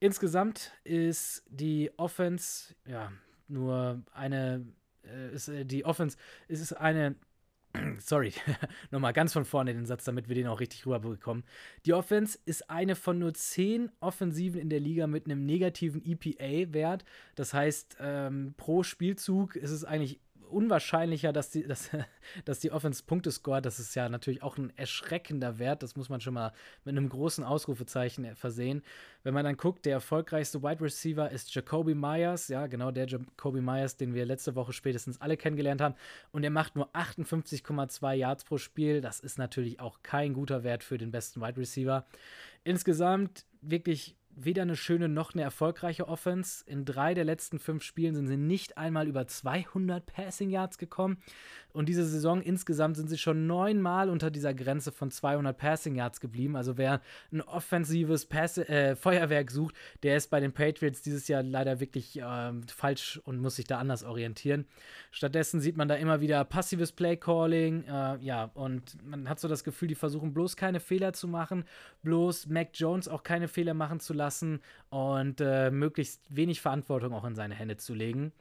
Insgesamt 0.00 0.72
ist 0.84 1.42
die 1.48 1.90
Offense, 1.96 2.74
ja, 2.86 3.10
nur 3.48 4.02
eine, 4.12 4.64
äh, 5.04 5.34
ist, 5.34 5.48
äh, 5.48 5.64
die 5.64 5.84
Offense 5.84 6.16
ist 6.46 6.72
eine 6.72 7.16
sorry, 7.98 8.32
nochmal 8.90 9.12
ganz 9.12 9.32
von 9.32 9.44
vorne 9.44 9.74
den 9.74 9.86
Satz, 9.86 10.04
damit 10.04 10.28
wir 10.28 10.34
den 10.34 10.46
auch 10.46 10.60
richtig 10.60 10.86
rüberbekommen. 10.86 11.44
Die 11.86 11.92
Offense 11.92 12.38
ist 12.44 12.70
eine 12.70 12.96
von 12.96 13.18
nur 13.18 13.34
zehn 13.34 13.90
Offensiven 14.00 14.60
in 14.60 14.70
der 14.70 14.80
Liga 14.80 15.06
mit 15.06 15.26
einem 15.26 15.44
negativen 15.44 16.02
EPA-Wert. 16.04 17.04
Das 17.34 17.54
heißt, 17.54 17.96
ähm, 18.00 18.54
pro 18.56 18.82
Spielzug 18.82 19.56
ist 19.56 19.70
es 19.70 19.84
eigentlich 19.84 20.20
unwahrscheinlicher, 20.48 21.32
dass 21.32 21.50
die, 21.50 21.62
dass, 21.66 21.90
dass 22.44 22.60
die 22.60 22.72
Offense 22.72 23.02
Punkte 23.04 23.30
scoret. 23.30 23.64
Das 23.64 23.78
ist 23.78 23.94
ja 23.94 24.08
natürlich 24.08 24.42
auch 24.42 24.56
ein 24.58 24.72
erschreckender 24.76 25.58
Wert. 25.58 25.82
Das 25.82 25.96
muss 25.96 26.08
man 26.08 26.20
schon 26.20 26.34
mal 26.34 26.52
mit 26.84 26.96
einem 26.96 27.08
großen 27.08 27.44
Ausrufezeichen 27.44 28.34
versehen. 28.36 28.82
Wenn 29.22 29.34
man 29.34 29.44
dann 29.44 29.56
guckt, 29.56 29.84
der 29.86 29.94
erfolgreichste 29.94 30.62
Wide 30.62 30.80
Receiver 30.80 31.30
ist 31.30 31.54
Jacoby 31.54 31.94
Myers. 31.94 32.48
Ja, 32.48 32.66
genau 32.66 32.90
der 32.90 33.06
Jacoby 33.06 33.60
Myers, 33.60 33.96
den 33.96 34.14
wir 34.14 34.26
letzte 34.26 34.54
Woche 34.54 34.72
spätestens 34.72 35.20
alle 35.20 35.36
kennengelernt 35.36 35.80
haben. 35.80 35.94
Und 36.32 36.44
er 36.44 36.50
macht 36.50 36.76
nur 36.76 36.88
58,2 36.94 38.14
Yards 38.14 38.44
pro 38.44 38.58
Spiel. 38.58 39.00
Das 39.00 39.20
ist 39.20 39.38
natürlich 39.38 39.80
auch 39.80 40.02
kein 40.02 40.34
guter 40.34 40.64
Wert 40.64 40.82
für 40.84 40.98
den 40.98 41.10
besten 41.10 41.40
Wide 41.40 41.56
Receiver. 41.56 42.06
Insgesamt 42.64 43.44
wirklich 43.60 44.16
weder 44.44 44.62
eine 44.62 44.76
schöne 44.76 45.08
noch 45.08 45.34
eine 45.34 45.42
erfolgreiche 45.42 46.08
Offense. 46.08 46.64
In 46.66 46.84
drei 46.84 47.14
der 47.14 47.24
letzten 47.24 47.58
fünf 47.58 47.82
Spielen 47.82 48.14
sind 48.14 48.28
sie 48.28 48.36
nicht 48.36 48.78
einmal 48.78 49.08
über 49.08 49.26
200 49.26 50.06
Passing 50.06 50.50
Yards 50.50 50.78
gekommen. 50.78 51.18
Und 51.72 51.88
diese 51.88 52.04
Saison 52.04 52.40
insgesamt 52.40 52.96
sind 52.96 53.08
sie 53.08 53.18
schon 53.18 53.46
neunmal 53.46 54.08
unter 54.08 54.30
dieser 54.30 54.54
Grenze 54.54 54.92
von 54.92 55.10
200 55.10 55.56
Passing 55.56 55.96
Yards 55.96 56.20
geblieben. 56.20 56.56
Also 56.56 56.78
wer 56.78 57.00
ein 57.32 57.42
offensives 57.42 58.26
Pass 58.26 58.58
äh, 58.58 58.96
Feuerwerk 58.96 59.50
sucht, 59.50 59.74
der 60.02 60.16
ist 60.16 60.30
bei 60.30 60.40
den 60.40 60.52
Patriots 60.52 61.02
dieses 61.02 61.28
Jahr 61.28 61.42
leider 61.42 61.80
wirklich 61.80 62.20
äh, 62.20 62.52
falsch 62.68 63.20
und 63.24 63.40
muss 63.40 63.56
sich 63.56 63.66
da 63.66 63.78
anders 63.78 64.02
orientieren. 64.04 64.66
Stattdessen 65.10 65.60
sieht 65.60 65.76
man 65.76 65.88
da 65.88 65.96
immer 65.96 66.20
wieder 66.20 66.44
passives 66.44 66.92
Play-Calling. 66.92 67.84
Äh, 67.84 68.18
ja, 68.20 68.50
und 68.54 69.04
man 69.04 69.28
hat 69.28 69.40
so 69.40 69.48
das 69.48 69.64
Gefühl, 69.64 69.88
die 69.88 69.94
versuchen 69.94 70.32
bloß 70.32 70.56
keine 70.56 70.80
Fehler 70.80 71.12
zu 71.12 71.28
machen, 71.28 71.64
bloß 72.02 72.46
Mac 72.46 72.68
Jones 72.74 73.08
auch 73.08 73.22
keine 73.22 73.48
Fehler 73.48 73.74
machen 73.74 74.00
zu 74.00 74.14
lassen 74.14 74.27
und 74.90 75.40
äh, 75.40 75.70
möglichst 75.70 76.22
wenig 76.28 76.60
Verantwortung 76.60 77.12
auch 77.14 77.24
in 77.24 77.34
seine 77.34 77.54
Hände 77.54 77.76
zu 77.76 77.94
legen. 77.94 78.32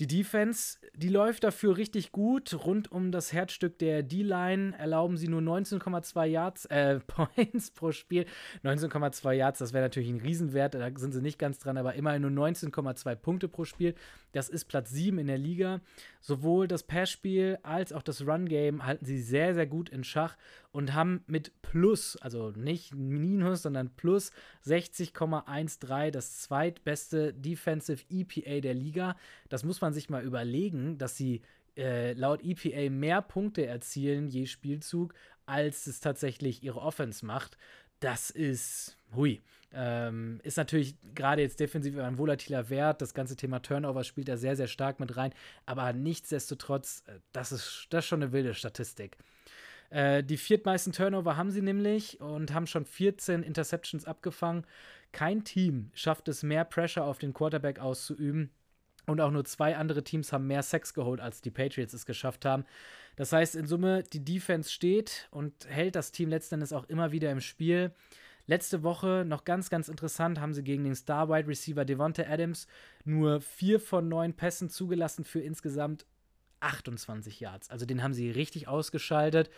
Die 0.00 0.06
Defense, 0.06 0.78
die 0.94 1.08
läuft 1.08 1.42
dafür 1.42 1.76
richtig 1.76 2.12
gut. 2.12 2.54
Rund 2.64 2.92
um 2.92 3.10
das 3.10 3.32
Herzstück 3.32 3.80
der 3.80 4.04
D-Line 4.04 4.78
erlauben 4.78 5.16
sie 5.16 5.26
nur 5.26 5.40
19,2 5.40 6.24
Yards, 6.24 6.66
äh, 6.66 7.00
Points 7.06 7.72
pro 7.72 7.90
Spiel. 7.90 8.24
19,2 8.62 9.32
Yards, 9.32 9.58
das 9.58 9.72
wäre 9.72 9.82
natürlich 9.82 10.10
ein 10.10 10.20
Riesenwert, 10.20 10.74
da 10.74 10.88
sind 10.94 11.12
sie 11.12 11.20
nicht 11.20 11.38
ganz 11.38 11.58
dran, 11.58 11.76
aber 11.76 11.94
immerhin 11.94 12.22
nur 12.22 12.30
19,2 12.30 13.16
Punkte 13.16 13.48
pro 13.48 13.64
Spiel. 13.64 13.96
Das 14.32 14.48
ist 14.48 14.66
Platz 14.66 14.90
7 14.90 15.18
in 15.18 15.26
der 15.26 15.38
Liga. 15.38 15.80
Sowohl 16.20 16.68
das 16.68 16.82
Passspiel 16.82 17.58
als 17.62 17.92
auch 17.92 18.02
das 18.02 18.26
Run-Game 18.26 18.84
halten 18.84 19.04
sie 19.04 19.20
sehr, 19.20 19.54
sehr 19.54 19.66
gut 19.66 19.88
in 19.88 20.04
Schach 20.04 20.36
und 20.70 20.94
haben 20.94 21.24
mit 21.26 21.60
Plus, 21.62 22.16
also 22.16 22.50
nicht 22.50 22.94
Minus, 22.94 23.62
sondern 23.62 23.90
Plus 23.96 24.32
60,13 24.66 26.10
das 26.10 26.40
zweitbeste 26.40 27.32
Defensive 27.32 28.04
EPA 28.10 28.60
der 28.60 28.74
Liga. 28.74 29.16
Das 29.48 29.64
muss 29.64 29.80
man 29.80 29.92
sich 29.92 30.10
mal 30.10 30.24
überlegen, 30.24 30.98
dass 30.98 31.16
sie 31.16 31.42
äh, 31.76 32.12
laut 32.12 32.42
EPA 32.44 32.90
mehr 32.90 33.22
Punkte 33.22 33.64
erzielen 33.66 34.28
je 34.28 34.46
Spielzug, 34.46 35.14
als 35.46 35.86
es 35.86 36.00
tatsächlich 36.00 36.62
ihre 36.62 36.80
Offense 36.80 37.24
macht. 37.24 37.56
Das 38.00 38.30
ist, 38.30 38.96
hui, 39.14 39.40
ähm, 39.72 40.40
ist 40.42 40.56
natürlich 40.56 40.96
gerade 41.14 41.42
jetzt 41.42 41.60
defensiv 41.60 41.98
ein 41.98 42.18
volatiler 42.18 42.70
Wert. 42.70 43.02
Das 43.02 43.14
ganze 43.14 43.36
Thema 43.36 43.60
Turnover 43.60 44.02
spielt 44.04 44.28
da 44.28 44.36
sehr, 44.36 44.56
sehr 44.56 44.66
stark 44.66 44.98
mit 45.00 45.16
rein. 45.16 45.32
Aber 45.66 45.92
nichtsdestotrotz, 45.92 47.04
äh, 47.06 47.18
das 47.32 47.52
ist, 47.52 47.86
das 47.90 48.04
ist 48.04 48.08
schon 48.08 48.22
eine 48.22 48.32
wilde 48.32 48.54
Statistik. 48.54 49.18
Äh, 49.90 50.22
die 50.22 50.36
viertmeisten 50.36 50.92
Turnover 50.92 51.36
haben 51.36 51.50
sie 51.50 51.62
nämlich 51.62 52.20
und 52.20 52.52
haben 52.52 52.66
schon 52.66 52.84
14 52.84 53.42
Interceptions 53.42 54.04
abgefangen. 54.04 54.66
Kein 55.12 55.44
Team 55.44 55.90
schafft 55.94 56.28
es, 56.28 56.42
mehr 56.42 56.64
Pressure 56.64 57.04
auf 57.04 57.18
den 57.18 57.32
Quarterback 57.32 57.78
auszuüben. 57.78 58.50
Und 59.06 59.22
auch 59.22 59.30
nur 59.30 59.44
zwei 59.46 59.74
andere 59.76 60.04
Teams 60.04 60.32
haben 60.34 60.46
mehr 60.46 60.62
Sex 60.62 60.92
geholt, 60.92 61.20
als 61.20 61.40
die 61.40 61.50
Patriots 61.50 61.94
es 61.94 62.04
geschafft 62.04 62.44
haben. 62.44 62.64
Das 63.16 63.32
heißt, 63.32 63.56
in 63.56 63.66
Summe, 63.66 64.02
die 64.02 64.22
Defense 64.22 64.70
steht 64.70 65.28
und 65.30 65.52
hält 65.66 65.96
das 65.96 66.12
Team 66.12 66.28
letzten 66.28 66.56
Endes 66.56 66.74
auch 66.74 66.84
immer 66.88 67.10
wieder 67.10 67.32
im 67.32 67.40
Spiel. 67.40 67.92
Letzte 68.48 68.82
Woche 68.82 69.24
noch 69.26 69.44
ganz, 69.44 69.68
ganz 69.68 69.88
interessant, 69.88 70.40
haben 70.40 70.54
sie 70.54 70.64
gegen 70.64 70.82
den 70.82 70.94
Star 70.94 71.28
Wide 71.28 71.46
Receiver 71.46 71.84
Devonta 71.84 72.22
Adams 72.22 72.66
nur 73.04 73.42
vier 73.42 73.78
von 73.78 74.08
neun 74.08 74.32
Pässen 74.32 74.70
zugelassen 74.70 75.24
für 75.24 75.40
insgesamt 75.40 76.06
28 76.60 77.40
Yards. 77.40 77.70
Also 77.70 77.84
den 77.84 78.02
haben 78.02 78.14
sie 78.14 78.30
richtig 78.30 78.66
ausgeschaltet. 78.66 79.50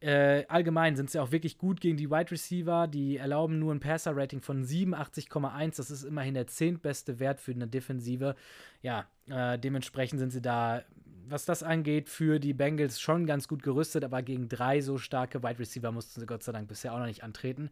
Äh, 0.00 0.46
allgemein 0.48 0.96
sind 0.96 1.10
sie 1.10 1.18
auch 1.18 1.32
wirklich 1.32 1.58
gut 1.58 1.82
gegen 1.82 1.98
die 1.98 2.10
Wide 2.10 2.30
Receiver. 2.30 2.88
Die 2.88 3.18
erlauben 3.18 3.58
nur 3.58 3.74
ein 3.74 3.80
Passer-Rating 3.80 4.40
von 4.40 4.64
87,1. 4.64 5.76
Das 5.76 5.90
ist 5.90 6.04
immerhin 6.04 6.32
der 6.32 6.46
zehntbeste 6.46 7.20
Wert 7.20 7.40
für 7.40 7.52
eine 7.52 7.68
Defensive. 7.68 8.36
Ja, 8.80 9.06
äh, 9.28 9.58
dementsprechend 9.58 10.18
sind 10.18 10.30
sie 10.30 10.40
da 10.40 10.82
was 11.30 11.44
das 11.44 11.62
angeht, 11.62 12.08
für 12.08 12.38
die 12.38 12.52
Bengals 12.52 13.00
schon 13.00 13.26
ganz 13.26 13.48
gut 13.48 13.62
gerüstet, 13.62 14.04
aber 14.04 14.22
gegen 14.22 14.48
drei 14.48 14.80
so 14.80 14.98
starke 14.98 15.42
Wide 15.42 15.58
Receiver 15.58 15.92
mussten 15.92 16.20
sie 16.20 16.26
Gott 16.26 16.42
sei 16.42 16.52
Dank 16.52 16.68
bisher 16.68 16.92
auch 16.92 16.98
noch 16.98 17.06
nicht 17.06 17.22
antreten. 17.22 17.70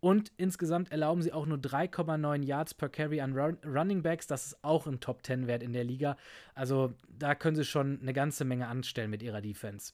Und 0.00 0.30
insgesamt 0.36 0.92
erlauben 0.92 1.22
sie 1.22 1.32
auch 1.32 1.46
nur 1.46 1.58
3,9 1.58 2.44
Yards 2.44 2.74
per 2.74 2.88
Carry 2.88 3.20
an 3.20 3.36
Run 3.36 3.58
Running 3.64 4.02
Backs. 4.02 4.26
Das 4.26 4.46
ist 4.46 4.64
auch 4.64 4.86
ein 4.86 5.00
Top 5.00 5.24
10 5.24 5.46
Wert 5.46 5.62
in 5.62 5.72
der 5.72 5.84
Liga. 5.84 6.16
Also 6.54 6.94
da 7.08 7.34
können 7.34 7.56
sie 7.56 7.64
schon 7.64 7.98
eine 8.00 8.12
ganze 8.12 8.44
Menge 8.44 8.68
anstellen 8.68 9.10
mit 9.10 9.22
ihrer 9.22 9.40
Defense. 9.40 9.92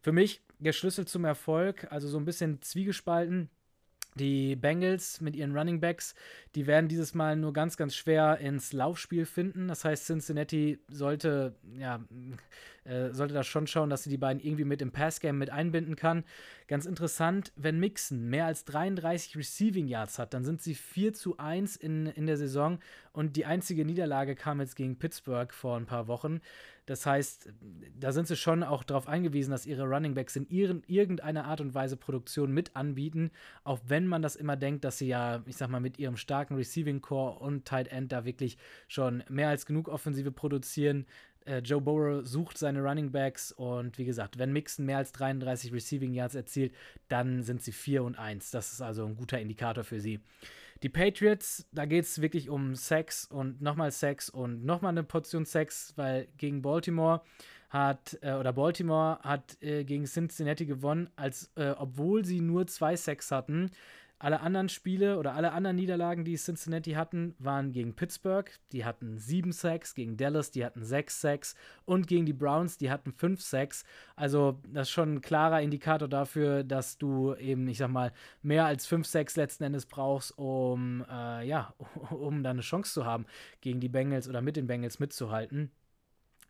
Für 0.00 0.12
mich 0.12 0.42
der 0.58 0.72
Schlüssel 0.72 1.06
zum 1.06 1.24
Erfolg, 1.24 1.86
also 1.90 2.08
so 2.08 2.18
ein 2.18 2.24
bisschen 2.24 2.62
zwiegespalten. 2.62 3.50
Die 4.16 4.56
Bengals 4.56 5.22
mit 5.22 5.34
ihren 5.36 5.56
Running 5.56 5.80
Backs, 5.80 6.14
die 6.54 6.66
werden 6.66 6.88
dieses 6.88 7.14
Mal 7.14 7.34
nur 7.36 7.54
ganz, 7.54 7.78
ganz 7.78 7.94
schwer 7.94 8.38
ins 8.38 8.74
Laufspiel 8.74 9.24
finden. 9.24 9.68
Das 9.68 9.86
heißt, 9.86 10.04
Cincinnati 10.04 10.78
sollte, 10.88 11.54
ja, 11.78 12.04
äh, 12.84 13.10
sollte 13.12 13.32
da 13.32 13.42
schon 13.42 13.66
schauen, 13.66 13.88
dass 13.88 14.02
sie 14.02 14.10
die 14.10 14.18
beiden 14.18 14.42
irgendwie 14.42 14.64
mit 14.64 14.82
im 14.82 14.92
Passgame 14.92 15.38
mit 15.38 15.48
einbinden 15.48 15.96
kann. 15.96 16.24
Ganz 16.68 16.84
interessant, 16.84 17.52
wenn 17.56 17.80
Mixon 17.80 18.28
mehr 18.28 18.44
als 18.46 18.66
33 18.66 19.36
Receiving 19.36 19.88
Yards 19.88 20.18
hat, 20.18 20.34
dann 20.34 20.44
sind 20.44 20.60
sie 20.60 20.74
4 20.74 21.14
zu 21.14 21.38
1 21.38 21.76
in, 21.76 22.06
in 22.06 22.26
der 22.26 22.36
Saison 22.36 22.80
und 23.12 23.36
die 23.36 23.46
einzige 23.46 23.86
Niederlage 23.86 24.34
kam 24.34 24.60
jetzt 24.60 24.76
gegen 24.76 24.98
Pittsburgh 24.98 25.52
vor 25.54 25.76
ein 25.78 25.86
paar 25.86 26.06
Wochen. 26.06 26.40
Das 26.92 27.06
heißt, 27.06 27.48
da 27.98 28.12
sind 28.12 28.28
sie 28.28 28.36
schon 28.36 28.62
auch 28.62 28.84
darauf 28.84 29.08
angewiesen, 29.08 29.50
dass 29.50 29.64
ihre 29.64 29.84
Running 29.84 30.12
Backs 30.12 30.36
in 30.36 30.46
ihren, 30.50 30.82
irgendeiner 30.88 31.46
Art 31.46 31.62
und 31.62 31.72
Weise 31.72 31.96
Produktion 31.96 32.52
mit 32.52 32.76
anbieten, 32.76 33.30
auch 33.64 33.80
wenn 33.86 34.06
man 34.06 34.20
das 34.20 34.36
immer 34.36 34.56
denkt, 34.56 34.84
dass 34.84 34.98
sie 34.98 35.06
ja, 35.06 35.42
ich 35.46 35.56
sag 35.56 35.70
mal, 35.70 35.80
mit 35.80 35.98
ihrem 35.98 36.18
starken 36.18 36.54
Receiving 36.54 37.00
Core 37.00 37.38
und 37.38 37.64
Tight 37.64 37.88
End 37.88 38.12
da 38.12 38.26
wirklich 38.26 38.58
schon 38.88 39.24
mehr 39.30 39.48
als 39.48 39.64
genug 39.64 39.88
Offensive 39.88 40.32
produzieren. 40.32 41.06
Äh, 41.46 41.60
Joe 41.60 41.80
Burrow 41.80 42.26
sucht 42.26 42.58
seine 42.58 42.82
Running 42.82 43.10
Backs 43.10 43.52
und 43.52 43.96
wie 43.96 44.04
gesagt, 44.04 44.38
wenn 44.38 44.52
Mixon 44.52 44.84
mehr 44.84 44.98
als 44.98 45.12
33 45.12 45.72
Receiving 45.72 46.12
Yards 46.12 46.34
erzielt, 46.34 46.74
dann 47.08 47.42
sind 47.42 47.62
sie 47.62 47.72
4 47.72 48.02
und 48.04 48.18
1. 48.18 48.50
Das 48.50 48.70
ist 48.70 48.82
also 48.82 49.06
ein 49.06 49.16
guter 49.16 49.40
Indikator 49.40 49.82
für 49.82 49.98
sie. 49.98 50.20
Die 50.82 50.88
Patriots, 50.88 51.68
da 51.70 51.86
geht 51.86 52.04
es 52.04 52.20
wirklich 52.20 52.50
um 52.50 52.74
Sex 52.74 53.24
und 53.24 53.62
nochmal 53.62 53.92
Sex 53.92 54.28
und 54.28 54.64
nochmal 54.64 54.90
eine 54.90 55.04
Portion 55.04 55.44
Sex, 55.44 55.92
weil 55.96 56.26
gegen 56.38 56.60
Baltimore 56.60 57.22
hat, 57.70 58.18
äh, 58.20 58.32
oder 58.32 58.52
Baltimore 58.52 59.20
hat 59.22 59.62
äh, 59.62 59.84
gegen 59.84 60.06
Cincinnati 60.06 60.66
gewonnen, 60.66 61.08
als 61.14 61.52
äh, 61.54 61.70
obwohl 61.78 62.24
sie 62.24 62.40
nur 62.40 62.66
zwei 62.66 62.96
Sex 62.96 63.30
hatten, 63.30 63.70
alle 64.22 64.40
anderen 64.40 64.68
Spiele 64.68 65.18
oder 65.18 65.34
alle 65.34 65.52
anderen 65.52 65.74
Niederlagen, 65.76 66.24
die 66.24 66.36
Cincinnati 66.36 66.92
hatten, 66.92 67.34
waren 67.40 67.72
gegen 67.72 67.96
Pittsburgh. 67.96 68.48
Die 68.70 68.84
hatten 68.84 69.18
sieben 69.18 69.50
Sacks, 69.50 69.96
gegen 69.96 70.16
Dallas, 70.16 70.52
die 70.52 70.64
hatten 70.64 70.84
sechs 70.84 71.20
Sacks 71.20 71.56
und 71.84 72.06
gegen 72.06 72.24
die 72.24 72.32
Browns, 72.32 72.78
die 72.78 72.90
hatten 72.90 73.12
fünf 73.12 73.42
Sacks. 73.42 73.84
Also 74.14 74.60
das 74.68 74.88
ist 74.88 74.92
schon 74.92 75.14
ein 75.14 75.20
klarer 75.22 75.60
Indikator 75.60 76.06
dafür, 76.06 76.62
dass 76.62 76.98
du 76.98 77.34
eben, 77.34 77.66
ich 77.66 77.78
sag 77.78 77.90
mal, 77.90 78.12
mehr 78.42 78.64
als 78.64 78.86
fünf 78.86 79.08
Sacks 79.08 79.34
letzten 79.34 79.64
Endes 79.64 79.86
brauchst, 79.86 80.38
um 80.38 81.04
äh, 81.10 81.44
ja, 81.44 81.74
um 82.10 82.44
da 82.44 82.50
eine 82.50 82.60
Chance 82.60 82.92
zu 82.92 83.04
haben, 83.04 83.26
gegen 83.60 83.80
die 83.80 83.88
Bengals 83.88 84.28
oder 84.28 84.40
mit 84.40 84.56
den 84.56 84.68
Bengals 84.68 85.00
mitzuhalten. 85.00 85.72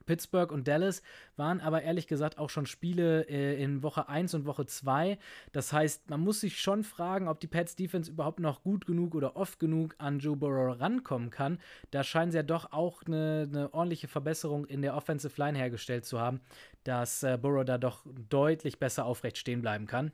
Pittsburgh 0.03 0.53
und 0.53 0.69
Dallas 0.69 1.03
waren 1.37 1.61
aber 1.61 1.83
ehrlich 1.83 2.07
gesagt 2.07 2.39
auch 2.39 2.51
schon 2.51 2.67
Spiele 2.67 3.29
äh, 3.29 3.63
in 3.63 3.83
Woche 3.83 4.09
1 4.09 4.35
und 4.35 4.47
Woche 4.47 4.67
2. 4.67 5.19
Das 5.53 5.73
heißt, 5.73 6.11
man 6.11 6.21
muss 6.21 6.41
sich 6.41 6.61
schon 6.61 6.85
fragen, 6.85 7.29
ob 7.29 7.41
die 7.41 7.47
Pats 7.47 7.77
Defense 7.77 8.11
überhaupt 8.11 8.41
noch 8.41 8.63
gut 8.63 8.87
genug 8.87 9.15
oder 9.15 9.37
oft 9.37 9.59
genug 9.59 9.95
an 9.99 10.19
Joe 10.19 10.37
Burrow 10.37 10.79
rankommen 10.81 11.31
kann. 11.31 11.59
Da 11.91 12.05
scheinen 12.05 12.31
sie 12.31 12.39
ja 12.39 12.43
doch 12.43 12.73
auch 12.73 13.03
eine, 13.05 13.49
eine 13.49 13.75
ordentliche 13.75 14.09
Verbesserung 14.09 14.67
in 14.67 14.83
der 14.83 14.95
Offensive 14.95 15.41
Line 15.41 15.59
hergestellt 15.59 16.05
zu 16.05 16.21
haben, 16.21 16.41
dass 16.85 17.23
äh, 17.23 17.39
Burrow 17.41 17.65
da 17.65 17.79
doch 17.79 18.05
deutlich 18.29 18.79
besser 18.79 19.05
aufrecht 19.05 19.39
stehen 19.39 19.63
bleiben 19.63 19.87
kann. 19.87 20.13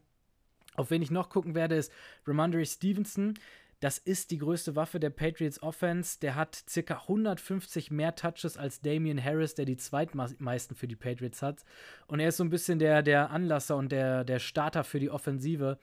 Auf 0.79 0.91
wen 0.91 1.03
ich 1.03 1.11
noch 1.11 1.29
gucken 1.29 1.57
werde, 1.57 1.75
ist 1.75 1.93
Ramondre 2.25 2.65
Stevenson. 2.65 3.35
Das 3.81 3.99
ist 3.99 4.33
die 4.33 4.39
größte 4.39 4.75
Waffe 4.75 4.99
der 4.99 5.11
Patriots 5.11 5.63
Offense. 5.63 6.19
Der 6.21 6.35
hat 6.35 6.65
circa 6.69 6.95
150 7.03 7.93
mehr 7.93 8.17
Touches 8.17 8.57
als 8.57 8.81
Damian 8.81 9.23
Harris, 9.23 9.55
der 9.55 9.67
die 9.67 9.77
zweitmeisten 9.77 10.77
für 10.77 10.89
die 10.89 10.97
Patriots 10.97 11.43
hat. 11.43 11.65
Und 12.09 12.19
er 12.19 12.29
ist 12.29 12.39
so 12.39 12.45
ein 12.45 12.51
bisschen 12.51 12.81
der, 12.81 13.03
der 13.03 13.31
Anlasser 13.31 13.77
und 13.77 13.93
der, 13.93 14.25
der 14.25 14.41
Starter 14.41 14.83
für 14.83 14.99
die 14.99 15.11
Offensive. 15.11 15.79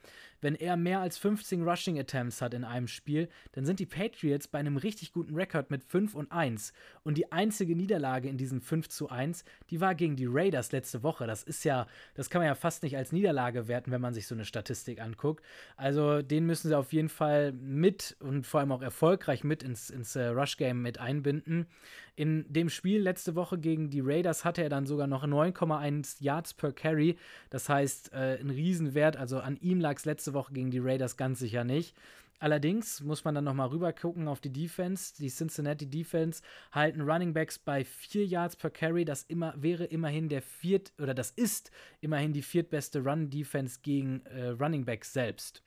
Wenn 0.46 0.54
er 0.54 0.76
mehr 0.76 1.00
als 1.00 1.18
15 1.18 1.68
Rushing 1.68 1.98
Attempts 1.98 2.40
hat 2.40 2.54
in 2.54 2.62
einem 2.62 2.86
Spiel, 2.86 3.28
dann 3.50 3.64
sind 3.66 3.80
die 3.80 3.84
Patriots 3.84 4.46
bei 4.46 4.60
einem 4.60 4.76
richtig 4.76 5.12
guten 5.12 5.34
Rekord 5.34 5.72
mit 5.72 5.82
5 5.82 6.14
und 6.14 6.30
1. 6.30 6.72
Und 7.02 7.18
die 7.18 7.32
einzige 7.32 7.74
Niederlage 7.74 8.28
in 8.28 8.38
diesem 8.38 8.60
5 8.60 8.88
zu 8.88 9.08
1, 9.08 9.44
die 9.70 9.80
war 9.80 9.96
gegen 9.96 10.14
die 10.14 10.28
Raiders 10.28 10.70
letzte 10.70 11.02
Woche. 11.02 11.26
Das 11.26 11.42
ist 11.42 11.64
ja, 11.64 11.88
das 12.14 12.30
kann 12.30 12.42
man 12.42 12.46
ja 12.46 12.54
fast 12.54 12.84
nicht 12.84 12.96
als 12.96 13.10
Niederlage 13.10 13.66
werten, 13.66 13.90
wenn 13.90 14.00
man 14.00 14.14
sich 14.14 14.28
so 14.28 14.36
eine 14.36 14.44
Statistik 14.44 15.00
anguckt. 15.00 15.44
Also 15.76 16.22
den 16.22 16.46
müssen 16.46 16.68
sie 16.68 16.78
auf 16.78 16.92
jeden 16.92 17.08
Fall 17.08 17.50
mit 17.50 18.16
und 18.20 18.46
vor 18.46 18.60
allem 18.60 18.70
auch 18.70 18.82
erfolgreich 18.82 19.42
mit 19.42 19.64
ins, 19.64 19.90
ins 19.90 20.14
uh, 20.14 20.30
Rush-Game 20.30 20.80
mit 20.80 21.00
einbinden. 21.00 21.66
In 22.14 22.50
dem 22.50 22.70
Spiel 22.70 23.02
letzte 23.02 23.34
Woche 23.34 23.58
gegen 23.58 23.90
die 23.90 24.00
Raiders 24.00 24.44
hatte 24.44 24.62
er 24.62 24.70
dann 24.70 24.86
sogar 24.86 25.06
noch 25.06 25.24
9,1 25.24 26.22
Yards 26.22 26.54
per 26.54 26.72
Carry. 26.72 27.18
Das 27.50 27.68
heißt, 27.68 28.14
äh, 28.14 28.38
ein 28.40 28.48
Riesenwert. 28.48 29.18
Also 29.18 29.38
an 29.40 29.58
ihm 29.60 29.80
lag 29.80 29.96
es 29.98 30.06
letzte 30.06 30.32
Woche 30.32 30.35
gegen 30.52 30.70
die 30.70 30.78
Raiders 30.78 31.16
ganz 31.16 31.38
sicher 31.38 31.64
nicht. 31.64 31.96
Allerdings 32.38 33.02
muss 33.02 33.24
man 33.24 33.34
dann 33.34 33.44
nochmal 33.44 33.68
rüber 33.68 33.92
gucken 33.92 34.28
auf 34.28 34.40
die 34.40 34.52
Defense. 34.52 35.14
Die 35.18 35.28
Cincinnati 35.28 35.88
Defense 35.88 36.42
halten 36.70 37.00
Running 37.00 37.32
Backs 37.32 37.58
bei 37.58 37.84
4 37.84 38.26
Yards 38.26 38.56
per 38.56 38.70
Carry. 38.70 39.06
Das 39.06 39.22
immer, 39.22 39.54
wäre 39.56 39.84
immerhin 39.84 40.28
der 40.28 40.42
viert, 40.42 40.92
oder 41.00 41.14
das 41.14 41.30
ist 41.30 41.70
immerhin 42.00 42.34
die 42.34 42.42
viertbeste 42.42 43.02
Run-Defense 43.02 43.80
gegen 43.82 44.20
äh, 44.26 44.48
Running 44.48 44.84
Backs 44.84 45.14
selbst. 45.14 45.62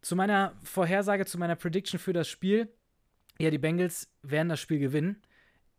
Zu 0.00 0.16
meiner 0.16 0.54
Vorhersage, 0.62 1.26
zu 1.26 1.38
meiner 1.38 1.56
Prediction 1.56 2.00
für 2.00 2.14
das 2.14 2.28
Spiel. 2.28 2.68
Ja, 3.38 3.50
die 3.50 3.58
Bengals 3.58 4.08
werden 4.22 4.48
das 4.48 4.60
Spiel 4.60 4.78
gewinnen 4.78 5.22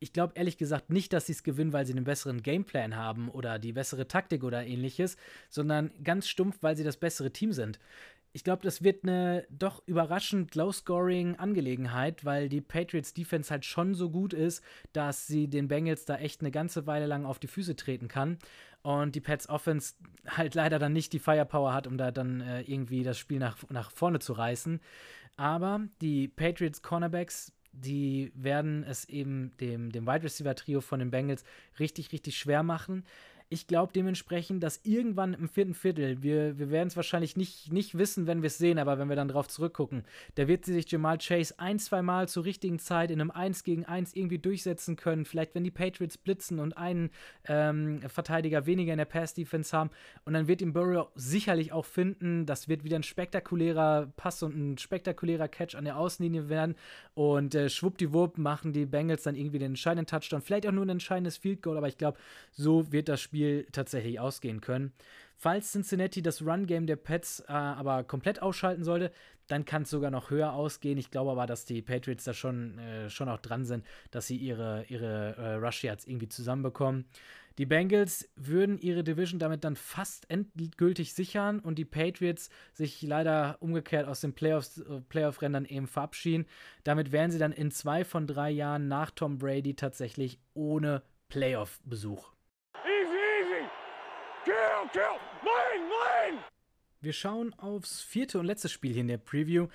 ich 0.04 0.12
glaube 0.12 0.34
ehrlich 0.36 0.58
gesagt 0.58 0.90
nicht, 0.90 1.14
dass 1.14 1.28
sie 1.28 1.32
es 1.32 1.44
gewinnen, 1.44 1.72
weil 1.72 1.86
sie 1.86 1.94
einen 1.94 2.04
besseren 2.04 2.44
Gameplan 2.44 2.98
haben 2.98 3.30
oder 3.30 3.58
die 3.58 3.72
bessere 3.72 4.06
Taktik 4.06 4.44
oder 4.44 4.66
ähnliches, 4.66 5.16
sondern 5.50 5.92
ganz 6.04 6.28
stumpf, 6.28 6.58
weil 6.62 6.76
sie 6.76 6.84
das 6.84 6.98
bessere 6.98 7.32
Team 7.32 7.54
sind. 7.54 7.80
Ich 8.34 8.44
glaube, 8.44 8.64
das 8.64 8.84
wird 8.84 9.04
eine 9.04 9.48
doch 9.50 9.82
überraschend 9.86 10.56
Low-Scoring-Angelegenheit, 10.56 12.26
weil 12.26 12.50
die 12.50 12.60
Patriots 12.60 13.14
Defense 13.14 13.50
halt 13.50 13.64
schon 13.64 13.94
so 13.96 14.10
gut 14.10 14.34
ist, 14.34 14.62
dass 14.92 15.26
sie 15.26 15.48
den 15.48 15.70
Bengals 15.70 16.04
da 16.04 16.18
echt 16.18 16.42
eine 16.42 16.52
ganze 16.52 16.86
Weile 16.86 17.06
lang 17.06 17.26
auf 17.26 17.40
die 17.40 17.48
Füße 17.48 17.78
treten 17.78 18.10
kann. 18.10 18.40
Und 18.82 19.16
die 19.16 19.22
Pets 19.22 19.48
Offense 19.48 19.94
halt 20.28 20.56
leider 20.56 20.80
dann 20.80 20.92
nicht 20.92 21.14
die 21.14 21.20
Firepower 21.20 21.74
hat, 21.74 21.88
um 21.88 21.98
da 21.98 22.12
dann 22.12 22.42
äh, 22.42 22.62
irgendwie 22.64 23.04
das 23.04 23.18
Spiel 23.18 23.40
nach, 23.40 23.58
nach 23.70 23.92
vorne 23.92 24.20
zu 24.20 24.34
reißen. 24.34 24.82
Aber 25.38 25.80
die 26.02 26.28
Patriots 26.28 26.82
Cornerbacks 26.82 27.54
die 27.74 28.32
werden 28.36 28.84
es 28.84 29.06
eben 29.10 29.52
dem, 29.60 29.92
dem 29.92 30.06
Wide 30.08 30.24
Receiver 30.24 30.56
Trio 30.56 30.82
von 30.82 31.00
den 31.00 31.12
Bengals 31.12 31.44
richtig, 31.80 32.12
richtig 32.12 32.38
schwer 32.38 32.64
machen. 32.64 33.04
Ich 33.54 33.68
glaube 33.68 33.94
dementsprechend, 33.94 34.64
dass 34.64 34.82
irgendwann 34.84 35.36
im 35.36 35.48
vierten 35.48 35.76
Viertel, 35.76 36.24
wir, 36.24 36.58
wir 36.58 36.72
werden 36.72 36.88
es 36.88 36.96
wahrscheinlich 36.96 37.38
nicht, 37.38 37.72
nicht 37.72 37.96
wissen, 37.96 38.26
wenn 38.26 38.42
wir 38.42 38.48
es 38.48 38.58
sehen, 38.58 38.80
aber 38.80 38.98
wenn 38.98 39.10
wir 39.10 39.16
dann 39.16 39.28
drauf 39.28 39.48
zurückgucken, 39.48 40.06
da 40.34 40.48
wird 40.48 40.66
sich 40.66 40.90
Jamal 40.90 41.20
Chase 41.20 41.54
ein, 41.60 41.78
zwei 41.78 42.02
Mal 42.02 42.28
zur 42.28 42.46
richtigen 42.46 42.80
Zeit 42.80 43.12
in 43.12 43.22
einem 43.22 43.30
1 43.30 43.64
gegen 43.64 43.86
1 43.86 44.16
irgendwie 44.16 44.40
durchsetzen 44.40 44.96
können. 44.96 45.26
Vielleicht, 45.26 45.54
wenn 45.54 45.64
die 45.64 45.70
Patriots 45.70 46.18
blitzen 46.18 46.58
und 46.58 46.76
einen 46.76 47.12
ähm, 47.46 48.02
Verteidiger 48.08 48.66
weniger 48.66 48.92
in 48.92 48.98
der 48.98 49.06
Pass-Defense 49.06 49.78
haben. 49.78 49.92
Und 50.26 50.34
dann 50.34 50.48
wird 50.48 50.64
ihm 50.64 50.74
Burrow 50.74 51.10
sicherlich 51.14 51.72
auch 51.72 51.86
finden. 51.86 52.48
Das 52.48 52.68
wird 52.68 52.84
wieder 52.84 52.96
ein 52.96 53.04
spektakulärer 53.04 54.12
Pass 54.16 54.42
und 54.42 54.58
ein 54.58 54.78
spektakulärer 54.80 55.48
Catch 55.48 55.76
an 55.76 55.86
der 55.86 56.00
Außenlinie 56.00 56.50
werden. 56.50 56.74
Und 57.14 57.54
äh, 57.54 57.70
schwuppdiwupp 57.70 58.40
machen 58.40 58.74
die 58.74 58.88
Bengals 58.88 59.22
dann 59.22 59.36
irgendwie 59.36 59.60
den 59.60 59.74
entscheidenden 59.74 60.08
Touchdown. 60.08 60.42
Vielleicht 60.42 60.66
auch 60.66 60.72
nur 60.72 60.86
ein 60.86 60.90
entscheidendes 60.90 61.38
Field 61.38 61.62
Goal, 61.62 61.78
aber 61.78 61.88
ich 61.88 62.00
glaube, 62.00 62.18
so 62.52 62.92
wird 62.92 63.10
das 63.10 63.22
Spiel 63.22 63.43
Spiel 63.44 63.68
tatsächlich 63.72 64.20
ausgehen 64.20 64.62
können. 64.62 64.94
Falls 65.36 65.72
Cincinnati 65.74 66.22
das 66.22 66.42
Run-Game 66.42 66.88
der 66.88 66.96
Pets 66.96 67.42
äh, 67.42 67.52
aber 67.52 68.06
komplett 68.06 68.42
ausschalten 68.42 68.86
sollte, 68.86 69.12
dann 69.48 69.66
kann 69.66 69.82
es 69.82 69.90
sogar 69.90 70.10
noch 70.10 70.30
höher 70.30 70.54
ausgehen. 70.54 70.98
Ich 70.98 71.12
glaube 71.12 71.32
aber, 71.32 71.46
dass 71.46 71.66
die 71.66 71.82
Patriots 71.82 72.24
da 72.24 72.34
schon, 72.34 72.80
äh, 72.80 73.10
schon 73.10 73.28
auch 73.28 73.40
dran 73.40 73.66
sind, 73.66 73.86
dass 74.12 74.28
sie 74.28 74.38
ihre, 74.38 74.86
ihre 74.88 75.36
äh, 75.36 75.54
Rush 75.56 75.84
Yards 75.84 76.08
irgendwie 76.08 76.30
zusammenbekommen. 76.30 77.06
Die 77.58 77.66
Bengals 77.66 78.30
würden 78.38 78.80
ihre 78.80 79.04
Division 79.04 79.38
damit 79.38 79.66
dann 79.66 79.76
fast 79.76 80.30
endgültig 80.30 81.14
sichern 81.14 81.60
und 81.60 81.78
die 81.78 81.86
Patriots 81.86 82.50
sich 82.72 83.02
leider 83.02 83.58
umgekehrt 83.60 84.08
aus 84.08 84.22
den 84.22 84.34
Playoffs, 84.34 84.78
äh, 84.78 85.02
Playoff-Rändern 85.10 85.66
eben 85.66 85.88
verabschieden. 85.88 86.46
Damit 86.86 87.12
wären 87.12 87.32
sie 87.32 87.40
dann 87.40 87.52
in 87.52 87.70
zwei 87.70 88.06
von 88.06 88.28
drei 88.28 88.50
Jahren 88.50 88.88
nach 88.88 89.12
Tom 89.12 89.40
Brady 89.40 89.76
tatsächlich 89.76 90.40
ohne 90.54 91.02
Playoff-Besuch. 91.28 92.33
Kill! 94.94 95.02
Mine, 95.42 95.90
mine! 95.90 96.44
Wir 97.02 97.14
schauen 97.14 97.52
aufs 97.56 98.02
vierte 98.02 98.38
und 98.38 98.46
letzte 98.46 98.70
Spiel 98.70 98.92
hier 98.94 99.02
in 99.02 99.08
der 99.08 99.18
Preview. 99.18 99.68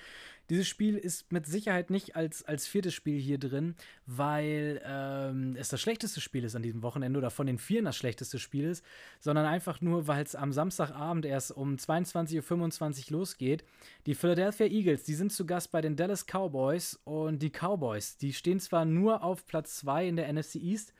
Dieses 0.49 0.65
Spiel 0.65 0.95
ist 0.95 1.29
mit 1.33 1.45
Sicherheit 1.45 1.89
nicht 1.89 2.15
als, 2.15 2.43
als 2.45 2.67
viertes 2.67 2.93
Spiel 2.93 3.19
hier 3.19 3.37
drin, 3.37 3.75
weil 4.05 4.81
ähm, 4.85 5.57
es 5.59 5.67
das 5.67 5.81
schlechteste 5.81 6.21
Spiel 6.21 6.45
ist 6.45 6.55
an 6.55 6.63
diesem 6.63 6.83
Wochenende 6.83 7.19
oder 7.19 7.31
von 7.31 7.47
den 7.47 7.57
Vieren 7.57 7.83
das 7.83 7.97
schlechteste 7.97 8.39
Spiel 8.39 8.63
ist, 8.63 8.83
sondern 9.19 9.45
einfach 9.45 9.81
nur, 9.81 10.07
weil 10.07 10.23
es 10.23 10.35
am 10.35 10.53
Samstagabend 10.53 11.25
erst 11.25 11.51
um 11.51 11.75
22.25 11.75 13.11
Uhr 13.11 13.19
losgeht. 13.19 13.65
Die 14.05 14.15
Philadelphia 14.15 14.67
Eagles, 14.67 15.03
die 15.03 15.15
sind 15.15 15.33
zu 15.33 15.45
Gast 15.45 15.71
bei 15.71 15.81
den 15.81 15.97
Dallas 15.97 16.25
Cowboys 16.25 16.97
und 17.03 17.43
die 17.43 17.51
Cowboys, 17.51 18.15
die 18.15 18.31
stehen 18.31 18.61
zwar 18.61 18.85
nur 18.85 19.21
auf 19.21 19.45
Platz 19.45 19.75
2 19.79 20.07
in 20.07 20.15
der 20.15 20.31
NFC 20.31 20.55
East, 20.55 20.93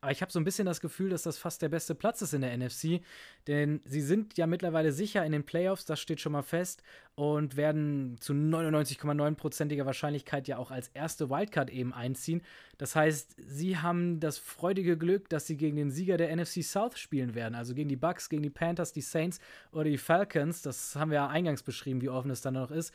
aber 0.00 0.12
ich 0.12 0.20
habe 0.22 0.30
so 0.30 0.38
ein 0.38 0.44
bisschen 0.44 0.66
das 0.66 0.80
Gefühl, 0.80 1.10
dass 1.10 1.22
das 1.22 1.38
fast 1.38 1.62
der 1.62 1.68
beste 1.68 1.94
Platz 1.94 2.22
ist 2.22 2.34
in 2.34 2.42
der 2.42 2.56
NFC, 2.56 3.00
denn 3.46 3.80
sie 3.84 4.00
sind 4.00 4.36
ja 4.36 4.46
mittlerweile 4.46 4.92
sicher 4.92 5.24
in 5.24 5.32
den 5.32 5.44
Playoffs, 5.44 5.84
das 5.84 6.00
steht 6.00 6.20
schon 6.20 6.32
mal 6.32 6.42
fest, 6.42 6.82
und 7.14 7.56
werden 7.56 8.16
zu 8.20 8.34
99,9%iger 8.34 9.86
Wahrscheinlichkeit 9.86 10.48
ja 10.48 10.58
auch 10.58 10.70
als 10.70 10.88
erste 10.88 11.30
Wildcard 11.30 11.70
eben 11.70 11.94
einziehen. 11.94 12.42
Das 12.76 12.94
heißt, 12.94 13.36
sie 13.38 13.78
haben 13.78 14.20
das 14.20 14.36
freudige 14.36 14.98
Glück, 14.98 15.30
dass 15.30 15.46
sie 15.46 15.56
gegen 15.56 15.76
den 15.76 15.90
Sieger 15.90 16.18
der 16.18 16.34
NFC 16.36 16.62
South 16.62 16.98
spielen 16.98 17.34
werden, 17.34 17.54
also 17.54 17.74
gegen 17.74 17.88
die 17.88 17.96
Bucks, 17.96 18.28
gegen 18.28 18.42
die 18.42 18.50
Panthers, 18.50 18.92
die 18.92 19.00
Saints 19.00 19.40
oder 19.72 19.84
die 19.84 19.98
Falcons. 19.98 20.60
Das 20.60 20.94
haben 20.94 21.10
wir 21.10 21.16
ja 21.16 21.28
eingangs 21.28 21.62
beschrieben, 21.62 22.02
wie 22.02 22.10
offen 22.10 22.30
es 22.30 22.42
dann 22.42 22.54
noch 22.54 22.70
ist. 22.70 22.92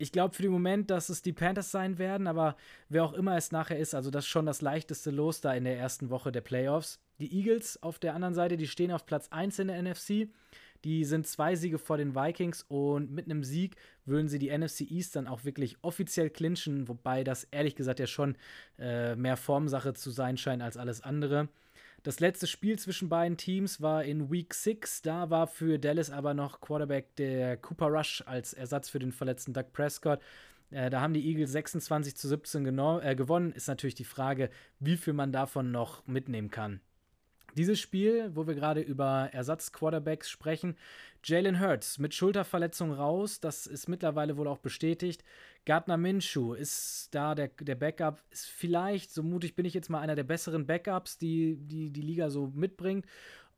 Ich 0.00 0.12
glaube 0.12 0.34
für 0.34 0.40
den 0.40 0.50
Moment, 0.50 0.90
dass 0.90 1.10
es 1.10 1.20
die 1.20 1.34
Panthers 1.34 1.70
sein 1.70 1.98
werden, 1.98 2.26
aber 2.26 2.56
wer 2.88 3.04
auch 3.04 3.12
immer 3.12 3.36
es 3.36 3.52
nachher 3.52 3.78
ist, 3.78 3.94
also 3.94 4.10
das 4.10 4.24
ist 4.24 4.30
schon 4.30 4.46
das 4.46 4.62
leichteste 4.62 5.10
Los 5.10 5.42
da 5.42 5.52
in 5.52 5.64
der 5.64 5.76
ersten 5.76 6.08
Woche 6.08 6.32
der 6.32 6.40
Playoffs. 6.40 6.98
Die 7.20 7.30
Eagles 7.30 7.82
auf 7.82 7.98
der 7.98 8.14
anderen 8.14 8.32
Seite, 8.32 8.56
die 8.56 8.66
stehen 8.66 8.92
auf 8.92 9.04
Platz 9.04 9.28
1 9.30 9.58
in 9.58 9.68
der 9.68 9.82
NFC. 9.82 10.30
Die 10.84 11.04
sind 11.04 11.26
zwei 11.26 11.54
Siege 11.54 11.76
vor 11.76 11.98
den 11.98 12.14
Vikings 12.14 12.64
und 12.66 13.10
mit 13.10 13.26
einem 13.26 13.44
Sieg 13.44 13.76
würden 14.06 14.28
sie 14.28 14.38
die 14.38 14.56
NFC 14.56 14.90
East 14.90 15.16
dann 15.16 15.26
auch 15.26 15.44
wirklich 15.44 15.76
offiziell 15.82 16.30
clinchen, 16.30 16.88
wobei 16.88 17.22
das 17.22 17.44
ehrlich 17.44 17.76
gesagt 17.76 18.00
ja 18.00 18.06
schon 18.06 18.36
äh, 18.78 19.14
mehr 19.16 19.36
Formsache 19.36 19.92
zu 19.92 20.10
sein 20.10 20.38
scheint 20.38 20.62
als 20.62 20.78
alles 20.78 21.02
andere. 21.02 21.50
Das 22.02 22.18
letzte 22.18 22.46
Spiel 22.46 22.78
zwischen 22.78 23.10
beiden 23.10 23.36
Teams 23.36 23.82
war 23.82 24.04
in 24.04 24.30
Week 24.30 24.54
6. 24.54 25.02
Da 25.02 25.28
war 25.28 25.46
für 25.46 25.78
Dallas 25.78 26.10
aber 26.10 26.32
noch 26.32 26.62
Quarterback 26.62 27.14
der 27.16 27.58
Cooper 27.58 27.88
Rush 27.88 28.22
als 28.26 28.54
Ersatz 28.54 28.88
für 28.88 28.98
den 28.98 29.12
verletzten 29.12 29.52
Doug 29.52 29.66
Prescott. 29.74 30.20
Äh, 30.70 30.88
da 30.88 31.02
haben 31.02 31.12
die 31.12 31.26
Eagles 31.28 31.52
26 31.52 32.16
zu 32.16 32.28
17 32.28 32.78
äh, 33.02 33.14
gewonnen. 33.14 33.52
Ist 33.52 33.68
natürlich 33.68 33.94
die 33.94 34.04
Frage, 34.04 34.48
wie 34.78 34.96
viel 34.96 35.12
man 35.12 35.30
davon 35.30 35.72
noch 35.72 36.06
mitnehmen 36.06 36.50
kann. 36.50 36.80
Dieses 37.56 37.80
Spiel, 37.80 38.30
wo 38.34 38.46
wir 38.46 38.54
gerade 38.54 38.80
über 38.80 39.30
Ersatz-Quarterbacks 39.32 40.30
sprechen, 40.30 40.76
Jalen 41.24 41.60
Hurts 41.60 41.98
mit 41.98 42.14
Schulterverletzung 42.14 42.92
raus, 42.92 43.40
das 43.40 43.66
ist 43.66 43.88
mittlerweile 43.88 44.36
wohl 44.36 44.48
auch 44.48 44.58
bestätigt. 44.58 45.24
Gardner 45.66 45.96
Minshew 45.96 46.54
ist 46.54 47.08
da 47.12 47.34
der, 47.34 47.48
der 47.60 47.74
Backup, 47.74 48.22
ist 48.30 48.46
vielleicht, 48.46 49.12
so 49.12 49.22
mutig 49.22 49.54
bin 49.54 49.66
ich 49.66 49.74
jetzt 49.74 49.90
mal, 49.90 50.00
einer 50.00 50.14
der 50.14 50.24
besseren 50.24 50.66
Backups, 50.66 51.18
die 51.18 51.56
die, 51.60 51.90
die 51.90 52.02
Liga 52.02 52.30
so 52.30 52.50
mitbringt. 52.54 53.06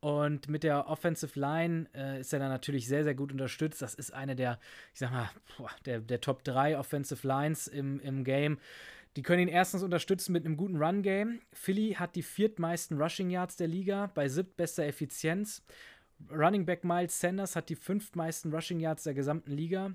Und 0.01 0.49
mit 0.49 0.63
der 0.63 0.89
Offensive 0.89 1.39
Line 1.39 1.87
äh, 1.95 2.19
ist 2.19 2.33
er 2.33 2.39
dann 2.39 2.49
natürlich 2.49 2.89
sehr, 2.89 3.05
sehr 3.05 3.15
gut 3.15 3.31
unterstützt. 3.31 3.81
Das 3.81 3.93
ist 3.93 4.13
eine 4.13 4.35
der, 4.35 4.59
ich 4.93 4.99
sag 4.99 5.11
mal, 5.11 5.29
der, 5.85 6.01
der 6.01 6.19
Top 6.19 6.43
3 6.43 6.77
Offensive 6.77 7.25
Lines 7.25 7.67
im, 7.67 8.01
im 8.01 8.25
Game. 8.25 8.57
Die 9.15 9.21
können 9.21 9.43
ihn 9.43 9.47
erstens 9.47 9.83
unterstützen 9.83 10.33
mit 10.33 10.45
einem 10.45 10.57
guten 10.57 10.81
Run-Game. 10.81 11.39
Philly 11.53 11.93
hat 11.93 12.15
die 12.15 12.23
viertmeisten 12.23 12.99
Rushing 12.99 13.29
Yards 13.29 13.55
der 13.55 13.67
Liga 13.67 14.11
bei 14.13 14.27
siebtbester 14.27 14.83
Effizienz. 14.83 15.61
Running 16.31 16.65
Back 16.65 16.83
Miles 16.83 17.19
Sanders 17.19 17.55
hat 17.55 17.69
die 17.69 17.75
fünftmeisten 17.75 18.53
Rushing 18.53 18.79
Yards 18.79 19.03
der 19.03 19.13
gesamten 19.13 19.51
Liga. 19.51 19.91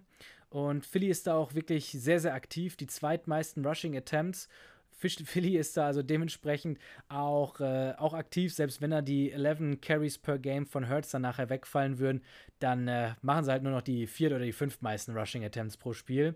Und 0.51 0.87
Philly 0.87 1.09
ist 1.09 1.27
da 1.27 1.35
auch 1.35 1.55
wirklich 1.55 1.91
sehr, 1.91 2.21
sehr 2.21 2.35
aktiv. 2.35 2.77
Die 2.77 2.87
zweitmeisten 2.87 3.65
Rushing 3.65 3.97
Attempts. 3.97 4.49
Philly 5.01 5.57
ist 5.57 5.77
da 5.77 5.87
also 5.87 6.03
dementsprechend 6.03 6.79
auch, 7.09 7.61
äh, 7.61 7.95
auch 7.99 8.15
aktiv, 8.15 8.53
selbst 8.53 8.81
wenn 8.81 8.91
er 8.91 9.03
die 9.03 9.31
11 9.31 9.81
Carries 9.81 10.19
per 10.19 10.39
Game 10.39 10.67
von 10.67 10.89
Hurts 10.89 11.11
dann 11.11 11.23
nachher 11.23 11.51
wegfallen 11.51 11.99
würden, 11.99 12.23
dann 12.59 12.89
äh, 12.89 13.15
machen 13.23 13.45
sie 13.45 13.53
halt 13.53 13.63
nur 13.63 13.73
noch 13.73 13.83
die 13.83 14.07
viert 14.07 14.33
oder 14.33 14.45
die 14.45 14.53
fünftmeisten 14.53 15.17
Rushing 15.17 15.45
Attempts 15.45 15.77
pro 15.77 15.93
Spiel. 15.93 16.35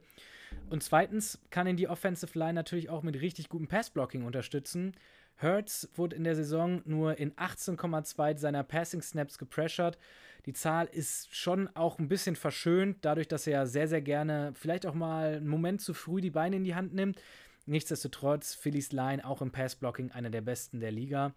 Und 0.71 0.83
zweitens 0.83 1.39
kann 1.51 1.67
ihn 1.67 1.77
die 1.77 1.89
Offensive 1.89 2.39
Line 2.39 2.55
natürlich 2.55 2.89
auch 2.89 3.03
mit 3.03 3.21
richtig 3.21 3.49
gutem 3.49 3.69
Passblocking 3.69 4.25
unterstützen. 4.25 4.95
Hurts 5.41 5.89
wurde 5.95 6.17
in 6.17 6.25
der 6.25 6.35
Saison 6.35 6.83
nur 6.85 7.19
in 7.19 7.33
18,2 7.33 8.39
seiner 8.39 8.63
Passing 8.63 9.03
Snaps 9.03 9.39
gepressured. 9.39 9.99
Die 10.47 10.53
Zahl 10.53 10.87
ist 10.87 11.35
schon 11.35 11.69
auch 11.75 11.99
ein 11.99 12.09
bisschen 12.09 12.37
verschönt, 12.37 12.99
dadurch, 13.03 13.29
dass 13.29 13.47
er 13.47 13.67
sehr, 13.67 13.87
sehr 13.87 14.03
gerne 14.03 14.53
vielleicht 14.55 14.87
auch 14.87 14.95
mal 14.95 15.37
einen 15.37 15.49
Moment 15.49 15.81
zu 15.81 15.95
früh 15.95 16.21
die 16.21 16.31
Beine 16.31 16.57
in 16.57 16.65
die 16.65 16.75
Hand 16.75 16.95
nimmt. 16.95 17.21
Nichtsdestotrotz, 17.67 18.55
Phillies 18.55 18.91
Line 18.91 19.25
auch 19.25 19.41
im 19.41 19.53
Passblocking 19.53 20.11
einer 20.11 20.31
der 20.31 20.41
besten 20.41 20.81
der 20.81 20.91
Liga. 20.91 21.33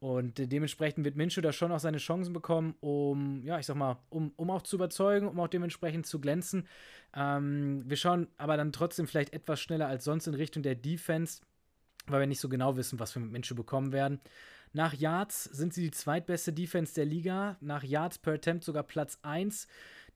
Und 0.00 0.38
dementsprechend 0.38 1.04
wird 1.04 1.16
Minshew 1.16 1.40
da 1.40 1.52
schon 1.52 1.72
auch 1.72 1.80
seine 1.80 1.98
Chancen 1.98 2.32
bekommen, 2.32 2.76
um, 2.80 3.42
ja, 3.42 3.58
ich 3.58 3.66
sag 3.66 3.76
mal, 3.76 3.98
um, 4.10 4.32
um 4.36 4.50
auch 4.50 4.62
zu 4.62 4.76
überzeugen, 4.76 5.26
um 5.26 5.40
auch 5.40 5.48
dementsprechend 5.48 6.06
zu 6.06 6.20
glänzen. 6.20 6.68
Ähm, 7.16 7.82
wir 7.84 7.96
schauen 7.96 8.28
aber 8.36 8.56
dann 8.56 8.72
trotzdem 8.72 9.08
vielleicht 9.08 9.32
etwas 9.32 9.60
schneller 9.60 9.88
als 9.88 10.04
sonst 10.04 10.28
in 10.28 10.34
Richtung 10.34 10.62
der 10.62 10.76
Defense, 10.76 11.42
weil 12.06 12.20
wir 12.20 12.26
nicht 12.28 12.40
so 12.40 12.48
genau 12.48 12.76
wissen, 12.76 13.00
was 13.00 13.14
wir 13.16 13.22
mit 13.22 13.32
Minshew 13.32 13.56
bekommen 13.56 13.92
werden. 13.92 14.20
Nach 14.72 14.94
Yards 14.94 15.44
sind 15.44 15.74
sie 15.74 15.82
die 15.82 15.90
zweitbeste 15.90 16.52
Defense 16.52 16.94
der 16.94 17.06
Liga, 17.06 17.56
nach 17.60 17.82
Yards 17.82 18.18
per 18.18 18.34
Attempt 18.34 18.64
sogar 18.64 18.84
Platz 18.84 19.18
1. 19.22 19.66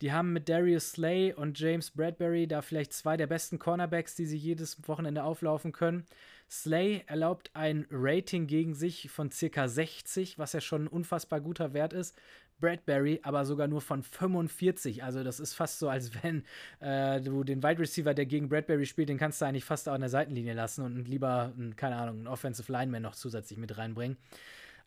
Die 0.00 0.12
haben 0.12 0.32
mit 0.32 0.48
Darius 0.48 0.92
Slay 0.92 1.32
und 1.32 1.58
James 1.58 1.90
Bradbury 1.90 2.46
da 2.46 2.60
vielleicht 2.60 2.92
zwei 2.92 3.16
der 3.16 3.26
besten 3.26 3.58
Cornerbacks, 3.58 4.14
die 4.14 4.26
sie 4.26 4.36
jedes 4.36 4.86
Wochenende 4.88 5.24
auflaufen 5.24 5.72
können. 5.72 6.06
Slay 6.52 7.02
erlaubt 7.06 7.50
ein 7.54 7.86
Rating 7.90 8.46
gegen 8.46 8.74
sich 8.74 9.10
von 9.10 9.30
circa 9.30 9.68
60, 9.68 10.38
was 10.38 10.52
ja 10.52 10.60
schon 10.60 10.84
ein 10.84 10.86
unfassbar 10.86 11.40
guter 11.40 11.72
Wert 11.72 11.94
ist. 11.94 12.14
Bradbury 12.60 13.20
aber 13.22 13.46
sogar 13.46 13.68
nur 13.68 13.80
von 13.80 14.02
45. 14.02 15.02
Also 15.02 15.24
das 15.24 15.40
ist 15.40 15.54
fast 15.54 15.78
so, 15.78 15.88
als 15.88 16.12
wenn 16.22 16.44
äh, 16.80 17.22
du 17.22 17.42
den 17.42 17.62
Wide 17.62 17.78
Receiver, 17.78 18.12
der 18.12 18.26
gegen 18.26 18.50
Bradbury 18.50 18.84
spielt, 18.84 19.08
den 19.08 19.16
kannst 19.16 19.40
du 19.40 19.46
eigentlich 19.46 19.64
fast 19.64 19.88
auch 19.88 19.94
an 19.94 20.02
der 20.02 20.10
Seitenlinie 20.10 20.52
lassen 20.52 20.84
und 20.84 21.08
lieber, 21.08 21.54
keine 21.76 21.96
Ahnung, 21.96 22.18
einen 22.18 22.26
Offensive 22.26 22.70
Lineman 22.70 23.00
noch 23.00 23.14
zusätzlich 23.14 23.58
mit 23.58 23.78
reinbringen. 23.78 24.18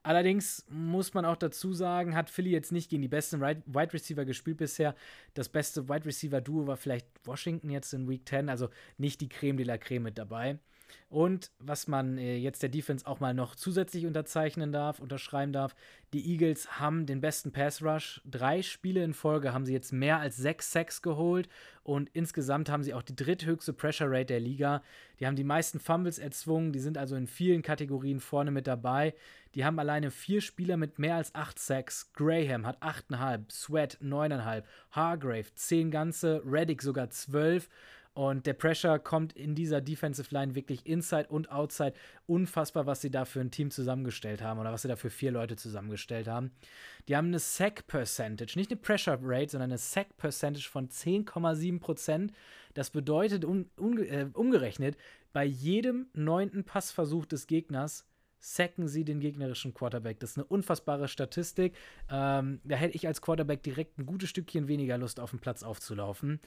Allerdings 0.03 0.67
muss 0.69 1.15
man 1.15 1.25
auch 1.25 1.35
dazu 1.35 1.73
sagen, 1.73 2.15
hat 2.15 2.29
Philly 2.29 2.51
jetzt 2.51 2.71
nicht 2.71 2.91
gegen 2.91 3.01
die 3.01 3.07
besten 3.07 3.41
Wide 3.41 3.91
Receiver 3.91 4.23
gespielt 4.23 4.57
bisher. 4.57 4.93
Das 5.33 5.49
beste 5.49 5.89
Wide 5.89 6.05
Receiver 6.05 6.41
Duo 6.41 6.67
war 6.67 6.77
vielleicht 6.77 7.07
Washington 7.23 7.71
jetzt 7.71 7.91
in 7.91 8.07
Week 8.07 8.21
10, 8.29 8.49
also 8.49 8.69
nicht 8.99 9.19
die 9.19 9.29
Creme 9.29 9.57
de 9.57 9.65
la 9.65 9.79
Creme 9.79 10.03
mit 10.03 10.19
dabei. 10.19 10.59
Und 11.09 11.51
was 11.59 11.87
man 11.87 12.17
äh, 12.17 12.37
jetzt 12.37 12.61
der 12.61 12.69
Defense 12.69 13.05
auch 13.07 13.19
mal 13.19 13.33
noch 13.33 13.55
zusätzlich 13.55 14.05
unterzeichnen 14.05 14.71
darf, 14.71 14.99
unterschreiben 14.99 15.53
darf, 15.53 15.75
die 16.13 16.31
Eagles 16.31 16.79
haben 16.79 17.05
den 17.05 17.21
besten 17.21 17.51
Pass 17.51 17.81
Rush. 17.81 18.21
Drei 18.25 18.61
Spiele 18.61 19.03
in 19.03 19.13
Folge 19.13 19.53
haben 19.53 19.65
sie 19.65 19.73
jetzt 19.73 19.91
mehr 19.93 20.19
als 20.19 20.37
sechs 20.37 20.71
Sacks 20.71 21.01
geholt 21.01 21.47
und 21.83 22.09
insgesamt 22.13 22.69
haben 22.69 22.83
sie 22.83 22.93
auch 22.93 23.01
die 23.01 23.15
dritthöchste 23.15 23.73
Pressure 23.73 24.09
Rate 24.09 24.25
der 24.25 24.39
Liga. 24.39 24.81
Die 25.19 25.27
haben 25.27 25.35
die 25.35 25.43
meisten 25.43 25.79
Fumbles 25.79 26.19
erzwungen, 26.19 26.71
die 26.71 26.79
sind 26.79 26.97
also 26.97 27.15
in 27.15 27.27
vielen 27.27 27.61
Kategorien 27.61 28.19
vorne 28.19 28.51
mit 28.51 28.67
dabei. 28.67 29.13
Die 29.55 29.63
haben 29.63 29.79
alleine 29.79 30.11
vier 30.11 30.41
Spieler 30.41 30.75
mit 30.75 30.99
mehr 30.99 31.15
als 31.15 31.33
acht 31.33 31.59
Sacks. 31.59 32.11
Graham 32.13 32.65
hat 32.65 32.81
achteinhalb, 32.81 33.51
Sweat 33.51 33.97
neuneinhalb, 34.01 34.67
Hargrave 34.91 35.53
zehn 35.55 35.91
ganze, 35.91 36.41
Reddick 36.45 36.81
sogar 36.81 37.09
zwölf. 37.09 37.69
Und 38.15 38.45
der 38.45 38.53
Pressure 38.53 38.97
kommt 38.97 39.33
in 39.33 39.55
dieser 39.55 39.81
Defensive 39.81 40.33
Line 40.33 40.55
wirklich 40.55 40.85
inside 40.85 41.27
und 41.27 41.51
outside. 41.51 41.93
Unfassbar, 42.27 42.85
was 42.85 43.01
sie 43.01 43.11
da 43.11 43.25
für 43.25 43.41
ein 43.41 43.51
Team 43.51 43.71
zusammengestellt 43.71 44.41
haben 44.41 44.57
oder 44.57 44.71
was 44.71 44.83
sie 44.83 44.87
da 44.87 44.95
für 44.95 45.09
vier 45.09 45.31
Leute 45.31 45.57
zusammengestellt 45.57 46.29
haben. 46.29 46.51
Die 47.09 47.17
haben 47.17 47.27
eine 47.27 47.39
Sack 47.39 47.87
Percentage, 47.87 48.53
nicht 48.55 48.71
eine 48.71 48.79
Pressure 48.79 49.19
Rate, 49.21 49.51
sondern 49.51 49.71
eine 49.71 49.77
Sack 49.77 50.15
Percentage 50.15 50.69
von 50.69 50.87
10,7 50.87 51.81
Prozent. 51.81 52.31
Das 52.73 52.89
bedeutet 52.89 53.43
un, 53.43 53.69
un, 53.77 53.97
äh, 53.97 54.29
umgerechnet, 54.31 54.95
bei 55.33 55.43
jedem 55.43 56.07
neunten 56.13 56.63
Passversuch 56.63 57.25
des 57.25 57.47
Gegners 57.47 58.05
sacken 58.45 58.87
sie 58.87 59.03
den 59.03 59.19
gegnerischen 59.19 59.73
Quarterback. 59.73 60.19
Das 60.19 60.31
ist 60.31 60.37
eine 60.37 60.45
unfassbare 60.45 61.07
Statistik. 61.07 61.73
Ähm, 62.11 62.59
da 62.63 62.75
hätte 62.75 62.95
ich 62.95 63.07
als 63.07 63.19
Quarterback 63.21 63.63
direkt 63.63 63.97
ein 63.97 64.05
gutes 64.05 64.29
Stückchen 64.29 64.67
weniger 64.67 64.99
Lust, 64.99 65.19
auf 65.19 65.31
den 65.31 65.39
Platz 65.39 65.63
aufzulaufen. 65.63 66.39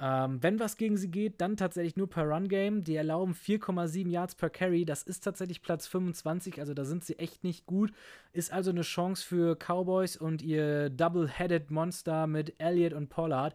Ähm, 0.00 0.42
wenn 0.42 0.58
was 0.58 0.78
gegen 0.78 0.96
sie 0.96 1.10
geht, 1.10 1.42
dann 1.42 1.58
tatsächlich 1.58 1.96
nur 1.96 2.08
per 2.08 2.24
Run-Game. 2.24 2.84
Die 2.84 2.96
erlauben 2.96 3.34
4,7 3.34 4.08
Yards 4.08 4.34
per 4.34 4.48
Carry. 4.48 4.86
Das 4.86 5.02
ist 5.02 5.24
tatsächlich 5.24 5.60
Platz 5.60 5.86
25, 5.86 6.58
also 6.58 6.72
da 6.72 6.86
sind 6.86 7.04
sie 7.04 7.18
echt 7.18 7.44
nicht 7.44 7.66
gut. 7.66 7.92
Ist 8.32 8.50
also 8.50 8.70
eine 8.70 8.80
Chance 8.80 9.22
für 9.22 9.54
Cowboys 9.54 10.16
und 10.16 10.40
ihr 10.40 10.88
Double-Headed 10.88 11.70
Monster 11.70 12.26
mit 12.26 12.54
Elliott 12.58 12.94
und 12.94 13.10
Pollard. 13.10 13.54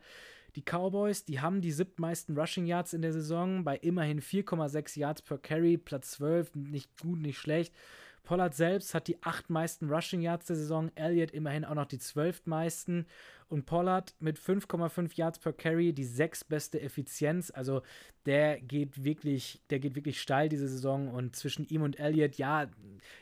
Die 0.58 0.64
Cowboys, 0.64 1.24
die 1.24 1.40
haben 1.40 1.62
die 1.62 1.72
siebtmeisten 1.72 2.36
Rushing 2.36 2.66
Yards 2.66 2.94
in 2.94 3.04
der 3.04 3.14
Saison 3.14 3.64
bei 3.64 3.78
immerhin 3.78 4.20
4,6 4.20 4.98
Yards 4.98 5.22
per 5.22 5.38
Carry, 5.38 5.78
Platz 5.78 6.14
12, 6.14 6.56
nicht 6.56 7.00
gut, 7.00 7.20
nicht 7.20 7.38
schlecht. 7.38 7.76
Pollard 8.24 8.56
selbst 8.56 8.96
hat 8.96 9.08
die 9.08 9.22
acht 9.22 9.52
meisten 9.52 9.88
Rushing 9.88 10.22
Yards 10.22 10.48
der 10.48 10.56
Saison, 10.56 10.90
Elliott 10.96 11.30
immerhin 11.30 11.64
auch 11.64 11.76
noch 11.76 11.86
die 11.86 12.00
zwölftmeisten 12.00 13.06
und 13.50 13.66
Pollard 13.66 14.16
mit 14.20 14.40
5,5 14.40 15.12
Yards 15.16 15.40
per 15.40 15.54
Carry 15.54 15.94
die 15.94 16.04
sechstbeste 16.04 16.82
Effizienz. 16.82 17.52
Also 17.52 17.82
der 18.26 18.60
geht 18.60 19.06
wirklich, 19.06 19.62
der 19.70 19.80
geht 19.80 19.96
wirklich 19.96 20.22
steil 20.22 20.50
diese 20.50 20.68
Saison 20.68 21.08
und 21.08 21.36
zwischen 21.36 21.66
ihm 21.70 21.82
und 21.82 21.98
Elliott, 21.98 22.36
ja, 22.36 22.68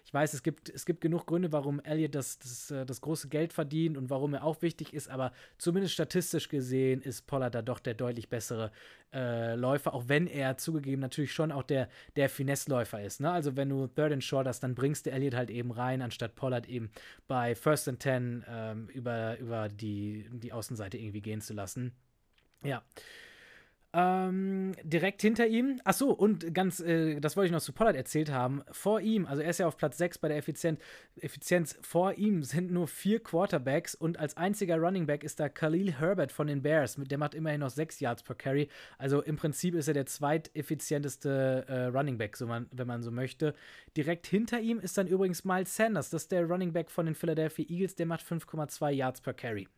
ich 0.03 0.11
weiß, 0.11 0.33
es 0.33 0.41
gibt, 0.41 0.67
es 0.69 0.85
gibt 0.85 1.01
genug 1.01 1.27
Gründe, 1.27 1.51
warum 1.51 1.79
Elliott 1.81 2.15
das, 2.15 2.39
das, 2.39 2.71
äh, 2.71 2.85
das 2.87 3.01
große 3.01 3.29
Geld 3.29 3.53
verdient 3.53 3.97
und 3.97 4.09
warum 4.09 4.33
er 4.33 4.43
auch 4.43 4.63
wichtig 4.63 4.95
ist, 4.95 5.09
aber 5.09 5.31
zumindest 5.59 5.93
statistisch 5.93 6.49
gesehen 6.49 7.03
ist 7.03 7.27
Pollard 7.27 7.53
da 7.53 7.61
doch 7.61 7.79
der 7.79 7.93
deutlich 7.93 8.29
bessere 8.29 8.71
äh, 9.13 9.55
Läufer, 9.55 9.93
auch 9.93 10.05
wenn 10.07 10.27
er 10.27 10.57
zugegeben 10.57 11.01
natürlich 11.01 11.33
schon 11.33 11.51
auch 11.51 11.63
der, 11.63 11.87
der 12.15 12.27
Finesse-Läufer 12.27 13.01
ist. 13.03 13.21
Ne? 13.21 13.31
Also 13.31 13.55
wenn 13.55 13.69
du 13.69 13.87
Third 13.87 14.11
and 14.11 14.23
Short 14.23 14.47
hast, 14.47 14.61
dann 14.61 14.73
bringst 14.73 15.05
du 15.05 15.11
Elliott 15.11 15.35
halt 15.35 15.51
eben 15.51 15.71
rein, 15.71 16.01
anstatt 16.01 16.35
Pollard 16.35 16.67
eben 16.67 16.89
bei 17.27 17.53
First 17.53 17.87
and 17.87 17.99
Ten 17.99 18.43
ähm, 18.49 18.89
über, 18.89 19.37
über 19.37 19.69
die, 19.69 20.14
die 20.23 20.53
Außenseite 20.53 20.97
irgendwie 20.97 21.21
gehen 21.21 21.41
zu 21.41 21.53
lassen. 21.53 21.93
Ja. 22.63 22.83
Ähm, 23.97 24.73
direkt 24.83 25.21
hinter 25.21 25.47
ihm, 25.47 25.79
ach 25.85 25.93
so, 25.93 26.11
und 26.11 26.53
ganz, 26.53 26.81
äh, 26.81 27.21
das 27.21 27.37
wollte 27.37 27.45
ich 27.45 27.51
noch 27.53 27.61
zu 27.61 27.71
Pollard 27.71 27.95
erzählt 27.95 28.29
haben, 28.29 28.61
vor 28.69 28.99
ihm, 28.99 29.25
also 29.25 29.41
er 29.41 29.49
ist 29.49 29.59
ja 29.59 29.67
auf 29.67 29.77
Platz 29.77 29.97
6 29.97 30.17
bei 30.17 30.27
der 30.27 30.35
Effizienz, 30.35 30.81
Effizienz, 31.21 31.79
vor 31.81 32.15
ihm 32.15 32.43
sind 32.43 32.73
nur 32.73 32.89
vier 32.89 33.23
Quarterbacks 33.23 33.95
und 33.95 34.19
als 34.19 34.35
einziger 34.35 34.75
Running 34.79 35.05
Back 35.05 35.23
ist 35.23 35.39
da 35.39 35.47
Khalil 35.47 35.93
Herbert 35.93 36.33
von 36.33 36.47
den 36.47 36.61
Bears, 36.61 36.97
der 36.97 37.17
macht 37.17 37.33
immerhin 37.33 37.61
noch 37.61 37.69
6 37.69 38.01
Yards 38.01 38.23
per 38.23 38.35
Carry, 38.35 38.67
also 38.97 39.21
im 39.21 39.37
Prinzip 39.37 39.73
ist 39.75 39.87
er 39.87 39.93
der 39.93 40.07
zweiteffizienteste 40.07 41.63
äh, 41.69 41.85
Running 41.85 42.17
Back, 42.17 42.35
so 42.35 42.47
man, 42.47 42.67
wenn 42.73 42.87
man 42.87 43.01
so 43.01 43.11
möchte. 43.11 43.55
Direkt 43.95 44.27
hinter 44.27 44.59
ihm 44.59 44.81
ist 44.81 44.97
dann 44.97 45.07
übrigens 45.07 45.45
Miles 45.45 45.73
Sanders, 45.73 46.09
das 46.09 46.23
ist 46.23 46.33
der 46.33 46.45
Running 46.45 46.73
Back 46.73 46.91
von 46.91 47.05
den 47.05 47.15
Philadelphia 47.15 47.63
Eagles, 47.69 47.95
der 47.95 48.07
macht 48.07 48.25
5,2 48.25 48.89
Yards 48.89 49.21
per 49.21 49.33
Carry. 49.33 49.69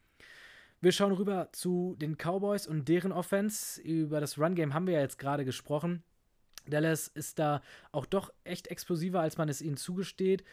Wir 0.80 0.92
schauen 0.92 1.14
rüber 1.14 1.50
zu 1.54 1.96
den 2.00 2.18
Cowboys 2.18 2.68
und 2.68 2.88
deren 2.88 3.12
Offense. 3.12 3.82
Über 3.82 4.20
das 4.20 4.38
Run-Game 4.38 4.76
haben 4.76 4.86
wir 4.86 4.94
ja 4.94 5.00
jetzt 5.02 5.18
gerade 5.18 5.44
gesprochen. 5.44 6.04
Dallas 6.68 7.08
ist 7.08 7.40
da 7.40 7.62
auch 7.92 8.06
doch 8.06 8.32
echt 8.44 8.68
explosiver, 8.68 9.22
als 9.22 9.38
man 9.38 9.50
es 9.50 9.62
ihnen 9.62 9.78
zugesteht. 9.78 10.44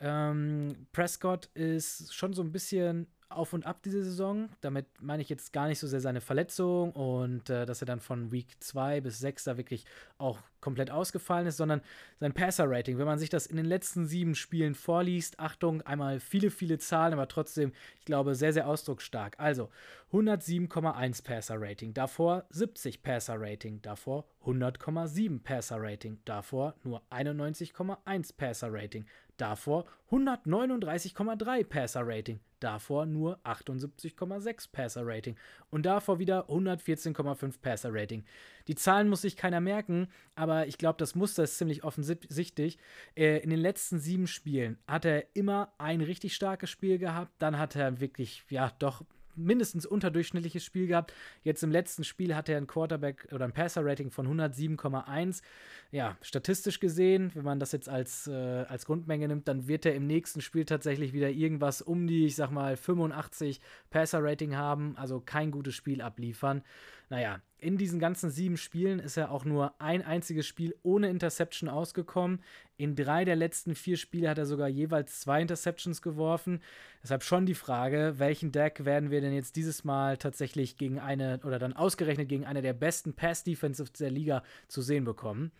Ähm, 0.00 0.86
Prescott 0.92 1.46
ist 1.54 2.14
schon 2.14 2.32
so 2.32 2.42
ein 2.42 2.52
bisschen 2.52 3.08
auf 3.36 3.52
und 3.52 3.66
ab 3.66 3.82
diese 3.82 4.02
Saison. 4.02 4.48
Damit 4.60 4.86
meine 5.00 5.22
ich 5.22 5.28
jetzt 5.28 5.52
gar 5.52 5.68
nicht 5.68 5.78
so 5.78 5.86
sehr 5.86 6.00
seine 6.00 6.20
Verletzung 6.20 6.92
und 6.92 7.50
äh, 7.50 7.66
dass 7.66 7.82
er 7.82 7.86
dann 7.86 8.00
von 8.00 8.32
Week 8.32 8.46
2 8.60 9.00
bis 9.00 9.18
6 9.18 9.44
da 9.44 9.56
wirklich 9.56 9.84
auch 10.18 10.38
komplett 10.60 10.90
ausgefallen 10.90 11.46
ist, 11.46 11.58
sondern 11.58 11.82
sein 12.20 12.32
Passer-Rating. 12.32 12.96
Wenn 12.96 13.06
man 13.06 13.18
sich 13.18 13.28
das 13.28 13.46
in 13.46 13.56
den 13.56 13.66
letzten 13.66 14.06
sieben 14.06 14.34
Spielen 14.34 14.74
vorliest, 14.74 15.38
Achtung, 15.40 15.82
einmal 15.82 16.20
viele, 16.20 16.50
viele 16.50 16.78
Zahlen, 16.78 17.12
aber 17.12 17.28
trotzdem, 17.28 17.72
ich 17.98 18.04
glaube, 18.04 18.34
sehr, 18.34 18.52
sehr 18.52 18.68
ausdrucksstark. 18.68 19.38
Also 19.38 19.68
107,1 20.12 21.24
Passer-Rating, 21.24 21.94
davor 21.94 22.44
70 22.50 23.02
Passer-Rating, 23.02 23.82
davor 23.82 24.24
100,7 24.44 25.42
Passer-Rating, 25.42 26.18
davor 26.24 26.74
nur 26.84 27.02
91,1 27.10 28.36
Passer-Rating, 28.36 29.06
davor 29.42 29.86
139,3 30.12 31.64
Passer-Rating, 31.64 32.38
davor 32.60 33.06
nur 33.06 33.40
78,6 33.44 34.70
Passer-Rating 34.70 35.36
und 35.70 35.84
davor 35.84 36.20
wieder 36.20 36.48
114,5 36.48 37.60
Passer-Rating. 37.60 38.24
Die 38.68 38.76
Zahlen 38.76 39.08
muss 39.08 39.22
sich 39.22 39.36
keiner 39.36 39.60
merken, 39.60 40.06
aber 40.36 40.68
ich 40.68 40.78
glaube, 40.78 40.98
das 40.98 41.16
Muster 41.16 41.42
ist 41.42 41.58
ziemlich 41.58 41.82
offensichtlich. 41.82 42.78
Äh, 43.16 43.38
in 43.38 43.50
den 43.50 43.58
letzten 43.58 43.98
sieben 43.98 44.28
Spielen 44.28 44.78
hat 44.86 45.04
er 45.04 45.34
immer 45.34 45.72
ein 45.78 46.00
richtig 46.00 46.34
starkes 46.34 46.70
Spiel 46.70 46.98
gehabt, 46.98 47.32
dann 47.38 47.58
hat 47.58 47.74
er 47.74 48.00
wirklich, 48.00 48.44
ja, 48.48 48.70
doch 48.78 49.02
mindestens 49.36 49.86
unterdurchschnittliches 49.86 50.64
Spiel 50.64 50.86
gehabt. 50.86 51.12
Jetzt 51.42 51.62
im 51.62 51.70
letzten 51.70 52.04
Spiel 52.04 52.34
hat 52.34 52.48
er 52.48 52.56
ein 52.56 52.66
Quarterback 52.66 53.28
oder 53.32 53.44
ein 53.44 53.52
Passer-Rating 53.52 54.10
von 54.10 54.26
107,1. 54.26 55.42
Ja, 55.90 56.16
statistisch 56.22 56.80
gesehen, 56.80 57.30
wenn 57.34 57.44
man 57.44 57.60
das 57.60 57.72
jetzt 57.72 57.88
als, 57.88 58.26
äh, 58.26 58.32
als 58.68 58.86
Grundmenge 58.86 59.28
nimmt, 59.28 59.48
dann 59.48 59.68
wird 59.68 59.86
er 59.86 59.94
im 59.94 60.06
nächsten 60.06 60.40
Spiel 60.40 60.64
tatsächlich 60.64 61.12
wieder 61.12 61.30
irgendwas 61.30 61.82
um 61.82 62.06
die, 62.06 62.26
ich 62.26 62.36
sag 62.36 62.50
mal, 62.50 62.76
85 62.76 63.60
Passer-Rating 63.90 64.56
haben, 64.56 64.96
also 64.96 65.20
kein 65.20 65.50
gutes 65.50 65.74
Spiel 65.74 66.00
abliefern. 66.00 66.62
Naja, 67.10 67.40
in 67.62 67.76
diesen 67.76 68.00
ganzen 68.00 68.28
sieben 68.30 68.56
Spielen 68.56 68.98
ist 68.98 69.16
er 69.16 69.30
auch 69.30 69.44
nur 69.44 69.80
ein 69.80 70.02
einziges 70.02 70.46
Spiel 70.46 70.74
ohne 70.82 71.08
Interception 71.08 71.68
ausgekommen. 71.68 72.42
In 72.76 72.96
drei 72.96 73.24
der 73.24 73.36
letzten 73.36 73.76
vier 73.76 73.96
Spiele 73.96 74.28
hat 74.28 74.38
er 74.38 74.46
sogar 74.46 74.66
jeweils 74.66 75.20
zwei 75.20 75.40
Interceptions 75.40 76.02
geworfen. 76.02 76.60
Deshalb 77.04 77.22
schon 77.22 77.46
die 77.46 77.54
Frage, 77.54 78.14
welchen 78.18 78.50
Deck 78.50 78.84
werden 78.84 79.12
wir 79.12 79.20
denn 79.20 79.32
jetzt 79.32 79.54
dieses 79.54 79.84
Mal 79.84 80.16
tatsächlich 80.16 80.76
gegen 80.76 80.98
eine 80.98 81.38
oder 81.44 81.60
dann 81.60 81.72
ausgerechnet 81.72 82.28
gegen 82.28 82.46
eine 82.46 82.62
der 82.62 82.72
besten 82.72 83.14
Pass-Defensives 83.14 83.92
der 83.92 84.10
Liga 84.10 84.42
zu 84.66 84.82
sehen 84.82 85.04
bekommen. 85.04 85.52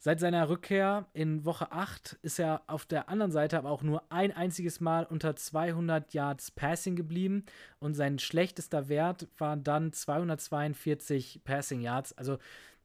Seit 0.00 0.20
seiner 0.20 0.48
Rückkehr 0.48 1.06
in 1.12 1.44
Woche 1.44 1.72
8 1.72 2.20
ist 2.22 2.38
er 2.38 2.62
auf 2.68 2.86
der 2.86 3.08
anderen 3.08 3.32
Seite 3.32 3.58
aber 3.58 3.70
auch 3.70 3.82
nur 3.82 4.04
ein 4.12 4.30
einziges 4.30 4.80
Mal 4.80 5.04
unter 5.04 5.34
200 5.34 6.14
Yards 6.14 6.52
Passing 6.52 6.94
geblieben 6.94 7.44
und 7.80 7.94
sein 7.94 8.20
schlechtester 8.20 8.88
Wert 8.88 9.26
war 9.38 9.56
dann 9.56 9.92
242 9.92 11.40
Passing 11.42 11.80
Yards. 11.80 12.16
Also 12.16 12.38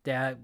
der 0.05 0.37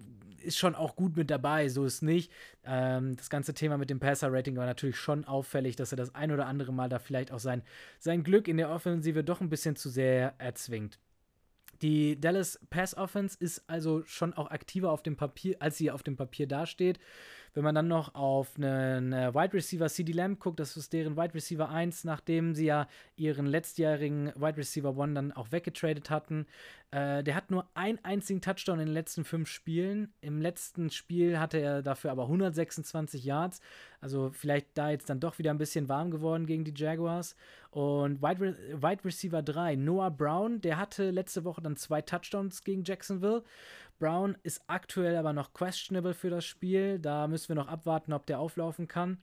ist 0.44 0.60
schon 0.60 0.76
auch 0.76 0.96
gut 0.96 1.18
mit 1.18 1.32
dabei, 1.32 1.70
so 1.70 1.86
ist 1.86 2.04
nicht. 2.04 2.32
Ähm, 2.64 3.16
das 3.16 3.32
ganze 3.32 3.56
Thema 3.56 3.80
mit 3.80 3.90
dem 3.90 4.00
Passer-Rating 4.00 4.56
war 4.56 4.68
natürlich 4.68 4.98
schon 4.98 5.26
auffällig, 5.26 5.76
dass 5.76 5.92
er 5.92 5.98
das 5.98 6.14
ein 6.14 6.32
oder 6.32 6.46
andere 6.46 6.72
Mal 6.72 6.88
da 6.88 7.00
vielleicht 7.00 7.32
auch 7.32 7.40
sein, 7.40 7.64
sein 7.98 8.24
Glück 8.24 8.48
in 8.48 8.58
der 8.58 8.70
Offensive 8.70 9.24
doch 9.24 9.42
ein 9.42 9.50
bisschen 9.50 9.76
zu 9.76 9.90
sehr 9.90 10.36
erzwingt. 10.38 11.00
Die 11.82 12.20
Dallas 12.20 12.60
Pass 12.70 12.96
Offense 12.96 13.38
ist 13.40 13.64
also 13.68 14.04
schon 14.06 14.34
auch 14.34 14.52
aktiver 14.52 14.92
auf 14.92 15.02
dem 15.02 15.16
Papier, 15.16 15.58
als 15.60 15.78
sie 15.78 15.92
auf 15.92 16.04
dem 16.04 16.18
Papier 16.18 16.48
dasteht. 16.48 17.00
Wenn 17.54 17.64
man 17.64 17.76
dann 17.76 17.88
noch 17.88 18.16
auf 18.16 18.56
einen 18.58 19.14
äh, 19.14 19.34
Wide 19.34 19.54
Receiver 19.54 19.88
CD 19.90 20.12
Lamb 20.12 20.40
guckt, 20.40 20.60
das 20.60 20.78
ist 20.78 20.94
deren 20.94 21.18
Wide 21.18 21.34
Receiver 21.34 21.70
1, 21.70 22.04
nachdem 22.04 22.54
sie 22.54 22.66
ja 22.66 22.88
ihren 23.16 23.46
letztjährigen 23.46 24.32
Wide 24.36 24.58
Receiver 24.58 24.98
1 24.98 25.16
dann 25.16 25.32
auch 25.32 25.52
weggetradet 25.52 26.10
hatten. 26.10 26.46
Äh, 26.92 27.24
der 27.24 27.36
hat 27.36 27.52
nur 27.52 27.68
einen 27.76 28.00
einzigen 28.04 28.42
Touchdown 28.42 28.80
in 28.80 28.88
den 28.88 28.94
letzten 28.94 29.24
fünf 29.24 29.48
Spielen. 29.48 30.12
Im 30.22 30.42
letzten 30.42 30.90
Spiel 30.90 31.40
hatte 31.40 31.60
er 31.60 31.82
dafür 31.84 32.12
aber 32.12 32.24
126 32.24 33.24
Yards. 33.24 33.62
Also 34.02 34.32
vielleicht 34.32 34.70
da 34.76 34.90
jetzt 34.90 35.10
dann 35.10 35.20
doch 35.20 35.38
wieder 35.38 35.52
ein 35.52 35.60
bisschen 35.60 35.88
warm 35.88 36.10
geworden 36.10 36.48
gegen 36.48 36.64
die 36.64 36.74
Jaguars. 36.76 37.36
Und 37.70 38.22
Wide, 38.24 38.42
Re 38.42 38.82
Wide 38.82 39.06
Receiver 39.06 39.44
3, 39.44 39.76
Noah 39.76 40.10
Brown, 40.10 40.62
der 40.62 40.78
hatte 40.78 41.12
letzte 41.12 41.44
Woche 41.44 41.62
dann 41.62 41.76
zwei 41.76 42.02
Touchdowns 42.02 42.64
gegen 42.64 42.84
Jacksonville. 42.84 43.44
Brown 44.00 44.38
ist 44.44 44.64
aktuell 44.68 45.16
aber 45.18 45.34
noch 45.34 45.54
questionable 45.54 46.14
für 46.14 46.30
das 46.30 46.46
Spiel. 46.46 47.00
Da 47.00 47.28
müssen 47.28 47.50
wir 47.50 47.56
noch 47.56 47.68
abwarten, 47.68 48.14
ob 48.14 48.26
der 48.26 48.40
auflaufen 48.40 48.88
kann. 48.88 49.20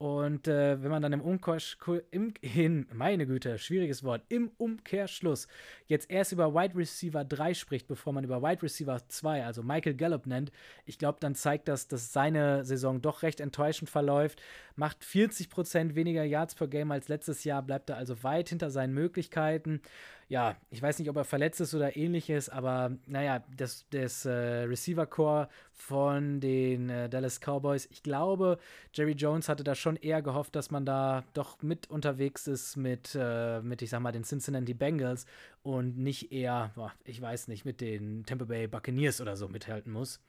Und 0.00 0.48
äh, 0.48 0.82
wenn 0.82 0.90
man 0.90 1.02
dann 1.02 1.12
im 1.12 1.20
Umkehrschluss, 1.20 2.00
im, 2.10 2.32
in, 2.40 2.86
meine 2.90 3.26
Güte, 3.26 3.58
schwieriges 3.58 4.02
Wort, 4.02 4.22
im 4.30 4.50
Umkehrschluss 4.56 5.46
jetzt 5.88 6.10
erst 6.10 6.32
über 6.32 6.54
Wide 6.54 6.74
Receiver 6.74 7.22
3 7.22 7.52
spricht, 7.52 7.86
bevor 7.86 8.14
man 8.14 8.24
über 8.24 8.40
Wide 8.40 8.62
Receiver 8.62 8.98
2, 9.06 9.44
also 9.44 9.62
Michael 9.62 9.96
Gallup 9.96 10.24
nennt, 10.24 10.52
ich 10.86 10.98
glaube, 10.98 11.18
dann 11.20 11.34
zeigt 11.34 11.68
das, 11.68 11.86
dass 11.86 12.14
seine 12.14 12.64
Saison 12.64 13.02
doch 13.02 13.22
recht 13.22 13.40
enttäuschend 13.40 13.90
verläuft. 13.90 14.40
Macht 14.74 15.02
40% 15.02 15.94
weniger 15.94 16.24
Yards 16.24 16.54
per 16.54 16.68
Game 16.68 16.92
als 16.92 17.08
letztes 17.08 17.44
Jahr, 17.44 17.60
bleibt 17.60 17.90
er 17.90 17.98
also 17.98 18.22
weit 18.22 18.48
hinter 18.48 18.70
seinen 18.70 18.94
Möglichkeiten 18.94 19.82
ja, 20.30 20.56
ich 20.70 20.80
weiß 20.80 21.00
nicht, 21.00 21.10
ob 21.10 21.16
er 21.16 21.24
verletzt 21.24 21.60
ist 21.60 21.74
oder 21.74 21.96
ähnliches, 21.96 22.48
aber 22.48 22.92
naja, 23.06 23.42
das, 23.56 23.84
das 23.90 24.24
äh, 24.24 24.30
Receiver-Core 24.30 25.48
von 25.72 26.38
den 26.38 26.88
äh, 26.88 27.08
Dallas 27.08 27.40
Cowboys, 27.40 27.88
ich 27.90 28.04
glaube, 28.04 28.58
Jerry 28.94 29.14
Jones 29.14 29.48
hatte 29.48 29.64
da 29.64 29.74
schon 29.74 29.96
eher 29.96 30.22
gehofft, 30.22 30.54
dass 30.54 30.70
man 30.70 30.86
da 30.86 31.24
doch 31.34 31.60
mit 31.62 31.90
unterwegs 31.90 32.46
ist 32.46 32.76
mit, 32.76 33.18
äh, 33.20 33.60
mit 33.60 33.82
ich 33.82 33.90
sag 33.90 34.02
mal, 34.02 34.12
den 34.12 34.22
Cincinnati 34.22 34.72
Bengals 34.72 35.26
und 35.64 35.98
nicht 35.98 36.30
eher, 36.30 36.70
boah, 36.76 36.92
ich 37.04 37.20
weiß 37.20 37.48
nicht, 37.48 37.64
mit 37.64 37.80
den 37.80 38.24
Tampa 38.24 38.44
Bay 38.44 38.68
Buccaneers 38.68 39.20
oder 39.20 39.36
so 39.36 39.48
mithalten 39.48 39.92
muss. 39.92 40.20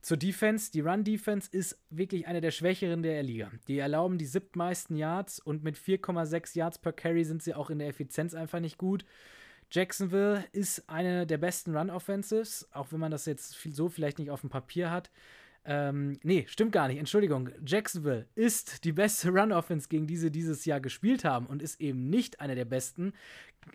Zur 0.00 0.16
Defense. 0.16 0.70
Die 0.70 0.80
Run-Defense 0.80 1.48
ist 1.50 1.80
wirklich 1.90 2.26
eine 2.26 2.40
der 2.40 2.50
schwächeren 2.50 3.02
der 3.02 3.22
Liga. 3.22 3.50
Die 3.66 3.78
erlauben 3.78 4.18
die 4.18 4.26
siebtmeisten 4.26 4.96
Yards 4.96 5.40
und 5.40 5.64
mit 5.64 5.76
4,6 5.76 6.56
Yards 6.56 6.78
per 6.78 6.92
Carry 6.92 7.24
sind 7.24 7.42
sie 7.42 7.54
auch 7.54 7.70
in 7.70 7.78
der 7.78 7.88
Effizienz 7.88 8.34
einfach 8.34 8.60
nicht 8.60 8.78
gut. 8.78 9.04
Jacksonville 9.70 10.44
ist 10.52 10.88
eine 10.88 11.26
der 11.26 11.38
besten 11.38 11.76
Run-Offensives, 11.76 12.68
auch 12.72 12.90
wenn 12.92 13.00
man 13.00 13.10
das 13.10 13.26
jetzt 13.26 13.58
so 13.70 13.88
vielleicht 13.88 14.18
nicht 14.18 14.30
auf 14.30 14.40
dem 14.40 14.50
Papier 14.50 14.90
hat. 14.90 15.10
Ähm, 15.64 16.18
nee, 16.22 16.46
stimmt 16.48 16.72
gar 16.72 16.88
nicht. 16.88 16.98
Entschuldigung. 16.98 17.50
Jacksonville 17.66 18.26
ist 18.34 18.84
die 18.84 18.92
beste 18.92 19.28
Run-Offense, 19.28 19.88
gegen 19.88 20.06
die 20.06 20.16
sie 20.16 20.30
dieses 20.30 20.64
Jahr 20.64 20.80
gespielt 20.80 21.24
haben 21.24 21.46
und 21.46 21.60
ist 21.60 21.80
eben 21.80 22.08
nicht 22.08 22.40
eine 22.40 22.54
der 22.54 22.64
besten 22.64 23.12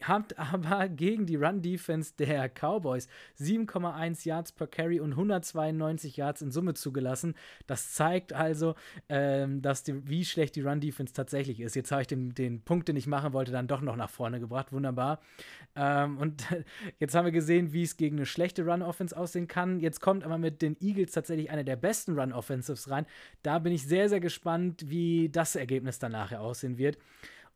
habt 0.01 0.37
aber 0.37 0.89
gegen 0.89 1.25
die 1.25 1.35
Run-Defense 1.35 2.13
der 2.17 2.49
Cowboys 2.49 3.07
7,1 3.39 4.27
Yards 4.27 4.51
per 4.51 4.67
Carry 4.67 4.99
und 4.99 5.11
192 5.11 6.17
Yards 6.17 6.41
in 6.41 6.51
Summe 6.51 6.73
zugelassen. 6.73 7.35
Das 7.67 7.93
zeigt 7.93 8.33
also, 8.33 8.75
ähm, 9.09 9.61
dass 9.61 9.83
die, 9.83 10.07
wie 10.07 10.25
schlecht 10.25 10.55
die 10.55 10.61
Run-Defense 10.61 11.13
tatsächlich 11.13 11.59
ist. 11.59 11.75
Jetzt 11.75 11.91
habe 11.91 12.01
ich 12.01 12.07
den, 12.07 12.33
den 12.33 12.61
Punkt, 12.61 12.87
den 12.87 12.95
ich 12.95 13.07
machen 13.07 13.33
wollte, 13.33 13.51
dann 13.51 13.67
doch 13.67 13.81
noch 13.81 13.95
nach 13.95 14.09
vorne 14.09 14.39
gebracht. 14.39 14.71
Wunderbar. 14.71 15.21
Ähm, 15.75 16.17
und 16.17 16.45
jetzt 16.99 17.15
haben 17.15 17.25
wir 17.25 17.31
gesehen, 17.31 17.73
wie 17.73 17.83
es 17.83 17.97
gegen 17.97 18.17
eine 18.17 18.25
schlechte 18.25 18.65
Run-Offense 18.65 19.15
aussehen 19.15 19.47
kann. 19.47 19.79
Jetzt 19.79 19.99
kommt 19.99 20.23
aber 20.23 20.37
mit 20.37 20.61
den 20.61 20.77
Eagles 20.81 21.11
tatsächlich 21.11 21.49
eine 21.51 21.63
der 21.63 21.75
besten 21.75 22.19
Run-Offensives 22.19 22.89
rein. 22.89 23.05
Da 23.41 23.59
bin 23.59 23.73
ich 23.73 23.87
sehr, 23.87 24.09
sehr 24.09 24.19
gespannt, 24.19 24.89
wie 24.89 25.29
das 25.29 25.55
Ergebnis 25.55 25.99
dann 25.99 26.11
nachher 26.11 26.41
aussehen 26.41 26.77
wird. 26.77 26.97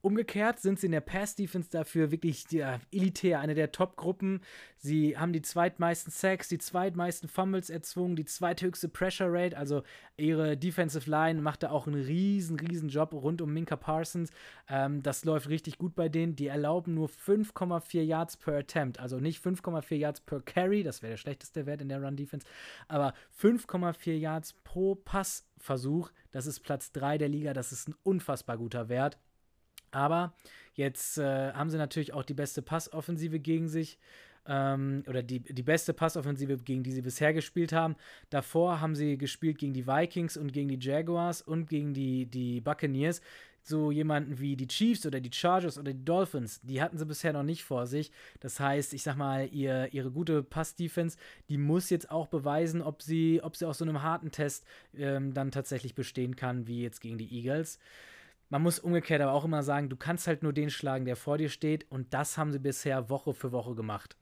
Umgekehrt 0.07 0.61
sind 0.61 0.79
sie 0.79 0.85
in 0.85 0.93
der 0.93 1.01
Pass-Defense 1.01 1.69
dafür 1.69 2.11
wirklich 2.11 2.49
ja, 2.51 2.79
elitär, 2.93 3.41
eine 3.41 3.55
der 3.55 3.73
Top-Gruppen. 3.73 4.39
Sie 4.77 5.17
haben 5.17 5.33
die 5.33 5.41
zweitmeisten 5.41 6.13
Sacks, 6.13 6.47
die 6.47 6.59
zweitmeisten 6.59 7.27
Fumbles 7.27 7.69
erzwungen, 7.69 8.15
die 8.15 8.23
zweithöchste 8.23 8.87
Pressure 8.87 9.27
Rate. 9.29 9.57
Also 9.57 9.83
ihre 10.15 10.55
Defensive 10.55 11.09
Line 11.09 11.41
macht 11.41 11.63
da 11.63 11.71
auch 11.71 11.87
einen 11.87 12.01
riesen, 12.01 12.57
riesen 12.57 12.87
Job 12.87 13.11
rund 13.11 13.41
um 13.41 13.53
Minka 13.53 13.75
Parsons. 13.75 14.29
Ähm, 14.69 15.03
das 15.03 15.25
läuft 15.25 15.49
richtig 15.49 15.77
gut 15.77 15.93
bei 15.93 16.07
denen. 16.07 16.37
Die 16.37 16.47
erlauben 16.47 16.93
nur 16.93 17.09
5,4 17.09 18.01
Yards 18.01 18.37
per 18.37 18.59
Attempt. 18.59 19.01
Also 19.01 19.19
nicht 19.19 19.43
5,4 19.43 19.93
Yards 19.95 20.21
per 20.21 20.39
Carry, 20.39 20.83
das 20.83 21.01
wäre 21.01 21.11
der 21.11 21.17
schlechteste 21.17 21.65
Wert 21.65 21.81
in 21.81 21.89
der 21.89 22.01
Run-Defense, 22.01 22.47
aber 22.87 23.13
5,4 23.41 24.13
Yards 24.13 24.53
pro 24.63 24.95
Passversuch. 24.95 26.11
Das 26.31 26.45
ist 26.47 26.61
Platz 26.61 26.93
3 26.93 27.17
der 27.17 27.27
Liga. 27.27 27.51
Das 27.51 27.73
ist 27.73 27.89
ein 27.89 27.95
unfassbar 28.03 28.57
guter 28.57 28.87
Wert. 28.87 29.17
Aber 29.91 30.33
jetzt 30.73 31.17
äh, 31.17 31.51
haben 31.53 31.69
sie 31.69 31.77
natürlich 31.77 32.13
auch 32.13 32.23
die 32.23 32.33
beste 32.33 32.61
Passoffensive 32.61 33.39
gegen 33.39 33.67
sich. 33.67 33.97
Ähm, 34.47 35.03
oder 35.07 35.23
die, 35.23 35.41
die 35.41 35.63
beste 35.63 35.93
Passoffensive, 35.93 36.57
gegen 36.57 36.83
die 36.83 36.91
sie 36.91 37.01
bisher 37.01 37.33
gespielt 37.33 37.73
haben. 37.73 37.95
Davor 38.29 38.79
haben 38.79 38.95
sie 38.95 39.17
gespielt 39.17 39.57
gegen 39.57 39.73
die 39.73 39.87
Vikings 39.87 40.37
und 40.37 40.53
gegen 40.53 40.69
die 40.69 40.79
Jaguars 40.79 41.41
und 41.41 41.67
gegen 41.67 41.93
die, 41.93 42.25
die 42.25 42.61
Buccaneers. 42.61 43.21
So 43.61 43.91
jemanden 43.91 44.39
wie 44.39 44.55
die 44.55 44.67
Chiefs 44.67 45.05
oder 45.05 45.19
die 45.19 45.33
Chargers 45.33 45.77
oder 45.77 45.91
die 45.91 46.05
Dolphins, 46.05 46.61
die 46.61 46.81
hatten 46.81 46.97
sie 46.97 47.05
bisher 47.05 47.33
noch 47.33 47.43
nicht 47.43 47.65
vor 47.65 47.85
sich. 47.85 48.11
Das 48.39 48.61
heißt, 48.61 48.93
ich 48.93 49.03
sag 49.03 49.17
mal, 49.17 49.49
ihr, 49.51 49.89
ihre 49.91 50.09
gute 50.09 50.41
Pass-Defense, 50.41 51.17
die 51.49 51.57
muss 51.57 51.89
jetzt 51.89 52.09
auch 52.09 52.27
beweisen, 52.27 52.81
ob 52.81 53.01
sie, 53.01 53.41
ob 53.43 53.57
sie 53.57 53.65
aus 53.65 53.79
so 53.79 53.83
einem 53.83 54.01
harten 54.03 54.31
Test 54.31 54.65
ähm, 54.97 55.33
dann 55.33 55.51
tatsächlich 55.51 55.95
bestehen 55.95 56.37
kann, 56.37 56.65
wie 56.67 56.81
jetzt 56.81 57.01
gegen 57.01 57.17
die 57.17 57.29
Eagles. 57.29 57.77
Man 58.49 58.61
muss 58.61 58.79
umgekehrt 58.79 59.21
aber 59.21 59.33
auch 59.33 59.45
immer 59.45 59.63
sagen, 59.63 59.89
du 59.89 59.95
kannst 59.95 60.27
halt 60.27 60.43
nur 60.43 60.53
den 60.53 60.69
schlagen, 60.69 61.05
der 61.05 61.15
vor 61.15 61.37
dir 61.37 61.49
steht. 61.49 61.89
Und 61.91 62.13
das 62.13 62.37
haben 62.37 62.51
sie 62.51 62.59
bisher 62.59 63.09
Woche 63.09 63.33
für 63.33 63.51
Woche 63.51 63.75
gemacht. 63.75 64.17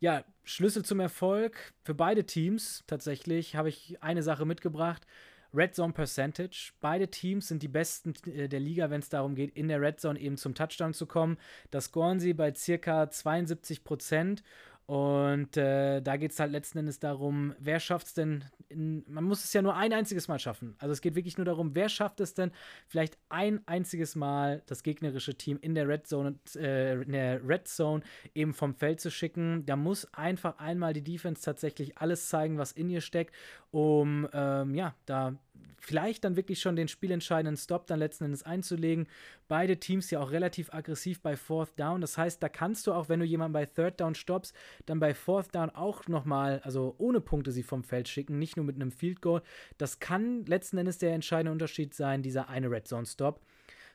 Ja, 0.00 0.24
Schlüssel 0.42 0.84
zum 0.84 0.98
Erfolg 0.98 1.72
für 1.84 1.94
beide 1.94 2.26
Teams 2.26 2.82
tatsächlich 2.88 3.54
habe 3.54 3.68
ich 3.68 4.02
eine 4.02 4.24
Sache 4.24 4.44
mitgebracht. 4.44 5.06
Red 5.54 5.74
Zone 5.74 5.92
Percentage. 5.92 6.72
Beide 6.80 7.08
Teams 7.08 7.48
sind 7.48 7.62
die 7.62 7.68
besten 7.68 8.14
äh, 8.26 8.48
der 8.48 8.60
Liga, 8.60 8.90
wenn 8.90 9.00
es 9.00 9.10
darum 9.10 9.34
geht, 9.34 9.54
in 9.54 9.68
der 9.68 9.80
Red 9.80 10.00
Zone 10.00 10.18
eben 10.18 10.36
zum 10.36 10.54
Touchdown 10.54 10.94
zu 10.94 11.06
kommen. 11.06 11.36
Das 11.70 11.84
scoren 11.86 12.20
sie 12.20 12.32
bei 12.32 12.54
circa 12.54 13.10
72 13.10 13.84
Prozent. 13.84 14.42
Und 14.86 15.56
äh, 15.56 16.00
da 16.00 16.16
geht 16.16 16.32
es 16.32 16.40
halt 16.40 16.50
letzten 16.50 16.78
Endes 16.78 16.98
darum, 16.98 17.54
wer 17.58 17.78
schafft 17.78 18.08
es 18.08 18.14
denn, 18.14 18.44
in, 18.68 19.04
man 19.08 19.24
muss 19.24 19.44
es 19.44 19.52
ja 19.52 19.62
nur 19.62 19.76
ein 19.76 19.92
einziges 19.92 20.28
Mal 20.28 20.38
schaffen. 20.38 20.74
Also 20.78 20.92
es 20.92 21.00
geht 21.00 21.14
wirklich 21.14 21.38
nur 21.38 21.44
darum, 21.44 21.74
wer 21.74 21.88
schafft 21.88 22.20
es 22.20 22.34
denn, 22.34 22.50
vielleicht 22.88 23.16
ein 23.28 23.60
einziges 23.66 24.16
Mal 24.16 24.62
das 24.66 24.82
gegnerische 24.82 25.34
Team 25.34 25.58
in 25.60 25.74
der 25.74 25.88
Red 25.88 26.06
Zone, 26.06 26.34
äh, 26.56 27.00
in 27.00 27.12
der 27.12 27.46
Red 27.46 27.68
Zone 27.68 28.02
eben 28.34 28.54
vom 28.54 28.74
Feld 28.74 29.00
zu 29.00 29.10
schicken. 29.10 29.64
Da 29.66 29.76
muss 29.76 30.12
einfach 30.14 30.58
einmal 30.58 30.92
die 30.92 31.04
Defense 31.04 31.42
tatsächlich 31.42 31.98
alles 31.98 32.28
zeigen, 32.28 32.58
was 32.58 32.72
in 32.72 32.90
ihr 32.90 33.00
steckt, 33.00 33.34
um 33.70 34.28
ähm, 34.32 34.74
ja, 34.74 34.94
da 35.06 35.36
vielleicht 35.78 36.24
dann 36.24 36.36
wirklich 36.36 36.60
schon 36.60 36.76
den 36.76 36.88
spielentscheidenden 36.88 37.56
Stop 37.56 37.86
dann 37.86 37.98
letzten 37.98 38.24
Endes 38.24 38.42
einzulegen. 38.42 39.08
Beide 39.48 39.78
Teams 39.78 40.10
ja 40.10 40.20
auch 40.20 40.30
relativ 40.30 40.72
aggressiv 40.72 41.20
bei 41.20 41.36
Fourth 41.36 41.78
Down. 41.78 42.00
Das 42.00 42.16
heißt, 42.16 42.42
da 42.42 42.48
kannst 42.48 42.86
du 42.86 42.92
auch, 42.92 43.08
wenn 43.08 43.20
du 43.20 43.26
jemanden 43.26 43.52
bei 43.52 43.66
Third 43.66 44.00
Down 44.00 44.14
stoppst, 44.14 44.54
dann 44.86 45.00
bei 45.00 45.14
Fourth 45.14 45.54
Down 45.54 45.70
auch 45.70 46.06
nochmal, 46.08 46.60
also 46.64 46.94
ohne 46.98 47.20
Punkte 47.20 47.52
sie 47.52 47.62
vom 47.62 47.84
Feld 47.84 48.08
schicken, 48.08 48.38
nicht 48.38 48.56
nur 48.56 48.64
mit 48.64 48.76
einem 48.76 48.92
Field 48.92 49.20
Goal. 49.20 49.42
Das 49.78 49.98
kann 49.98 50.44
letzten 50.46 50.78
Endes 50.78 50.98
der 50.98 51.12
entscheidende 51.12 51.52
Unterschied 51.52 51.94
sein, 51.94 52.22
dieser 52.22 52.48
eine 52.48 52.70
Red 52.70 52.86
Zone 52.86 53.06
Stop. 53.06 53.40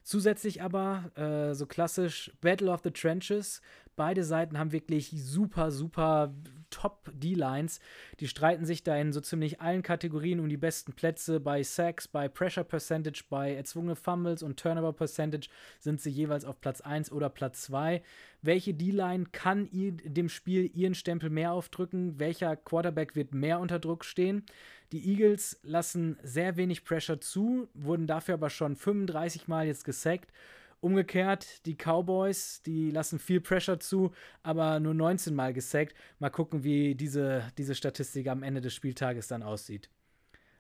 Zusätzlich 0.08 0.62
aber 0.62 1.12
äh, 1.18 1.54
so 1.54 1.66
klassisch 1.66 2.32
Battle 2.40 2.72
of 2.72 2.80
the 2.82 2.92
Trenches. 2.92 3.62
Beide 3.98 4.24
Seiten 4.24 4.58
haben 4.58 4.72
wirklich 4.72 5.12
super, 5.22 5.70
super 5.70 6.34
Top-D-Lines. 6.70 7.82
Die 8.22 8.30
streiten 8.30 8.64
sich 8.64 8.84
da 8.84 8.96
in 8.96 9.12
so 9.12 9.20
ziemlich 9.20 9.60
allen 9.60 9.84
Kategorien 9.84 10.40
um 10.40 10.48
die 10.48 10.56
besten 10.56 10.94
Plätze. 10.94 11.42
Bei 11.42 11.62
Sacks, 11.62 12.08
bei 12.08 12.30
Pressure 12.30 12.64
Percentage, 12.64 13.26
bei 13.30 13.54
erzwungene 13.54 13.98
Fumbles 13.98 14.44
und 14.44 14.58
Turnover 14.58 14.94
Percentage 14.94 15.50
sind 15.80 16.00
sie 16.00 16.10
jeweils 16.10 16.46
auf 16.46 16.62
Platz 16.62 16.80
1 16.80 17.12
oder 17.12 17.28
Platz 17.28 17.64
2. 17.64 18.02
Welche 18.42 18.74
D-Line 18.74 19.26
kann 19.34 19.68
dem 19.74 20.30
Spiel 20.30 20.72
ihren 20.74 20.96
Stempel 20.96 21.30
mehr 21.30 21.52
aufdrücken? 21.52 22.18
Welcher 22.18 22.56
Quarterback 22.56 23.18
wird 23.18 23.34
mehr 23.34 23.60
unter 23.60 23.80
Druck 23.80 24.06
stehen? 24.06 24.46
Die 24.92 25.10
Eagles 25.10 25.60
lassen 25.64 26.18
sehr 26.24 26.56
wenig 26.56 26.86
Pressure 26.86 27.20
zu, 27.20 27.68
wurden 27.74 28.08
dafür 28.08 28.36
aber 28.36 28.50
schon 28.50 28.76
35 28.76 29.48
Mal 29.48 29.68
jetzt 29.68 29.84
gesackt. 29.84 30.32
Umgekehrt, 30.80 31.66
die 31.66 31.76
Cowboys, 31.76 32.62
die 32.62 32.92
lassen 32.92 33.20
viel 33.20 33.42
Pressure 33.42 33.80
zu, 33.80 34.12
aber 34.44 34.80
nur 34.80 34.94
19 34.94 35.34
Mal 35.34 35.54
gesackt. 35.54 35.96
Mal 36.20 36.30
gucken, 36.30 36.64
wie 36.64 36.96
diese, 36.96 37.52
diese 37.58 37.76
Statistik 37.76 38.28
am 38.28 38.44
Ende 38.44 38.62
des 38.62 38.76
Spieltages 38.76 39.28
dann 39.28 39.44
aussieht. 39.44 39.90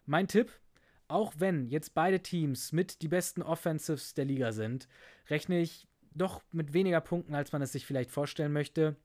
Mein 0.05 0.27
Tipp, 0.27 0.51
auch 1.07 1.33
wenn 1.37 1.69
jetzt 1.69 1.93
beide 1.93 2.21
Teams 2.21 2.71
mit 2.71 3.01
die 3.01 3.07
besten 3.07 3.41
Offensives 3.41 4.13
der 4.13 4.25
Liga 4.25 4.51
sind, 4.51 4.87
rechne 5.29 5.59
ich 5.59 5.87
doch 6.15 6.41
mit 6.51 6.73
weniger 6.73 6.99
Punkten, 6.99 7.35
als 7.35 7.51
man 7.51 7.61
es 7.61 7.71
sich 7.71 7.85
vielleicht 7.85 8.11
vorstellen 8.11 8.51
möchte. 8.51 8.95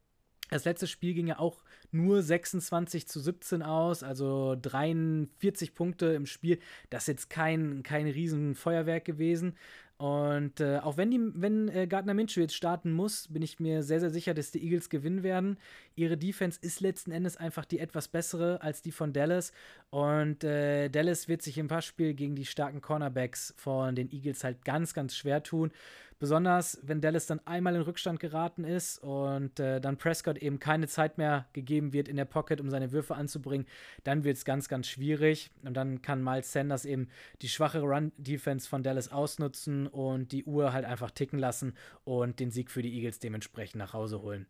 Das 0.52 0.66
letzte 0.66 0.86
Spiel 0.86 1.14
ging 1.14 1.26
ja 1.26 1.38
auch 1.38 1.64
nur 1.92 2.22
26 2.22 3.08
zu 3.08 3.20
17 3.20 3.62
aus, 3.62 4.02
also 4.02 4.54
43 4.60 5.74
Punkte 5.74 6.06
im 6.08 6.26
Spiel. 6.26 6.58
Das 6.90 7.04
ist 7.04 7.08
jetzt 7.08 7.30
kein, 7.30 7.82
kein 7.82 8.06
Riesenfeuerwerk 8.06 9.04
gewesen. 9.06 9.54
Und 9.96 10.60
äh, 10.60 10.78
auch 10.78 10.96
wenn, 10.96 11.10
die, 11.10 11.20
wenn 11.34 11.68
äh, 11.68 11.86
Gardner 11.86 12.12
Minshew 12.12 12.40
jetzt 12.40 12.56
starten 12.56 12.92
muss, 12.92 13.28
bin 13.28 13.40
ich 13.40 13.60
mir 13.60 13.82
sehr, 13.82 14.00
sehr 14.00 14.10
sicher, 14.10 14.34
dass 14.34 14.50
die 14.50 14.62
Eagles 14.62 14.90
gewinnen 14.90 15.22
werden. 15.22 15.58
Ihre 15.94 16.18
Defense 16.18 16.58
ist 16.60 16.80
letzten 16.80 17.12
Endes 17.12 17.36
einfach 17.36 17.64
die 17.64 17.78
etwas 17.78 18.08
bessere 18.08 18.60
als 18.62 18.82
die 18.82 18.90
von 18.90 19.12
Dallas. 19.12 19.52
Und 19.90 20.44
äh, 20.44 20.88
Dallas 20.88 21.28
wird 21.28 21.40
sich 21.40 21.56
im 21.56 21.68
Passspiel 21.68 22.14
gegen 22.14 22.34
die 22.34 22.46
starken 22.46 22.80
Cornerbacks 22.82 23.54
von 23.56 23.94
den 23.94 24.10
Eagles 24.10 24.42
halt 24.44 24.64
ganz, 24.64 24.92
ganz 24.92 25.14
schwer 25.16 25.44
tun. 25.44 25.70
Besonders, 26.22 26.78
wenn 26.84 27.00
Dallas 27.00 27.26
dann 27.26 27.40
einmal 27.46 27.74
in 27.74 27.82
Rückstand 27.82 28.20
geraten 28.20 28.62
ist 28.62 29.02
und 29.02 29.58
äh, 29.58 29.80
dann 29.80 29.96
Prescott 29.96 30.38
eben 30.38 30.60
keine 30.60 30.86
Zeit 30.86 31.18
mehr 31.18 31.46
gegeben 31.52 31.92
wird 31.92 32.06
in 32.06 32.14
der 32.14 32.26
Pocket, 32.26 32.60
um 32.60 32.70
seine 32.70 32.92
Würfe 32.92 33.16
anzubringen, 33.16 33.66
dann 34.04 34.22
wird 34.22 34.36
es 34.36 34.44
ganz, 34.44 34.68
ganz 34.68 34.86
schwierig. 34.86 35.50
Und 35.64 35.74
dann 35.76 36.00
kann 36.00 36.22
Miles 36.22 36.52
Sanders 36.52 36.84
eben 36.84 37.08
die 37.40 37.48
schwache 37.48 37.80
Run-Defense 37.80 38.68
von 38.68 38.84
Dallas 38.84 39.10
ausnutzen 39.10 39.88
und 39.88 40.30
die 40.30 40.44
Uhr 40.44 40.72
halt 40.72 40.84
einfach 40.84 41.10
ticken 41.10 41.40
lassen 41.40 41.74
und 42.04 42.38
den 42.38 42.52
Sieg 42.52 42.70
für 42.70 42.82
die 42.82 42.94
Eagles 42.94 43.18
dementsprechend 43.18 43.80
nach 43.80 43.92
Hause 43.92 44.22
holen. 44.22 44.46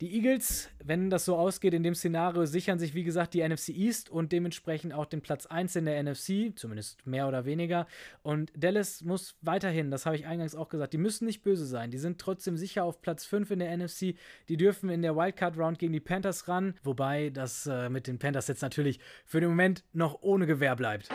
Die 0.00 0.14
Eagles, 0.14 0.68
wenn 0.84 1.08
das 1.08 1.24
so 1.24 1.36
ausgeht 1.36 1.72
in 1.72 1.82
dem 1.82 1.94
Szenario, 1.94 2.44
sichern 2.44 2.78
sich 2.78 2.94
wie 2.94 3.02
gesagt 3.02 3.32
die 3.32 3.46
NFC 3.46 3.70
East 3.70 4.10
und 4.10 4.30
dementsprechend 4.30 4.92
auch 4.92 5.06
den 5.06 5.22
Platz 5.22 5.46
1 5.46 5.74
in 5.76 5.86
der 5.86 6.02
NFC, 6.02 6.52
zumindest 6.54 7.06
mehr 7.06 7.26
oder 7.26 7.46
weniger. 7.46 7.86
Und 8.22 8.52
Dallas 8.54 9.02
muss 9.02 9.36
weiterhin, 9.40 9.90
das 9.90 10.04
habe 10.04 10.16
ich 10.16 10.26
eingangs 10.26 10.54
auch 10.54 10.68
gesagt, 10.68 10.92
die 10.92 10.98
müssen 10.98 11.24
nicht 11.24 11.42
böse 11.42 11.64
sein. 11.64 11.90
Die 11.90 11.98
sind 11.98 12.20
trotzdem 12.20 12.58
sicher 12.58 12.84
auf 12.84 13.00
Platz 13.00 13.24
5 13.24 13.52
in 13.52 13.60
der 13.60 13.74
NFC. 13.74 14.16
Die 14.50 14.58
dürfen 14.58 14.90
in 14.90 15.00
der 15.00 15.16
Wildcard 15.16 15.56
Round 15.56 15.78
gegen 15.78 15.94
die 15.94 16.00
Panthers 16.00 16.46
ran, 16.46 16.74
wobei 16.82 17.30
das 17.30 17.66
äh, 17.66 17.88
mit 17.88 18.06
den 18.06 18.18
Panthers 18.18 18.48
jetzt 18.48 18.62
natürlich 18.62 19.00
für 19.24 19.40
den 19.40 19.48
Moment 19.48 19.82
noch 19.94 20.20
ohne 20.20 20.46
Gewehr 20.46 20.76
bleibt. 20.76 21.08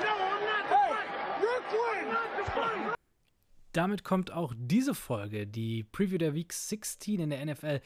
Damit 3.72 4.03
kommt 4.03 4.31
auch 4.31 4.53
diese 4.57 4.93
Folge, 4.93 5.48
die 5.48 5.84
Preview 5.84 6.18
der 6.18 6.34
Week 6.34 6.52
16 6.52 7.19
in 7.19 7.30
der 7.30 7.45
NFL, 7.45 7.81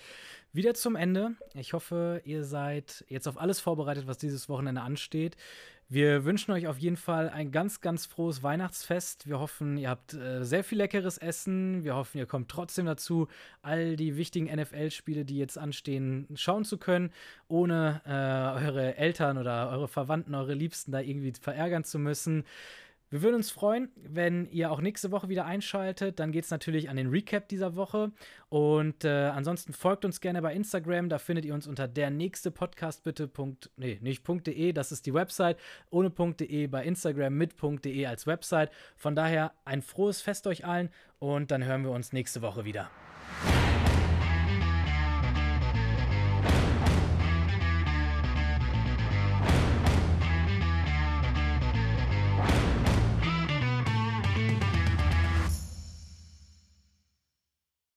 wieder 0.53 0.73
zum 0.73 0.95
Ende. 0.95 1.35
Ich 1.53 1.73
hoffe, 1.73 2.21
ihr 2.25 2.43
seid 2.43 3.05
jetzt 3.09 3.27
auf 3.27 3.39
alles 3.39 3.59
vorbereitet, 3.59 4.07
was 4.07 4.17
dieses 4.17 4.49
Wochenende 4.49 4.81
ansteht. 4.81 5.35
Wir 5.87 6.25
wünschen 6.25 6.51
euch 6.51 6.65
auf 6.65 6.79
jeden 6.79 6.97
Fall 6.97 7.29
ein 7.29 7.51
ganz, 7.51 7.79
ganz 7.79 8.07
frohes 8.07 8.41
Weihnachtsfest. 8.41 9.27
Wir 9.27 9.39
hoffen, 9.39 9.77
ihr 9.77 9.89
habt 9.89 10.15
äh, 10.15 10.43
sehr 10.43 10.63
viel 10.63 10.79
leckeres 10.79 11.19
Essen. 11.19 11.83
Wir 11.83 11.95
hoffen, 11.95 12.17
ihr 12.17 12.25
kommt 12.25 12.49
trotzdem 12.49 12.87
dazu, 12.87 13.27
all 13.61 13.95
die 13.95 14.17
wichtigen 14.17 14.47
NFL-Spiele, 14.47 15.25
die 15.25 15.37
jetzt 15.37 15.59
anstehen, 15.59 16.27
schauen 16.33 16.65
zu 16.65 16.79
können, 16.79 17.11
ohne 17.47 18.01
äh, 18.03 18.65
eure 18.65 18.97
Eltern 18.97 19.37
oder 19.37 19.69
eure 19.69 19.87
Verwandten, 19.87 20.33
eure 20.33 20.55
Liebsten 20.55 20.91
da 20.91 21.01
irgendwie 21.01 21.33
verärgern 21.39 21.83
zu 21.83 21.99
müssen. 21.99 22.45
Wir 23.15 23.21
würden 23.21 23.35
uns 23.35 23.49
freuen, 23.49 23.87
wenn 23.95 24.45
ihr 24.47 24.69
auch 24.69 24.81
nächste 24.81 25.09
Woche 25.09 25.29
wieder 25.29 25.45
einschaltet. 25.45 26.19
Dann 26.19 26.33
geht 26.33 26.43
es 26.43 26.51
natürlich 26.51 26.89
an 26.89 26.97
den 26.97 27.07
Recap 27.07 27.47
dieser 27.47 27.77
Woche. 27.77 28.11
Und 28.49 29.05
äh, 29.05 29.27
ansonsten 29.27 29.71
folgt 29.71 30.03
uns 30.03 30.19
gerne 30.19 30.41
bei 30.41 30.53
Instagram. 30.53 31.07
Da 31.07 31.17
findet 31.17 31.45
ihr 31.45 31.53
uns 31.53 31.65
unter 31.65 31.87
der 31.87 32.09
nächste 32.09 32.51
Podcast 32.51 33.03
bitte. 33.03 33.29
Punkt, 33.29 33.71
nee, 33.77 33.99
nicht 34.01 34.27
.de, 34.27 34.73
das 34.73 34.91
ist 34.91 35.05
die 35.05 35.13
Website. 35.13 35.57
Ohne 35.91 36.09
.de 36.09 36.67
bei 36.67 36.83
Instagram 36.83 37.33
mit 37.35 37.53
.de 37.85 38.05
als 38.05 38.27
Website. 38.27 38.69
Von 38.97 39.15
daher 39.15 39.53
ein 39.63 39.81
frohes 39.81 40.21
Fest 40.21 40.45
euch 40.45 40.65
allen 40.65 40.89
und 41.17 41.51
dann 41.51 41.63
hören 41.63 41.83
wir 41.83 41.91
uns 41.91 42.11
nächste 42.11 42.41
Woche 42.41 42.65
wieder. 42.65 42.89